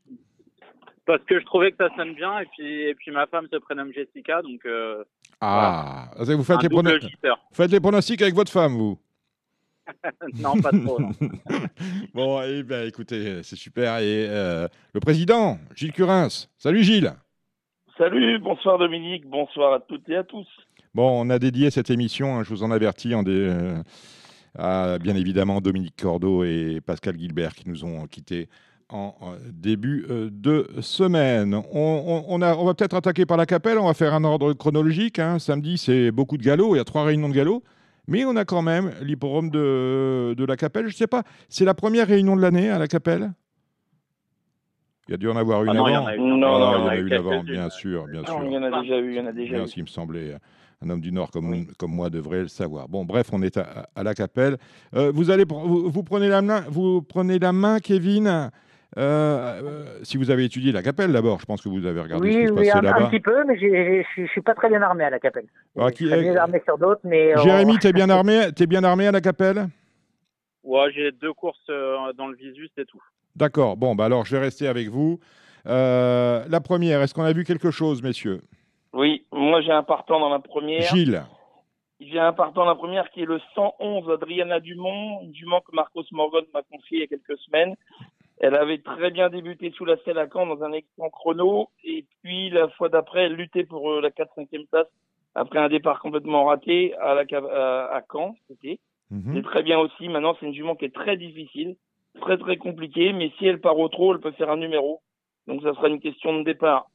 Parce 1.06 1.22
que 1.24 1.38
je 1.40 1.44
trouvais 1.44 1.70
que 1.72 1.76
ça 1.78 1.88
sonne 1.96 2.14
bien, 2.14 2.38
et 2.40 2.46
puis, 2.46 2.82
et 2.82 2.94
puis 2.94 3.10
ma 3.10 3.26
femme 3.26 3.46
se 3.50 3.56
prénomme 3.56 3.92
Jessica, 3.92 4.42
donc 4.42 4.64
euh, 4.66 5.02
Ah, 5.40 6.10
vous 6.18 6.44
faites 6.44 6.62
les, 6.62 6.68
prono- 6.68 6.98
faites 7.52 7.70
les 7.70 7.80
pronostics 7.80 8.22
avec 8.22 8.34
votre 8.34 8.52
femme, 8.52 8.72
vous? 8.74 8.98
Non, 10.40 10.54
pas 10.60 10.70
trop. 10.70 10.98
non. 11.00 11.10
Bon, 12.14 12.40
eh 12.42 12.62
ben, 12.62 12.86
écoutez, 12.88 13.42
c'est 13.42 13.56
super. 13.56 13.98
Et 13.98 14.26
euh, 14.28 14.66
le 14.94 15.00
président, 15.00 15.58
Gilles 15.74 15.92
Curins. 15.92 16.28
Salut 16.58 16.82
Gilles. 16.82 17.12
Salut, 17.98 18.38
bonsoir 18.38 18.78
Dominique, 18.78 19.26
bonsoir 19.26 19.74
à 19.74 19.80
toutes 19.80 20.08
et 20.08 20.16
à 20.16 20.24
tous. 20.24 20.46
Bon, 20.94 21.20
on 21.26 21.30
a 21.30 21.38
dédié 21.38 21.70
cette 21.70 21.90
émission, 21.90 22.36
hein, 22.38 22.42
je 22.44 22.50
vous 22.50 22.62
en 22.62 22.70
avertis, 22.70 23.14
en 23.14 23.22
dé- 23.22 23.32
euh, 23.32 23.82
à 24.56 24.98
bien 25.00 25.16
évidemment 25.16 25.60
Dominique 25.60 25.96
Cordeau 26.00 26.44
et 26.44 26.80
Pascal 26.86 27.18
Gilbert 27.18 27.54
qui 27.54 27.68
nous 27.68 27.84
ont 27.84 28.06
quittés 28.06 28.48
en 28.90 29.12
euh, 29.22 29.36
début 29.52 30.06
euh, 30.08 30.28
de 30.30 30.68
semaine. 30.80 31.54
On, 31.54 31.62
on- 31.72 32.24
on 32.28 32.42
a- 32.42 32.54
on 32.54 32.64
va 32.64 32.74
peut-être 32.74 32.94
attaquer 32.94 33.26
par 33.26 33.36
la 33.36 33.46
capelle, 33.46 33.78
on 33.78 33.86
va 33.86 33.94
faire 33.94 34.14
un 34.14 34.22
ordre 34.22 34.52
chronologique. 34.52 35.18
hein. 35.18 35.40
Samedi, 35.40 35.78
c'est 35.78 36.12
beaucoup 36.12 36.36
de 36.36 36.44
galops, 36.44 36.74
il 36.74 36.76
y 36.76 36.80
a 36.80 36.84
trois 36.84 37.02
réunions 37.04 37.28
de 37.28 37.34
galops. 37.34 37.64
Mais 38.06 38.24
on 38.26 38.36
a 38.36 38.44
quand 38.44 38.62
même 38.62 38.92
l'hippodrome 39.00 39.50
de, 39.50 40.34
de 40.36 40.44
la 40.44 40.56
capelle. 40.56 40.84
Je 40.84 40.94
ne 40.94 40.96
sais 40.98 41.06
pas, 41.06 41.24
c'est 41.48 41.64
la 41.64 41.72
première 41.74 42.06
réunion 42.06 42.36
de 42.36 42.42
l'année 42.42 42.68
à 42.68 42.78
la 42.78 42.86
capelle? 42.86 43.32
Il 45.08 45.12
y 45.12 45.14
a 45.14 45.16
dû 45.16 45.28
en 45.28 45.36
avoir 45.36 45.64
une 45.64 45.70
Ah 45.70 45.74
non, 45.74 45.88
il 45.88 45.92
y 45.92 45.94
avant. 45.96 46.04
en 46.04 46.08
a 46.08 46.14
eu. 46.14 46.18
Non, 46.20 46.34
Ah, 46.34 46.58
non, 46.58 46.70
il 46.70 46.80
y 46.80 46.82
en 46.84 46.86
a 46.88 46.96
une 46.96 47.08
eu 47.08 47.14
avant, 47.14 47.42
bien 47.42 47.68
sûr, 47.70 48.06
bien 48.06 48.24
sûr. 48.24 48.38
Non, 48.38 48.46
il 48.46 48.52
y 48.52 48.58
en 48.58 48.62
a 48.62 48.80
déjà 48.82 48.98
eu, 48.98 49.10
il 49.10 49.16
y 49.16 49.20
en 49.20 49.26
a 49.26 49.32
déjà 49.32 49.54
Bien, 49.56 49.64
eu. 49.76 49.80
me 49.82 49.86
semblait. 49.86 50.36
Un 50.84 50.90
homme 50.90 51.00
du 51.00 51.12
Nord 51.12 51.30
comme, 51.30 51.66
comme 51.78 51.92
moi 51.92 52.10
devrait 52.10 52.40
le 52.42 52.48
savoir. 52.48 52.88
Bon, 52.88 53.04
bref, 53.04 53.28
on 53.32 53.42
est 53.42 53.56
à, 53.56 53.88
à 53.96 54.02
la 54.02 54.14
capelle. 54.14 54.56
Euh, 54.94 55.10
vous, 55.14 55.30
allez, 55.30 55.44
pr- 55.44 55.66
vous, 55.66 55.88
vous 55.88 56.02
prenez 56.02 56.28
la 56.28 56.42
main, 56.42 56.62
vous 56.68 57.00
prenez 57.00 57.38
la 57.38 57.52
main, 57.52 57.78
Kevin. 57.78 58.26
euh, 58.26 58.50
euh, 58.98 59.98
si 60.02 60.18
vous 60.18 60.30
avez 60.30 60.44
étudié 60.44 60.72
la 60.72 60.82
capelle 60.82 61.10
d'abord, 61.12 61.40
je 61.40 61.46
pense 61.46 61.62
que 61.62 61.68
vous 61.70 61.86
avez 61.86 62.00
regardé 62.00 62.30
ce 62.30 62.36
Oui, 62.36 62.42
qui 62.42 62.48
se 62.48 62.52
oui, 62.52 62.58
passait 62.66 62.72
un, 62.72 62.78
un 62.78 62.82
là-bas. 62.82 63.06
petit 63.08 63.20
peu, 63.20 63.44
mais 63.46 63.58
je 63.58 64.20
ne 64.20 64.26
suis 64.26 64.42
pas 64.42 64.54
très 64.54 64.68
bien 64.68 64.82
armé 64.82 65.04
à 65.04 65.10
la 65.10 65.18
capelle. 65.18 65.46
Ah, 65.78 65.86
je 65.88 65.94
qui- 65.94 66.06
suis 66.06 66.20
bien 66.20 66.36
armé 66.36 66.60
sur 66.64 66.76
d'autres, 66.76 67.00
mais... 67.04 67.34
Jérémy, 67.38 67.78
t'es 67.78 67.92
bien 67.92 68.10
armé, 68.10 68.48
t'es 68.54 68.66
bien 68.66 68.84
armé 68.84 69.06
à 69.06 69.12
la 69.12 69.20
capelle? 69.22 69.68
Ouais, 70.64 70.90
j'ai 70.94 71.12
deux 71.12 71.32
courses 71.32 71.66
dans 72.16 72.28
le 72.28 72.36
visu, 72.36 72.68
c'est 72.76 72.86
tout. 72.86 73.02
D'accord. 73.36 73.76
Bon, 73.76 73.94
bah 73.94 74.04
alors 74.04 74.24
je 74.26 74.36
vais 74.36 74.42
rester 74.42 74.66
avec 74.68 74.88
vous. 74.88 75.18
Euh, 75.66 76.44
la 76.48 76.60
première, 76.60 77.00
est-ce 77.02 77.14
qu'on 77.14 77.24
a 77.24 77.32
vu 77.32 77.42
quelque 77.44 77.70
chose, 77.70 78.02
messieurs? 78.02 78.40
Oui, 78.94 79.26
moi 79.32 79.60
j'ai 79.60 79.72
un 79.72 79.82
partant 79.82 80.20
dans 80.20 80.30
la 80.30 80.38
première. 80.38 80.94
Gilles. 80.94 81.22
J'ai 82.00 82.18
un 82.18 82.32
partant 82.32 82.62
dans 82.62 82.70
la 82.70 82.74
première 82.74 83.10
qui 83.10 83.22
est 83.22 83.26
le 83.26 83.40
111 83.54 84.10
Adriana 84.10 84.60
Dumont, 84.60 85.20
une 85.22 85.34
jument 85.34 85.60
que 85.60 85.74
Marcos 85.74 86.04
Morgan 86.12 86.44
m'a 86.52 86.62
confiée 86.62 86.98
il 86.98 87.00
y 87.00 87.02
a 87.02 87.06
quelques 87.06 87.38
semaines. 87.40 87.74
Elle 88.38 88.56
avait 88.56 88.78
très 88.78 89.10
bien 89.10 89.30
débuté 89.30 89.72
sous 89.76 89.84
la 89.84 89.96
selle 90.04 90.18
à 90.18 90.28
Caen 90.28 90.46
dans 90.46 90.62
un 90.62 90.72
excellent 90.72 91.10
chrono. 91.10 91.68
Et 91.84 92.04
puis 92.22 92.50
la 92.50 92.68
fois 92.68 92.88
d'après, 92.88 93.24
elle 93.24 93.34
luttait 93.34 93.64
pour 93.64 93.90
euh, 93.90 94.00
la 94.00 94.10
4-5e 94.10 94.66
place 94.66 94.86
après 95.34 95.58
un 95.58 95.68
départ 95.68 96.00
complètement 96.00 96.44
raté 96.44 96.94
à, 96.96 97.14
la, 97.14 97.22
à, 97.22 97.96
à 97.96 98.02
Caen. 98.10 98.36
C'était. 98.48 98.78
Mhm. 99.10 99.34
C'est 99.34 99.42
très 99.42 99.62
bien 99.62 99.78
aussi. 99.78 100.08
Maintenant, 100.08 100.36
c'est 100.38 100.46
une 100.46 100.54
jument 100.54 100.76
qui 100.76 100.84
est 100.84 100.94
très 100.94 101.16
difficile, 101.16 101.76
très 102.20 102.38
très 102.38 102.56
compliquée, 102.56 103.12
mais 103.12 103.32
si 103.38 103.46
elle 103.46 103.60
part 103.60 103.78
au 103.78 103.88
trot, 103.88 104.14
elle 104.14 104.20
peut 104.20 104.32
faire 104.32 104.50
un 104.50 104.56
numéro. 104.56 105.00
Donc 105.46 105.62
ça 105.62 105.74
sera 105.74 105.88
une 105.88 106.00
question 106.00 106.38
de 106.38 106.44
départ. 106.44 106.86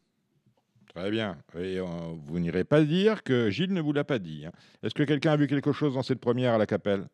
Très 0.95 1.11
bien. 1.11 1.37
Et 1.55 1.79
euh, 1.79 1.83
vous 2.25 2.39
n'irez 2.39 2.63
pas 2.63 2.81
dire 2.81 3.23
que 3.23 3.49
Gilles 3.49 3.73
ne 3.73 3.81
vous 3.81 3.93
l'a 3.93 4.03
pas 4.03 4.19
dit. 4.19 4.45
hein. 4.47 4.51
Est-ce 4.83 4.93
que 4.95 5.03
quelqu'un 5.03 5.31
a 5.33 5.37
vu 5.37 5.47
quelque 5.47 5.71
chose 5.71 5.93
dans 5.93 6.01
cette 6.03 6.19
première 6.19 6.53
à 6.53 6.57
la 6.57 6.65
capelle? 6.65 7.05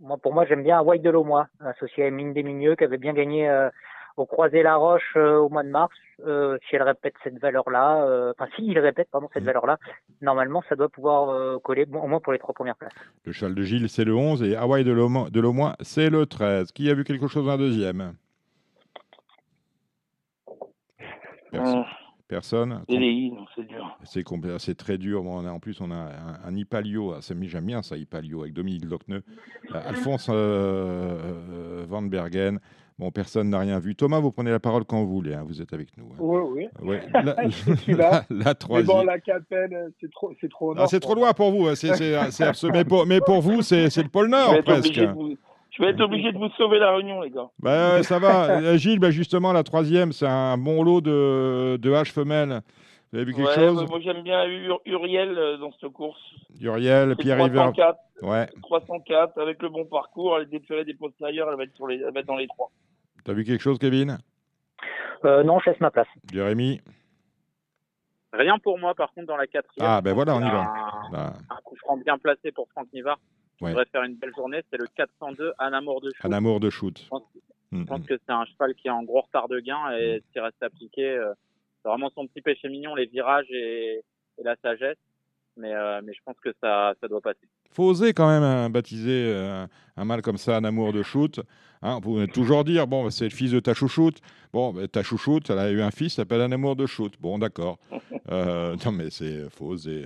Moi, 0.00 0.16
pour 0.18 0.32
moi, 0.34 0.44
j'aime 0.46 0.62
bien 0.62 0.80
White 0.82 1.02
de 1.02 1.10
Laumois, 1.10 1.46
associé 1.60 2.04
à 2.06 2.10
Mine 2.10 2.32
des 2.32 2.42
Migneux, 2.42 2.74
qui 2.76 2.84
avait 2.84 2.98
bien 2.98 3.12
gagné 3.12 3.48
euh, 3.48 3.68
au 4.16 4.24
Croisé 4.26 4.62
la 4.62 4.76
Roche 4.76 5.12
euh, 5.16 5.36
au 5.36 5.48
mois 5.50 5.62
de 5.62 5.68
mars. 5.68 5.94
Euh, 6.26 6.56
si 6.68 6.76
elle 6.76 6.82
répète 6.82 7.14
cette 7.22 7.38
valeur-là, 7.38 8.02
euh, 8.06 8.32
enfin, 8.38 8.50
si 8.56 8.66
il 8.66 8.78
répète, 8.78 9.08
pardon, 9.10 9.28
cette 9.32 9.42
Mhm. 9.42 9.46
valeur-là, 9.48 9.78
normalement, 10.22 10.62
ça 10.68 10.74
doit 10.76 10.88
pouvoir 10.88 11.28
euh, 11.30 11.58
coller, 11.58 11.84
bon, 11.84 12.00
au 12.02 12.06
moins 12.08 12.20
pour 12.20 12.32
les 12.32 12.38
trois 12.38 12.54
premières 12.54 12.76
places. 12.76 12.92
Le 13.24 13.32
cheval 13.32 13.54
de 13.54 13.62
Gilles, 13.62 13.88
c'est 13.90 14.04
le 14.04 14.14
11 14.14 14.42
et 14.42 14.56
Hawaï 14.56 14.84
de 14.84 14.92
Lomo- 14.92 15.28
de 15.30 15.40
Lomois, 15.40 15.76
c'est 15.80 16.08
le 16.10 16.24
13. 16.26 16.72
Qui 16.72 16.90
a 16.90 16.94
vu 16.94 17.04
quelque 17.04 17.28
chose 17.28 17.48
un 17.48 17.58
deuxième? 17.58 18.14
Personne. 21.52 21.78
Hum, 21.80 21.84
Personne 22.28 22.82
c'est 22.88 23.66
dur. 23.68 23.96
C'est 24.04 24.22
compl- 24.26 24.58
c'est 24.58 24.74
très 24.74 24.98
dur. 24.98 25.22
Bon, 25.22 25.38
on 25.40 25.46
a, 25.46 25.50
en 25.52 25.60
plus, 25.60 25.80
on 25.80 25.90
a 25.92 25.94
un, 25.94 26.38
un 26.44 26.56
Ipalio. 26.56 27.12
Ah, 27.12 27.20
J'aime 27.42 27.64
bien 27.66 27.82
ça, 27.82 27.96
Ipalio, 27.96 28.40
avec 28.42 28.52
Dominique 28.52 28.84
Lochneux. 28.84 29.22
Euh, 29.74 29.80
Alphonse 29.88 30.28
euh, 30.28 30.34
euh, 30.34 31.84
Van 31.88 32.02
Bergen. 32.02 32.58
Bon, 32.98 33.10
personne 33.12 33.50
n'a 33.50 33.58
rien 33.60 33.78
vu. 33.78 33.94
Thomas, 33.94 34.18
vous 34.20 34.32
prenez 34.32 34.50
la 34.50 34.58
parole 34.58 34.84
quand 34.84 35.04
vous 35.04 35.12
voulez. 35.12 35.34
hein, 35.34 35.44
vous 35.46 35.60
êtes 35.62 35.72
avec 35.72 35.96
nous. 35.98 36.06
hein. 36.06 36.16
Oui, 36.18 36.68
oui. 36.82 36.88
Ouais, 36.88 37.02
la, 37.12 37.48
Je 37.48 37.74
suis 37.74 37.92
là. 37.94 38.24
la- 38.30 38.44
Mais 38.44 38.54
troisième. 38.54 38.86
bon, 38.96 39.04
la 39.04 39.20
Capelle, 39.20 39.92
c'est 40.00 40.10
trop, 40.10 40.32
c'est 40.40 40.48
trop. 40.50 40.74
Ah, 40.76 40.86
c'est 40.88 40.98
trop 41.00 41.14
loin 41.14 41.32
pour 41.32 41.52
vous. 41.52 41.66
hein, 41.68 41.74
c'est- 41.76 41.94
c'est- 41.94 42.30
c'est 42.54 42.70
mais, 42.70 42.84
pour, 42.84 43.06
mais 43.06 43.20
pour 43.20 43.40
vous, 43.40 43.62
c'est 43.62 43.88
c'est 43.90 44.02
le 44.02 44.08
pôle 44.08 44.28
Nord 44.30 44.54
presque. 44.64 44.86
obligé 44.86 45.06
de 45.06 45.12
vous- 45.12 45.36
Je 45.76 45.82
vais 45.82 45.90
être 45.90 46.00
obligé 46.00 46.32
de 46.32 46.38
vous 46.38 46.48
sauver 46.56 46.78
la 46.78 46.94
réunion, 46.94 47.20
les 47.20 47.30
gars. 47.30 47.48
Bah, 47.58 47.96
ouais, 47.96 48.02
ça 48.02 48.18
va. 48.18 48.46
Euh, 48.62 48.76
Gilles, 48.78 48.98
bah, 48.98 49.10
justement, 49.10 49.52
la 49.52 49.62
troisième, 49.62 50.12
c'est 50.12 50.26
un 50.26 50.56
bon 50.56 50.82
lot 50.82 51.00
de, 51.02 51.76
de 51.76 51.92
haches 51.92 52.12
femelles. 52.12 52.60
Vous 53.12 53.18
avez 53.18 53.24
vu 53.26 53.34
quelque 53.34 53.48
Ouais, 53.48 53.54
chose 53.54 53.80
bah, 53.82 53.86
moi 53.88 54.00
j'aime 54.02 54.22
bien 54.22 54.44
Ur- 54.46 54.80
Uriel 54.84 55.36
euh, 55.38 55.56
dans 55.58 55.70
cette 55.72 55.92
course. 55.92 56.20
Uriel, 56.60 57.14
Pierre 57.16 57.36
River. 57.36 57.70
304, 57.72 57.98
Ouais. 58.22 58.46
304, 58.62 59.38
avec 59.40 59.62
le 59.62 59.68
bon 59.68 59.84
parcours, 59.84 60.36
elle 60.36 60.44
est 60.44 60.58
déférée 60.58 60.84
des 60.84 60.94
postérieurs, 60.94 61.48
elle 61.50 61.56
va 61.56 61.64
être, 61.64 61.76
sur 61.76 61.86
les, 61.86 61.96
elle 61.96 62.12
va 62.14 62.20
être 62.20 62.26
dans 62.26 62.36
les 62.36 62.48
trois. 62.48 62.70
T'as 63.24 63.32
vu 63.34 63.44
quelque 63.44 63.60
chose, 63.62 63.78
Kevin? 63.78 64.18
Euh, 65.24 65.42
non, 65.44 65.58
je 65.60 65.70
laisse 65.70 65.80
ma 65.80 65.90
place. 65.90 66.08
Jérémy? 66.32 66.80
Rien 68.32 68.58
pour 68.58 68.78
moi, 68.78 68.94
par 68.94 69.12
contre, 69.14 69.26
dans 69.28 69.36
la 69.36 69.46
quatrième. 69.46 69.88
Ah, 69.88 70.00
ben 70.00 70.12
voilà, 70.14 70.34
on 70.36 70.40
y 70.40 70.50
va. 70.50 70.60
Un, 70.60 71.12
Là, 71.12 71.32
un 71.50 71.56
coup 71.64 71.76
franc 71.76 71.96
bien 71.98 72.18
placé 72.18 72.50
pour 72.52 72.68
Franck 72.70 72.88
Nivard. 72.92 73.18
Qui 73.58 73.64
Ouais. 73.64 73.70
devrait 73.70 73.86
faire 73.90 74.02
une 74.02 74.16
belle 74.16 74.34
journée. 74.34 74.62
C'est 74.70 74.78
le 74.78 74.86
402 74.96 75.52
à 75.58 75.70
Namour 75.70 76.00
de 76.00 76.10
Chou. 76.10 76.26
un 76.28 76.32
amour 76.32 76.60
de 76.60 76.70
shoot. 76.70 77.00
Je 77.02 77.08
pense, 77.08 77.22
Mm, 77.72 77.80
je 77.80 77.84
pense 77.86 78.00
mm. 78.00 78.04
que 78.06 78.14
c'est 78.24 78.32
un 78.32 78.44
cheval 78.44 78.74
qui 78.76 78.86
est 78.86 78.92
en 78.92 79.02
gros 79.02 79.22
retard 79.22 79.48
de 79.48 79.58
gain 79.58 79.90
et 79.98 80.22
s'il 80.30 80.40
reste 80.40 80.62
appliqué, 80.62 81.04
euh, 81.04 81.32
c'est 81.82 81.88
vraiment 81.88 82.10
son 82.14 82.26
petit 82.28 82.40
péché 82.40 82.68
mignon, 82.68 82.94
les 82.94 83.06
virages 83.06 83.50
et, 83.50 84.02
et 84.38 84.42
la 84.44 84.54
sagesse. 84.62 84.96
Mais, 85.56 85.74
euh, 85.74 86.00
mais 86.04 86.12
je 86.12 86.20
pense 86.24 86.36
que 86.44 86.50
ça, 86.60 86.92
ça 87.00 87.08
doit 87.08 87.20
passer. 87.22 87.48
faut 87.72 87.84
oser 87.84 88.12
quand 88.12 88.28
même 88.28 88.42
hein, 88.42 88.68
baptiser 88.70 89.24
euh, 89.34 89.66
un 89.96 90.04
mâle 90.04 90.20
comme 90.22 90.36
ça 90.36 90.56
un 90.58 90.64
amour 90.64 90.92
de 90.92 91.02
shoot. 91.02 91.40
Hein, 91.82 91.94
vous 91.94 92.00
pouvez 92.02 92.28
toujours 92.28 92.62
dire, 92.62 92.86
bon, 92.86 93.04
bah, 93.04 93.10
c'est 93.10 93.24
le 93.24 93.30
fils 93.30 93.50
de 93.52 93.60
ta 93.60 93.72
chouchoute. 93.74 94.20
Bon, 94.52 94.72
bah, 94.74 94.86
ta 94.86 95.02
chouchoute, 95.02 95.48
elle 95.50 95.58
a 95.58 95.70
eu 95.70 95.80
un 95.80 95.90
fils, 95.90 96.08
qui 96.12 96.16
s'appelle 96.16 96.42
un 96.42 96.52
amour 96.52 96.76
de 96.76 96.84
shoot. 96.86 97.14
Bon, 97.20 97.38
d'accord. 97.38 97.78
Euh, 98.28 98.74
non, 98.84 98.90
mais 98.90 99.08
c'est 99.10 99.48
faut 99.50 99.66
oser. 99.66 100.04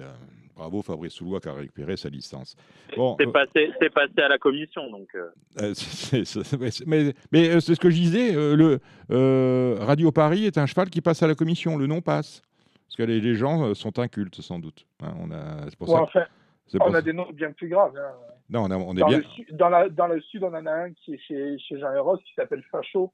Bravo 0.61 0.83
Fabrice 0.83 1.15
Soulois 1.15 1.41
qui 1.41 1.49
a 1.49 1.55
récupéré 1.55 1.97
sa 1.97 2.09
licence. 2.11 2.55
Bon, 2.97 3.17
C'est 3.19 3.27
euh, 3.27 3.33
passé, 3.33 3.73
c'est 3.81 3.91
passé 3.91 4.21
à 4.21 4.29
la 4.29 4.37
commission. 4.39 4.91
Donc, 4.91 5.09
euh, 5.15 5.29
euh, 5.63 5.73
c'est- 5.75 6.25
c'est- 6.25 6.59
mais 6.59 6.71
c'est- 6.71 6.87
mais 6.87 7.15
mais, 7.33 7.61
c'est 7.61 7.75
ce 7.75 7.81
que 7.81 7.89
je 7.89 7.95
disais. 7.97 8.35
euh, 8.37 8.55
le 8.57 8.79
euh, 9.11 9.77
Radio 9.81 10.13
Paris 10.13 10.45
est 10.45 10.59
un 10.59 10.67
cheval 10.67 10.91
qui 10.91 11.01
passe 11.01 11.23
à 11.23 11.27
la 11.27 11.35
commission. 11.35 11.77
Le 11.79 11.87
nom 11.87 12.01
passe. 12.03 12.43
Parce 12.87 12.97
que 12.97 13.03
les, 13.05 13.21
les 13.21 13.35
gens 13.37 13.73
sont 13.75 13.99
incultes, 14.01 14.41
sans 14.43 14.59
doute. 14.59 14.85
Hein, 15.03 15.15
on 15.21 15.31
a, 15.31 15.65
c'est 15.71 15.77
pour 15.79 15.89
Ouais, 15.89 15.95
ça. 15.97 16.03
enfin, 16.03 16.25
c'est 16.67 16.79
pour 16.79 16.89
on 16.89 16.91
a 16.91 16.97
ça- 16.97 17.03
des 17.03 17.13
noms 17.13 17.31
bien 17.33 17.53
plus 17.53 17.69
graves. 17.69 17.97
hein. 17.97 18.13
Non, 18.51 18.65
on, 18.65 18.71
a- 18.71 18.77
on 18.77 18.97
est 18.97 19.01
Dans, 19.01 19.09
bien. 19.09 19.19
le, 19.19 19.25
su- 19.25 19.47
dans, 19.53 19.69
la, 19.69 19.89
dans 19.89 20.09
le 20.09 20.21
sud, 20.21 20.43
on 20.43 20.53
en 20.53 20.67
a 20.67 20.73
un 20.73 20.93
qui 20.93 21.15
est 21.15 21.19
chez, 21.19 21.57
chez 21.59 21.79
Jean 21.79 21.93
Eros 21.95 22.19
qui 22.19 22.35
s'appelle 22.35 22.63
Facho. 22.71 23.13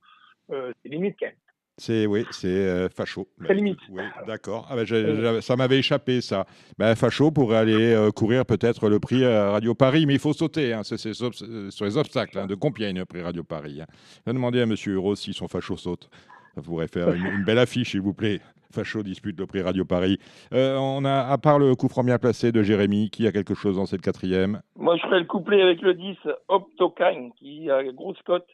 Euh, 0.51 0.73
c'est 0.83 0.89
limite 0.89 1.17
quand 1.21 1.27
même. 1.27 1.35
C'est 1.79 2.07
oui, 2.07 2.25
c'est 2.31 2.47
euh, 2.49 2.89
facho. 2.89 3.29
Très 3.45 3.53
limite. 3.55 3.79
Oui, 3.91 4.03
d'accord. 4.27 4.67
Ah 4.71 4.77
ben, 4.77 4.87
j'ai- 4.87 5.15
j'ai- 5.15 5.41
ça 5.43 5.57
m'avait 5.57 5.79
échappé 5.79 6.23
ça. 6.23 6.47
Ben, 6.79 6.95
facho 6.95 7.31
pourrait 7.31 7.59
aller 7.59 7.93
euh, 7.95 8.11
courir 8.11 8.47
peut-être 8.47 8.89
le 8.89 8.99
prix 8.99 9.25
à 9.27 9.51
Radio 9.51 9.75
Paris, 9.75 10.07
mais 10.07 10.15
il 10.15 10.19
faut 10.19 10.33
sauter. 10.33 10.73
Hein, 10.73 10.83
c'est, 10.85 10.97
sur 11.13 11.31
euh, 11.43 11.69
les 11.83 11.97
obstacles 11.99 12.39
hein, 12.39 12.47
de 12.47 12.55
Compiègne, 12.55 12.97
le 12.99 13.05
prix 13.05 13.21
Radio 13.21 13.45
Paris. 13.45 13.81
Hein. 13.83 13.87
Je 14.25 14.31
vais 14.31 14.35
demander 14.35 14.63
à 14.63 14.67
Monsieur 14.67 14.95
Euro 14.95 15.15
si 15.17 15.35
son 15.35 15.49
facho 15.49 15.77
saute. 15.77 16.09
Ça 16.55 16.63
pourrait 16.63 16.89
faire 16.89 17.13
une, 17.13 17.27
une 17.27 17.45
belle 17.45 17.59
affiche, 17.59 17.91
s'il 17.91 18.01
vous 18.01 18.15
plaît. 18.15 18.41
Facho 18.73 19.03
dispute 19.03 19.39
le 19.39 19.47
prix 19.47 19.61
Radio 19.61 19.85
Paris. 19.85 20.19
Euh, 20.55 20.77
on 20.79 21.05
a, 21.05 21.13
à 21.29 21.39
part 21.39 21.59
le 21.59 21.75
coup 21.77 21.89
franc 21.89 22.03
bien 22.05 22.19
placé 22.19 22.53
de 22.53 22.63
Jérémy, 22.63 23.11
qui 23.11 23.27
a 23.27 23.33
quelque 23.33 23.55
chose 23.55 23.77
dans 23.77 23.87
cette 23.87 24.01
quatrième? 24.01 24.61
Moi 24.77 24.97
je 24.97 25.03
ferais 25.03 25.21
le 25.21 25.27
couplet 25.27 25.63
avec 25.63 25.83
le 25.83 25.95
10, 25.95 26.17
Optokine, 26.49 27.33
qui 27.39 27.71
a 27.71 27.83
grosse 27.93 28.21
cote. 28.27 28.47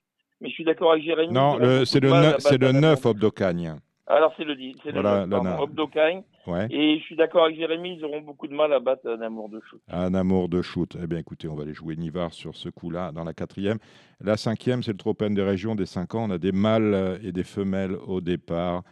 Mais 0.42 0.48
je 0.48 0.54
suis 0.54 0.64
d'accord 0.64 0.92
avec 0.92 1.04
Jérémy. 1.04 1.32
Non, 1.32 1.56
c'est 1.86 2.00
le, 2.00 2.08
le 2.08 2.14
un 2.14 2.72
9 2.72 2.98
amour. 2.98 3.06
Obdocagne. 3.06 3.76
Alors 4.08 4.34
c'est 4.36 4.44
le 4.44 4.56
10, 4.56 4.74
c'est 4.82 4.90
Voilà, 4.92 5.20
le 5.20 5.26
9, 5.26 5.30
pardon, 5.30 5.48
la- 5.48 5.62
Optokine. 5.62 6.22
Ouais. 6.48 6.66
Et 6.70 6.98
je 6.98 7.04
suis 7.04 7.14
d'accord 7.16 7.44
avec 7.44 7.56
Jérémy, 7.56 7.96
ils 7.98 8.04
auront 8.04 8.20
beaucoup 8.20 8.48
de 8.48 8.52
mal 8.54 8.72
à 8.72 8.80
battre 8.80 9.08
un 9.08 9.20
amour 9.22 9.48
de 9.48 9.60
chou. 9.70 9.76
Un 9.88 10.12
amour 10.12 10.48
de 10.48 10.60
shoot. 10.60 10.96
Eh 11.00 11.06
bien, 11.06 11.20
écoutez, 11.20 11.46
on 11.46 11.54
va 11.54 11.62
aller 11.62 11.72
jouer 11.72 11.94
Nivard 11.94 12.32
sur 12.32 12.56
ce 12.56 12.68
coup-là, 12.68 13.12
dans 13.12 13.22
la 13.24 13.32
quatrième. 13.32 13.78
La 14.20 14.36
cinquième, 14.36 14.82
c'est 14.82 14.90
le 14.90 14.96
Tropen 14.98 15.32
des 15.34 15.42
régions 15.42 15.76
des 15.76 15.86
5 15.86 16.16
ans. 16.16 16.24
On 16.28 16.30
a 16.32 16.38
des 16.38 16.50
mâles 16.52 17.20
et 17.22 17.30
des 17.30 17.44
femelles 17.44 17.94
au 18.08 18.20
départ. 18.20 18.82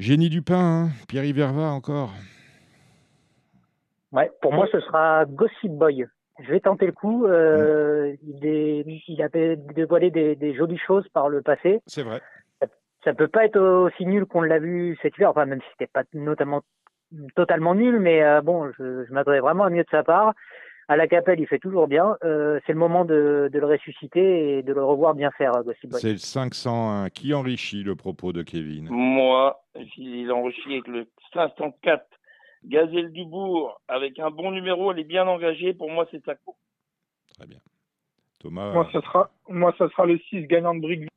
Génie 0.00 0.28
du 0.28 0.42
pain, 0.42 0.86
hein 0.86 0.90
Pierre 1.08 1.24
Iverva 1.24 1.70
encore. 1.70 2.12
Ouais, 4.12 4.30
pour 4.42 4.52
moi, 4.52 4.66
ce 4.72 4.80
sera 4.80 5.24
Gossip 5.26 5.70
Boy. 5.70 6.06
Je 6.40 6.50
vais 6.50 6.60
tenter 6.60 6.86
le 6.86 6.92
coup. 6.92 7.26
Euh, 7.26 8.14
il, 8.26 8.46
est, 8.46 8.84
il 9.08 9.22
avait 9.22 9.56
dévoilé 9.56 10.10
des, 10.10 10.36
des 10.36 10.54
jolies 10.54 10.78
choses 10.78 11.08
par 11.08 11.28
le 11.28 11.42
passé. 11.42 11.80
C'est 11.86 12.02
vrai. 12.02 12.20
Ça, 12.60 12.66
ça 13.04 13.14
peut 13.14 13.28
pas 13.28 13.44
être 13.44 13.58
aussi 13.58 14.04
nul 14.04 14.26
qu'on 14.26 14.42
l'a 14.42 14.58
vu 14.58 14.98
cet 15.02 15.16
hiver. 15.16 15.30
Enfin, 15.30 15.46
même 15.46 15.60
si 15.60 15.68
c'était 15.72 15.90
pas 15.90 16.04
notamment 16.12 16.62
totalement 17.34 17.74
nul, 17.74 18.00
mais 18.00 18.22
euh, 18.22 18.40
bon, 18.42 18.70
je, 18.78 19.04
je 19.04 19.12
m'attendais 19.12 19.40
vraiment 19.40 19.64
à 19.64 19.70
mieux 19.70 19.84
de 19.84 19.90
sa 19.90 20.02
part. 20.02 20.34
À 20.88 20.96
la 20.96 21.08
Capelle, 21.08 21.40
il 21.40 21.48
fait 21.48 21.58
toujours 21.58 21.88
bien. 21.88 22.16
Euh, 22.24 22.60
c'est 22.64 22.72
le 22.72 22.78
moment 22.78 23.04
de, 23.04 23.50
de 23.52 23.58
le 23.58 23.66
ressusciter 23.66 24.58
et 24.58 24.62
de 24.62 24.72
le 24.72 24.84
revoir 24.84 25.14
bien 25.14 25.32
faire, 25.32 25.52
Gossip 25.64 25.90
Boy. 25.90 26.00
C'est 26.00 26.12
le 26.12 26.18
501 26.18 27.10
qui 27.10 27.34
enrichit 27.34 27.82
le 27.82 27.96
propos 27.96 28.32
de 28.32 28.42
Kevin? 28.42 28.88
Moi, 28.90 29.60
il 29.96 30.30
enrichit 30.30 30.74
avec 30.74 30.86
le 30.86 31.06
504 31.32 32.04
Gazelle 32.64 33.12
Dubourg, 33.12 33.80
avec 33.88 34.18
un 34.18 34.30
bon 34.30 34.50
numéro, 34.50 34.92
elle 34.92 34.98
est 34.98 35.04
bien 35.04 35.26
engagée. 35.26 35.74
Pour 35.74 35.90
moi, 35.90 36.06
c'est 36.10 36.24
sa 36.24 36.34
course. 36.34 36.58
Très 37.36 37.46
bien. 37.46 37.58
Thomas, 38.38 38.72
Moi, 38.72 38.88
ça 38.92 39.00
sera, 39.00 39.30
moi, 39.48 39.74
ça 39.78 39.88
sera 39.88 40.06
le 40.06 40.18
6 40.18 40.46
gagnant 40.46 40.74
de 40.74 40.80
Brickville, 40.80 41.08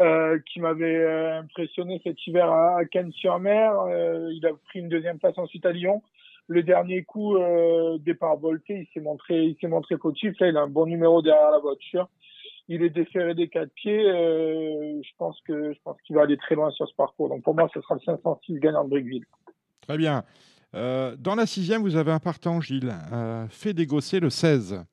euh, 0.00 0.38
qui 0.46 0.60
m'avait 0.60 0.96
euh, 0.96 1.40
impressionné 1.40 2.00
cet 2.04 2.26
hiver 2.26 2.50
à, 2.50 2.78
à 2.78 2.84
Cannes-sur-Mer. 2.84 3.72
Euh, 3.80 4.30
il 4.32 4.46
a 4.46 4.50
pris 4.52 4.80
une 4.80 4.88
deuxième 4.88 5.18
place 5.18 5.38
ensuite 5.38 5.64
à 5.66 5.72
Lyon. 5.72 6.02
Le 6.48 6.62
dernier 6.62 7.04
coup, 7.04 7.36
euh, 7.36 7.98
départ 7.98 8.36
volté, 8.36 8.80
il 8.80 8.86
s'est 8.92 9.00
montré, 9.00 9.44
il 9.44 9.56
s'est 9.60 9.68
montré 9.68 9.96
fautif. 9.96 10.38
Là, 10.40 10.48
il 10.48 10.56
a 10.56 10.60
un 10.60 10.68
bon 10.68 10.86
numéro 10.86 11.22
derrière 11.22 11.50
la 11.50 11.58
voiture. 11.60 12.08
Il 12.68 12.82
est 12.82 12.90
déféré 12.90 13.34
des 13.34 13.48
quatre 13.48 13.72
pieds. 13.72 14.08
Euh, 14.08 15.00
je 15.02 15.10
pense 15.18 15.40
que, 15.42 15.72
je 15.72 15.78
pense 15.84 16.00
qu'il 16.02 16.16
va 16.16 16.22
aller 16.22 16.36
très 16.36 16.54
loin 16.54 16.70
sur 16.70 16.88
ce 16.88 16.94
parcours. 16.94 17.28
Donc, 17.28 17.42
pour 17.42 17.54
moi, 17.54 17.68
ce 17.72 17.80
sera 17.80 17.94
le 17.94 18.00
506 18.00 18.58
gagnant 18.58 18.84
de 18.84 18.90
Brickville. 18.90 19.24
très 19.82 19.96
bien. 19.96 20.24
Euh, 20.74 21.16
dans 21.18 21.34
la 21.34 21.46
sixième, 21.46 21.82
vous 21.82 21.96
avez 21.96 22.12
un 22.12 22.18
partant, 22.18 22.60
Gilles. 22.60 22.92
Euh, 23.12 23.46
fait 23.48 23.72
dégosser 23.74 24.20
le 24.20 24.30
16. 24.30 24.84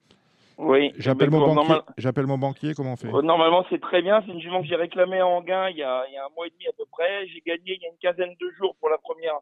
Oui. 0.57 0.91
J'appelle 0.97 1.29
mon 1.29 1.39
normal- 1.53 1.83
mon 2.27 2.37
banquier. 2.37 2.73
Comment 2.75 2.93
on 2.93 2.95
fait 2.97 3.07
Euh, 3.07 3.21
Normalement, 3.21 3.65
c'est 3.69 3.79
très 3.79 4.01
bien. 4.01 4.21
C'est 4.25 4.33
une 4.33 4.41
jument 4.41 4.61
que 4.61 4.67
j'ai 4.67 4.75
réclamée 4.75 5.21
en 5.21 5.41
gain 5.41 5.69
il 5.69 5.77
y, 5.77 5.83
a, 5.83 6.03
il 6.09 6.13
y 6.13 6.17
a 6.17 6.25
un 6.25 6.29
mois 6.35 6.47
et 6.47 6.49
demi 6.49 6.67
à 6.67 6.73
peu 6.77 6.83
près. 6.91 7.25
J'ai 7.27 7.39
gagné 7.45 7.75
il 7.77 7.81
y 7.81 7.85
a 7.85 7.89
une 7.89 7.97
quinzaine 8.01 8.35
de 8.39 8.49
jours 8.57 8.75
pour 8.81 8.89
la 8.89 8.97
première 8.97 9.35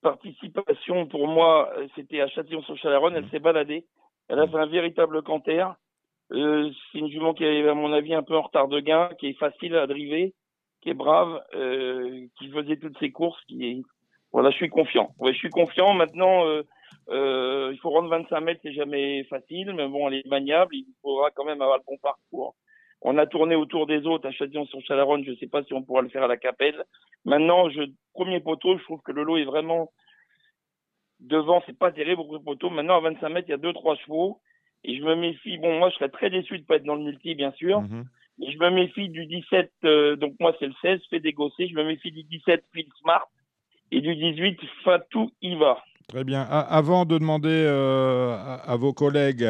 participation. 0.00 1.06
Pour 1.06 1.26
moi, 1.26 1.70
euh, 1.76 1.88
c'était 1.96 2.20
à 2.20 2.28
Châtillon-sur-Chalaronne. 2.28 3.16
Elle 3.16 3.28
s'est 3.30 3.38
baladée. 3.40 3.84
Elle 4.28 4.38
a 4.38 4.46
fait 4.46 4.56
un 4.58 4.66
véritable 4.66 5.22
canter. 5.22 5.66
Euh, 6.32 6.70
c'est 6.92 6.98
une 6.98 7.08
jument 7.10 7.34
qui 7.34 7.44
est, 7.44 7.68
à 7.68 7.74
mon 7.74 7.92
avis, 7.92 8.14
un 8.14 8.22
peu 8.22 8.36
en 8.36 8.42
retard 8.42 8.68
de 8.68 8.80
gain, 8.80 9.10
qui 9.18 9.28
est 9.28 9.38
facile 9.38 9.74
à 9.76 9.86
driver, 9.86 10.32
qui 10.82 10.90
est 10.90 10.94
brave, 10.94 11.42
euh, 11.54 12.26
qui 12.38 12.48
faisait 12.50 12.76
toutes 12.76 12.98
ses 12.98 13.10
courses. 13.10 13.42
Qui 13.46 13.66
est... 13.66 13.82
Voilà, 14.34 14.50
je 14.50 14.56
suis 14.56 14.68
confiant. 14.68 15.14
Ouais, 15.20 15.32
je 15.32 15.38
suis 15.38 15.48
confiant. 15.48 15.94
Maintenant, 15.94 16.44
euh, 16.44 16.64
euh, 17.10 17.70
il 17.72 17.78
faut 17.78 17.90
rendre 17.90 18.08
25 18.08 18.40
mètres, 18.40 18.60
c'est 18.64 18.72
jamais 18.72 19.22
facile, 19.30 19.72
mais 19.74 19.86
bon, 19.86 20.08
elle 20.08 20.14
est 20.14 20.26
maniable. 20.26 20.74
Il 20.74 20.86
faudra 21.02 21.30
quand 21.30 21.44
même 21.44 21.62
avoir 21.62 21.78
le 21.78 21.84
bon 21.86 21.96
parcours. 21.98 22.56
On 23.00 23.16
a 23.16 23.26
tourné 23.26 23.54
autour 23.54 23.86
des 23.86 24.04
autres 24.06 24.26
à 24.26 24.32
Châtillon-sur-Chalaronne. 24.32 25.24
Je 25.24 25.30
ne 25.30 25.36
sais 25.36 25.46
pas 25.46 25.62
si 25.62 25.72
on 25.72 25.84
pourra 25.84 26.02
le 26.02 26.08
faire 26.08 26.24
à 26.24 26.26
la 26.26 26.36
Capelle. 26.36 26.82
Maintenant, 27.24 27.70
je, 27.70 27.82
premier 28.12 28.40
poteau, 28.40 28.76
je 28.76 28.82
trouve 28.82 29.00
que 29.02 29.12
le 29.12 29.22
lot 29.22 29.36
est 29.36 29.44
vraiment 29.44 29.92
devant. 31.20 31.62
C'est 31.66 31.78
pas 31.78 31.92
terrible 31.92 32.22
au 32.22 32.24
premier 32.24 32.44
poteau. 32.44 32.70
Maintenant, 32.70 32.96
à 32.96 33.08
25 33.08 33.28
mètres, 33.28 33.48
il 33.48 33.52
y 33.52 33.54
a 33.54 33.58
deux, 33.58 33.72
trois 33.72 33.94
chevaux. 33.98 34.40
Et 34.82 34.98
je 34.98 35.04
me 35.04 35.14
méfie. 35.14 35.58
Bon, 35.58 35.78
moi, 35.78 35.90
je 35.90 35.94
serais 35.94 36.08
très 36.08 36.30
déçu 36.30 36.58
de 36.58 36.64
pas 36.64 36.74
être 36.74 36.84
dans 36.84 36.96
le 36.96 37.04
multi, 37.04 37.36
bien 37.36 37.52
sûr. 37.52 37.82
Mhm. 37.82 38.04
Mais 38.40 38.50
je 38.50 38.58
me 38.58 38.70
méfie 38.70 39.10
du 39.10 39.26
17. 39.26 39.70
euh, 39.84 40.16
donc 40.16 40.34
moi, 40.40 40.56
c'est 40.58 40.66
le 40.66 40.74
16, 40.82 41.02
fait 41.08 41.20
dégosser. 41.20 41.68
Je 41.68 41.76
me 41.76 41.84
méfie 41.84 42.10
du 42.10 42.24
17, 42.24 42.64
Phil 42.72 42.88
Smart. 43.00 43.28
Et 43.92 44.00
du 44.00 44.14
18, 44.16 44.58
Fatou 44.84 45.30
Iva. 45.42 45.82
Très 46.08 46.24
bien. 46.24 46.42
A- 46.42 46.60
avant 46.60 47.04
de 47.04 47.16
demander 47.18 47.48
euh, 47.50 48.34
à, 48.34 48.54
à 48.72 48.76
vos 48.76 48.92
collègues 48.92 49.48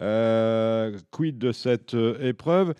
euh, 0.00 0.92
quid 1.10 1.38
de 1.38 1.52
cette 1.52 1.94
euh, 1.94 2.18
épreuve, 2.20 2.74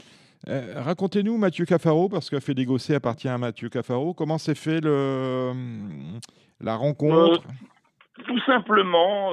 euh, 0.49 0.75
racontez-nous 0.77 1.37
Mathieu 1.37 1.65
Cafaro, 1.65 2.09
parce 2.09 2.31
que 2.31 2.53
dégosser 2.53 2.95
appartient 2.95 3.29
à 3.29 3.39
Mathieu 3.39 3.69
Cafaro. 3.69 4.15
Comment 4.15 4.39
s'est 4.39 4.55
fait 4.55 4.81
le, 4.81 5.53
la 6.61 6.77
rencontre? 6.77 7.43
Tout 8.27 8.41
simplement, 8.47 9.31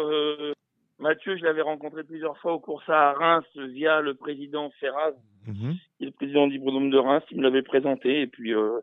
Mathieu, 1.00 1.38
je 1.38 1.44
l'avais 1.44 1.62
rencontré 1.62 2.04
plusieurs 2.04 2.38
fois 2.38 2.54
aux 2.54 2.60
courses 2.60 2.88
à 2.90 3.14
Reims 3.14 3.46
via 3.56 4.02
le 4.02 4.14
président 4.16 4.72
Ferraz, 4.80 5.14
Mhm. 5.48 5.76
qui 5.98 6.04
est 6.04 6.08
le 6.08 6.12
président 6.12 6.48
d'Hippodrome 6.48 6.90
de 6.90 6.98
Reims. 6.98 7.24
Il 7.30 7.38
me 7.38 7.44
l'avait 7.44 7.62
présenté 7.62 8.22
et 8.22 8.28
puis 8.28 8.52
euh, 8.56 8.80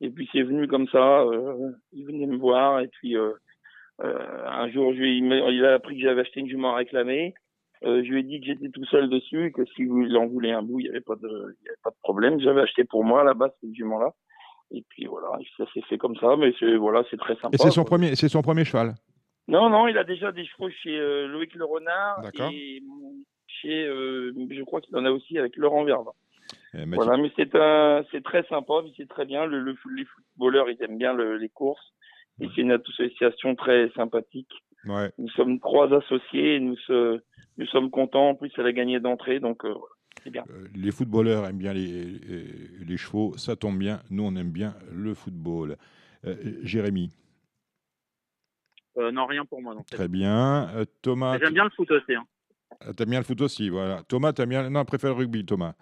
et 0.00 0.10
puis 0.10 0.28
c'est 0.32 0.42
venu 0.42 0.66
comme 0.68 0.88
ça. 0.88 1.20
euh, 1.22 1.72
il 1.92 2.06
venait 2.06 2.26
me 2.26 2.36
voir 2.36 2.80
et 2.80 2.88
puis 2.88 3.16
euh, 3.16 3.32
euh, 4.02 4.46
un 4.46 4.68
jour, 4.70 4.92
je 4.92 4.98
lui 4.98 5.18
ai- 5.18 5.52
il, 5.52 5.64
a 5.64 5.74
appris 5.74 5.96
que 5.96 6.02
j'avais 6.02 6.20
acheté 6.22 6.40
une 6.40 6.48
jument 6.48 6.72
à 6.72 6.76
réclamer. 6.76 7.34
Euh, 7.84 8.02
je 8.04 8.10
lui 8.10 8.20
ai 8.20 8.22
dit 8.22 8.40
que 8.40 8.46
j'étais 8.46 8.70
tout 8.70 8.84
seul 8.86 9.08
dessus 9.10 9.52
que 9.52 9.64
si 9.66 9.82
il 9.82 10.16
en 10.16 10.26
voulait 10.26 10.52
un 10.52 10.62
bout, 10.62 10.80
il 10.80 10.84
n'y 10.84 10.88
avait 10.88 11.00
pas 11.00 11.16
de 11.16 11.28
il 11.28 11.64
y 11.64 11.68
avait 11.68 11.78
pas 11.82 11.90
de 11.90 11.96
problème. 12.02 12.40
J'avais 12.40 12.62
acheté 12.62 12.84
pour 12.84 13.04
moi 13.04 13.32
base 13.34 13.50
cette 13.60 13.74
jument 13.74 13.98
là. 13.98 14.10
Et 14.72 14.82
puis 14.88 15.06
voilà, 15.06 15.28
ça 15.56 15.64
s'est 15.72 15.82
fait 15.82 15.98
comme 15.98 16.16
ça, 16.16 16.36
mais 16.36 16.52
c'est 16.58 16.74
voilà, 16.76 17.04
c'est 17.10 17.16
très 17.18 17.34
sympa. 17.36 17.50
Et 17.52 17.58
c'est 17.58 17.70
son, 17.70 17.82
quoi. 17.82 17.90
premier, 17.98 18.16
c'est 18.16 18.28
son 18.28 18.42
premier 18.42 18.64
cheval? 18.64 18.94
Non, 19.48 19.70
non, 19.70 19.86
il 19.86 19.96
a 19.96 20.04
déjà 20.04 20.32
des 20.32 20.44
chevaux 20.44 20.68
chez 20.70 20.98
euh, 20.98 21.28
Loïc 21.28 21.54
Le 21.54 21.64
Renard 21.64 22.20
D'accord. 22.22 22.50
et 22.52 22.82
chez, 23.46 23.86
euh, 23.86 24.32
je 24.50 24.62
crois 24.64 24.80
qu'il 24.80 24.96
en 24.96 25.04
a 25.04 25.10
aussi 25.10 25.38
avec 25.38 25.56
Laurent 25.56 25.84
Verva. 25.84 26.10
Mathieu- 26.74 26.94
Voilà, 26.96 27.16
mais 27.16 27.30
c'est 27.36 27.54
un, 27.54 28.04
c'est 28.10 28.22
très 28.22 28.42
sympa, 28.48 28.74
c'est 28.96 29.08
très 29.08 29.24
bien. 29.24 29.46
Le, 29.46 29.60
le- 29.60 29.76
les 29.96 30.04
footballeurs, 30.04 30.68
ils 30.70 30.82
aiment 30.82 30.98
bien 30.98 31.12
le- 31.14 31.36
les 31.38 31.48
courses. 31.48 31.92
Et 32.40 32.48
c'est 32.54 32.60
une 32.60 32.72
association 32.72 33.54
très 33.54 33.90
sympathique. 33.96 34.50
Ouais. 34.84 35.10
Nous 35.16 35.28
sommes 35.30 35.58
trois 35.58 35.90
associés, 35.96 36.56
et 36.56 36.60
nous, 36.60 36.76
se- 36.76 37.20
nous 37.56 37.66
sommes 37.68 37.90
contents. 37.90 38.28
En 38.30 38.34
plus, 38.34 38.52
elle 38.58 38.66
a 38.66 38.72
gagné 38.72 39.00
d'entrée, 39.00 39.40
donc 39.40 39.64
euh, 39.64 39.72
c'est 40.22 40.28
bien. 40.30 40.44
Euh, 40.50 40.66
Les 40.74 40.90
footballeurs 40.90 41.46
aiment 41.46 41.56
bien 41.56 41.72
les, 41.72 42.04
les- 42.86 42.96
chevaux, 42.98 43.32
ça 43.38 43.56
tombe 43.56 43.78
bien. 43.78 44.00
Nous, 44.10 44.22
on 44.22 44.36
aime 44.36 44.50
bien 44.50 44.74
le 44.92 45.14
football. 45.14 45.76
Euh, 46.26 46.34
Jérémy, 46.62 47.10
Euh, 48.98 49.10
non, 49.12 49.26
rien 49.26 49.44
pour 49.44 49.60
moi. 49.62 49.74
Non. 49.74 49.82
très 49.90 50.08
bien. 50.08 50.68
Euh, 50.74 50.84
Thomas, 51.02 51.38
J'aime 51.38 51.52
bien 51.52 51.64
le 51.64 51.70
foot 51.70 51.90
aussi. 51.90 52.14
Hein. 52.14 52.24
tu 52.86 52.94
t'aimes 52.94 53.10
bien 53.10 53.20
le 53.20 53.24
foot 53.24 53.40
aussi, 53.42 53.68
voilà. 53.68 54.02
Thomas, 54.08 54.32
t'aimes 54.32 54.48
bien. 54.50 54.70
Non, 54.70 54.84
préfère 54.84 55.10
le 55.10 55.16
rugby, 55.16 55.44
Thomas. 55.44 55.74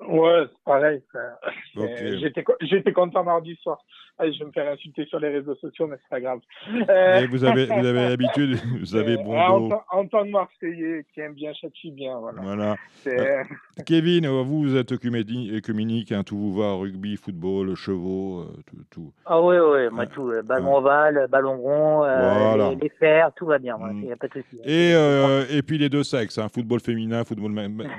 Ouais, 0.00 0.44
c'est 0.48 0.64
pareil. 0.64 1.02
ça. 1.12 1.40
Ok. 1.76 1.88
J'étais 2.20 2.44
co- 2.44 2.56
J'étais 2.60 2.92
content 2.92 3.24
mardi 3.24 3.56
soir. 3.56 3.82
Allez, 4.20 4.32
je 4.32 4.40
vais 4.40 4.46
me 4.46 4.50
faire 4.52 4.68
insulter 4.72 5.04
sur 5.06 5.20
les 5.20 5.28
réseaux 5.28 5.54
sociaux, 5.56 5.86
mais 5.86 5.96
c'est 6.02 6.08
pas 6.10 6.20
grave. 6.20 6.40
Euh, 6.90 7.20
Et 7.20 7.26
vous 7.26 7.44
avez, 7.44 7.66
vous 7.66 7.72
avez 7.86 8.08
l'habitude, 8.08 8.56
vous 8.80 8.96
avez 8.96 9.14
euh, 9.14 9.22
bon 9.22 9.36
en, 9.38 9.60
dos. 9.60 9.68
tant- 9.68 9.84
en 9.90 10.06
tant 10.06 10.24
que 10.24 10.30
Marseillais 10.30 11.04
qui 11.14 11.20
aime 11.20 11.34
bien 11.34 11.52
châtie 11.52 11.90
bien, 11.92 12.18
voilà. 12.18 12.40
Voilà. 12.42 12.76
C'est- 13.02 13.42
Kevin, 13.86 14.26
euh, 14.26 14.42
vous, 14.42 14.62
vous 14.62 14.76
êtes 14.76 14.90
œcuménique, 14.92 16.12
hein, 16.12 16.22
tout 16.24 16.36
vous 16.36 16.54
va, 16.54 16.72
rugby, 16.74 17.16
football, 17.16 17.74
chevaux, 17.76 18.40
euh, 18.40 18.56
tout. 18.66 18.76
tout. 18.90 19.12
Ah 19.26 19.40
oui, 19.40 19.56
oui, 19.58 19.88
moi 19.92 20.06
tout. 20.06 20.28
euh, 20.30 20.42
Ballon 20.42 20.76
ovale, 20.76 21.26
ballon 21.30 21.56
rond, 21.58 22.04
euh, 22.04 22.18
Voilà. 22.56 22.70
les, 22.70 22.76
les 22.76 22.88
fers, 22.88 23.30
tout 23.36 23.46
va 23.46 23.58
bien. 23.58 23.76
Il 23.80 23.86
Mm. 23.86 24.00
n'y 24.02 24.12
a 24.12 24.16
pas 24.16 24.28
de 24.28 24.32
souci. 24.32 24.60
Et, 24.64 24.92
euh, 24.94 25.44
et 25.50 25.62
puis 25.62 25.78
les 25.78 25.88
deux 25.88 26.02
sexes, 26.04 26.38
hein, 26.38 26.48
football 26.52 26.80
féminin, 26.80 27.24
football. 27.24 27.52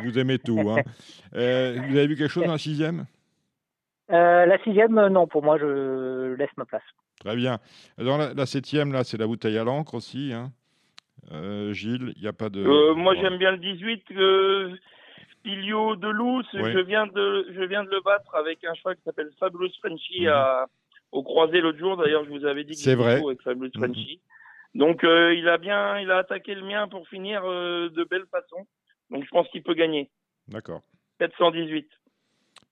Vous 0.03 0.17
aimez 0.19 0.37
tout. 0.39 0.59
hein. 0.69 0.81
Euh, 1.35 1.77
vous 1.89 1.95
avez 1.97 2.07
vu 2.07 2.15
quelque 2.15 2.31
chose 2.31 2.45
dans 2.45 2.51
la 2.53 2.57
sixième? 2.57 3.05
Euh, 4.11 4.45
la 4.45 4.57
sixième, 4.63 4.97
euh, 4.97 5.09
non, 5.09 5.27
pour 5.27 5.43
moi, 5.43 5.57
je 5.59 6.33
laisse 6.35 6.49
ma 6.57 6.65
place. 6.65 6.83
Très 7.19 7.35
bien. 7.35 7.59
Dans 7.97 8.17
la, 8.17 8.33
la 8.33 8.45
septième, 8.45 8.91
là, 8.93 9.03
c'est 9.03 9.17
la 9.17 9.27
bouteille 9.27 9.57
à 9.57 9.63
l'encre 9.63 9.93
aussi. 9.95 10.31
hein. 10.33 10.51
Euh, 11.31 11.73
Gilles, 11.73 12.13
il 12.15 12.21
n'y 12.21 12.27
a 12.27 12.33
pas 12.33 12.49
de. 12.49 12.63
Euh, 12.65 12.93
moi, 12.95 13.13
j'aime 13.15 13.37
bien 13.37 13.51
le 13.51 13.57
18, 13.57 14.03
euh, 14.11 14.73
Pilio 15.43 15.95
de 15.95 16.07
Luz. 16.09 16.45
Oui. 16.53 16.71
Je 16.73 16.79
viens 16.79 17.05
de, 17.07 17.47
je 17.53 17.61
viens 17.63 17.83
de 17.83 17.89
le 17.89 18.01
battre 18.01 18.33
avec 18.35 18.63
un 18.63 18.73
cheval 18.73 18.95
qui 18.95 19.03
s'appelle 19.03 19.29
Fabulous 19.39 19.69
Frenchy 19.81 20.21
Mhm. 20.21 20.27
à, 20.29 20.65
au 21.11 21.21
croisé 21.23 21.61
l'autre 21.61 21.77
jour. 21.77 21.97
D'ailleurs, 21.97 22.23
je 22.25 22.29
vous 22.31 22.45
avais 22.45 22.63
dit 22.63 22.71
que 22.73 22.79
C'est 22.79 22.95
vrai. 22.95 23.21
avec 23.23 23.41
Fabulous 23.41 23.69
Mhm. 23.75 23.83
Frenchy. 23.83 24.21
Donc, 24.75 25.03
euh, 25.03 25.33
il 25.35 25.47
a 25.49 25.57
bien, 25.57 25.99
il 25.99 26.09
a 26.09 26.17
attaqué 26.17 26.55
le 26.55 26.63
mien 26.65 26.87
pour 26.87 27.07
finir 27.07 27.41
euh, 27.45 27.89
de 27.89 28.03
belle 28.05 28.25
façon. 28.31 28.65
Donc, 29.09 29.23
je 29.23 29.29
pense 29.29 29.47
qu'il 29.49 29.61
peut 29.63 29.73
gagner. 29.73 30.09
D'accord. 30.47 30.81
718. 31.19 31.87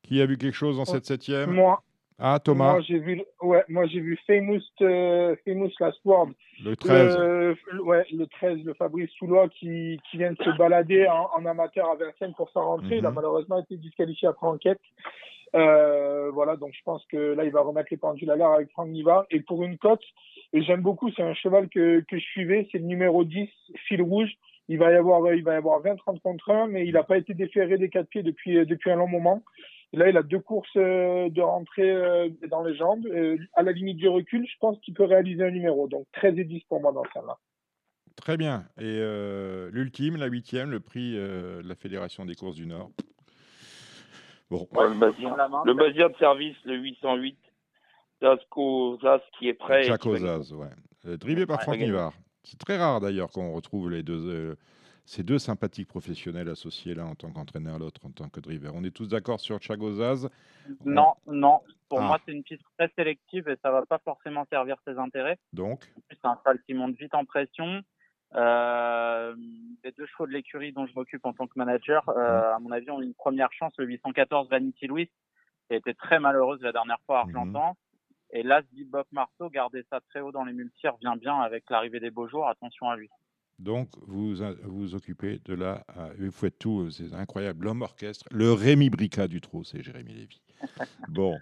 Qui 0.08 0.22
a 0.22 0.26
vu 0.26 0.38
quelque 0.38 0.55
chose 0.55 0.78
dans 0.78 0.86
cette 0.86 1.05
septième 1.05 1.51
Moi, 1.51 1.82
Ah, 2.20 2.39
Thomas, 2.43 2.74
moi 2.74 2.82
j'ai 2.82 2.97
vu, 2.97 3.22
ouais, 3.41 3.64
moi 3.70 3.86
j'ai 3.86 3.99
vu 3.99 4.18
Famous, 4.26 4.62
euh, 4.82 5.36
Famous 5.45 5.70
Last 5.80 5.99
Word. 6.05 6.30
le 6.64 6.76
13. 6.76 7.16
Le, 7.18 7.55
le- 7.74 7.82
ouais, 7.84 8.05
le 8.12 8.26
13, 8.26 8.64
le 8.64 8.74
Fabrice 8.74 9.12
Soulois 9.20 9.47
qui, 9.49 9.99
qui 10.10 10.18
vient 10.18 10.32
de 10.32 10.38
se 10.43 10.58
balader 10.58 11.08
en, 11.08 11.30
en 11.38 11.45
amateur 11.45 11.89
à 11.91 11.95
Vincennes 11.95 12.34
pour 12.36 12.49
sa 12.51 12.62
rentrée. 12.62 12.97
Il 12.97 13.05
a 13.05 13.10
Mhm. 13.10 13.16
malheureusement 13.16 13.60
été 13.62 13.78
disqualifié 13.78 14.28
après 14.30 14.47
enquête. 14.47 14.80
Euh, 15.55 16.30
voilà, 16.34 16.55
donc 16.55 16.72
je 16.74 16.82
pense 16.84 17.05
que 17.05 17.18
là, 17.34 17.43
il 17.45 17.51
va 17.51 17.62
remettre 17.62 17.89
les 17.91 17.97
pendules 17.97 18.30
à 18.32 18.36
l'heure 18.36 18.53
avec 18.53 18.70
Franck 18.72 18.89
Niva. 18.89 19.26
Et 19.30 19.39
pour 19.41 19.64
une 19.64 19.78
cote, 19.78 20.01
et 20.53 20.62
j'aime 20.64 20.82
beaucoup, 20.82 21.12
c'est 21.12 21.22
un 21.24 21.34
cheval 21.34 21.70
que, 21.70 21.99
que 22.01 22.18
je 22.18 22.24
suivais, 22.26 22.68
c'est 22.72 22.80
le 22.80 22.86
numéro 22.86 23.24
10, 23.24 23.47
Fil 23.88 24.01
Rouge. 24.01 24.32
Il 24.70 24.78
va 24.80 24.91
y 24.91 24.95
avoir, 24.95 25.34
il 25.34 25.43
va 25.43 25.53
y 25.53 25.58
avoir 25.58 25.82
20-30 25.82 26.20
contre 26.22 26.49
1, 26.51 26.68
mais 26.68 26.86
il 26.86 26.93
n'a 26.93 27.03
pas 27.03 27.18
été 27.18 27.34
déféré 27.34 27.78
des 27.78 27.89
quatre 27.89 28.10
pieds 28.10 28.24
depuis, 28.24 28.66
depuis 28.66 28.91
un 28.91 28.97
long 28.97 29.08
moment. 29.08 29.41
Et 29.94 29.98
là, 29.98 30.10
il 30.10 30.18
a 30.18 30.24
deux 30.24 30.40
courses 30.40 30.68
euh, 30.76 31.30
de 31.30 31.42
rentrée 31.42 31.90
euh, 31.90 32.30
dans 32.50 32.64
les 32.64 32.76
jambes. 32.76 33.06
Euh, 33.08 33.38
à 33.54 33.64
la 33.64 33.72
limite 33.72 33.98
du 33.98 34.10
recul, 34.10 34.46
je 34.46 34.56
pense 34.60 34.78
qu'il 34.82 34.94
peut 34.94 35.06
réaliser 35.06 35.44
un 35.44 35.52
numéro. 35.52 35.88
Donc 35.88 36.06
13 36.14 36.38
et 36.38 36.44
10 36.44 36.64
pour 36.68 36.82
moi 36.82 36.92
dans 36.92 37.04
celle-là. 37.14 37.38
Très 38.18 38.36
bien. 38.36 38.66
Et 38.80 38.84
euh, 39.00 39.70
l'ultime, 39.72 40.18
la 40.18 40.26
huitième, 40.26 40.72
le 40.72 40.80
prix 40.82 41.14
euh, 41.16 41.62
de 41.62 41.68
la 41.70 41.76
Fédération 41.76 42.26
des 42.26 42.36
courses 42.36 42.56
du 42.56 42.66
Nord. 42.68 42.92
Bon, 44.50 44.68
Ouais, 44.74 44.88
le 44.90 44.96
Bazir. 44.96 46.10
De 46.10 46.18
service, 46.18 46.56
le 46.66 46.76
808. 46.76 47.38
Zasco 48.22 48.98
Zas 49.02 49.22
qui 49.38 49.48
est 49.50 49.54
prêt. 49.54 49.88
gagner. 49.88 50.06
Ozaz, 50.06 50.54
ouais. 50.54 51.18
Drivé 51.18 51.46
par 51.46 51.58
Ouais, 51.60 51.64
Franck. 51.64 51.78
Nivard. 51.80 52.14
C'est 52.44 52.58
très 52.58 52.78
rare 52.78 53.00
d'ailleurs 53.02 53.30
qu'on 53.30 53.54
retrouve 53.54 53.90
les 53.92 54.04
deux, 54.04 54.28
euh, 54.30 54.56
ces 55.08 55.24
deux 55.24 55.39
sympathiques 55.39 55.88
professionnels 55.88 56.49
associés 56.49 56.93
là 56.93 57.05
en 57.05 57.16
tant 57.16 57.32
qu'entraîneur, 57.32 57.80
l'autre 57.80 58.05
en 58.05 58.12
tant 58.12 58.28
que 58.28 58.41
driver. 58.41 58.74
On 58.76 58.84
est 58.84 58.91
tous 58.93 59.08
d'accord 59.08 59.39
sur 59.39 59.62
Chagozaz. 59.62 60.28
Non, 60.86 61.14
non. 61.28 61.62
Pour 61.88 62.01
Ah. 62.01 62.08
moi, 62.08 62.20
c'est 62.26 62.34
une 62.34 62.43
piste 62.43 62.62
très 62.78 62.91
sélective 62.97 63.47
et 63.47 63.55
ça 63.64 63.72
va 63.72 63.86
pas 63.86 63.99
forcément 63.99 64.45
servir 64.51 64.76
ses 64.86 64.97
intérêts. 64.97 65.38
Donc, 65.53 65.89
c'est 66.12 66.20
un 66.26 66.36
cheval 66.39 66.62
qui 66.66 66.74
monte 66.74 66.95
vite 66.97 67.16
en 67.16 67.24
pression. 67.24 67.82
Euh, 68.36 69.34
les 69.86 69.93
deux 69.93 70.05
chevaux 70.08 70.28
de 70.28 70.34
l'écurie 70.34 70.74
dont 70.74 70.86
je 70.86 70.93
m'occupe 70.93 71.26
en 71.26 71.32
tant 71.32 71.47
que 71.47 71.53
manager, 71.55 72.08
euh, 72.10 72.55
à 72.55 72.60
mon 72.60 72.72
avis, 72.72 72.91
ont 72.91 73.01
une 73.01 73.14
première 73.14 73.53
chance. 73.53 73.74
Le 73.78 73.86
814 73.86 74.49
Vanity 74.49 74.88
Louis, 74.88 75.08
qui 75.08 75.74
a 75.74 75.78
été 75.78 75.93
très 75.93 76.20
malheureuse 76.20 76.62
la 76.62 76.74
dernière 76.74 76.99
fois 77.05 77.22
à 77.22 77.24
Mhm. 77.26 77.36
Argentan. 77.38 77.78
Et 78.32 78.43
là, 78.43 78.62
Bob 78.88 79.05
Marceau, 79.14 79.49
garder 79.49 79.86
ça 79.89 80.01
très 80.10 80.20
haut 80.20 80.34
dans 80.34 80.43
les 80.43 80.51
multis 80.51 80.89
revient 80.89 81.18
bien 81.18 81.39
avec 81.39 81.64
l'arrivée 81.70 82.01
des 82.01 82.12
beaux 82.12 82.28
jours. 82.28 82.49
Attention 82.49 82.89
à 82.89 82.97
lui. 82.97 83.10
Donc 83.60 83.89
vous 84.08 84.36
vous 84.64 84.95
occupez 84.95 85.39
de 85.45 85.53
la. 85.53 85.86
euh, 85.97 86.14
vous 86.20 86.32
faites 86.32 86.60
tout, 86.60 86.82
euh, 86.82 86.89
c'est 86.91 87.14
incroyable. 87.14 87.66
L'homme 87.66 87.82
orchestre, 87.82 88.26
le 88.32 88.53
Rémi 88.53 88.89
Brica 88.89 89.28
du 89.28 89.41
trot, 89.41 89.64
c'est 89.64 89.82
Jérémy 89.84 90.14
Lévy. 90.14 90.41
bon, 91.10 91.38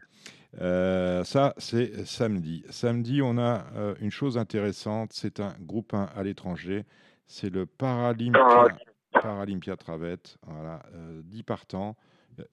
euh, 0.62 1.24
ça 1.24 1.54
c'est 1.58 2.06
samedi. 2.06 2.64
Samedi, 2.70 3.22
on 3.22 3.38
a 3.38 3.66
euh, 3.76 3.96
une 4.00 4.12
chose 4.12 4.38
intéressante 4.38 5.12
c'est 5.14 5.40
un 5.40 5.56
groupe 5.60 5.94
1 5.94 6.10
à 6.16 6.24
l'étranger. 6.24 6.86
C'est 7.28 7.50
le 7.50 7.66
Paralympia, 7.66 8.68
Paralympia 9.12 9.76
Travette. 9.78 10.38
Voilà, 10.46 10.84
euh, 10.94 11.22
10 11.26 11.44
partants. 11.44 11.98
Euh, 12.40 12.44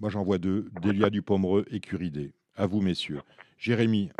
Moi 0.00 0.10
j'en 0.10 0.22
vois 0.24 0.38
deux 0.38 0.70
Delia 0.82 1.10
Dupomereux 1.10 1.64
et 1.70 1.80
Curidé. 1.80 2.32
À 2.56 2.66
vous, 2.66 2.80
messieurs. 2.80 3.20
Jérémy, 3.58 4.10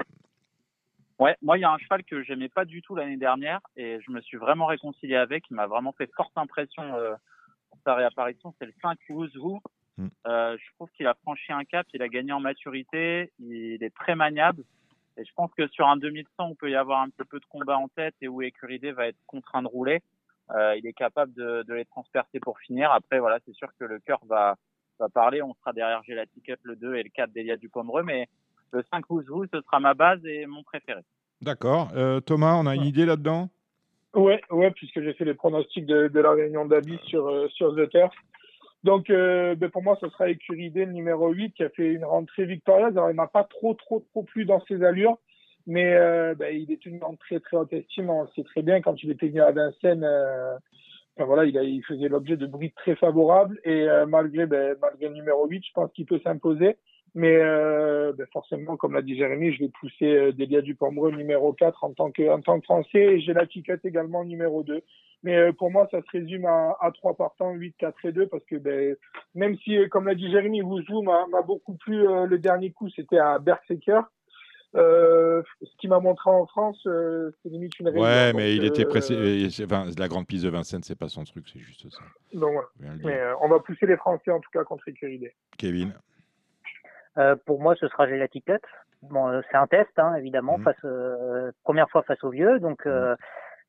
Ouais, 1.18 1.36
moi, 1.42 1.58
il 1.58 1.62
y 1.62 1.64
a 1.64 1.70
un 1.70 1.78
cheval 1.78 2.04
que 2.04 2.22
j'aimais 2.22 2.48
pas 2.48 2.64
du 2.64 2.80
tout 2.80 2.94
l'année 2.94 3.16
dernière 3.16 3.60
et 3.76 3.98
je 4.00 4.10
me 4.10 4.20
suis 4.20 4.36
vraiment 4.36 4.66
réconcilié 4.66 5.16
avec. 5.16 5.44
Il 5.50 5.54
m'a 5.54 5.66
vraiment 5.66 5.92
fait 5.92 6.08
forte 6.14 6.36
impression 6.36 6.82
euh, 6.94 7.14
pour 7.70 7.80
sa 7.84 7.94
réapparition. 7.94 8.54
C'est 8.58 8.66
le 8.66 8.74
5 8.80 8.98
Wuzhou. 9.08 9.60
Mm. 9.96 10.06
Euh, 10.28 10.56
je 10.56 10.74
trouve 10.74 10.88
qu'il 10.92 11.06
a 11.08 11.14
franchi 11.14 11.52
un 11.52 11.64
cap, 11.64 11.86
il 11.92 12.02
a 12.02 12.08
gagné 12.08 12.32
en 12.32 12.38
maturité, 12.38 13.32
il 13.40 13.82
est 13.82 13.94
très 13.94 14.14
maniable. 14.14 14.62
Et 15.16 15.24
je 15.24 15.32
pense 15.34 15.52
que 15.54 15.66
sur 15.68 15.88
un 15.88 15.96
2100, 15.96 16.30
on 16.38 16.54
peut 16.54 16.70
y 16.70 16.76
avoir 16.76 17.00
un 17.00 17.10
petit 17.10 17.26
peu 17.28 17.40
de 17.40 17.46
combat 17.46 17.76
en 17.76 17.88
tête 17.88 18.14
et 18.20 18.28
où 18.28 18.40
Écuridé 18.40 18.92
va 18.92 19.08
être 19.08 19.18
contraint 19.26 19.62
de 19.62 19.66
rouler. 19.66 20.02
Euh, 20.52 20.76
il 20.76 20.86
est 20.86 20.92
capable 20.92 21.34
de, 21.34 21.64
de 21.66 21.74
les 21.74 21.84
transpercer 21.84 22.38
pour 22.38 22.60
finir. 22.60 22.92
Après, 22.92 23.18
voilà, 23.18 23.40
c'est 23.44 23.54
sûr 23.54 23.68
que 23.78 23.84
le 23.84 23.98
cœur 23.98 24.20
va, 24.26 24.54
va 25.00 25.08
parler. 25.08 25.42
On 25.42 25.54
sera 25.54 25.72
derrière 25.72 26.04
Gelaticut, 26.04 26.58
le 26.62 26.76
2 26.76 26.94
et 26.94 27.02
le 27.02 27.10
4 27.10 27.32
d'Elia 27.32 27.56
Dupomereux. 27.56 28.04
Mais 28.04 28.28
le 28.72 28.82
5 28.90 29.08
Wuzhou, 29.10 29.46
ce 29.52 29.60
sera 29.60 29.80
ma 29.80 29.94
base 29.94 30.24
et 30.24 30.46
mon 30.46 30.62
préféré. 30.62 31.00
d'accord. 31.42 31.88
Euh, 31.94 32.20
Thomas, 32.20 32.54
on 32.56 32.66
a 32.66 32.74
une 32.74 32.84
idée 32.84 33.06
là-dedans? 33.06 33.48
Ouais, 34.14 34.40
ouais, 34.50 34.70
puisque 34.70 35.02
j'ai 35.02 35.12
fait 35.12 35.24
les 35.24 35.34
pronostics 35.34 35.86
de, 35.86 36.08
de 36.08 36.20
la 36.20 36.32
réunion 36.32 36.64
d'Abi 36.64 36.98
sur, 37.06 37.28
euh, 37.28 37.48
sur 37.48 37.74
The 37.76 37.88
Turf. 37.90 38.14
Donc, 38.84 39.10
euh, 39.10 39.54
ben, 39.54 39.70
pour 39.70 39.82
moi, 39.82 39.98
ce 40.00 40.08
sera 40.08 40.30
Écuridé, 40.30 40.84
le 40.84 40.92
numéro 40.92 41.30
8, 41.30 41.52
qui 41.52 41.64
a 41.64 41.68
fait 41.68 41.92
une 41.92 42.04
rentrée 42.04 42.46
victorieuse. 42.46 42.96
Alors, 42.96 43.10
il 43.10 43.16
m'a 43.16 43.26
pas 43.26 43.44
trop, 43.44 43.74
trop, 43.74 44.00
trop 44.10 44.22
plu 44.22 44.44
dans 44.44 44.64
ses 44.66 44.82
allures, 44.82 45.18
mais 45.66 45.94
euh, 45.94 46.34
ben, 46.34 46.56
il 46.56 46.70
est 46.70 46.86
une 46.86 47.02
en 47.02 47.14
très, 47.16 47.40
très 47.40 47.56
haute 47.56 47.72
estime. 47.72 48.08
On 48.10 48.22
le 48.22 48.28
sait 48.34 48.44
très 48.44 48.62
bien, 48.62 48.80
quand 48.80 49.02
il 49.02 49.10
était 49.10 49.28
venu 49.28 49.40
à 49.40 49.50
Vincennes, 49.50 50.04
euh, 50.04 50.56
enfin, 51.16 51.26
voilà, 51.26 51.44
il, 51.44 51.58
a, 51.58 51.62
il 51.64 51.84
faisait 51.84 52.08
l'objet 52.08 52.36
de 52.36 52.46
bruits 52.46 52.72
très 52.72 52.94
favorables. 52.94 53.60
Et 53.64 53.88
euh, 53.88 54.06
malgré, 54.06 54.46
ben, 54.46 54.76
malgré 54.80 55.08
le 55.08 55.14
numéro 55.14 55.46
8, 55.46 55.64
je 55.66 55.72
pense 55.74 55.92
qu'il 55.92 56.06
peut 56.06 56.20
s'imposer. 56.22 56.76
Mais 57.18 57.36
euh, 57.36 58.12
ben, 58.16 58.28
forcément, 58.32 58.76
comme 58.76 58.94
l'a 58.94 59.02
dit 59.02 59.16
Jérémy, 59.16 59.52
je 59.52 59.64
vais 59.64 59.70
pousser 59.80 60.04
euh, 60.04 60.32
Delia 60.32 60.62
Dupomereux 60.62 61.10
numéro 61.10 61.52
4 61.52 61.82
en 61.82 61.92
tant 61.92 62.12
que, 62.12 62.30
en 62.30 62.40
tant 62.40 62.60
que 62.60 62.64
Français 62.64 63.00
et 63.00 63.20
j'ai 63.20 63.32
la 63.32 63.44
ticket 63.44 63.76
également 63.82 64.24
numéro 64.24 64.62
2. 64.62 64.80
Mais 65.24 65.36
euh, 65.36 65.52
pour 65.52 65.72
moi, 65.72 65.88
ça 65.90 66.00
se 66.00 66.10
résume 66.12 66.44
à, 66.44 66.76
à 66.80 66.92
3 66.92 67.16
partants, 67.16 67.50
8, 67.50 67.74
4 67.76 68.04
et 68.04 68.12
2 68.12 68.28
parce 68.28 68.44
que 68.44 68.54
ben, 68.54 68.94
même 69.34 69.56
si, 69.64 69.76
euh, 69.76 69.88
comme 69.88 70.06
l'a 70.06 70.14
dit 70.14 70.30
Jérémy, 70.30 70.62
Wouzou 70.62 71.02
m'a 71.02 71.42
beaucoup 71.44 71.74
plu 71.74 72.06
le 72.06 72.38
dernier 72.38 72.70
coup, 72.70 72.88
c'était 72.90 73.18
à 73.18 73.40
Berserker. 73.40 74.02
Euh, 74.76 75.42
ce 75.62 75.76
qui 75.80 75.88
m'a 75.88 75.98
montré 75.98 76.30
en 76.30 76.46
France, 76.46 76.80
euh, 76.86 77.32
c'est 77.42 77.48
limite 77.48 77.76
une 77.80 77.88
réunion. 77.88 78.04
Ouais, 78.04 78.32
mais 78.32 78.54
il 78.54 78.64
était 78.64 78.84
pressé. 78.84 79.48
enfin, 79.64 79.86
la 79.98 80.06
grande 80.06 80.28
piste 80.28 80.44
de 80.44 80.50
Vincennes, 80.50 80.84
c'est 80.84 80.98
pas 80.98 81.08
son 81.08 81.24
truc, 81.24 81.48
c'est 81.52 81.58
juste 81.58 81.90
ça. 81.90 82.02
Donc 82.32 82.52
dire. 82.78 82.92
Mais 83.02 83.18
on 83.40 83.48
va 83.48 83.58
pousser 83.58 83.86
les 83.86 83.96
Français 83.96 84.30
en 84.30 84.38
tout 84.38 84.50
cas 84.52 84.62
contre 84.62 84.86
Écuridé. 84.86 85.32
Kevin, 85.56 85.94
Euh, 87.18 87.36
pour 87.46 87.60
moi, 87.60 87.74
ce 87.76 87.88
sera 87.88 88.06
Gelaticut. 88.08 88.60
Bon, 89.02 89.28
euh, 89.28 89.40
c'est 89.50 89.56
un 89.56 89.66
test, 89.66 89.90
hein, 89.98 90.14
évidemment, 90.14 90.58
Mhm. 90.58 90.64
face, 90.64 90.84
euh, 90.84 91.50
première 91.64 91.88
fois 91.90 92.02
face 92.02 92.22
aux 92.24 92.30
vieux. 92.30 92.58
Donc, 92.60 92.86
euh, 92.86 93.14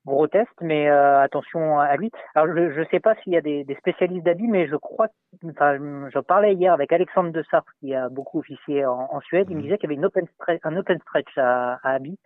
gros 0.06 0.28
test, 0.28 0.50
mais 0.62 0.90
euh, 0.90 1.22
attention 1.22 1.80
à 1.80 1.96
lui. 1.98 2.10
Alors 2.34 2.48
je 2.56 2.80
ne 2.80 2.86
sais 2.86 3.00
pas 3.00 3.16
s'il 3.16 3.34
y 3.34 3.38
a 3.38 3.42
des, 3.42 3.64
des 3.64 3.76
spécialistes 3.76 4.26
d'habits, 4.26 4.48
mais 4.48 4.68
je 4.68 4.76
crois, 4.76 5.08
enfin, 5.46 5.78
j'en 6.10 6.24
parlais 6.24 6.54
hier 6.54 6.74
avec 6.74 6.92
Alexandre 6.94 7.32
de 7.32 7.44
Sartre 7.52 7.72
qui 7.80 7.94
a 7.94 8.08
beaucoup 8.10 8.40
officié 8.40 8.86
en, 8.86 9.08
en 9.12 9.20
Suède. 9.22 9.48
Il 9.50 9.58
me 9.58 9.62
disait 9.62 9.78
qu'il 9.78 9.90
y 9.90 9.94
avait 9.94 10.00
une 10.00 10.06
open 10.06 10.26
stretch, 10.36 10.62
un 10.64 10.76
open 10.78 11.00
stretch 11.02 11.38
à, 11.38 11.80
à 11.84 11.92
Habit. 11.96 12.18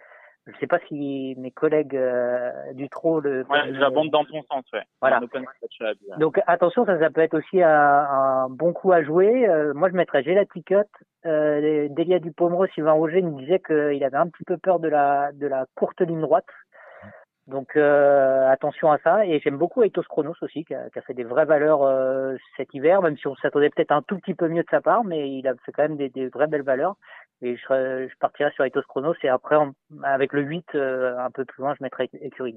Je 0.46 0.52
ne 0.52 0.58
sais 0.58 0.68
pas 0.68 0.80
si 0.90 1.36
mes 1.38 1.52
collègues 1.52 1.96
euh, 1.96 2.52
du 2.74 2.90
TRO 2.90 3.22
le. 3.22 3.46
Ouais, 3.50 3.74
j'abonde 3.80 4.10
dans 4.10 4.26
ton 4.26 4.44
sens, 4.44 4.66
ouais. 4.74 4.84
Voilà. 5.00 5.22
Donc 6.18 6.42
attention, 6.48 6.86
ça, 6.86 7.00
ça 7.00 7.10
peut 7.10 7.22
être 7.22 7.38
aussi 7.38 7.62
un, 7.62 7.70
un 7.70 8.50
bon 8.50 8.74
coup 8.74 8.92
à 8.92 9.04
jouer. 9.04 9.48
Euh, 9.48 9.74
moi, 9.74 9.90
je 9.90 9.96
mettrais 9.96 10.22
Gelaticut. 10.22 10.84
Euh, 11.26 11.88
Delia 11.90 12.20
Dupomero, 12.20 12.68
Sylvain 12.68 12.92
Roger 12.92 13.22
me 13.22 13.40
disait 13.40 13.60
qu'il 13.60 14.04
avait 14.04 14.18
un 14.18 14.28
petit 14.28 14.44
peu 14.44 14.58
peur 14.58 14.80
de 14.80 14.90
la 14.90 15.32
de 15.32 15.48
la 15.48 15.66
courte 15.76 16.02
ligne 16.02 16.20
droite. 16.20 16.50
Donc 17.48 17.76
euh, 17.76 18.50
attention 18.50 18.92
à 18.92 18.98
ça. 19.00 19.26
Et 19.26 19.40
j'aime 19.40 19.58
beaucoup 19.58 19.84
Eitos 19.84 20.04
Chronos 20.04 20.36
aussi, 20.42 20.64
qui 20.64 20.74
a, 20.74 20.90
qui 20.90 21.00
a 21.00 21.02
fait 21.02 21.14
des 21.14 21.26
vraies 21.26 21.46
valeurs 21.46 21.84
euh, 21.84 22.36
cet 22.56 22.74
hiver, 22.74 23.02
même 23.02 23.18
si 23.18 23.28
on 23.28 23.36
s'attendait 23.36 23.70
peut-être 23.70 23.92
un 23.92 24.02
tout 24.02 24.18
petit 24.18 24.34
peu 24.34 24.48
mieux 24.48 24.64
de 24.64 24.70
sa 24.70 24.82
part, 24.82 25.04
mais 25.04 25.30
il 25.30 25.48
a 25.48 25.54
fait 25.66 25.74
quand 25.74 25.84
même 25.84 25.98
des, 25.98 26.10
des 26.10 26.28
vraies 26.28 26.48
belles 26.48 26.64
valeurs. 26.64 26.96
Et 27.42 27.58
je, 27.58 27.62
serais- 27.62 28.08
je 28.10 28.18
partirais 28.20 28.52
sur 28.56 28.64
Eitos 28.64 28.82
Chronos 28.88 29.16
et 29.24 29.28
après, 29.28 29.58
avec 30.04 30.32
le 30.34 30.42
8, 30.44 30.66
euh, 30.76 31.18
un 31.18 31.30
peu 31.32 31.44
plus 31.44 31.62
loin, 31.62 31.76
je 31.78 31.84
mettrais 31.84 32.10
Écurie 32.22 32.56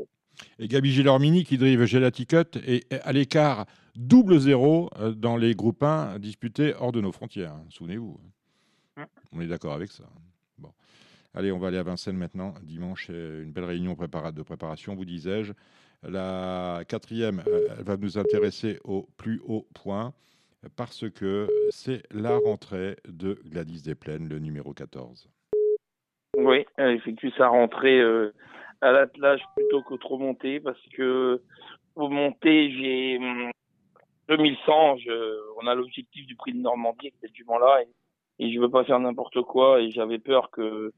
Et 0.59 0.69
Gabi 0.69 0.93
Gilormini 0.93 1.45
qui 1.45 1.59
drive 1.59 1.85
Gelaticut 1.85 2.57
et 2.67 2.85
à 3.03 3.13
l'écart 3.13 3.67
double 3.97 4.39
zéro 4.39 4.91
euh, 5.01 5.11
dans 5.13 5.37
les 5.37 5.55
groupes 5.55 5.83
1 5.83 6.19
disputés 6.21 6.75
hors 6.79 6.93
de 6.93 7.01
nos 7.01 7.11
frontières. 7.13 7.53
hein, 7.53 7.65
Souvenez-vous. 7.71 8.21
On 9.33 9.41
est 9.41 9.47
d'accord 9.49 9.75
avec 9.75 9.91
ça. 9.91 10.05
Bon. 10.59 10.71
Allez, 11.35 11.53
on 11.53 11.59
va 11.59 11.69
aller 11.69 11.79
à 11.79 11.83
Vincennes 11.83 12.17
maintenant. 12.17 12.55
Dimanche, 12.63 13.09
une 13.11 13.53
belle 13.53 13.65
réunion 13.65 13.95
de 13.95 14.43
préparation, 14.43 14.95
vous 14.95 15.05
disais-je. 15.05 15.53
La 16.03 16.83
quatrième, 16.89 17.43
euh, 17.49 17.69
elle 17.77 17.85
va 17.85 17.97
nous 17.97 18.17
intéresser 18.19 18.79
au 18.85 19.09
plus 19.17 19.41
haut 19.47 19.67
point 19.75 20.15
parce 20.77 21.09
que 21.11 21.49
c'est 21.71 22.03
la 22.13 22.37
rentrée 22.37 22.97
de 23.07 23.39
Gladys 23.45 23.83
Desplaines, 23.83 24.29
le 24.29 24.39
numéro 24.39 24.73
14. 24.73 25.29
Oui, 26.37 26.67
elle 26.77 26.97
effectue 26.97 27.33
sa 27.37 27.49
rentrée 27.49 27.99
euh, 27.99 28.33
à 28.81 28.93
l'attelage 28.93 29.43
plutôt 29.57 29.83
qu'au 29.83 29.97
trop 29.97 30.19
monté 30.19 30.61
parce 30.61 30.81
que 30.95 31.43
au 31.95 32.09
monté, 32.09 32.71
j'ai 32.73 33.19
hum, 33.19 33.51
2100. 34.29 34.99
Je, 34.99 35.39
on 35.63 35.67
a 35.67 35.75
l'objectif 35.75 36.27
du 36.27 36.37
prix 36.37 36.53
de 36.53 36.59
Normandie 36.59 37.13
avec 37.23 37.35
jument-là 37.35 37.83
et, 37.83 38.45
et 38.45 38.53
je 38.53 38.61
veux 38.61 38.71
pas 38.71 38.85
faire 38.85 39.01
n'importe 39.01 39.41
quoi 39.43 39.81
et 39.81 39.91
j'avais 39.91 40.19
peur 40.19 40.51
que 40.51 40.93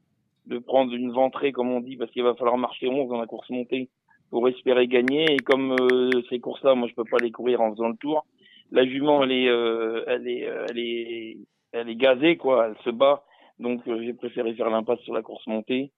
de 0.45 0.57
prendre 0.57 0.93
une 0.93 1.11
ventrée 1.11 1.51
comme 1.51 1.71
on 1.71 1.79
dit 1.79 1.95
parce 1.95 2.11
qu'il 2.11 2.23
va 2.23 2.35
falloir 2.35 2.57
marcher 2.57 2.87
11 2.87 3.09
dans 3.09 3.19
la 3.19 3.27
course 3.27 3.49
montée 3.49 3.89
pour 4.29 4.47
espérer 4.47 4.87
gagner 4.87 5.25
et 5.31 5.37
comme 5.37 5.75
euh, 5.79 6.09
ces 6.29 6.39
courses-là, 6.39 6.75
moi 6.75 6.87
je 6.87 6.93
peux 6.93 7.05
pas 7.05 7.17
les 7.21 7.31
courir 7.31 7.61
en 7.61 7.71
faisant 7.71 7.89
le 7.89 7.97
tour. 7.97 8.25
La 8.71 8.85
jument, 8.85 9.23
elle 9.23 9.31
est, 9.31 9.49
euh, 9.49 10.03
elle 10.07 10.27
est, 10.27 10.47
euh, 10.47 10.65
elle 10.69 10.79
est, 10.79 11.37
elle 11.71 11.89
est 11.89 11.95
gazée 11.95 12.37
quoi, 12.37 12.67
elle 12.67 12.83
se 12.83 12.89
bat. 12.89 13.23
Donc 13.59 13.87
euh, 13.87 14.01
j'ai 14.03 14.13
préféré 14.13 14.53
faire 14.53 14.69
l'impasse 14.69 14.99
sur 15.01 15.13
la 15.13 15.21
course 15.21 15.45
montée. 15.47 15.91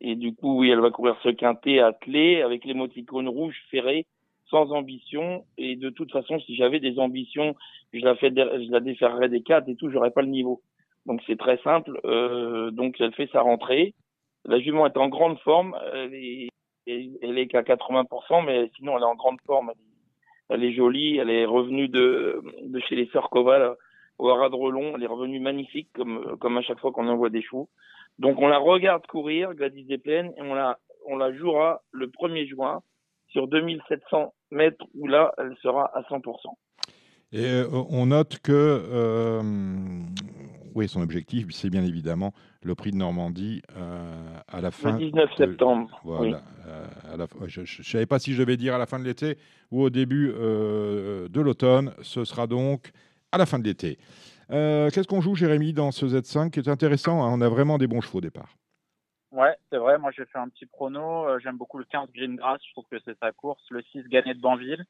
Et 0.00 0.14
du 0.14 0.34
coup, 0.34 0.58
oui, 0.58 0.70
elle 0.70 0.80
va 0.80 0.90
courir 0.90 1.16
ce 1.22 1.30
quintet 1.30 1.78
attelé 1.78 2.42
avec 2.42 2.64
l'émoticône 2.64 3.28
rouge 3.28 3.56
ferré, 3.70 4.06
sans 4.50 4.70
ambition. 4.72 5.44
Et 5.56 5.76
de 5.76 5.88
toute 5.88 6.12
façon, 6.12 6.38
si 6.40 6.54
j'avais 6.54 6.80
des 6.80 6.98
ambitions, 6.98 7.54
je 7.92 8.04
la, 8.04 8.14
fais, 8.16 8.30
je 8.30 8.70
la 8.70 8.80
déferrerais 8.80 9.28
des 9.28 9.42
quatre 9.42 9.68
et 9.68 9.76
tout, 9.76 9.90
j'aurais 9.90 10.10
pas 10.10 10.22
le 10.22 10.28
niveau. 10.28 10.60
Donc 11.06 11.22
c'est 11.26 11.38
très 11.38 11.58
simple. 11.58 11.98
Euh, 12.04 12.70
donc 12.70 13.00
elle 13.00 13.14
fait 13.14 13.30
sa 13.32 13.40
rentrée. 13.40 13.94
La 14.44 14.60
jument 14.60 14.86
est 14.86 14.96
en 14.96 15.08
grande 15.08 15.38
forme. 15.40 15.76
Elle 15.94 16.14
est, 16.14 16.48
elle 16.86 17.38
est 17.38 17.46
qu'à 17.46 17.62
80%, 17.62 18.44
mais 18.44 18.70
sinon 18.76 18.96
elle 18.96 19.02
est 19.02 19.06
en 19.06 19.14
grande 19.14 19.40
forme. 19.46 19.72
Elle 20.48 20.64
est 20.64 20.72
jolie. 20.72 21.18
Elle 21.18 21.30
est 21.30 21.44
revenue 21.44 21.88
de, 21.88 22.42
de 22.62 22.80
chez 22.80 22.96
les 22.96 23.06
sœurs 23.08 23.30
Koval 23.30 23.74
au 24.18 24.30
Haras 24.30 24.48
de 24.48 24.54
Relon. 24.54 24.94
Elle 24.96 25.02
est 25.02 25.08
revenue 25.08 25.40
magnifique, 25.40 25.88
comme, 25.94 26.36
comme 26.40 26.56
à 26.58 26.62
chaque 26.62 26.80
fois 26.80 26.92
qu'on 26.92 27.08
envoie 27.08 27.30
des 27.30 27.42
chevaux. 27.42 27.68
Donc 28.18 28.38
on 28.40 28.48
la 28.48 28.58
regarde 28.58 29.06
courir, 29.06 29.54
Gladys 29.54 29.84
Desplaines, 29.84 30.32
et 30.36 30.42
on 30.42 30.54
la, 30.54 30.78
on 31.06 31.16
la 31.16 31.32
jouera 31.34 31.82
le 31.92 32.06
1er 32.06 32.48
juin 32.48 32.82
sur 33.28 33.48
2700 33.48 34.32
mètres 34.50 34.84
où 34.94 35.06
là, 35.06 35.32
elle 35.38 35.54
sera 35.62 35.90
à 35.94 36.02
100%. 36.02 36.22
Et 37.32 37.44
euh, 37.44 37.66
on 37.90 38.06
note 38.06 38.38
que 38.38 38.52
euh, 38.52 39.42
oui, 40.74 40.88
son 40.88 41.02
objectif, 41.02 41.48
c'est 41.50 41.70
bien 41.70 41.84
évidemment 41.84 42.32
le 42.66 42.74
prix 42.74 42.90
de 42.90 42.96
Normandie 42.96 43.62
euh, 43.76 44.38
à 44.48 44.60
la 44.60 44.70
fin. 44.70 44.96
19 44.96 45.30
de- 45.30 45.36
septembre, 45.36 46.00
Voilà. 46.04 46.22
oui. 46.22 46.34
euh, 46.66 46.86
à 47.14 47.16
la 47.16 47.26
fin- 47.28 47.46
je 47.46 47.60
ne 47.60 47.66
savais 47.84 48.06
pas 48.06 48.18
si 48.18 48.32
je 48.34 48.40
devais 48.42 48.56
dire 48.56 48.74
à 48.74 48.78
la 48.78 48.86
fin 48.86 48.98
de 48.98 49.04
l'été 49.04 49.38
ou 49.70 49.82
au 49.82 49.88
début 49.90 50.32
euh, 50.34 51.28
de 51.28 51.40
l'automne. 51.40 51.92
Ce 52.02 52.24
sera 52.24 52.46
donc 52.46 52.90
à 53.32 53.38
la 53.38 53.46
fin 53.46 53.58
de 53.58 53.64
l'été. 53.64 53.98
Qu'est-ce 54.48 55.08
qu'on 55.08 55.20
joue, 55.20 55.34
Jérémy, 55.34 55.72
dans 55.72 55.90
ce 55.92 56.06
Z5 56.06 56.50
qui 56.50 56.60
est 56.60 56.68
intéressant 56.68 57.22
hein, 57.24 57.30
On 57.32 57.40
a 57.40 57.48
vraiment 57.48 57.78
des 57.78 57.86
bons 57.88 58.00
chevaux 58.00 58.18
au 58.18 58.20
départ. 58.20 58.54
Ouais, 59.32 59.54
c'est 59.70 59.78
vrai. 59.78 59.98
Moi, 59.98 60.12
j'ai 60.16 60.24
fait 60.24 60.38
un 60.38 60.48
petit 60.48 60.66
prono. 60.66 61.26
J'aime 61.40 61.56
beaucoup 61.56 61.78
le 61.78 61.84
15 61.84 62.08
Greengrass. 62.14 62.60
Je 62.66 62.72
trouve 62.72 62.84
que 62.90 62.96
c'est 63.04 63.18
sa 63.18 63.32
course. 63.32 63.62
Le 63.70 63.82
6 63.92 64.04
Gagné 64.08 64.34
de 64.34 64.40
Banville. 64.40 64.84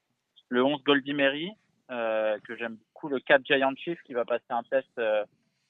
Le 0.51 0.63
11 0.63 0.83
Goldie 0.85 1.15
Mary, 1.15 1.51
que 1.89 2.57
j'aime 2.59 2.77
beaucoup. 2.77 3.09
Le 3.09 3.19
4 3.19 3.45
Giant 3.47 3.73
Chief, 3.77 3.99
qui 4.07 4.13
va 4.13 4.25
passer 4.27 4.45
un 4.51 4.63
test 4.71 4.89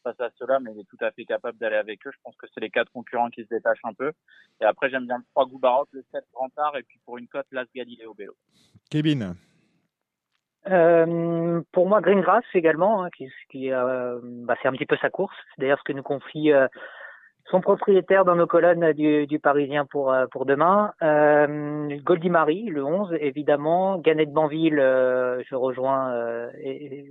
face 0.07 0.21
à 0.21 0.31
ceux-là, 0.39 0.61
mais 0.61 0.73
il 0.73 0.81
est 0.81 0.89
tout 0.89 1.05
à 1.05 1.11
fait 1.11 1.25
capable 1.25 1.59
d'aller 1.59 1.77
avec 1.77 2.07
eux. 2.07 2.11
Je 2.13 2.19
pense 2.23 2.37
que 2.37 2.47
c'est 2.53 2.61
les 2.61 2.71
quatre 2.71 2.93
concurrents 2.93 3.31
qui 3.31 3.43
se 3.43 3.49
détachent 3.49 3.85
un 3.85 3.95
peu. 3.95 4.13
Et 4.61 4.65
après, 4.65 4.89
j'aime 4.89 5.07
bien 5.07 5.19
le 5.19 5.25
3 5.33 5.47
Goubarok, 5.47 5.89
le 5.93 6.05
7 6.13 6.25
Rentard, 6.35 6.77
et 6.77 6.83
puis 6.83 7.01
pour 7.05 7.19
une 7.19 7.27
cote, 7.27 7.47
l'As 7.51 7.67
Galileo 7.75 8.15
Bello. 8.15 8.35
Kevin 8.91 9.35
Euh, 10.69 11.61
pour 11.73 11.89
moi, 11.89 12.01
Greengrass 12.01 12.45
également, 12.55 13.03
hein, 13.03 13.11
qui, 13.17 13.29
qui 13.51 13.73
euh, 13.73 14.21
bah, 14.23 14.57
c'est 14.63 14.69
un 14.69 14.73
petit 14.73 14.87
peu 14.87 14.97
sa 14.97 15.11
course. 15.11 15.37
C'est 15.55 15.63
d'ailleurs 15.63 15.79
ce 15.79 15.85
que 15.85 15.93
nous 15.93 16.03
confie 16.03 16.53
euh, 16.53 16.69
son 17.51 17.61
propriétaire 17.61 18.25
dans 18.25 18.35
nos 18.35 18.47
colonnes 18.47 18.93
du, 18.93 19.27
du 19.27 19.39
Parisien 19.39 19.87
pour 19.87 20.13
euh, 20.13 20.27
pour 20.31 20.47
demain. 20.47 20.93
Euh, 21.03 21.97
Goldie 22.03 22.31
Marie, 22.31 22.65
le 22.65 22.85
11, 22.85 23.17
évidemment. 23.21 23.99
Gannett 23.99 24.33
Banville, 24.33 24.79
euh, 24.79 25.43
je 25.49 25.55
rejoins 25.55 26.13
euh, 26.13 26.51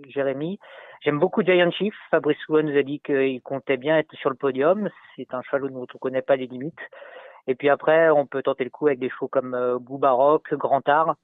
Jérémy. 0.09 0.59
J'aime 1.01 1.19
beaucoup 1.19 1.43
Giant 1.43 1.71
Chief. 1.71 1.93
Fabrice 2.11 2.37
Souan 2.45 2.63
nous 2.63 2.77
a 2.77 2.83
dit 2.83 2.99
qu'il 2.99 3.41
comptait 3.41 3.77
bien 3.77 3.97
être 3.97 4.13
sur 4.15 4.29
le 4.29 4.35
podium. 4.35 4.89
C'est 5.15 5.33
un 5.33 5.41
cheval 5.43 5.69
dont 5.71 5.87
on 5.93 5.97
connaît 5.97 6.21
pas 6.21 6.35
les 6.35 6.47
limites. 6.47 6.73
Et 7.47 7.55
puis 7.55 7.69
après, 7.69 8.09
on 8.09 8.25
peut 8.25 8.41
tenter 8.41 8.63
le 8.63 8.69
coup 8.69 8.87
avec 8.87 8.99
des 8.99 9.09
chevaux 9.09 9.27
comme 9.27 9.53
euh, 9.53 9.77
Goubaroc, 9.77 10.53
Grand 10.53 10.87
Art 10.89 11.15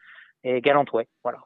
et 0.44 0.62
Galantouet. 0.62 1.08
Voilà. 1.24 1.40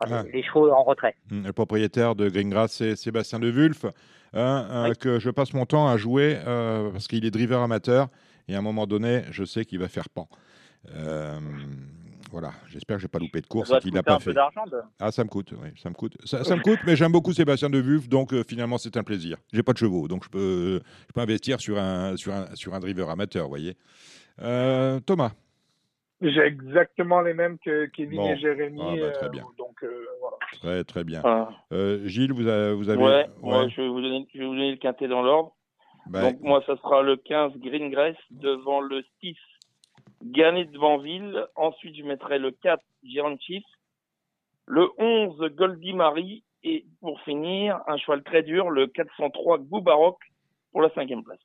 Ah. 0.00 0.22
Les 0.32 0.42
chevaux 0.42 0.70
en 0.70 0.82
retrait. 0.84 1.14
Hum, 1.32 1.44
Le 1.46 1.52
propriétaire 1.52 2.14
de 2.14 2.28
Greengrass, 2.28 2.72
c'est 2.72 2.96
Sébastien 2.96 3.38
de 3.40 3.50
Wulf, 3.50 3.84
hein, 4.32 4.66
euh, 4.70 4.94
que 4.94 5.18
je 5.18 5.30
passe 5.30 5.52
mon 5.54 5.66
temps 5.66 5.88
à 5.88 5.96
jouer 5.96 6.38
euh, 6.46 6.90
parce 6.90 7.08
qu'il 7.08 7.24
est 7.24 7.30
driver 7.30 7.60
amateur 7.60 8.08
et 8.48 8.54
à 8.54 8.58
un 8.58 8.62
moment 8.62 8.86
donné, 8.86 9.24
je 9.30 9.44
sais 9.44 9.64
qu'il 9.64 9.78
va 9.78 9.88
faire 9.88 10.08
pan. 10.08 10.28
Euh, 10.94 11.38
voilà, 12.30 12.52
j'espère 12.68 12.96
que 12.96 13.02
j'ai 13.02 13.08
pas 13.08 13.18
loupé 13.18 13.40
de 13.40 13.46
course 13.46 13.68
et 13.78 13.80
qu'il 13.80 13.92
n'a 13.94 14.02
pas 14.02 14.18
fait. 14.20 14.30
de- 14.30 14.34
Ah, 15.00 15.10
ça 15.10 15.24
me 15.24 15.28
coûte, 15.28 15.52
oui, 15.60 15.68
ça 15.82 15.88
me 15.88 15.94
coûte. 15.94 16.16
Ça, 16.24 16.44
ça 16.44 16.56
me 16.56 16.62
coûte, 16.62 16.78
mais 16.86 16.94
j'aime 16.94 17.10
beaucoup 17.12 17.32
Sébastien 17.32 17.70
de 17.70 17.80
Wulf, 17.80 18.08
donc 18.08 18.32
euh, 18.34 18.44
finalement 18.46 18.78
c'est 18.78 18.96
un 18.96 19.02
plaisir. 19.02 19.38
J'ai 19.52 19.62
pas 19.62 19.72
de 19.72 19.78
chevaux, 19.78 20.08
donc 20.08 20.24
je 20.24 20.28
peux, 20.28 20.80
je 21.08 21.12
peux 21.14 21.20
investir 21.20 21.60
sur 21.60 21.78
un, 21.78 22.16
sur 22.16 22.32
un, 22.34 22.46
sur 22.54 22.74
un 22.74 22.80
driver 22.80 23.08
amateur, 23.10 23.44
vous 23.44 23.48
voyez. 23.50 23.76
Euh, 24.42 25.00
Thomas. 25.00 25.32
J'ai 26.20 26.40
exactement 26.40 27.20
les 27.20 27.32
mêmes 27.34 27.58
que 27.58 27.86
Kevin 27.86 28.16
Bon. 28.16 28.32
et 28.32 28.38
Jérémy. 28.38 28.80
Ah, 28.82 28.96
bah, 29.00 29.10
très 29.12 29.26
euh, 29.26 29.28
bien. 29.30 29.44
donc 29.56 29.82
euh, 29.84 30.06
voilà. 30.20 30.36
Très 30.52 30.84
très 30.84 31.04
bien. 31.04 31.20
Ah. 31.24 31.50
Euh, 31.72 32.06
Gilles, 32.06 32.32
vous 32.32 32.48
avez, 32.48 32.74
vous 32.74 32.88
avez 32.88 33.02
Ouais, 33.02 33.26
moi, 33.40 33.62
ouais. 33.62 33.70
je, 33.70 33.80
vais 33.80 33.88
vous 33.88 34.00
donner, 34.00 34.26
je 34.34 34.38
vais 34.40 34.46
vous 34.46 34.54
donner 34.54 34.72
le 34.72 34.76
quintet 34.78 35.06
dans 35.06 35.22
l'ordre. 35.22 35.54
Bah, 36.06 36.22
Donc 36.22 36.40
moi, 36.40 36.62
ça 36.66 36.76
sera 36.78 37.02
le 37.02 37.16
15 37.16 37.52
Greengrass 37.58 38.16
devant 38.30 38.80
le 38.80 39.04
6 39.20 39.36
Gagné 40.24 40.64
de 40.64 40.76
Banville. 40.76 41.46
Ensuite, 41.54 41.94
je 41.94 42.02
mettrai 42.02 42.38
le 42.38 42.50
4 42.50 42.82
Giant 43.04 43.36
Chief, 43.38 43.64
le 44.66 44.88
11 44.98 45.38
Goldie 45.54 45.92
Marie 45.92 46.42
et 46.64 46.84
pour 47.00 47.20
finir, 47.20 47.80
un 47.86 47.96
cheval 47.96 48.24
très 48.24 48.42
dur, 48.42 48.70
le 48.70 48.88
403 48.88 49.58
Goubarok 49.58 50.18
pour 50.72 50.82
la 50.82 50.90
cinquième 50.90 51.22
place. 51.22 51.38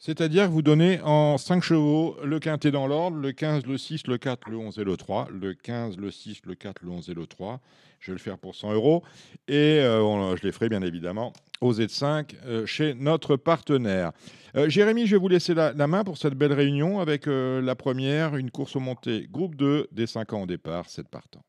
C'est-à-dire 0.00 0.48
vous 0.48 0.62
donnez 0.62 1.00
en 1.02 1.38
5 1.38 1.60
chevaux 1.60 2.16
le 2.22 2.38
quintet 2.38 2.70
dans 2.70 2.86
l'ordre, 2.86 3.16
le 3.16 3.32
15, 3.32 3.66
le 3.66 3.76
6, 3.76 4.06
le 4.06 4.16
4, 4.16 4.48
le 4.48 4.56
11 4.56 4.78
et 4.78 4.84
le 4.84 4.96
3. 4.96 5.26
Le 5.32 5.54
15, 5.54 5.98
le 5.98 6.12
6, 6.12 6.42
le 6.46 6.54
4, 6.54 6.82
le 6.84 6.90
11 6.90 7.10
et 7.10 7.14
le 7.14 7.26
3. 7.26 7.58
Je 7.98 8.12
vais 8.12 8.14
le 8.14 8.20
faire 8.20 8.38
pour 8.38 8.54
100 8.54 8.74
euros. 8.74 9.02
Et 9.48 9.80
euh, 9.80 10.36
je 10.36 10.44
les 10.44 10.52
ferai 10.52 10.68
bien 10.68 10.82
évidemment 10.82 11.32
au 11.60 11.72
Z5 11.72 12.36
euh, 12.46 12.64
chez 12.64 12.94
notre 12.94 13.34
partenaire. 13.34 14.12
Euh, 14.54 14.68
Jérémy, 14.68 15.06
je 15.06 15.16
vais 15.16 15.20
vous 15.20 15.26
laisser 15.26 15.52
la, 15.52 15.72
main 15.88 16.04
pour 16.04 16.16
cette 16.16 16.34
belle 16.34 16.52
réunion 16.52 17.00
avec 17.00 17.26
la 17.26 17.74
première, 17.74 18.36
une 18.36 18.52
course 18.52 18.76
au 18.76 18.80
monté, 18.80 19.26
groupe 19.28 19.56
2, 19.56 19.88
des 19.90 20.06
5 20.06 20.32
ans 20.32 20.42
au 20.42 20.46
départ, 20.46 20.88
7 20.88 21.08
partants. 21.08 21.42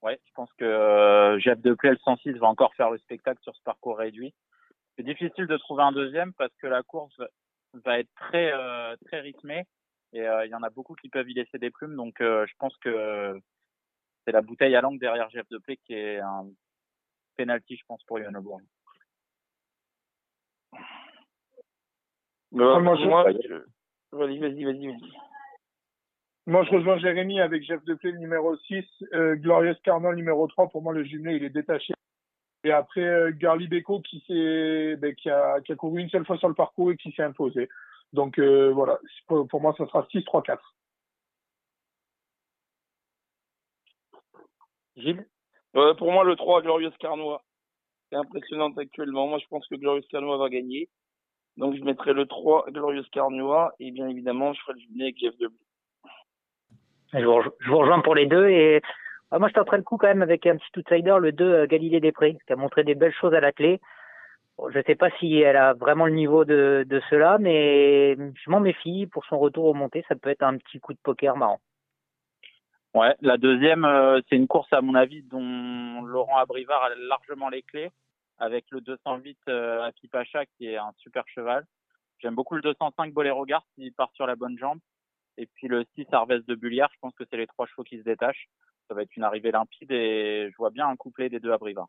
Ouais, 0.00 0.20
je 0.24 0.32
pense 0.34 0.52
que 0.58 1.38
Jeff 1.40 1.60
Deplay, 1.60 1.90
le 1.90 1.98
106, 2.04 2.32
va 2.34 2.46
encore 2.46 2.72
faire 2.74 2.90
le 2.90 2.98
spectacle 2.98 3.40
sur 3.42 3.54
ce 3.54 3.62
parcours 3.64 3.98
réduit. 3.98 4.32
C'est 4.96 5.02
difficile 5.04 5.46
de 5.46 5.56
trouver 5.56 5.82
un 5.84 5.92
deuxième 5.92 6.32
parce 6.34 6.54
que 6.58 6.66
la 6.66 6.82
course 6.82 7.18
va 7.84 7.98
être 7.98 8.10
très 8.16 8.52
euh, 8.52 8.94
très 9.06 9.20
rythmée 9.20 9.64
Et 10.12 10.20
euh, 10.28 10.44
il 10.44 10.50
y 10.50 10.54
en 10.54 10.62
a 10.62 10.68
beaucoup 10.70 10.94
qui 10.94 11.08
peuvent 11.08 11.28
y 11.30 11.34
laisser 11.34 11.58
des 11.58 11.70
plumes. 11.70 11.96
Donc, 11.96 12.20
euh, 12.20 12.44
je 12.46 12.52
pense 12.58 12.76
que 12.78 13.40
c'est 14.24 14.32
la 14.32 14.42
bouteille 14.42 14.76
à 14.76 14.82
langue 14.82 15.00
derrière 15.00 15.30
Jeff 15.30 15.48
de 15.48 15.58
Play 15.58 15.78
qui 15.78 15.94
est 15.94 16.20
un 16.20 16.46
penalty, 17.36 17.76
je 17.76 17.84
pense, 17.86 18.04
pour. 18.04 18.18
Non, 22.52 22.80
moi, 22.82 22.96
je- 22.96 23.06
moi, 23.08 23.24
je- 23.48 23.64
Vas-y, 24.14 24.38
vas-y, 24.38 24.64
vas-y, 24.64 24.86
vas-y. 24.88 25.12
Moi, 26.46 26.64
je 26.64 26.70
rejoins 26.72 26.98
Jérémy 26.98 27.40
avec 27.40 27.62
Jeff 27.62 27.82
Deplay, 27.84 28.10
le 28.12 28.18
numéro 28.18 28.54
6, 28.58 28.84
euh, 29.14 29.36
Glorious 29.36 29.76
Carnal, 29.84 30.14
numéro 30.16 30.46
3. 30.48 30.68
Pour 30.68 30.82
moi, 30.82 30.92
le 30.92 31.02
jumelé, 31.04 31.36
il 31.36 31.44
est 31.44 31.50
détaché. 31.50 31.94
Et 32.64 32.70
après, 32.70 33.00
euh, 33.02 33.32
Garly 33.32 33.66
Beko, 33.68 34.00
qui, 34.00 34.22
s'est, 34.26 34.96
ben, 34.96 35.14
qui, 35.14 35.28
a, 35.30 35.60
qui 35.60 35.72
a 35.72 35.76
couru 35.76 36.00
une 36.00 36.10
seule 36.10 36.24
fois 36.24 36.38
sur 36.38 36.48
le 36.48 36.54
parcours 36.54 36.92
et 36.92 36.96
qui 36.96 37.10
s'est 37.12 37.22
imposé. 37.22 37.68
Donc, 38.12 38.38
euh, 38.38 38.70
voilà. 38.72 38.98
Pour, 39.26 39.48
pour 39.48 39.60
moi, 39.60 39.74
ça 39.76 39.86
sera 39.86 40.02
6-3-4. 40.12 40.58
Gilles? 44.96 45.26
Euh, 45.76 45.94
pour 45.94 46.12
moi, 46.12 46.22
le 46.24 46.36
3, 46.36 46.62
Glorious 46.62 46.92
Carnois. 47.00 47.42
C'est 48.10 48.16
impressionnant 48.16 48.70
actuellement. 48.76 49.26
Moi, 49.26 49.38
je 49.38 49.46
pense 49.48 49.66
que 49.68 49.74
Glorious 49.74 50.06
Carnois 50.10 50.36
va 50.36 50.48
gagner. 50.50 50.88
Donc, 51.56 51.74
je 51.76 51.82
mettrai 51.82 52.12
le 52.12 52.26
3, 52.26 52.66
Glorious 52.70 53.04
Carnois. 53.10 53.72
Et 53.80 53.90
bien 53.90 54.06
évidemment, 54.08 54.52
je 54.52 54.60
ferai 54.60 54.74
le 54.74 54.80
jumelé 54.80 55.04
avec 55.04 55.18
Jeff 55.18 55.36
Deblé. 55.38 55.56
Je 57.14 57.24
vous, 57.24 57.32
rejo- 57.32 57.54
je 57.60 57.70
vous 57.70 57.78
rejoins 57.78 58.00
pour 58.00 58.14
les 58.14 58.26
deux. 58.26 58.48
Et 58.48 58.80
ah, 59.34 59.38
moi, 59.38 59.48
je 59.48 59.54
tenterai 59.54 59.78
le 59.78 59.82
coup 59.82 59.96
quand 59.96 60.08
même 60.08 60.20
avec 60.20 60.46
un 60.46 60.58
petit 60.58 60.78
outsider, 60.78 61.16
le 61.18 61.32
2, 61.32 61.44
euh, 61.44 61.66
Galilée 61.66 62.00
Després, 62.00 62.36
qui 62.46 62.52
a 62.52 62.56
montré 62.56 62.84
des 62.84 62.94
belles 62.94 63.14
choses 63.14 63.32
à 63.32 63.40
la 63.40 63.50
clé. 63.50 63.80
Je 64.70 64.76
ne 64.76 64.82
sais 64.84 64.94
pas 64.94 65.08
si 65.18 65.38
elle 65.38 65.56
a 65.56 65.72
vraiment 65.72 66.04
le 66.04 66.12
niveau 66.12 66.44
de, 66.44 66.86
cela, 67.08 67.38
mais 67.38 68.14
je 68.14 68.50
m'en 68.50 68.60
méfie. 68.60 69.06
Pour 69.06 69.24
son 69.24 69.38
retour 69.38 69.64
au 69.64 69.72
montée, 69.72 70.04
ça 70.06 70.16
peut 70.16 70.28
être 70.28 70.42
un 70.42 70.58
petit 70.58 70.80
coup 70.80 70.92
de 70.92 70.98
poker 71.02 71.34
marrant. 71.38 71.60
Ouais, 72.92 73.16
la 73.22 73.38
deuxième, 73.38 73.86
euh, 73.86 74.20
c'est 74.28 74.36
une 74.36 74.46
course, 74.46 74.70
à 74.70 74.82
mon 74.82 74.94
avis, 74.94 75.22
dont 75.22 76.02
Laurent 76.02 76.36
Abrivard 76.36 76.82
a 76.82 76.94
largement 76.94 77.48
les 77.48 77.62
clés, 77.62 77.90
avec 78.38 78.66
le 78.70 78.82
208 78.82 79.38
euh, 79.48 79.90
Pacha, 80.10 80.44
qui 80.44 80.66
est 80.66 80.76
un 80.76 80.92
super 80.98 81.26
cheval. 81.28 81.64
J'aime 82.18 82.34
beaucoup 82.34 82.54
le 82.54 82.60
205 82.60 83.14
Bolero 83.14 83.46
Gard, 83.46 83.64
s'il 83.74 83.94
part 83.94 84.12
sur 84.12 84.26
la 84.26 84.36
bonne 84.36 84.58
jambe. 84.58 84.78
Et 85.38 85.46
puis 85.46 85.68
le 85.68 85.86
6 85.94 86.06
Harvest 86.12 86.46
de 86.46 86.54
Bulliard, 86.54 86.90
je 86.92 86.98
pense 87.00 87.14
que 87.14 87.24
c'est 87.30 87.38
les 87.38 87.46
trois 87.46 87.64
chevaux 87.64 87.82
qui 87.82 87.96
se 87.96 88.02
détachent. 88.02 88.46
Ça 88.92 88.96
va 88.96 89.02
être 89.04 89.16
une 89.16 89.24
arrivée 89.24 89.50
limpide 89.50 89.90
et 89.90 90.50
je 90.50 90.56
vois 90.58 90.68
bien 90.68 90.86
un 90.86 90.96
couplet 90.96 91.30
des 91.30 91.40
deux 91.40 91.50
Abrivard. 91.50 91.88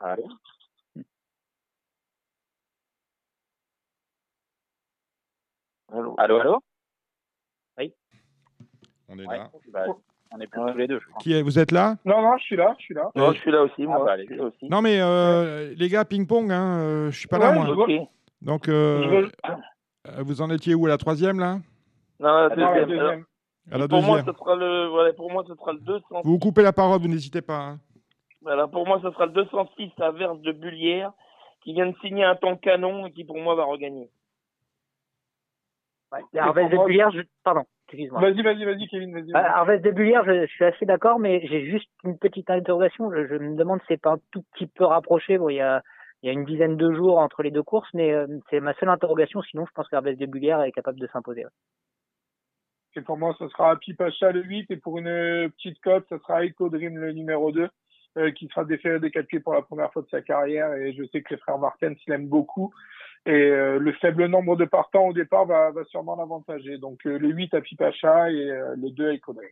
Allez. 0.00 0.22
Allô. 5.90 6.14
Allô, 6.18 6.40
allô? 6.40 6.62
On 9.08 9.18
est 9.18 9.26
Ouais, 9.26 9.38
là. 9.38 9.50
bah, 9.68 9.86
on 10.32 10.40
est 10.40 10.46
plus 10.46 10.60
tous 10.60 10.76
les 10.76 10.88
deux, 10.88 11.00
je 11.00 11.06
crois. 11.06 11.18
Qui 11.22 11.32
est, 11.32 11.40
vous 11.40 11.58
êtes 11.58 11.70
là? 11.72 11.96
Non, 12.04 12.20
non, 12.20 12.36
je 12.36 12.42
suis 12.44 12.56
là, 12.56 12.74
je 12.78 12.84
suis 12.84 12.94
là. 12.94 13.10
Non, 13.14 13.32
je 13.32 13.38
suis 13.38 13.50
là 13.50 13.62
aussi, 13.62 13.86
moi. 13.86 13.98
Ah, 14.00 14.04
bah, 14.04 14.18
je 14.18 14.24
suis 14.26 14.36
là 14.36 14.44
aussi. 14.44 14.68
Non 14.68 14.82
mais 14.82 15.00
euh, 15.00 15.72
les 15.74 15.88
gars, 15.88 16.04
ping-pong, 16.04 16.52
hein, 16.52 16.80
euh, 16.80 17.10
je 17.10 17.18
suis 17.18 17.28
pas 17.28 17.38
là 17.38 17.52
moi. 17.52 17.64
Donc 18.42 18.68
euh, 18.68 19.28
euh, 20.08 20.22
vous 20.22 20.42
en 20.42 20.50
étiez 20.50 20.74
où 20.74 20.86
à 20.86 20.88
la 20.90 20.98
troisième 20.98 21.38
là? 21.40 21.58
Non, 22.20 22.48
la 22.48 22.48
Non, 22.48 22.56
la 22.56 22.84
deuxième. 22.84 22.88
deuxième. 22.88 23.24
À 23.70 23.78
la 23.78 23.88
pour 23.88 24.02
moi, 24.02 24.18
deuxième. 24.18 24.34
ce 24.34 24.38
sera 24.38 24.54
le, 24.56 24.86
voilà, 24.88 25.12
pour 25.14 25.30
moi, 25.32 25.44
ce 25.48 25.54
sera 25.54 25.72
le 25.72 25.80
200. 25.80 26.04
Vous 26.22 26.30
vous 26.32 26.38
coupez 26.38 26.62
la 26.62 26.72
parole, 26.72 27.00
vous 27.00 27.08
n'hésitez 27.08 27.42
pas. 27.42 27.58
hein. 27.58 27.80
Voilà, 28.42 28.68
pour 28.68 28.86
moi, 28.86 29.00
ce 29.02 29.10
sera 29.10 29.26
le 29.26 29.32
206 29.32 29.90
à 30.00 30.12
Verse 30.12 30.38
de 30.40 30.52
Bullière, 30.52 31.12
qui 31.64 31.72
vient 31.72 31.86
de 31.86 31.96
signer 32.00 32.22
un 32.24 32.36
temps 32.36 32.56
canon 32.56 33.06
et 33.06 33.12
qui, 33.12 33.24
pour 33.24 33.38
moi, 33.38 33.56
va 33.56 33.64
regagner. 33.64 34.08
Ouais. 36.12 36.20
De 36.32 36.84
Bullière, 36.84 37.10
je... 37.10 37.22
pardon, 37.42 37.64
excuse-moi. 37.88 38.20
Vas-y, 38.20 38.40
vas-y, 38.42 38.64
vas-y, 38.64 38.86
Kevin, 38.86 39.12
vas-y. 39.12 39.30
Ah, 39.34 39.40
vas-y. 39.42 39.52
Harvest 39.52 39.84
de 39.84 39.90
Bullière, 39.90 40.24
je, 40.24 40.46
je 40.46 40.52
suis 40.52 40.64
assez 40.64 40.86
d'accord, 40.86 41.18
mais 41.18 41.44
j'ai 41.48 41.66
juste 41.68 41.90
une 42.04 42.16
petite 42.18 42.48
interrogation. 42.50 43.10
Je, 43.10 43.26
je 43.26 43.34
me 43.34 43.56
demande 43.56 43.80
si 43.80 43.86
c'est 43.88 44.00
pas 44.00 44.12
un 44.12 44.18
tout 44.30 44.42
petit 44.52 44.68
peu 44.68 44.84
rapproché. 44.84 45.38
Bon, 45.38 45.48
il 45.48 45.56
y 45.56 45.60
a, 45.60 45.82
il 46.26 46.30
y 46.30 46.36
a 46.36 46.40
une 46.40 46.44
dizaine 46.44 46.76
de 46.76 46.92
jours 46.92 47.18
entre 47.18 47.44
les 47.44 47.52
deux 47.52 47.62
courses, 47.62 47.88
mais 47.94 48.12
euh, 48.12 48.26
c'est 48.50 48.58
ma 48.58 48.74
seule 48.74 48.88
interrogation. 48.88 49.42
Sinon, 49.42 49.64
je 49.64 49.70
pense 49.70 49.86
qu'Harvest 49.86 50.18
de 50.18 50.26
Bullière 50.26 50.60
est 50.62 50.72
capable 50.72 50.98
de 50.98 51.06
s'imposer. 51.06 51.44
ouais. 51.44 51.50
Et 52.96 53.00
pour 53.02 53.16
moi, 53.16 53.36
ce 53.38 53.46
sera 53.48 53.70
Happy 53.70 53.94
Pacha 53.94 54.32
le 54.32 54.42
8. 54.42 54.70
Et 54.72 54.76
pour 54.76 54.98
une 54.98 55.06
euh, 55.06 55.48
petite 55.50 55.80
cote, 55.80 56.04
ce 56.08 56.18
sera 56.18 56.44
Echo 56.44 56.68
Dream 56.68 56.98
le 56.98 57.12
numéro 57.12 57.52
2, 57.52 57.68
euh, 58.16 58.32
qui 58.32 58.48
sera 58.48 58.64
déféré 58.64 58.98
des 58.98 59.12
quatre 59.12 59.28
pieds 59.28 59.38
pour 59.38 59.54
la 59.54 59.62
première 59.62 59.92
fois 59.92 60.02
de 60.02 60.08
sa 60.08 60.20
carrière. 60.20 60.72
Et 60.72 60.94
je 60.94 61.04
sais 61.12 61.22
que 61.22 61.34
les 61.34 61.38
frères 61.38 61.58
Martens 61.58 61.94
l'aiment 62.08 62.28
beaucoup. 62.28 62.74
Et 63.26 63.30
euh, 63.30 63.78
le 63.78 63.92
faible 63.92 64.26
nombre 64.26 64.56
de 64.56 64.64
partants 64.64 65.06
au 65.06 65.12
départ 65.12 65.46
va, 65.46 65.70
va 65.70 65.84
sûrement 65.84 66.16
l'avantager. 66.16 66.78
Donc 66.78 67.06
euh, 67.06 67.18
le 67.18 67.28
8 67.28 67.54
Happy 67.54 67.76
Pacha 67.76 68.32
et 68.32 68.50
euh, 68.50 68.74
le 68.76 68.90
2 68.90 69.12
Echo 69.12 69.32
Dream. 69.32 69.50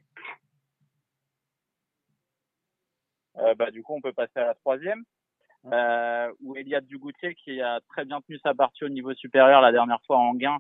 Euh, 3.37 3.55
bah, 3.55 3.71
du 3.71 3.83
coup, 3.83 3.95
on 3.95 4.01
peut 4.01 4.13
passer 4.13 4.39
à 4.39 4.47
la 4.47 4.55
troisième, 4.55 5.05
euh, 5.73 6.33
où 6.43 6.57
Eliade 6.57 6.87
Dugoutier, 6.87 7.35
qui 7.35 7.61
a 7.61 7.81
très 7.89 8.05
bien 8.05 8.21
tenu 8.21 8.39
sa 8.39 8.55
partie 8.55 8.85
au 8.85 8.89
niveau 8.89 9.15
supérieur 9.15 9.61
la 9.61 9.73
dernière 9.73 10.01
fois 10.07 10.19
en 10.19 10.35
gain, 10.35 10.59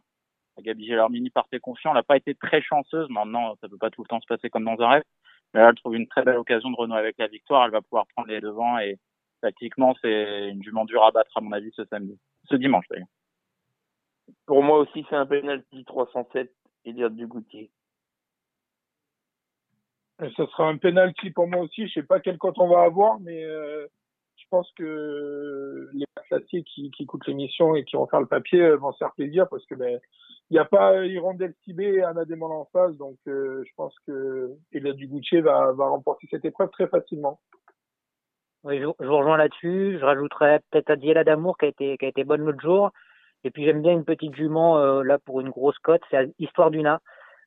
Gabi 0.60 0.86
Gellermini 0.86 1.31
partait 1.31 1.60
confiant, 1.60 1.90
elle 1.90 1.97
n'a 1.97 2.02
pas 2.02 2.16
été 2.16 2.35
très 2.35 2.62
chanceuse. 2.62 3.09
Maintenant, 3.10 3.56
ça 3.60 3.68
peut 3.68 3.78
pas 3.78 3.90
tout 3.90 4.02
le 4.02 4.09
temps 4.09 4.20
se 4.20 4.26
passer 4.26 4.51
comme 4.51 4.64
dans 4.64 4.81
un 4.81 4.89
rêve. 4.89 5.02
Mais 5.52 5.60
là, 5.60 5.68
elle 5.70 5.74
trouve 5.74 5.97
une 5.97 6.06
très 6.06 6.22
belle 6.22 6.36
occasion 6.36 6.70
de 6.70 6.76
renouer 6.76 6.98
avec 6.98 7.18
la 7.18 7.26
victoire. 7.26 7.64
Elle 7.64 7.72
va 7.72 7.82
pouvoir 7.82 8.06
prendre 8.14 8.28
les 8.28 8.40
devants 8.40 8.78
et 8.78 8.98
tactiquement, 9.40 9.94
c'est 10.01 10.48
une 10.48 10.62
jument 10.62 10.85
dure 10.85 11.05
à 11.05 11.10
battre, 11.10 11.36
à 11.36 11.40
mon 11.40 11.52
avis, 11.52 11.70
ce 11.74 11.85
samedi. 11.85 12.18
Ce 12.48 12.56
dimanche, 12.56 12.86
d'ailleurs. 12.89 13.09
Pour 14.47 14.62
moi 14.62 14.78
aussi, 14.78 15.05
c'est 15.09 15.16
un 15.16 15.26
penalty 15.26 15.85
307, 15.85 16.51
Eliade 16.85 17.14
Dugoutier. 17.14 17.70
Ce 20.20 20.47
sera 20.47 20.68
un 20.68 20.78
penalty 20.78 21.31
pour 21.31 21.47
moi 21.47 21.60
aussi. 21.62 21.89
Je 21.89 21.94
sais 21.94 22.02
pas 22.02 22.20
quel 22.20 22.39
cote 22.39 22.59
on 22.59 22.68
va 22.68 22.82
avoir, 22.82 23.20
mais 23.20 23.44
euh, 23.44 23.86
pense 24.55 24.70
que 24.78 25.89
les 25.93 26.06
classiers 26.28 26.62
qui, 26.62 26.90
qui 26.93 27.02
écoutent 27.02 27.26
l'émission 27.26 27.74
et 27.74 27.85
qui 27.85 27.97
vont 27.97 28.06
faire 28.06 28.20
le 28.20 28.26
papier 28.26 28.60
euh, 28.60 28.76
vont 28.76 28.93
se 28.93 28.98
faire 28.98 29.12
plaisir 29.14 29.48
parce 29.48 29.66
que 29.66 29.74
ben 29.74 29.98
il 30.51 30.55
n'y 30.55 30.60
a 30.60 30.64
pas 30.64 31.05
Hirondelle 31.05 31.55
Tibet 31.64 31.94
et 31.94 32.02
Anna 32.02 32.22
en 32.43 32.68
face, 32.72 32.97
donc 32.97 33.16
euh, 33.26 33.64
je 33.66 33.72
pense 33.76 33.94
que 34.06 34.51
Elia 34.72 34.93
Dugoutier 34.93 35.40
va, 35.40 35.72
va 35.72 35.89
remporter 35.89 36.28
cette 36.31 36.44
épreuve 36.44 36.70
très 36.70 36.86
facilement. 36.86 37.40
Oui, 38.62 38.78
je, 38.78 38.86
je 39.01 39.06
vous 39.06 39.16
rejoins 39.16 39.39
là-dessus. 39.39 39.98
Je 39.98 40.05
rajouterais 40.05 40.60
peut-être 40.70 40.90
Adiela 40.90 41.24
d'Amour 41.24 41.59
qui 41.59 41.64
a 41.64 41.68
été 41.68 41.97
qui 41.98 42.05
a 42.05 42.09
été 42.09 42.24
bonne 42.24 42.43
l'autre 42.43 42.60
jour. 42.60 42.90
Et 43.43 43.51
puis 43.51 43.64
j'aime 43.64 43.82
bien 43.82 43.93
une 43.93 44.05
petite 44.05 44.36
jument 44.36 44.78
euh, 44.78 45.02
là 45.02 45.18
pour 45.18 45.40
une 45.40 45.51
grosse 45.51 45.78
cote, 45.78 46.02
c'est 46.10 46.32
Histoire 46.39 46.70
d'Una. 46.70 47.01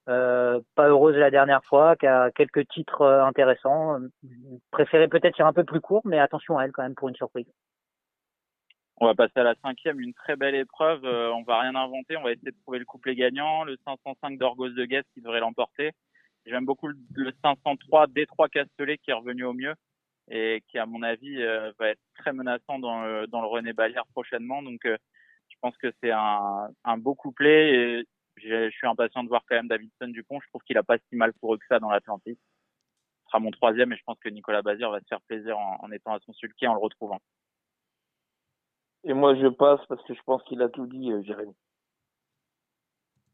Euh, 0.10 0.62
pas 0.76 0.88
heureuse 0.88 1.16
la 1.16 1.32
dernière 1.32 1.64
fois, 1.66 1.96
qui 1.98 2.08
a 2.08 2.32
quelques 2.32 2.68
titres 2.70 3.02
euh, 3.02 3.26
intéressants. 3.26 4.00
Préféré 4.72 5.08
peut-être 5.08 5.36
sur 5.36 5.46
un 5.46 5.54
peu 5.54 5.66
plus 5.66 5.82
court, 5.82 6.02
mais 6.06 6.20
attention 6.20 6.58
à 6.58 6.64
elle 6.64 6.72
quand 6.72 6.84
même 6.84 6.96
pour 6.96 7.10
une 7.10 7.16
surprise. 7.16 7.48
On 9.00 9.06
va 9.06 9.14
passer 9.14 9.34
à 9.36 9.44
la 9.44 9.54
cinquième, 9.62 10.00
une 10.00 10.14
très 10.14 10.36
belle 10.36 10.56
épreuve. 10.56 11.06
Euh, 11.06 11.32
on 11.32 11.44
va 11.44 11.60
rien 11.60 11.76
inventer. 11.76 12.18
On 12.18 12.24
va 12.24 12.32
essayer 12.32 12.52
de 12.52 12.58
trouver 12.64 12.80
le 12.80 12.86
couplet 12.86 13.16
gagnant. 13.16 13.64
Le 13.64 13.78
505 13.86 14.40
d'Orgos 14.40 14.70
de 14.70 14.86
Guest 14.86 15.08
qui 15.14 15.22
devrait 15.22 15.40
l'emporter. 15.40 15.92
J'aime 16.46 16.66
beaucoup 16.66 16.88
le, 16.88 16.96
le 17.14 17.32
503 17.44 18.08
D3 18.08 18.50
Castellet 18.50 18.98
qui 18.98 19.12
est 19.12 19.14
revenu 19.14 19.44
au 19.44 19.54
mieux 19.54 19.76
et 20.30 20.64
qui, 20.68 20.80
à 20.80 20.86
mon 20.86 21.04
avis, 21.04 21.42
euh, 21.42 21.72
va 21.80 21.90
être 21.90 22.02
très 22.18 22.34
menaçant 22.34 22.80
dans 22.80 23.04
le, 23.04 23.28
dans 23.28 23.42
le 23.42 23.48
René 23.48 23.74
Balière 23.74 24.06
prochainement. 24.14 24.64
Donc, 24.64 24.86
euh, 24.86 24.98
je 25.50 25.56
pense 25.62 25.78
que 25.78 25.92
c'est 26.02 26.12
un, 26.12 26.70
un 26.84 26.98
beau 26.98 27.14
couplet 27.14 27.76
et 27.76 28.08
je 28.38 28.70
suis 28.70 28.88
impatient 28.88 29.24
de 29.24 29.30
voir 29.30 29.44
quand 29.48 29.56
même 29.56 29.68
Davidson 29.68 30.08
Dupont. 30.08 30.40
Je 30.40 30.48
trouve 30.50 30.62
qu'il 30.64 30.78
a 30.78 30.84
pas 30.84 30.98
si 30.98 31.16
mal 31.16 31.34
couru 31.34 31.58
que 31.58 31.66
ça 31.68 31.80
dans 31.80 31.90
l'Atlantique. 31.90 32.40
Ce 33.24 33.32
sera 33.32 33.40
mon 33.40 33.52
troisième 33.52 33.92
et 33.92 33.98
je 33.98 34.04
pense 34.06 34.20
que 34.20 34.30
Nicolas 34.30 34.62
Bazir 34.62 34.90
va 34.90 35.00
se 35.00 35.08
faire 35.08 35.22
plaisir 35.22 35.58
en, 35.58 35.78
en 35.82 35.92
étant 35.92 36.14
à 36.14 36.20
son 36.20 36.34
sulky 36.34 36.68
en 36.68 36.74
le 36.74 36.80
retrouvant. 36.80 37.20
Et 39.04 39.14
moi, 39.14 39.36
je 39.36 39.48
passe 39.48 39.80
parce 39.88 40.04
que 40.04 40.14
je 40.14 40.22
pense 40.26 40.44
qu'il 40.44 40.62
a 40.62 40.70
tout 40.70 40.86
dit, 40.86 41.12
euh, 41.12 41.22
Jérémy. 41.24 41.56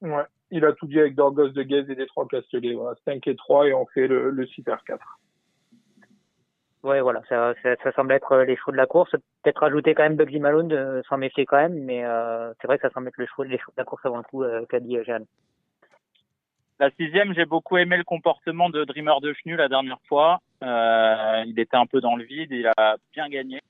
Ouais, 0.02 0.26
il 0.52 0.66
a 0.66 0.74
tout 0.74 0.86
dit 0.86 1.00
avec 1.00 1.16
Dorgos 1.16 1.50
de 1.50 1.64
Guez 1.64 1.86
et 1.90 1.96
des 1.96 2.08
trois 2.08 2.28
Castellet. 2.28 2.74
Voilà, 2.74 2.98
5 3.06 3.26
et 3.28 3.36
3 3.36 3.68
et 3.68 3.74
on 3.74 3.86
fait 3.88 4.08
le, 4.08 4.30
le 4.30 4.46
Super 4.48 4.84
4. 4.84 5.20
Ouais, 6.84 7.00
voilà, 7.00 7.22
ça, 7.30 7.54
ça, 7.64 7.76
ça 7.82 7.92
semble 7.94 8.12
être 8.12 8.40
les 8.40 8.58
chevaux 8.58 8.74
de 8.74 8.78
la 8.78 8.86
course. 8.86 9.12
Peut-être 9.42 9.62
rajouter 9.62 9.96
quand 9.96 10.04
même 10.04 10.18
Bugsy 10.18 10.40
Malone, 10.40 10.68
de 10.68 11.02
s'en 11.08 11.18
méfier 11.18 11.46
quand 11.46 11.58
même, 11.58 11.80
mais 11.86 12.04
euh, 12.04 12.54
c'est 12.60 12.68
vrai 12.68 12.78
que 12.78 12.86
ça 12.86 12.94
semble 12.94 13.08
être 13.08 13.26
chevaux, 13.26 13.44
les 13.44 13.58
chevaux 13.58 13.72
de 13.72 13.82
la 13.82 13.86
course 13.86 14.06
avant 14.06 14.18
le 14.18 14.24
coup, 14.24 14.44
euh, 14.44 14.66
qu'a 14.66 14.82
dit 14.82 14.98
euh, 14.98 15.04
Jeanne. 15.06 15.26
La 16.80 16.92
sixième, 16.92 17.34
j'ai 17.34 17.46
beaucoup 17.46 17.78
aimé 17.78 17.96
le 17.96 18.04
comportement 18.04 18.70
de 18.70 18.84
Dreamer 18.84 19.22
de 19.22 19.32
Chenu 19.34 19.56
la 19.56 19.70
dernière 19.70 20.02
fois. 20.10 20.42
Euh, 20.62 21.44
il 21.46 21.58
était 21.58 21.78
un 21.78 21.86
peu 21.86 22.02
dans 22.02 22.18
le 22.18 22.26
vide, 22.26 22.52
il 22.52 22.68
a 22.76 22.98
bien 23.14 23.30
gagné. 23.30 23.62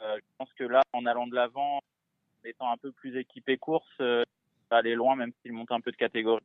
Euh, 0.00 0.16
je 0.16 0.36
pense 0.38 0.52
que 0.54 0.64
là, 0.64 0.82
en 0.92 1.06
allant 1.06 1.28
de 1.28 1.34
l'avant, 1.36 1.76
en 1.76 2.48
étant 2.48 2.68
un 2.72 2.76
peu 2.76 2.90
plus 2.90 3.16
équipé 3.16 3.58
course, 3.58 3.86
euh, 4.00 4.24
il 4.26 4.66
va 4.72 4.78
aller 4.78 4.96
loin, 4.96 5.14
même 5.14 5.30
s'il 5.42 5.52
monte 5.52 5.70
un 5.70 5.80
peu 5.80 5.92
de 5.92 5.96
catégorie. 5.96 6.42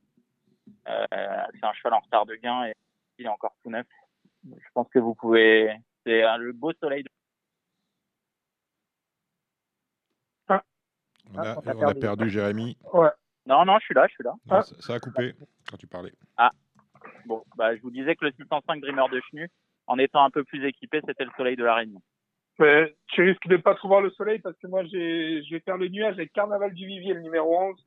Euh, 0.87 1.05
c'est 1.09 1.65
un 1.65 1.73
cheval 1.73 1.93
en 1.95 1.99
retard 1.99 2.27
de 2.27 2.35
gain 2.35 2.65
et 2.65 2.73
il 3.17 3.25
est 3.25 3.29
encore 3.29 3.55
tout 3.63 3.71
neuf. 3.71 3.87
Je 4.57 4.67
pense 4.73 4.87
que 4.89 4.99
vous 4.99 5.15
pouvez. 5.15 5.71
C'est 6.05 6.21
le 6.37 6.51
beau 6.53 6.71
soleil. 6.73 7.03
De... 7.03 7.09
On 10.49 10.55
a, 10.55 10.61
Ah, 11.51 11.55
on 11.57 11.69
a 11.69 11.75
on 11.75 11.79
a 11.79 11.79
perdu. 11.79 11.99
perdu 11.99 12.29
Jérémy. 12.29 12.77
Ouais. 12.93 13.09
Non, 13.45 13.65
non, 13.65 13.77
je 13.79 13.85
suis 13.85 13.93
là, 13.93 14.07
je 14.07 14.13
suis 14.13 14.23
là. 14.23 14.33
Non, 14.45 14.61
ça, 14.61 14.75
ça 14.79 14.93
a 14.95 14.99
coupé 14.99 15.33
quand 15.69 15.77
tu 15.77 15.87
parlais. 15.87 16.13
Bon, 17.25 17.43
bah, 17.55 17.75
je 17.75 17.81
vous 17.81 17.91
disais 17.91 18.15
que 18.15 18.25
le 18.25 18.31
605 18.31 18.81
Dreamer 18.81 19.07
de 19.09 19.21
Chenu, 19.29 19.49
en 19.87 19.97
étant 19.97 20.23
un 20.23 20.29
peu 20.29 20.43
plus 20.43 20.65
équipé, 20.65 21.01
c'était 21.05 21.23
le 21.25 21.31
soleil 21.37 21.55
de 21.55 21.63
la 21.63 21.75
Réunion. 21.75 22.01
Mais 22.59 22.93
tu 23.07 23.23
risques 23.23 23.47
de 23.47 23.57
pas 23.57 23.75
trop 23.75 23.87
voir 23.87 24.01
le 24.01 24.09
soleil 24.11 24.39
parce 24.39 24.57
que 24.57 24.67
moi, 24.67 24.83
j'ai, 24.85 25.43
je 25.43 25.51
vais 25.55 25.59
faire 25.61 25.77
le 25.77 25.87
nuage 25.87 26.15
avec 26.15 26.33
Carnaval 26.33 26.73
du 26.73 26.85
Vivier, 26.85 27.13
le 27.13 27.21
numéro 27.21 27.57
11, 27.57 27.85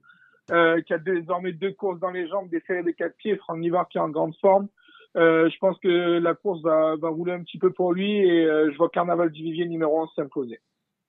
euh, 0.50 0.80
qui 0.82 0.94
a 0.94 0.98
désormais 0.98 1.52
deux 1.52 1.72
courses 1.72 2.00
dans 2.00 2.10
les 2.10 2.26
jambes, 2.28 2.48
des 2.48 2.60
séries 2.60 2.82
des 2.84 2.94
quatre 2.94 3.16
pieds, 3.16 3.36
Franck 3.36 3.58
Nivard 3.58 3.88
qui 3.88 3.98
est 3.98 4.00
en 4.00 4.08
grande 4.08 4.34
forme. 4.36 4.68
Euh, 5.16 5.50
je 5.50 5.58
pense 5.58 5.78
que 5.78 6.18
la 6.20 6.34
course 6.34 6.62
va, 6.62 6.96
va 6.96 7.08
rouler 7.10 7.32
un 7.32 7.42
petit 7.42 7.58
peu 7.58 7.70
pour 7.70 7.92
lui 7.92 8.16
et 8.16 8.46
euh, 8.46 8.70
je 8.72 8.76
vois 8.78 8.88
Carnaval 8.88 9.30
du 9.30 9.42
Vivier 9.42 9.66
numéro 9.66 10.00
11 10.02 10.10
s'imposer. 10.16 10.58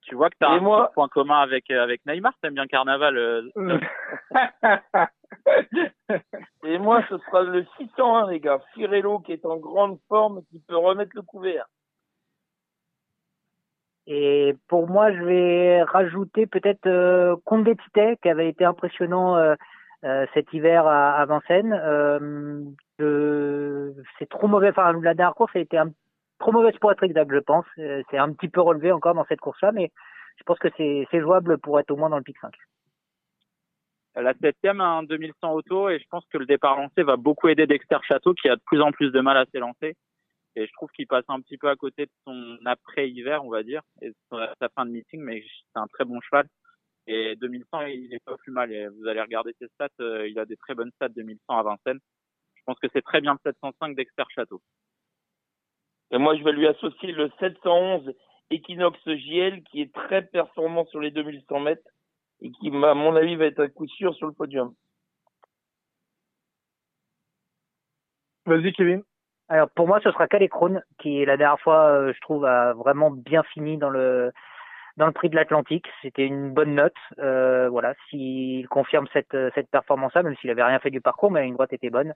Tu 0.01 0.15
vois 0.15 0.29
que 0.29 0.35
tu 0.37 0.45
as 0.45 0.55
Et 0.55 0.57
un 0.57 0.59
moi- 0.59 0.91
point 0.93 1.07
commun 1.07 1.39
avec, 1.39 1.71
euh, 1.71 1.81
avec 1.81 2.05
Neymar, 2.05 2.33
t'aimes 2.41 2.55
bien 2.55 2.67
Carnaval. 2.67 3.17
euh, 3.17 3.43
Et 6.65 6.77
moi, 6.77 7.03
ce 7.09 7.17
sera 7.19 7.43
le 7.43 7.65
601, 7.77 8.29
les 8.29 8.39
gars. 8.41 8.59
Firello, 8.73 9.19
qui 9.19 9.31
est 9.31 9.45
en 9.45 9.57
grande 9.57 9.97
forme, 10.09 10.41
qui 10.49 10.59
peut 10.67 10.75
remettre 10.77 11.11
le 11.15 11.21
couvert. 11.21 11.65
Et 14.05 14.55
pour 14.67 14.89
moi, 14.89 15.13
je 15.13 15.21
vais 15.23 15.83
rajouter 15.83 16.45
peut-être 16.45 16.85
euh, 16.87 17.35
Comte 17.45 17.69
qui 18.21 18.29
avait 18.29 18.49
été 18.49 18.65
impressionnant 18.65 19.37
euh, 19.37 19.55
euh, 20.03 20.25
cet 20.33 20.51
hiver 20.51 20.85
à, 20.85 21.13
à 21.13 21.25
Vincennes. 21.25 22.75
C'est 24.19 24.29
trop 24.29 24.47
mauvais. 24.47 24.71
La 24.75 25.13
dernière 25.13 25.35
course 25.35 25.55
a 25.55 25.59
été 25.59 25.79
trop 26.39 26.51
mauvaise 26.51 26.77
pour 26.79 26.91
être 26.91 27.03
exact, 27.03 27.31
je 27.31 27.39
pense. 27.39 27.65
Euh, 27.79 28.01
C'est 28.11 28.17
un 28.17 28.33
petit 28.33 28.49
peu 28.49 28.61
relevé 28.61 28.91
encore 28.91 29.13
dans 29.15 29.25
cette 29.25 29.39
course-là, 29.41 29.71
mais 29.71 29.91
je 30.37 30.43
pense 30.43 30.59
que 30.59 30.67
c'est 30.77 31.19
jouable 31.21 31.57
pour 31.59 31.79
être 31.79 31.91
au 31.91 31.95
moins 31.95 32.09
dans 32.09 32.17
le 32.17 32.23
pic 32.23 32.37
5. 32.39 32.53
La 34.15 34.33
septième 34.35 34.79
a 34.79 34.85
un 34.85 35.03
2100 35.03 35.53
auto 35.53 35.89
et 35.89 35.97
je 35.99 36.05
pense 36.07 36.23
que 36.31 36.37
le 36.37 36.45
départ 36.45 36.77
lancé 36.77 37.01
va 37.01 37.15
beaucoup 37.17 37.47
aider 37.47 37.65
Dexter 37.65 37.97
Château 38.03 38.33
qui 38.35 38.47
a 38.47 38.55
de 38.55 38.61
plus 38.65 38.79
en 38.81 38.91
plus 38.91 39.11
de 39.11 39.19
mal 39.21 39.37
à 39.37 39.45
s'élancer. 39.51 39.95
Et 40.55 40.67
je 40.67 40.71
trouve 40.73 40.91
qu'il 40.91 41.07
passe 41.07 41.25
un 41.29 41.41
petit 41.41 41.57
peu 41.57 41.67
à 41.67 41.75
côté 41.75 42.05
de 42.05 42.11
son 42.27 42.59
après-hiver, 42.65 43.43
on 43.43 43.49
va 43.49 43.63
dire, 43.63 43.81
et 44.03 44.09
de 44.09 44.15
sa- 44.29 44.69
fin 44.75 44.85
de 44.85 44.91
meeting, 44.91 45.19
mais 45.21 45.41
c'est 45.73 45.79
un 45.79 45.87
très 45.87 46.05
bon 46.05 46.21
cheval. 46.21 46.45
Et 47.07 47.35
2100, 47.37 47.81
il 47.87 48.13
est 48.13 48.23
pas 48.23 48.37
plus 48.37 48.51
mal. 48.51 48.69
Vous 48.99 49.07
allez 49.07 49.19
regarder 49.21 49.55
ses 49.59 49.67
stats, 49.69 49.87
euh, 49.99 50.27
il 50.27 50.37
a 50.37 50.45
des 50.45 50.57
très 50.57 50.75
bonnes 50.75 50.91
stats 50.91 51.09
2100 51.09 51.57
à 51.57 51.63
Vincennes. 51.63 51.99
Je 52.63 52.71
pense 52.71 52.79
que 52.79 52.87
c'est 52.93 53.01
très 53.01 53.19
bien 53.19 53.33
le 53.33 53.51
705 53.51 53.93
Dexter 53.93 54.23
Château. 54.33 54.61
Et 56.11 56.17
moi, 56.17 56.37
je 56.37 56.43
vais 56.43 56.53
lui 56.53 56.65
associer 56.65 57.11
le 57.11 57.29
711 57.41 58.13
Equinox 58.51 58.97
JL, 59.05 59.63
qui 59.63 59.81
est 59.81 59.93
très 59.93 60.21
performant 60.21 60.85
sur 60.85 61.01
les 61.01 61.11
2100 61.11 61.59
mètres 61.59 61.83
et 62.41 62.51
qui, 62.51 62.67
à 62.69 62.93
mon 62.93 63.15
avis, 63.17 63.35
va 63.35 63.45
être 63.45 63.59
à 63.59 63.67
coup 63.67 63.87
sûr 63.87 64.15
sur 64.15 64.27
le 64.27 64.33
podium. 64.33 64.73
Vas-y, 68.45 68.71
Kevin. 68.71 69.03
Alors 69.49 69.69
pour 69.71 69.87
moi, 69.87 69.99
ce 70.01 70.11
sera 70.11 70.27
Calécrone 70.27 70.81
qui 70.99 71.25
la 71.25 71.35
dernière 71.35 71.59
fois, 71.59 71.87
euh, 71.87 72.13
je 72.13 72.19
trouve, 72.21 72.45
a 72.45 72.73
vraiment 72.73 73.11
bien 73.11 73.43
fini 73.43 73.77
dans 73.77 73.89
le 73.89 74.31
dans 74.97 75.05
le 75.07 75.11
prix 75.11 75.29
de 75.29 75.35
l'Atlantique. 75.35 75.87
C'était 76.01 76.25
une 76.25 76.51
bonne 76.51 76.75
note. 76.75 76.95
Euh, 77.19 77.69
voilà, 77.69 77.93
s'il 78.09 78.67
confirme 78.67 79.07
cette 79.13 79.33
euh, 79.33 79.49
cette 79.55 79.69
performance-là, 79.69 80.23
même 80.23 80.35
s'il 80.37 80.49
avait 80.49 80.63
rien 80.63 80.79
fait 80.79 80.91
du 80.91 81.01
parcours, 81.01 81.31
mais 81.31 81.47
une 81.47 81.53
droite 81.53 81.73
était 81.73 81.89
bonne, 81.89 82.13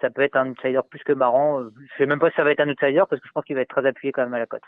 ça 0.00 0.10
peut 0.10 0.22
être 0.22 0.36
un 0.36 0.50
outsider 0.50 0.80
plus 0.88 1.02
que 1.04 1.12
marrant. 1.12 1.60
Euh, 1.60 1.72
Je 1.92 1.98
sais 1.98 2.06
même 2.06 2.18
pas 2.18 2.30
si 2.30 2.36
ça 2.36 2.44
va 2.44 2.52
être 2.52 2.60
un 2.60 2.68
outsider 2.68 3.02
parce 3.08 3.20
que 3.20 3.28
je 3.28 3.32
pense 3.32 3.44
qu'il 3.44 3.56
va 3.56 3.62
être 3.62 3.74
très 3.74 3.86
appuyé 3.86 4.12
quand 4.12 4.22
même 4.22 4.34
à 4.34 4.38
la 4.38 4.46
cote. 4.46 4.62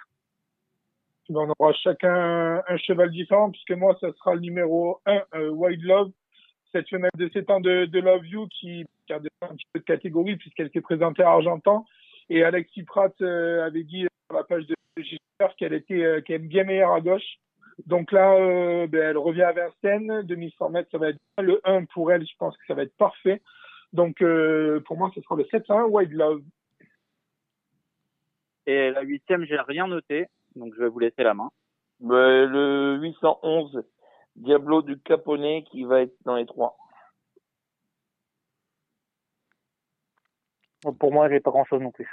On 1.30 1.52
aura 1.58 1.74
chacun 1.74 2.62
un 2.66 2.76
cheval 2.78 3.10
différent, 3.10 3.50
puisque 3.50 3.72
moi, 3.72 3.94
ça 4.00 4.10
sera 4.14 4.34
le 4.34 4.40
numéro 4.40 4.98
1, 5.04 5.22
euh, 5.34 5.50
Wild 5.50 5.82
Love, 5.82 6.10
cette 6.72 6.88
femelle 6.88 7.10
de 7.18 7.28
7 7.28 7.50
ans 7.50 7.60
de, 7.60 8.00
Love 8.00 8.26
You, 8.26 8.46
qui, 8.48 8.86
qui 9.06 9.12
a 9.12 9.16
un 9.42 9.54
petit 9.54 9.66
peu 9.74 9.80
de 9.80 9.84
catégorie, 9.84 10.36
puisqu'elle 10.36 10.70
s'est 10.70 10.80
présentée 10.80 11.22
à 11.22 11.28
Argentan. 11.28 11.84
Et 12.30 12.44
Alexis 12.44 12.82
Pratt 12.82 13.12
avait 13.20 13.84
dit 13.84 14.06
sur 14.30 14.38
la 14.38 14.44
page 14.44 14.66
de 14.66 14.74
Giscard 15.02 15.54
qu'elle 15.56 15.72
était 15.72 16.02
euh, 16.02 16.20
qu'elle 16.20 16.36
est 16.36 16.46
bien 16.46 16.64
meilleure 16.64 16.92
à 16.92 17.00
gauche. 17.00 17.38
Donc 17.86 18.12
là, 18.12 18.34
euh, 18.34 18.86
ben, 18.86 19.10
elle 19.10 19.18
revient 19.18 19.42
à 19.42 19.52
Vincennes, 19.52 20.22
2100 20.22 20.70
mètres, 20.70 20.90
ça 20.90 20.98
va 20.98 21.10
être 21.10 21.18
bien. 21.36 21.46
le 21.46 21.60
1 21.64 21.84
pour 21.86 22.10
elle, 22.12 22.26
je 22.26 22.36
pense 22.38 22.56
que 22.56 22.66
ça 22.66 22.74
va 22.74 22.82
être 22.82 22.96
parfait. 22.96 23.40
Donc 23.92 24.20
euh, 24.20 24.80
pour 24.80 24.96
moi, 24.96 25.10
ce 25.14 25.20
sera 25.20 25.36
le 25.36 25.44
7-1 25.44 25.88
Wild 25.88 26.12
Love. 26.12 26.42
Et 28.66 28.90
la 28.90 29.02
huitième, 29.02 29.44
j'ai 29.44 29.58
rien 29.60 29.86
noté, 29.86 30.26
donc 30.54 30.74
je 30.74 30.82
vais 30.82 30.88
vous 30.88 30.98
laisser 30.98 31.22
la 31.22 31.34
main. 31.34 31.50
Ben, 32.00 32.44
le 32.46 32.98
811 33.00 33.82
Diablo 34.38 34.82
du 34.82 34.98
Caponnet, 35.00 35.64
qui 35.70 35.84
va 35.84 36.02
être 36.02 36.14
dans 36.24 36.36
les 36.36 36.46
trois. 36.46 36.76
Pour 40.98 41.12
moi, 41.12 41.28
j'ai 41.28 41.40
pas 41.40 41.50
grand-chose 41.50 41.82
non 41.82 41.90
plus. 41.90 42.08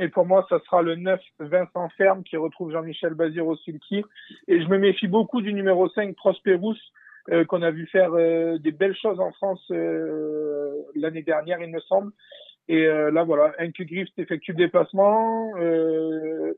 Et 0.00 0.08
pour 0.08 0.24
moi, 0.24 0.46
ça 0.48 0.58
sera 0.60 0.80
le 0.80 0.96
9 0.96 1.20
Vincent 1.40 1.88
Ferme 1.90 2.22
qui 2.24 2.38
retrouve 2.38 2.72
Jean-Michel 2.72 3.12
Bazir 3.12 3.46
au 3.46 3.54
sulky. 3.56 4.02
Et 4.48 4.62
je 4.62 4.68
me 4.68 4.78
méfie 4.78 5.08
beaucoup 5.08 5.42
du 5.42 5.52
numéro 5.52 5.90
5 5.90 6.16
Prosperous 6.16 6.76
euh, 7.30 7.44
qu'on 7.44 7.60
a 7.60 7.70
vu 7.70 7.86
faire 7.86 8.14
euh, 8.14 8.56
des 8.58 8.72
belles 8.72 8.96
choses 8.96 9.20
en 9.20 9.30
France 9.32 9.62
euh, 9.70 10.72
l'année 10.94 11.22
dernière, 11.22 11.60
il 11.60 11.70
me 11.70 11.80
semble. 11.80 12.12
Et 12.68 12.86
là, 12.86 13.24
voilà, 13.24 13.52
Grift 13.80 14.16
effectue 14.16 14.52
le 14.52 14.58
déplacement. 14.58 15.50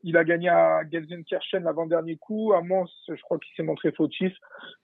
Il 0.03 0.19
a 0.19 0.25
gagné 0.25 0.51
à 0.51 0.83
Gelsenkirchen 0.93 1.65
l'avant-dernier 1.65 2.17
coup. 2.17 2.53
À 2.53 2.61
Mons, 2.61 2.91
je 3.09 3.23
crois 3.23 3.39
qu'il 3.39 3.55
s'est 3.57 3.63
montré 3.63 3.93
fautif. 3.93 4.31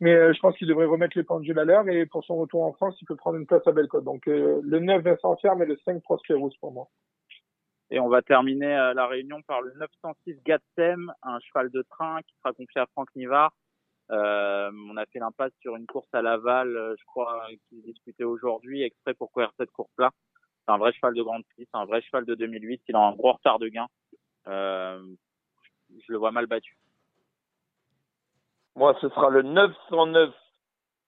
Mais 0.01 0.33
je 0.33 0.41
pense 0.41 0.57
qu'il 0.57 0.69
devrait 0.69 0.87
remettre 0.87 1.19
les 1.19 1.25
pendules 1.25 1.59
à 1.59 1.65
l'heure. 1.65 1.87
Et 1.87 2.07
pour 2.07 2.25
son 2.25 2.37
retour 2.37 2.63
en 2.63 2.73
France, 2.73 2.97
il 3.03 3.05
peut 3.05 3.17
prendre 3.17 3.37
une 3.37 3.45
place 3.45 3.67
à 3.67 3.73
Bellecote. 3.73 4.05
Donc 4.05 4.25
le 4.25 4.79
9 4.79 5.03
Vincent 5.03 5.37
Ferme 5.37 5.63
et 5.63 5.67
le 5.67 5.77
5 5.85 6.03
Prosperous 6.03 6.53
pour 6.63 6.73
moi. 6.73 6.89
Et 7.91 8.01
on 8.01 8.09
va 8.09 8.23
terminer 8.23 8.77
euh, 8.77 8.95
la 8.95 9.07
réunion 9.07 9.41
par 9.43 9.63
le 9.63 9.73
906 9.75 10.43
Gatsem, 10.45 11.13
un 11.23 11.39
cheval 11.41 11.71
de 11.71 11.83
train 11.83 12.21
qui 12.23 12.35
sera 12.37 12.53
confié 12.53 12.81
à 12.81 12.87
Franck 12.87 13.09
Nivard. 13.17 13.53
Euh, 14.11 14.71
on 14.91 14.97
a 14.97 15.05
fait 15.07 15.19
l'impasse 15.19 15.53
sur 15.61 15.77
une 15.77 15.87
course 15.87 16.09
à 16.13 16.23
Laval, 16.23 16.77
euh, 16.77 16.95
je 16.99 17.05
crois, 17.05 17.47
qui 17.69 17.79
est 17.79 17.83
disputée 17.83 18.25
aujourd'hui, 18.25 18.83
exprès 18.83 19.15
pour 19.15 19.31
courir 19.31 19.53
cette 19.59 19.71
course-là. 19.73 20.11
C'est 20.67 20.73
un 20.73 20.79
vrai 20.79 20.93
cheval 20.93 21.15
de 21.15 21.23
grande 21.23 21.45
prix, 21.45 21.67
c'est 21.71 21.79
un 21.79 21.85
vrai 21.85 22.01
cheval 22.03 22.25
de 22.25 22.35
2008. 22.35 22.83
Il 22.89 22.97
a 22.97 23.01
un 23.01 23.13
gros 23.13 23.33
retard 23.33 23.59
de 23.59 23.69
gain. 23.69 23.87
Euh, 24.47 25.03
je 25.91 26.13
le 26.13 26.19
vois 26.19 26.31
mal 26.31 26.47
battu. 26.47 26.77
Moi, 28.77 28.97
ce 29.01 29.09
sera 29.09 29.31
le 29.31 29.43
909 29.43 30.35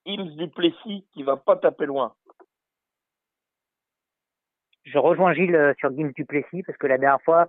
Ims 0.07 0.37
du 0.37 0.49
Plessis, 0.49 1.05
qui 1.13 1.23
va 1.23 1.37
pas 1.37 1.57
taper 1.57 1.87
loin. 1.87 2.15
Je 4.93 4.99
rejoins 4.99 5.35
Gilles 5.35 5.55
euh, 5.55 5.73
sur 5.79 5.95
Gims 5.95 6.13
Duplessis 6.13 6.63
parce 6.65 6.79
que 6.79 6.87
la 6.87 6.99
dernière 6.99 7.23
fois, 7.23 7.49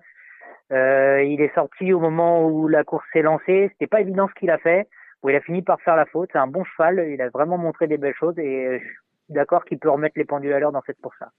euh, 0.72 1.24
il 1.24 1.42
est 1.42 1.54
sorti 1.56 1.92
au 1.92 2.00
moment 2.00 2.46
où 2.46 2.68
la 2.68 2.84
course 2.84 3.06
s'est 3.12 3.22
lancée. 3.22 3.70
C'était 3.72 3.88
pas 3.88 4.02
évident 4.02 4.28
ce 4.28 4.40
qu'il 4.40 4.52
a 4.52 4.58
fait. 4.58 4.88
Où 5.24 5.30
il 5.30 5.36
a 5.36 5.42
fini 5.42 5.62
par 5.62 5.80
faire 5.82 5.96
la 5.96 6.06
faute. 6.06 6.30
C'est 6.32 6.40
un 6.40 6.48
bon 6.48 6.64
cheval. 6.64 7.08
Il 7.10 7.22
a 7.22 7.30
vraiment 7.30 7.58
montré 7.58 7.88
des 7.88 7.98
belles 7.98 8.16
choses 8.16 8.38
et 8.38 8.66
euh, 8.66 8.80
je 8.80 8.84
suis 8.86 8.94
d'accord 9.30 9.66
qu'il 9.66 9.80
peut 9.80 9.90
remettre 9.90 10.18
les 10.18 10.26
pendules 10.26 10.54
à 10.54 10.60
l'heure 10.60 10.72
dans 10.72 10.82
cette 10.86 11.00
course-là. 11.02 11.30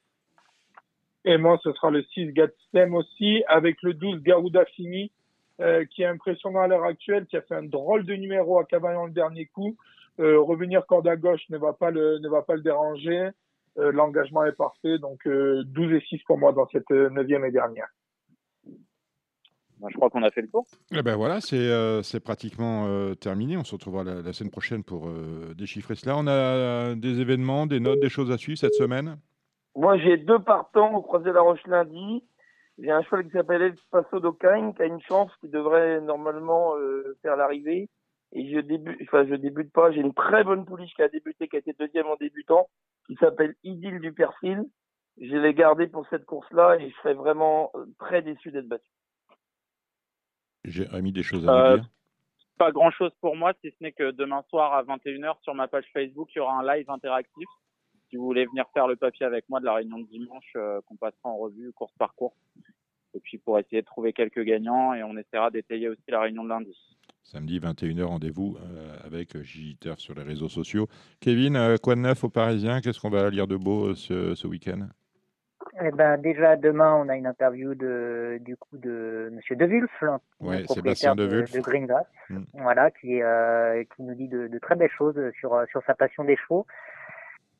Et 1.24 1.36
moi, 1.36 1.58
ce 1.62 1.72
sera 1.72 1.90
le 1.90 2.02
6 2.02 2.32
Gatsem 2.32 2.94
aussi, 2.94 3.44
avec 3.46 3.80
le 3.82 3.94
12 3.94 4.22
Garuda 4.22 4.64
Fini, 4.64 5.12
qui 5.90 6.02
est 6.02 6.06
impressionnant 6.06 6.62
à 6.62 6.66
l'heure 6.66 6.82
actuelle, 6.82 7.26
qui 7.26 7.36
a 7.36 7.42
fait 7.42 7.54
un 7.54 7.62
drôle 7.62 8.04
de 8.04 8.14
numéro 8.14 8.58
à 8.58 8.64
Cavaillon 8.64 9.06
le 9.06 9.12
dernier 9.12 9.46
coup. 9.46 9.76
Revenir 10.18 10.84
corde 10.84 11.06
à 11.06 11.14
gauche 11.14 11.48
ne 11.48 11.58
va 11.58 11.74
pas 11.74 11.92
le 11.92 12.60
déranger. 12.60 13.30
Euh, 13.78 13.90
L'engagement 13.92 14.44
est 14.44 14.52
parfait, 14.56 14.98
donc 14.98 15.26
euh, 15.26 15.62
12 15.66 15.92
et 15.94 16.00
6 16.00 16.22
pour 16.26 16.38
moi 16.38 16.52
dans 16.52 16.68
cette 16.68 16.90
euh, 16.90 17.08
neuvième 17.10 17.44
et 17.44 17.50
dernière. 17.50 17.88
Ben, 19.82 19.88
je 19.90 19.96
crois 19.96 20.10
qu'on 20.10 20.22
a 20.22 20.30
fait 20.30 20.42
le 20.42 20.48
tour. 20.48 20.64
Eh 20.94 21.02
ben 21.02 21.16
voilà, 21.16 21.40
c'est 21.40 21.56
euh, 21.56 22.02
c'est 22.02 22.20
pratiquement 22.20 22.86
euh, 22.86 23.14
terminé. 23.14 23.56
On 23.56 23.64
se 23.64 23.74
retrouvera 23.74 24.04
la, 24.04 24.22
la 24.22 24.32
semaine 24.32 24.52
prochaine 24.52 24.84
pour 24.84 25.08
euh, 25.08 25.54
déchiffrer 25.56 25.96
cela. 25.96 26.16
On 26.16 26.26
a 26.28 26.30
euh, 26.30 26.94
des 26.94 27.20
événements, 27.20 27.66
des 27.66 27.80
notes, 27.80 27.98
des 27.98 28.08
choses 28.08 28.30
à 28.30 28.38
suivre 28.38 28.58
cette 28.58 28.74
semaine? 28.74 29.16
Moi, 29.74 29.98
j'ai 29.98 30.18
deux 30.18 30.38
partants 30.38 30.94
au 30.94 31.02
Croisé 31.02 31.24
de 31.26 31.32
la 31.32 31.40
Roche 31.40 31.66
lundi. 31.66 32.22
J'ai 32.78 32.90
un 32.90 33.02
cheval 33.02 33.24
qui 33.24 33.32
s'appelle 33.32 33.62
El 33.62 33.74
Paso 33.90 34.20
d'Ocagne, 34.20 34.72
qui 34.74 34.82
a 34.82 34.86
une 34.86 35.00
chance, 35.00 35.30
qui 35.40 35.48
devrait 35.48 36.00
normalement 36.00 36.76
euh, 36.76 37.16
faire 37.22 37.36
l'arrivée. 37.36 37.88
Et 38.32 38.50
je 38.50 38.60
débute, 38.60 38.98
enfin, 39.02 39.26
je 39.26 39.34
débute 39.34 39.72
pas. 39.72 39.92
J'ai 39.92 40.00
une 40.00 40.14
très 40.14 40.42
bonne 40.42 40.64
pouliche 40.64 40.94
qui 40.94 41.02
a 41.02 41.08
débuté, 41.08 41.48
qui 41.48 41.56
a 41.56 41.58
été 41.58 41.74
deuxième 41.78 42.06
en 42.06 42.16
débutant, 42.16 42.68
qui 43.06 43.14
s'appelle 43.16 43.54
Idylle 43.62 44.00
du 44.00 44.12
Perfil. 44.12 44.64
Je 45.20 45.36
l'ai 45.36 45.52
gardé 45.52 45.86
pour 45.86 46.06
cette 46.08 46.24
course-là 46.24 46.76
et 46.80 46.88
je 46.88 46.96
serais 46.96 47.12
vraiment 47.12 47.70
euh, 47.74 47.84
très 47.98 48.22
déçu 48.22 48.50
d'être 48.50 48.68
battu. 48.68 48.88
J'ai 50.64 50.86
mis 51.02 51.12
des 51.12 51.22
choses 51.22 51.46
à 51.46 51.72
Euh, 51.72 51.76
dire? 51.76 51.88
Pas 52.58 52.72
grand 52.72 52.90
chose 52.90 53.12
pour 53.20 53.36
moi, 53.36 53.52
si 53.60 53.70
ce 53.70 53.76
n'est 53.80 53.92
que 53.92 54.12
demain 54.12 54.42
soir 54.48 54.72
à 54.72 54.82
21h 54.84 55.34
sur 55.42 55.54
ma 55.54 55.68
page 55.68 55.84
Facebook, 55.92 56.30
il 56.34 56.38
y 56.38 56.40
aura 56.40 56.60
un 56.60 56.76
live 56.76 56.88
interactif. 56.88 57.48
Si 58.08 58.16
vous 58.16 58.24
voulez 58.24 58.46
venir 58.46 58.64
faire 58.72 58.86
le 58.86 58.96
papier 58.96 59.26
avec 59.26 59.48
moi 59.48 59.60
de 59.60 59.64
la 59.66 59.74
réunion 59.74 59.98
de 59.98 60.06
dimanche, 60.06 60.52
euh, 60.56 60.80
qu'on 60.86 60.96
passera 60.96 61.28
en 61.28 61.36
revue 61.36 61.72
course 61.72 61.94
par 61.98 62.14
course. 62.14 62.36
Et 63.14 63.20
puis 63.20 63.36
pour 63.38 63.58
essayer 63.58 63.82
de 63.82 63.86
trouver 63.86 64.12
quelques 64.12 64.42
gagnants 64.42 64.94
et 64.94 65.02
on 65.02 65.16
essaiera 65.16 65.50
d'étayer 65.50 65.88
aussi 65.88 66.02
la 66.08 66.20
réunion 66.20 66.44
de 66.44 66.48
lundi. 66.48 66.74
Samedi 67.24 67.60
21h, 67.60 68.02
rendez-vous 68.02 68.56
euh, 68.60 68.96
avec 69.06 69.40
Gigi 69.42 69.76
Turf 69.76 69.98
sur 69.98 70.14
les 70.14 70.22
réseaux 70.22 70.48
sociaux. 70.48 70.88
Kevin, 71.20 71.56
euh, 71.56 71.76
quoi 71.82 71.94
de 71.94 72.00
neuf 72.00 72.24
aux 72.24 72.28
Parisiens 72.28 72.80
Qu'est-ce 72.80 73.00
qu'on 73.00 73.10
va 73.10 73.30
lire 73.30 73.46
de 73.46 73.56
beau 73.56 73.90
euh, 73.90 73.94
ce, 73.94 74.34
ce 74.34 74.46
week-end? 74.46 74.88
Eh 75.82 75.90
ben, 75.92 76.18
déjà, 76.18 76.56
demain, 76.56 76.92
on 76.94 77.08
a 77.08 77.16
une 77.16 77.26
interview 77.26 77.74
de, 77.74 78.38
du 78.42 78.56
coup 78.56 78.76
de 78.76 79.30
Monsieur 79.32 79.56
Devulf, 79.56 79.90
Ouais, 80.40 80.64
propriétaire 80.64 81.14
de, 81.16 81.26
de 81.26 81.60
Green 81.60 81.86
Grass, 81.86 82.06
Mm. 82.30 82.44
voilà, 82.54 82.90
qui, 82.90 83.20
euh, 83.22 83.82
qui 83.96 84.02
nous 84.02 84.14
dit 84.14 84.28
de, 84.28 84.46
de 84.48 84.58
très 84.58 84.74
belles 84.74 84.90
choses 84.96 85.18
sur, 85.38 85.54
euh, 85.54 85.64
sur 85.70 85.82
sa 85.86 85.94
passion 85.94 86.24
des 86.24 86.36
chevaux. 86.36 86.66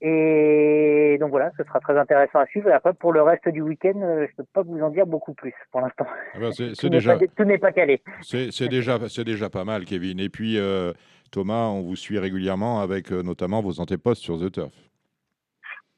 Et 0.04 1.16
donc 1.20 1.30
voilà, 1.30 1.52
ce 1.56 1.62
sera 1.62 1.78
très 1.78 1.96
intéressant 1.96 2.40
à 2.40 2.46
suivre. 2.46 2.68
Et 2.68 2.72
après, 2.72 2.92
pour 2.92 3.12
le 3.12 3.22
reste 3.22 3.48
du 3.48 3.62
week-end, 3.62 4.00
euh, 4.02 4.26
je 4.28 4.36
peux 4.36 4.44
pas 4.52 4.62
vous 4.62 4.80
en 4.82 4.90
dire 4.90 5.06
beaucoup 5.06 5.32
plus 5.32 5.54
pour 5.70 5.80
l'instant. 5.80 6.06
Ah 6.34 6.38
C'est 6.52 6.72
Tout 6.72 6.86
n'est 6.86 6.90
déjà, 6.90 7.16
pas- 7.16 7.26
tout 7.36 7.44
n'est 7.44 7.58
pas 7.58 7.70
calé. 7.72 8.02
c'est 8.22 8.68
déjà, 8.68 8.98
c'est 9.08 9.22
déjà 9.24 9.48
pas 9.48 9.64
mal, 9.64 9.84
Kevin. 9.84 10.18
Et 10.18 10.28
puis, 10.28 10.58
euh, 10.58 10.92
Thomas, 11.30 11.66
on 11.68 11.82
vous 11.82 11.94
suit 11.96 12.18
régulièrement 12.18 12.80
avec 12.80 13.12
euh, 13.12 13.22
notamment 13.22 13.62
vos 13.62 13.80
antépostes 13.80 14.22
sur 14.22 14.40
The 14.40 14.50
Turf. 14.50 14.72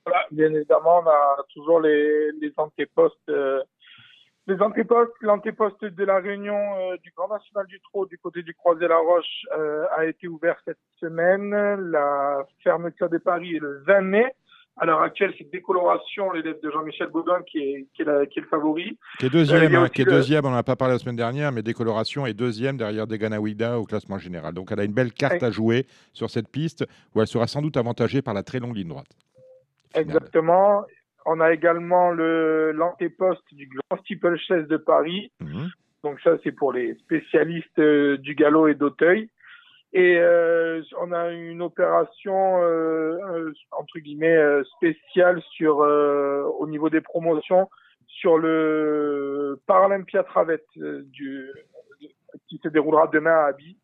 Voilà, 0.04 0.26
bien 0.30 0.52
évidemment, 0.52 1.00
on 1.02 1.08
a 1.08 1.36
toujours 1.54 1.80
les, 1.80 2.30
les 2.42 2.52
antépostes. 2.58 3.16
euh, 3.30 3.62
les 4.46 4.60
antépostes, 4.60 5.12
l'antéposte 5.22 5.84
de 5.84 6.04
la 6.04 6.18
réunion 6.18 6.54
euh, 6.56 6.96
du 7.02 7.12
Grand 7.16 7.28
National 7.28 7.66
du 7.66 7.80
Trot 7.80 8.06
du 8.06 8.18
côté 8.18 8.42
du 8.42 8.54
Croisé-la-Roche 8.54 9.46
euh, 9.56 9.86
a 9.96 10.04
été 10.04 10.28
ouvert 10.28 10.56
cette 10.64 10.78
semaine. 11.00 11.50
La 11.90 12.44
fermeture 12.62 13.08
de 13.08 13.18
Paris 13.18 13.56
est 13.56 13.60
le 13.60 13.82
20 13.86 14.00
mai. 14.02 14.26
À 14.76 14.86
l'heure 14.86 15.02
actuelle, 15.02 15.32
c'est 15.38 15.48
Décoloration, 15.52 16.32
l'élève 16.32 16.60
de 16.60 16.68
Jean-Michel 16.68 17.06
Baudin, 17.06 17.40
qui 17.46 17.58
est, 17.58 17.86
qui 17.94 18.02
est, 18.02 18.04
la- 18.04 18.26
qui 18.26 18.40
est 18.40 18.42
le 18.42 18.48
favori. 18.48 18.98
Qui 19.20 19.26
est 19.26 19.28
Euh, 19.28 19.30
deuxième, 19.32 19.74
a 19.76 19.82
hein, 19.82 19.88
qui 19.88 20.02
est 20.02 20.04
le- 20.04 20.10
deuxième, 20.10 20.44
on 20.44 20.50
n'en 20.50 20.56
a 20.56 20.62
pas 20.64 20.74
parlé 20.74 20.94
la 20.94 20.98
semaine 20.98 21.14
dernière, 21.16 21.52
mais 21.52 21.62
Décoloration 21.62 22.26
est 22.26 22.34
deuxième 22.34 22.76
derrière 22.76 23.06
Deganawida 23.06 23.78
au 23.78 23.84
classement 23.84 24.18
général. 24.18 24.52
Donc 24.52 24.72
elle 24.72 24.80
a 24.80 24.84
une 24.84 24.92
belle 24.92 25.12
carte 25.12 25.42
à 25.44 25.50
jouer 25.52 25.86
sur 26.12 26.28
cette 26.28 26.48
piste 26.48 26.84
où 27.14 27.20
elle 27.20 27.28
sera 27.28 27.46
sans 27.46 27.62
doute 27.62 27.76
avantagée 27.76 28.20
par 28.20 28.34
la 28.34 28.42
très 28.42 28.58
longue 28.58 28.74
ligne 28.76 28.88
droite. 28.88 29.06
Exactement. 29.94 30.84
On 31.26 31.40
a 31.40 31.52
également 31.52 32.10
le 32.10 32.72
l'antéposte 32.72 33.42
du 33.52 33.68
Grand 33.68 34.00
Steeplechase 34.02 34.66
de 34.68 34.76
Paris. 34.76 35.32
Mhm. 35.40 35.70
Donc 36.02 36.20
ça, 36.20 36.36
c'est 36.44 36.52
pour 36.52 36.72
les 36.72 36.94
spécialistes 36.96 37.78
euh, 37.78 38.18
du 38.18 38.34
galop 38.34 38.68
et 38.68 38.74
d'Auteuil. 38.74 39.30
Et 39.94 40.18
euh, 40.18 40.82
on 41.00 41.12
a 41.12 41.30
une 41.30 41.62
opération 41.62 42.60
euh, 42.62 43.52
entre 43.70 44.00
guillemets 44.00 44.36
euh, 44.36 44.64
spéciale 44.76 45.40
sur 45.52 45.82
euh, 45.82 46.42
au 46.58 46.66
niveau 46.66 46.90
des 46.90 47.00
promotions 47.00 47.70
sur 48.08 48.36
le 48.36 49.60
Paralympia 49.66 50.24
Travette 50.24 50.66
du 50.76 51.48
qui 52.48 52.60
se 52.62 52.68
déroulera 52.68 53.06
demain 53.06 53.34
à 53.34 53.46
Abi. 53.46 53.76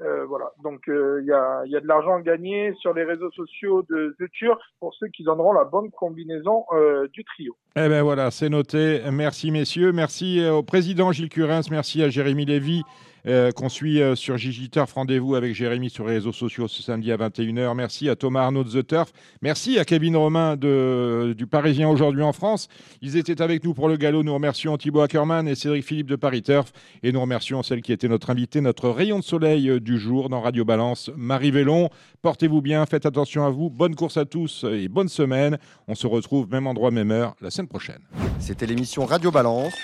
Euh, 0.00 0.24
voilà. 0.26 0.52
Donc 0.62 0.88
euh, 0.88 1.18
il 1.22 1.26
y, 1.26 1.32
a, 1.32 1.62
y 1.66 1.76
a 1.76 1.80
de 1.80 1.86
l'argent 1.86 2.16
à 2.16 2.20
gagner 2.20 2.72
sur 2.80 2.94
les 2.94 3.04
réseaux 3.04 3.30
sociaux 3.32 3.82
de 3.90 4.14
The 4.20 4.30
Turf 4.30 4.58
pour 4.78 4.94
ceux 4.94 5.08
qui 5.08 5.24
donneront 5.24 5.52
la 5.52 5.64
bonne 5.64 5.90
combinaison 5.90 6.64
euh, 6.72 7.08
du 7.12 7.24
trio. 7.24 7.56
Eh 7.74 7.88
bien 7.88 8.02
voilà, 8.02 8.30
c'est 8.30 8.48
noté. 8.48 9.00
Merci 9.10 9.50
messieurs. 9.50 9.92
Merci 9.92 10.44
au 10.48 10.62
président 10.62 11.10
Gilles 11.10 11.28
Curins. 11.28 11.62
Merci 11.70 12.02
à 12.02 12.10
Jérémy 12.10 12.44
Lévy 12.44 12.82
euh, 13.26 13.50
qu'on 13.52 13.68
suit 13.68 14.00
euh, 14.00 14.14
sur 14.14 14.36
Gigi 14.36 14.70
Turf. 14.70 14.92
Rendez-vous 14.92 15.34
avec 15.34 15.54
Jérémy 15.54 15.90
sur 15.90 16.06
les 16.06 16.14
réseaux 16.14 16.32
sociaux 16.32 16.68
ce 16.68 16.82
samedi 16.82 17.12
à 17.12 17.16
21h. 17.16 17.74
Merci 17.74 18.08
à 18.08 18.16
Thomas 18.16 18.42
Arnaud 18.42 18.64
de 18.64 18.82
The 18.82 18.86
Turf. 18.86 19.12
Merci 19.42 19.78
à 19.78 19.84
Kevin 19.84 20.16
Romain 20.16 20.56
de, 20.56 21.34
du 21.36 21.46
Parisien 21.46 21.88
aujourd'hui 21.88 22.22
en 22.22 22.32
France. 22.32 22.68
Ils 23.02 23.16
étaient 23.16 23.42
avec 23.42 23.64
nous 23.64 23.74
pour 23.74 23.88
le 23.88 23.96
galop. 23.96 24.22
Nous 24.22 24.34
remercions 24.34 24.76
Thibaut 24.76 25.00
Ackermann 25.00 25.48
et 25.48 25.54
Cédric 25.54 25.84
Philippe 25.84 26.08
de 26.08 26.16
Paris 26.16 26.42
Turf. 26.42 26.72
Et 27.02 27.12
nous 27.12 27.20
remercions 27.20 27.62
celle 27.62 27.82
qui 27.82 27.92
était 27.92 28.08
notre 28.08 28.30
invitée, 28.30 28.60
notre 28.60 28.88
rayon 28.88 29.18
de 29.18 29.24
soleil 29.24 29.68
euh, 29.68 29.80
du 29.80 29.98
jour 29.98 30.28
dans 30.28 30.40
Radio 30.40 30.64
Balance, 30.64 31.10
Marie 31.16 31.50
Vélon. 31.50 31.90
Portez-vous 32.22 32.62
bien, 32.62 32.84
faites 32.86 33.06
attention 33.06 33.44
à 33.44 33.50
vous. 33.50 33.70
Bonne 33.70 33.94
course 33.94 34.16
à 34.16 34.24
tous 34.24 34.64
et 34.70 34.88
bonne 34.88 35.08
semaine. 35.08 35.58
On 35.86 35.94
se 35.94 36.06
retrouve 36.06 36.48
même 36.50 36.66
endroit, 36.66 36.90
même 36.90 37.10
heure 37.10 37.34
la 37.40 37.50
semaine 37.50 37.68
prochaine. 37.68 38.00
C'était 38.40 38.66
l'émission 38.66 39.04
Radio 39.04 39.30
Balance. 39.30 39.74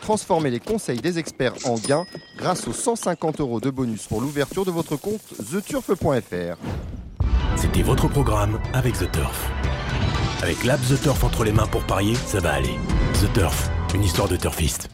Transformez 0.00 0.50
les 0.50 0.60
conseils 0.60 1.00
des 1.00 1.18
experts 1.18 1.54
en 1.64 1.74
gains 1.74 2.04
grâce 2.36 2.68
aux 2.68 2.72
150 2.76 3.40
euros 3.40 3.60
de 3.60 3.70
bonus 3.70 4.06
pour 4.06 4.20
l'ouverture 4.20 4.64
de 4.64 4.70
votre 4.70 4.96
compte 4.96 5.22
theturf.fr. 5.50 6.56
C'était 7.56 7.82
votre 7.82 8.08
programme 8.08 8.60
avec 8.72 8.94
The 8.94 9.10
Turf. 9.10 9.50
Avec 10.42 10.62
l'app 10.64 10.80
The 10.82 11.00
Turf 11.00 11.24
entre 11.24 11.44
les 11.44 11.52
mains 11.52 11.66
pour 11.66 11.84
parier, 11.84 12.14
ça 12.14 12.40
va 12.40 12.52
aller. 12.52 12.76
The 13.14 13.32
Turf, 13.32 13.70
une 13.94 14.04
histoire 14.04 14.28
de 14.28 14.36
turfiste. 14.36 14.88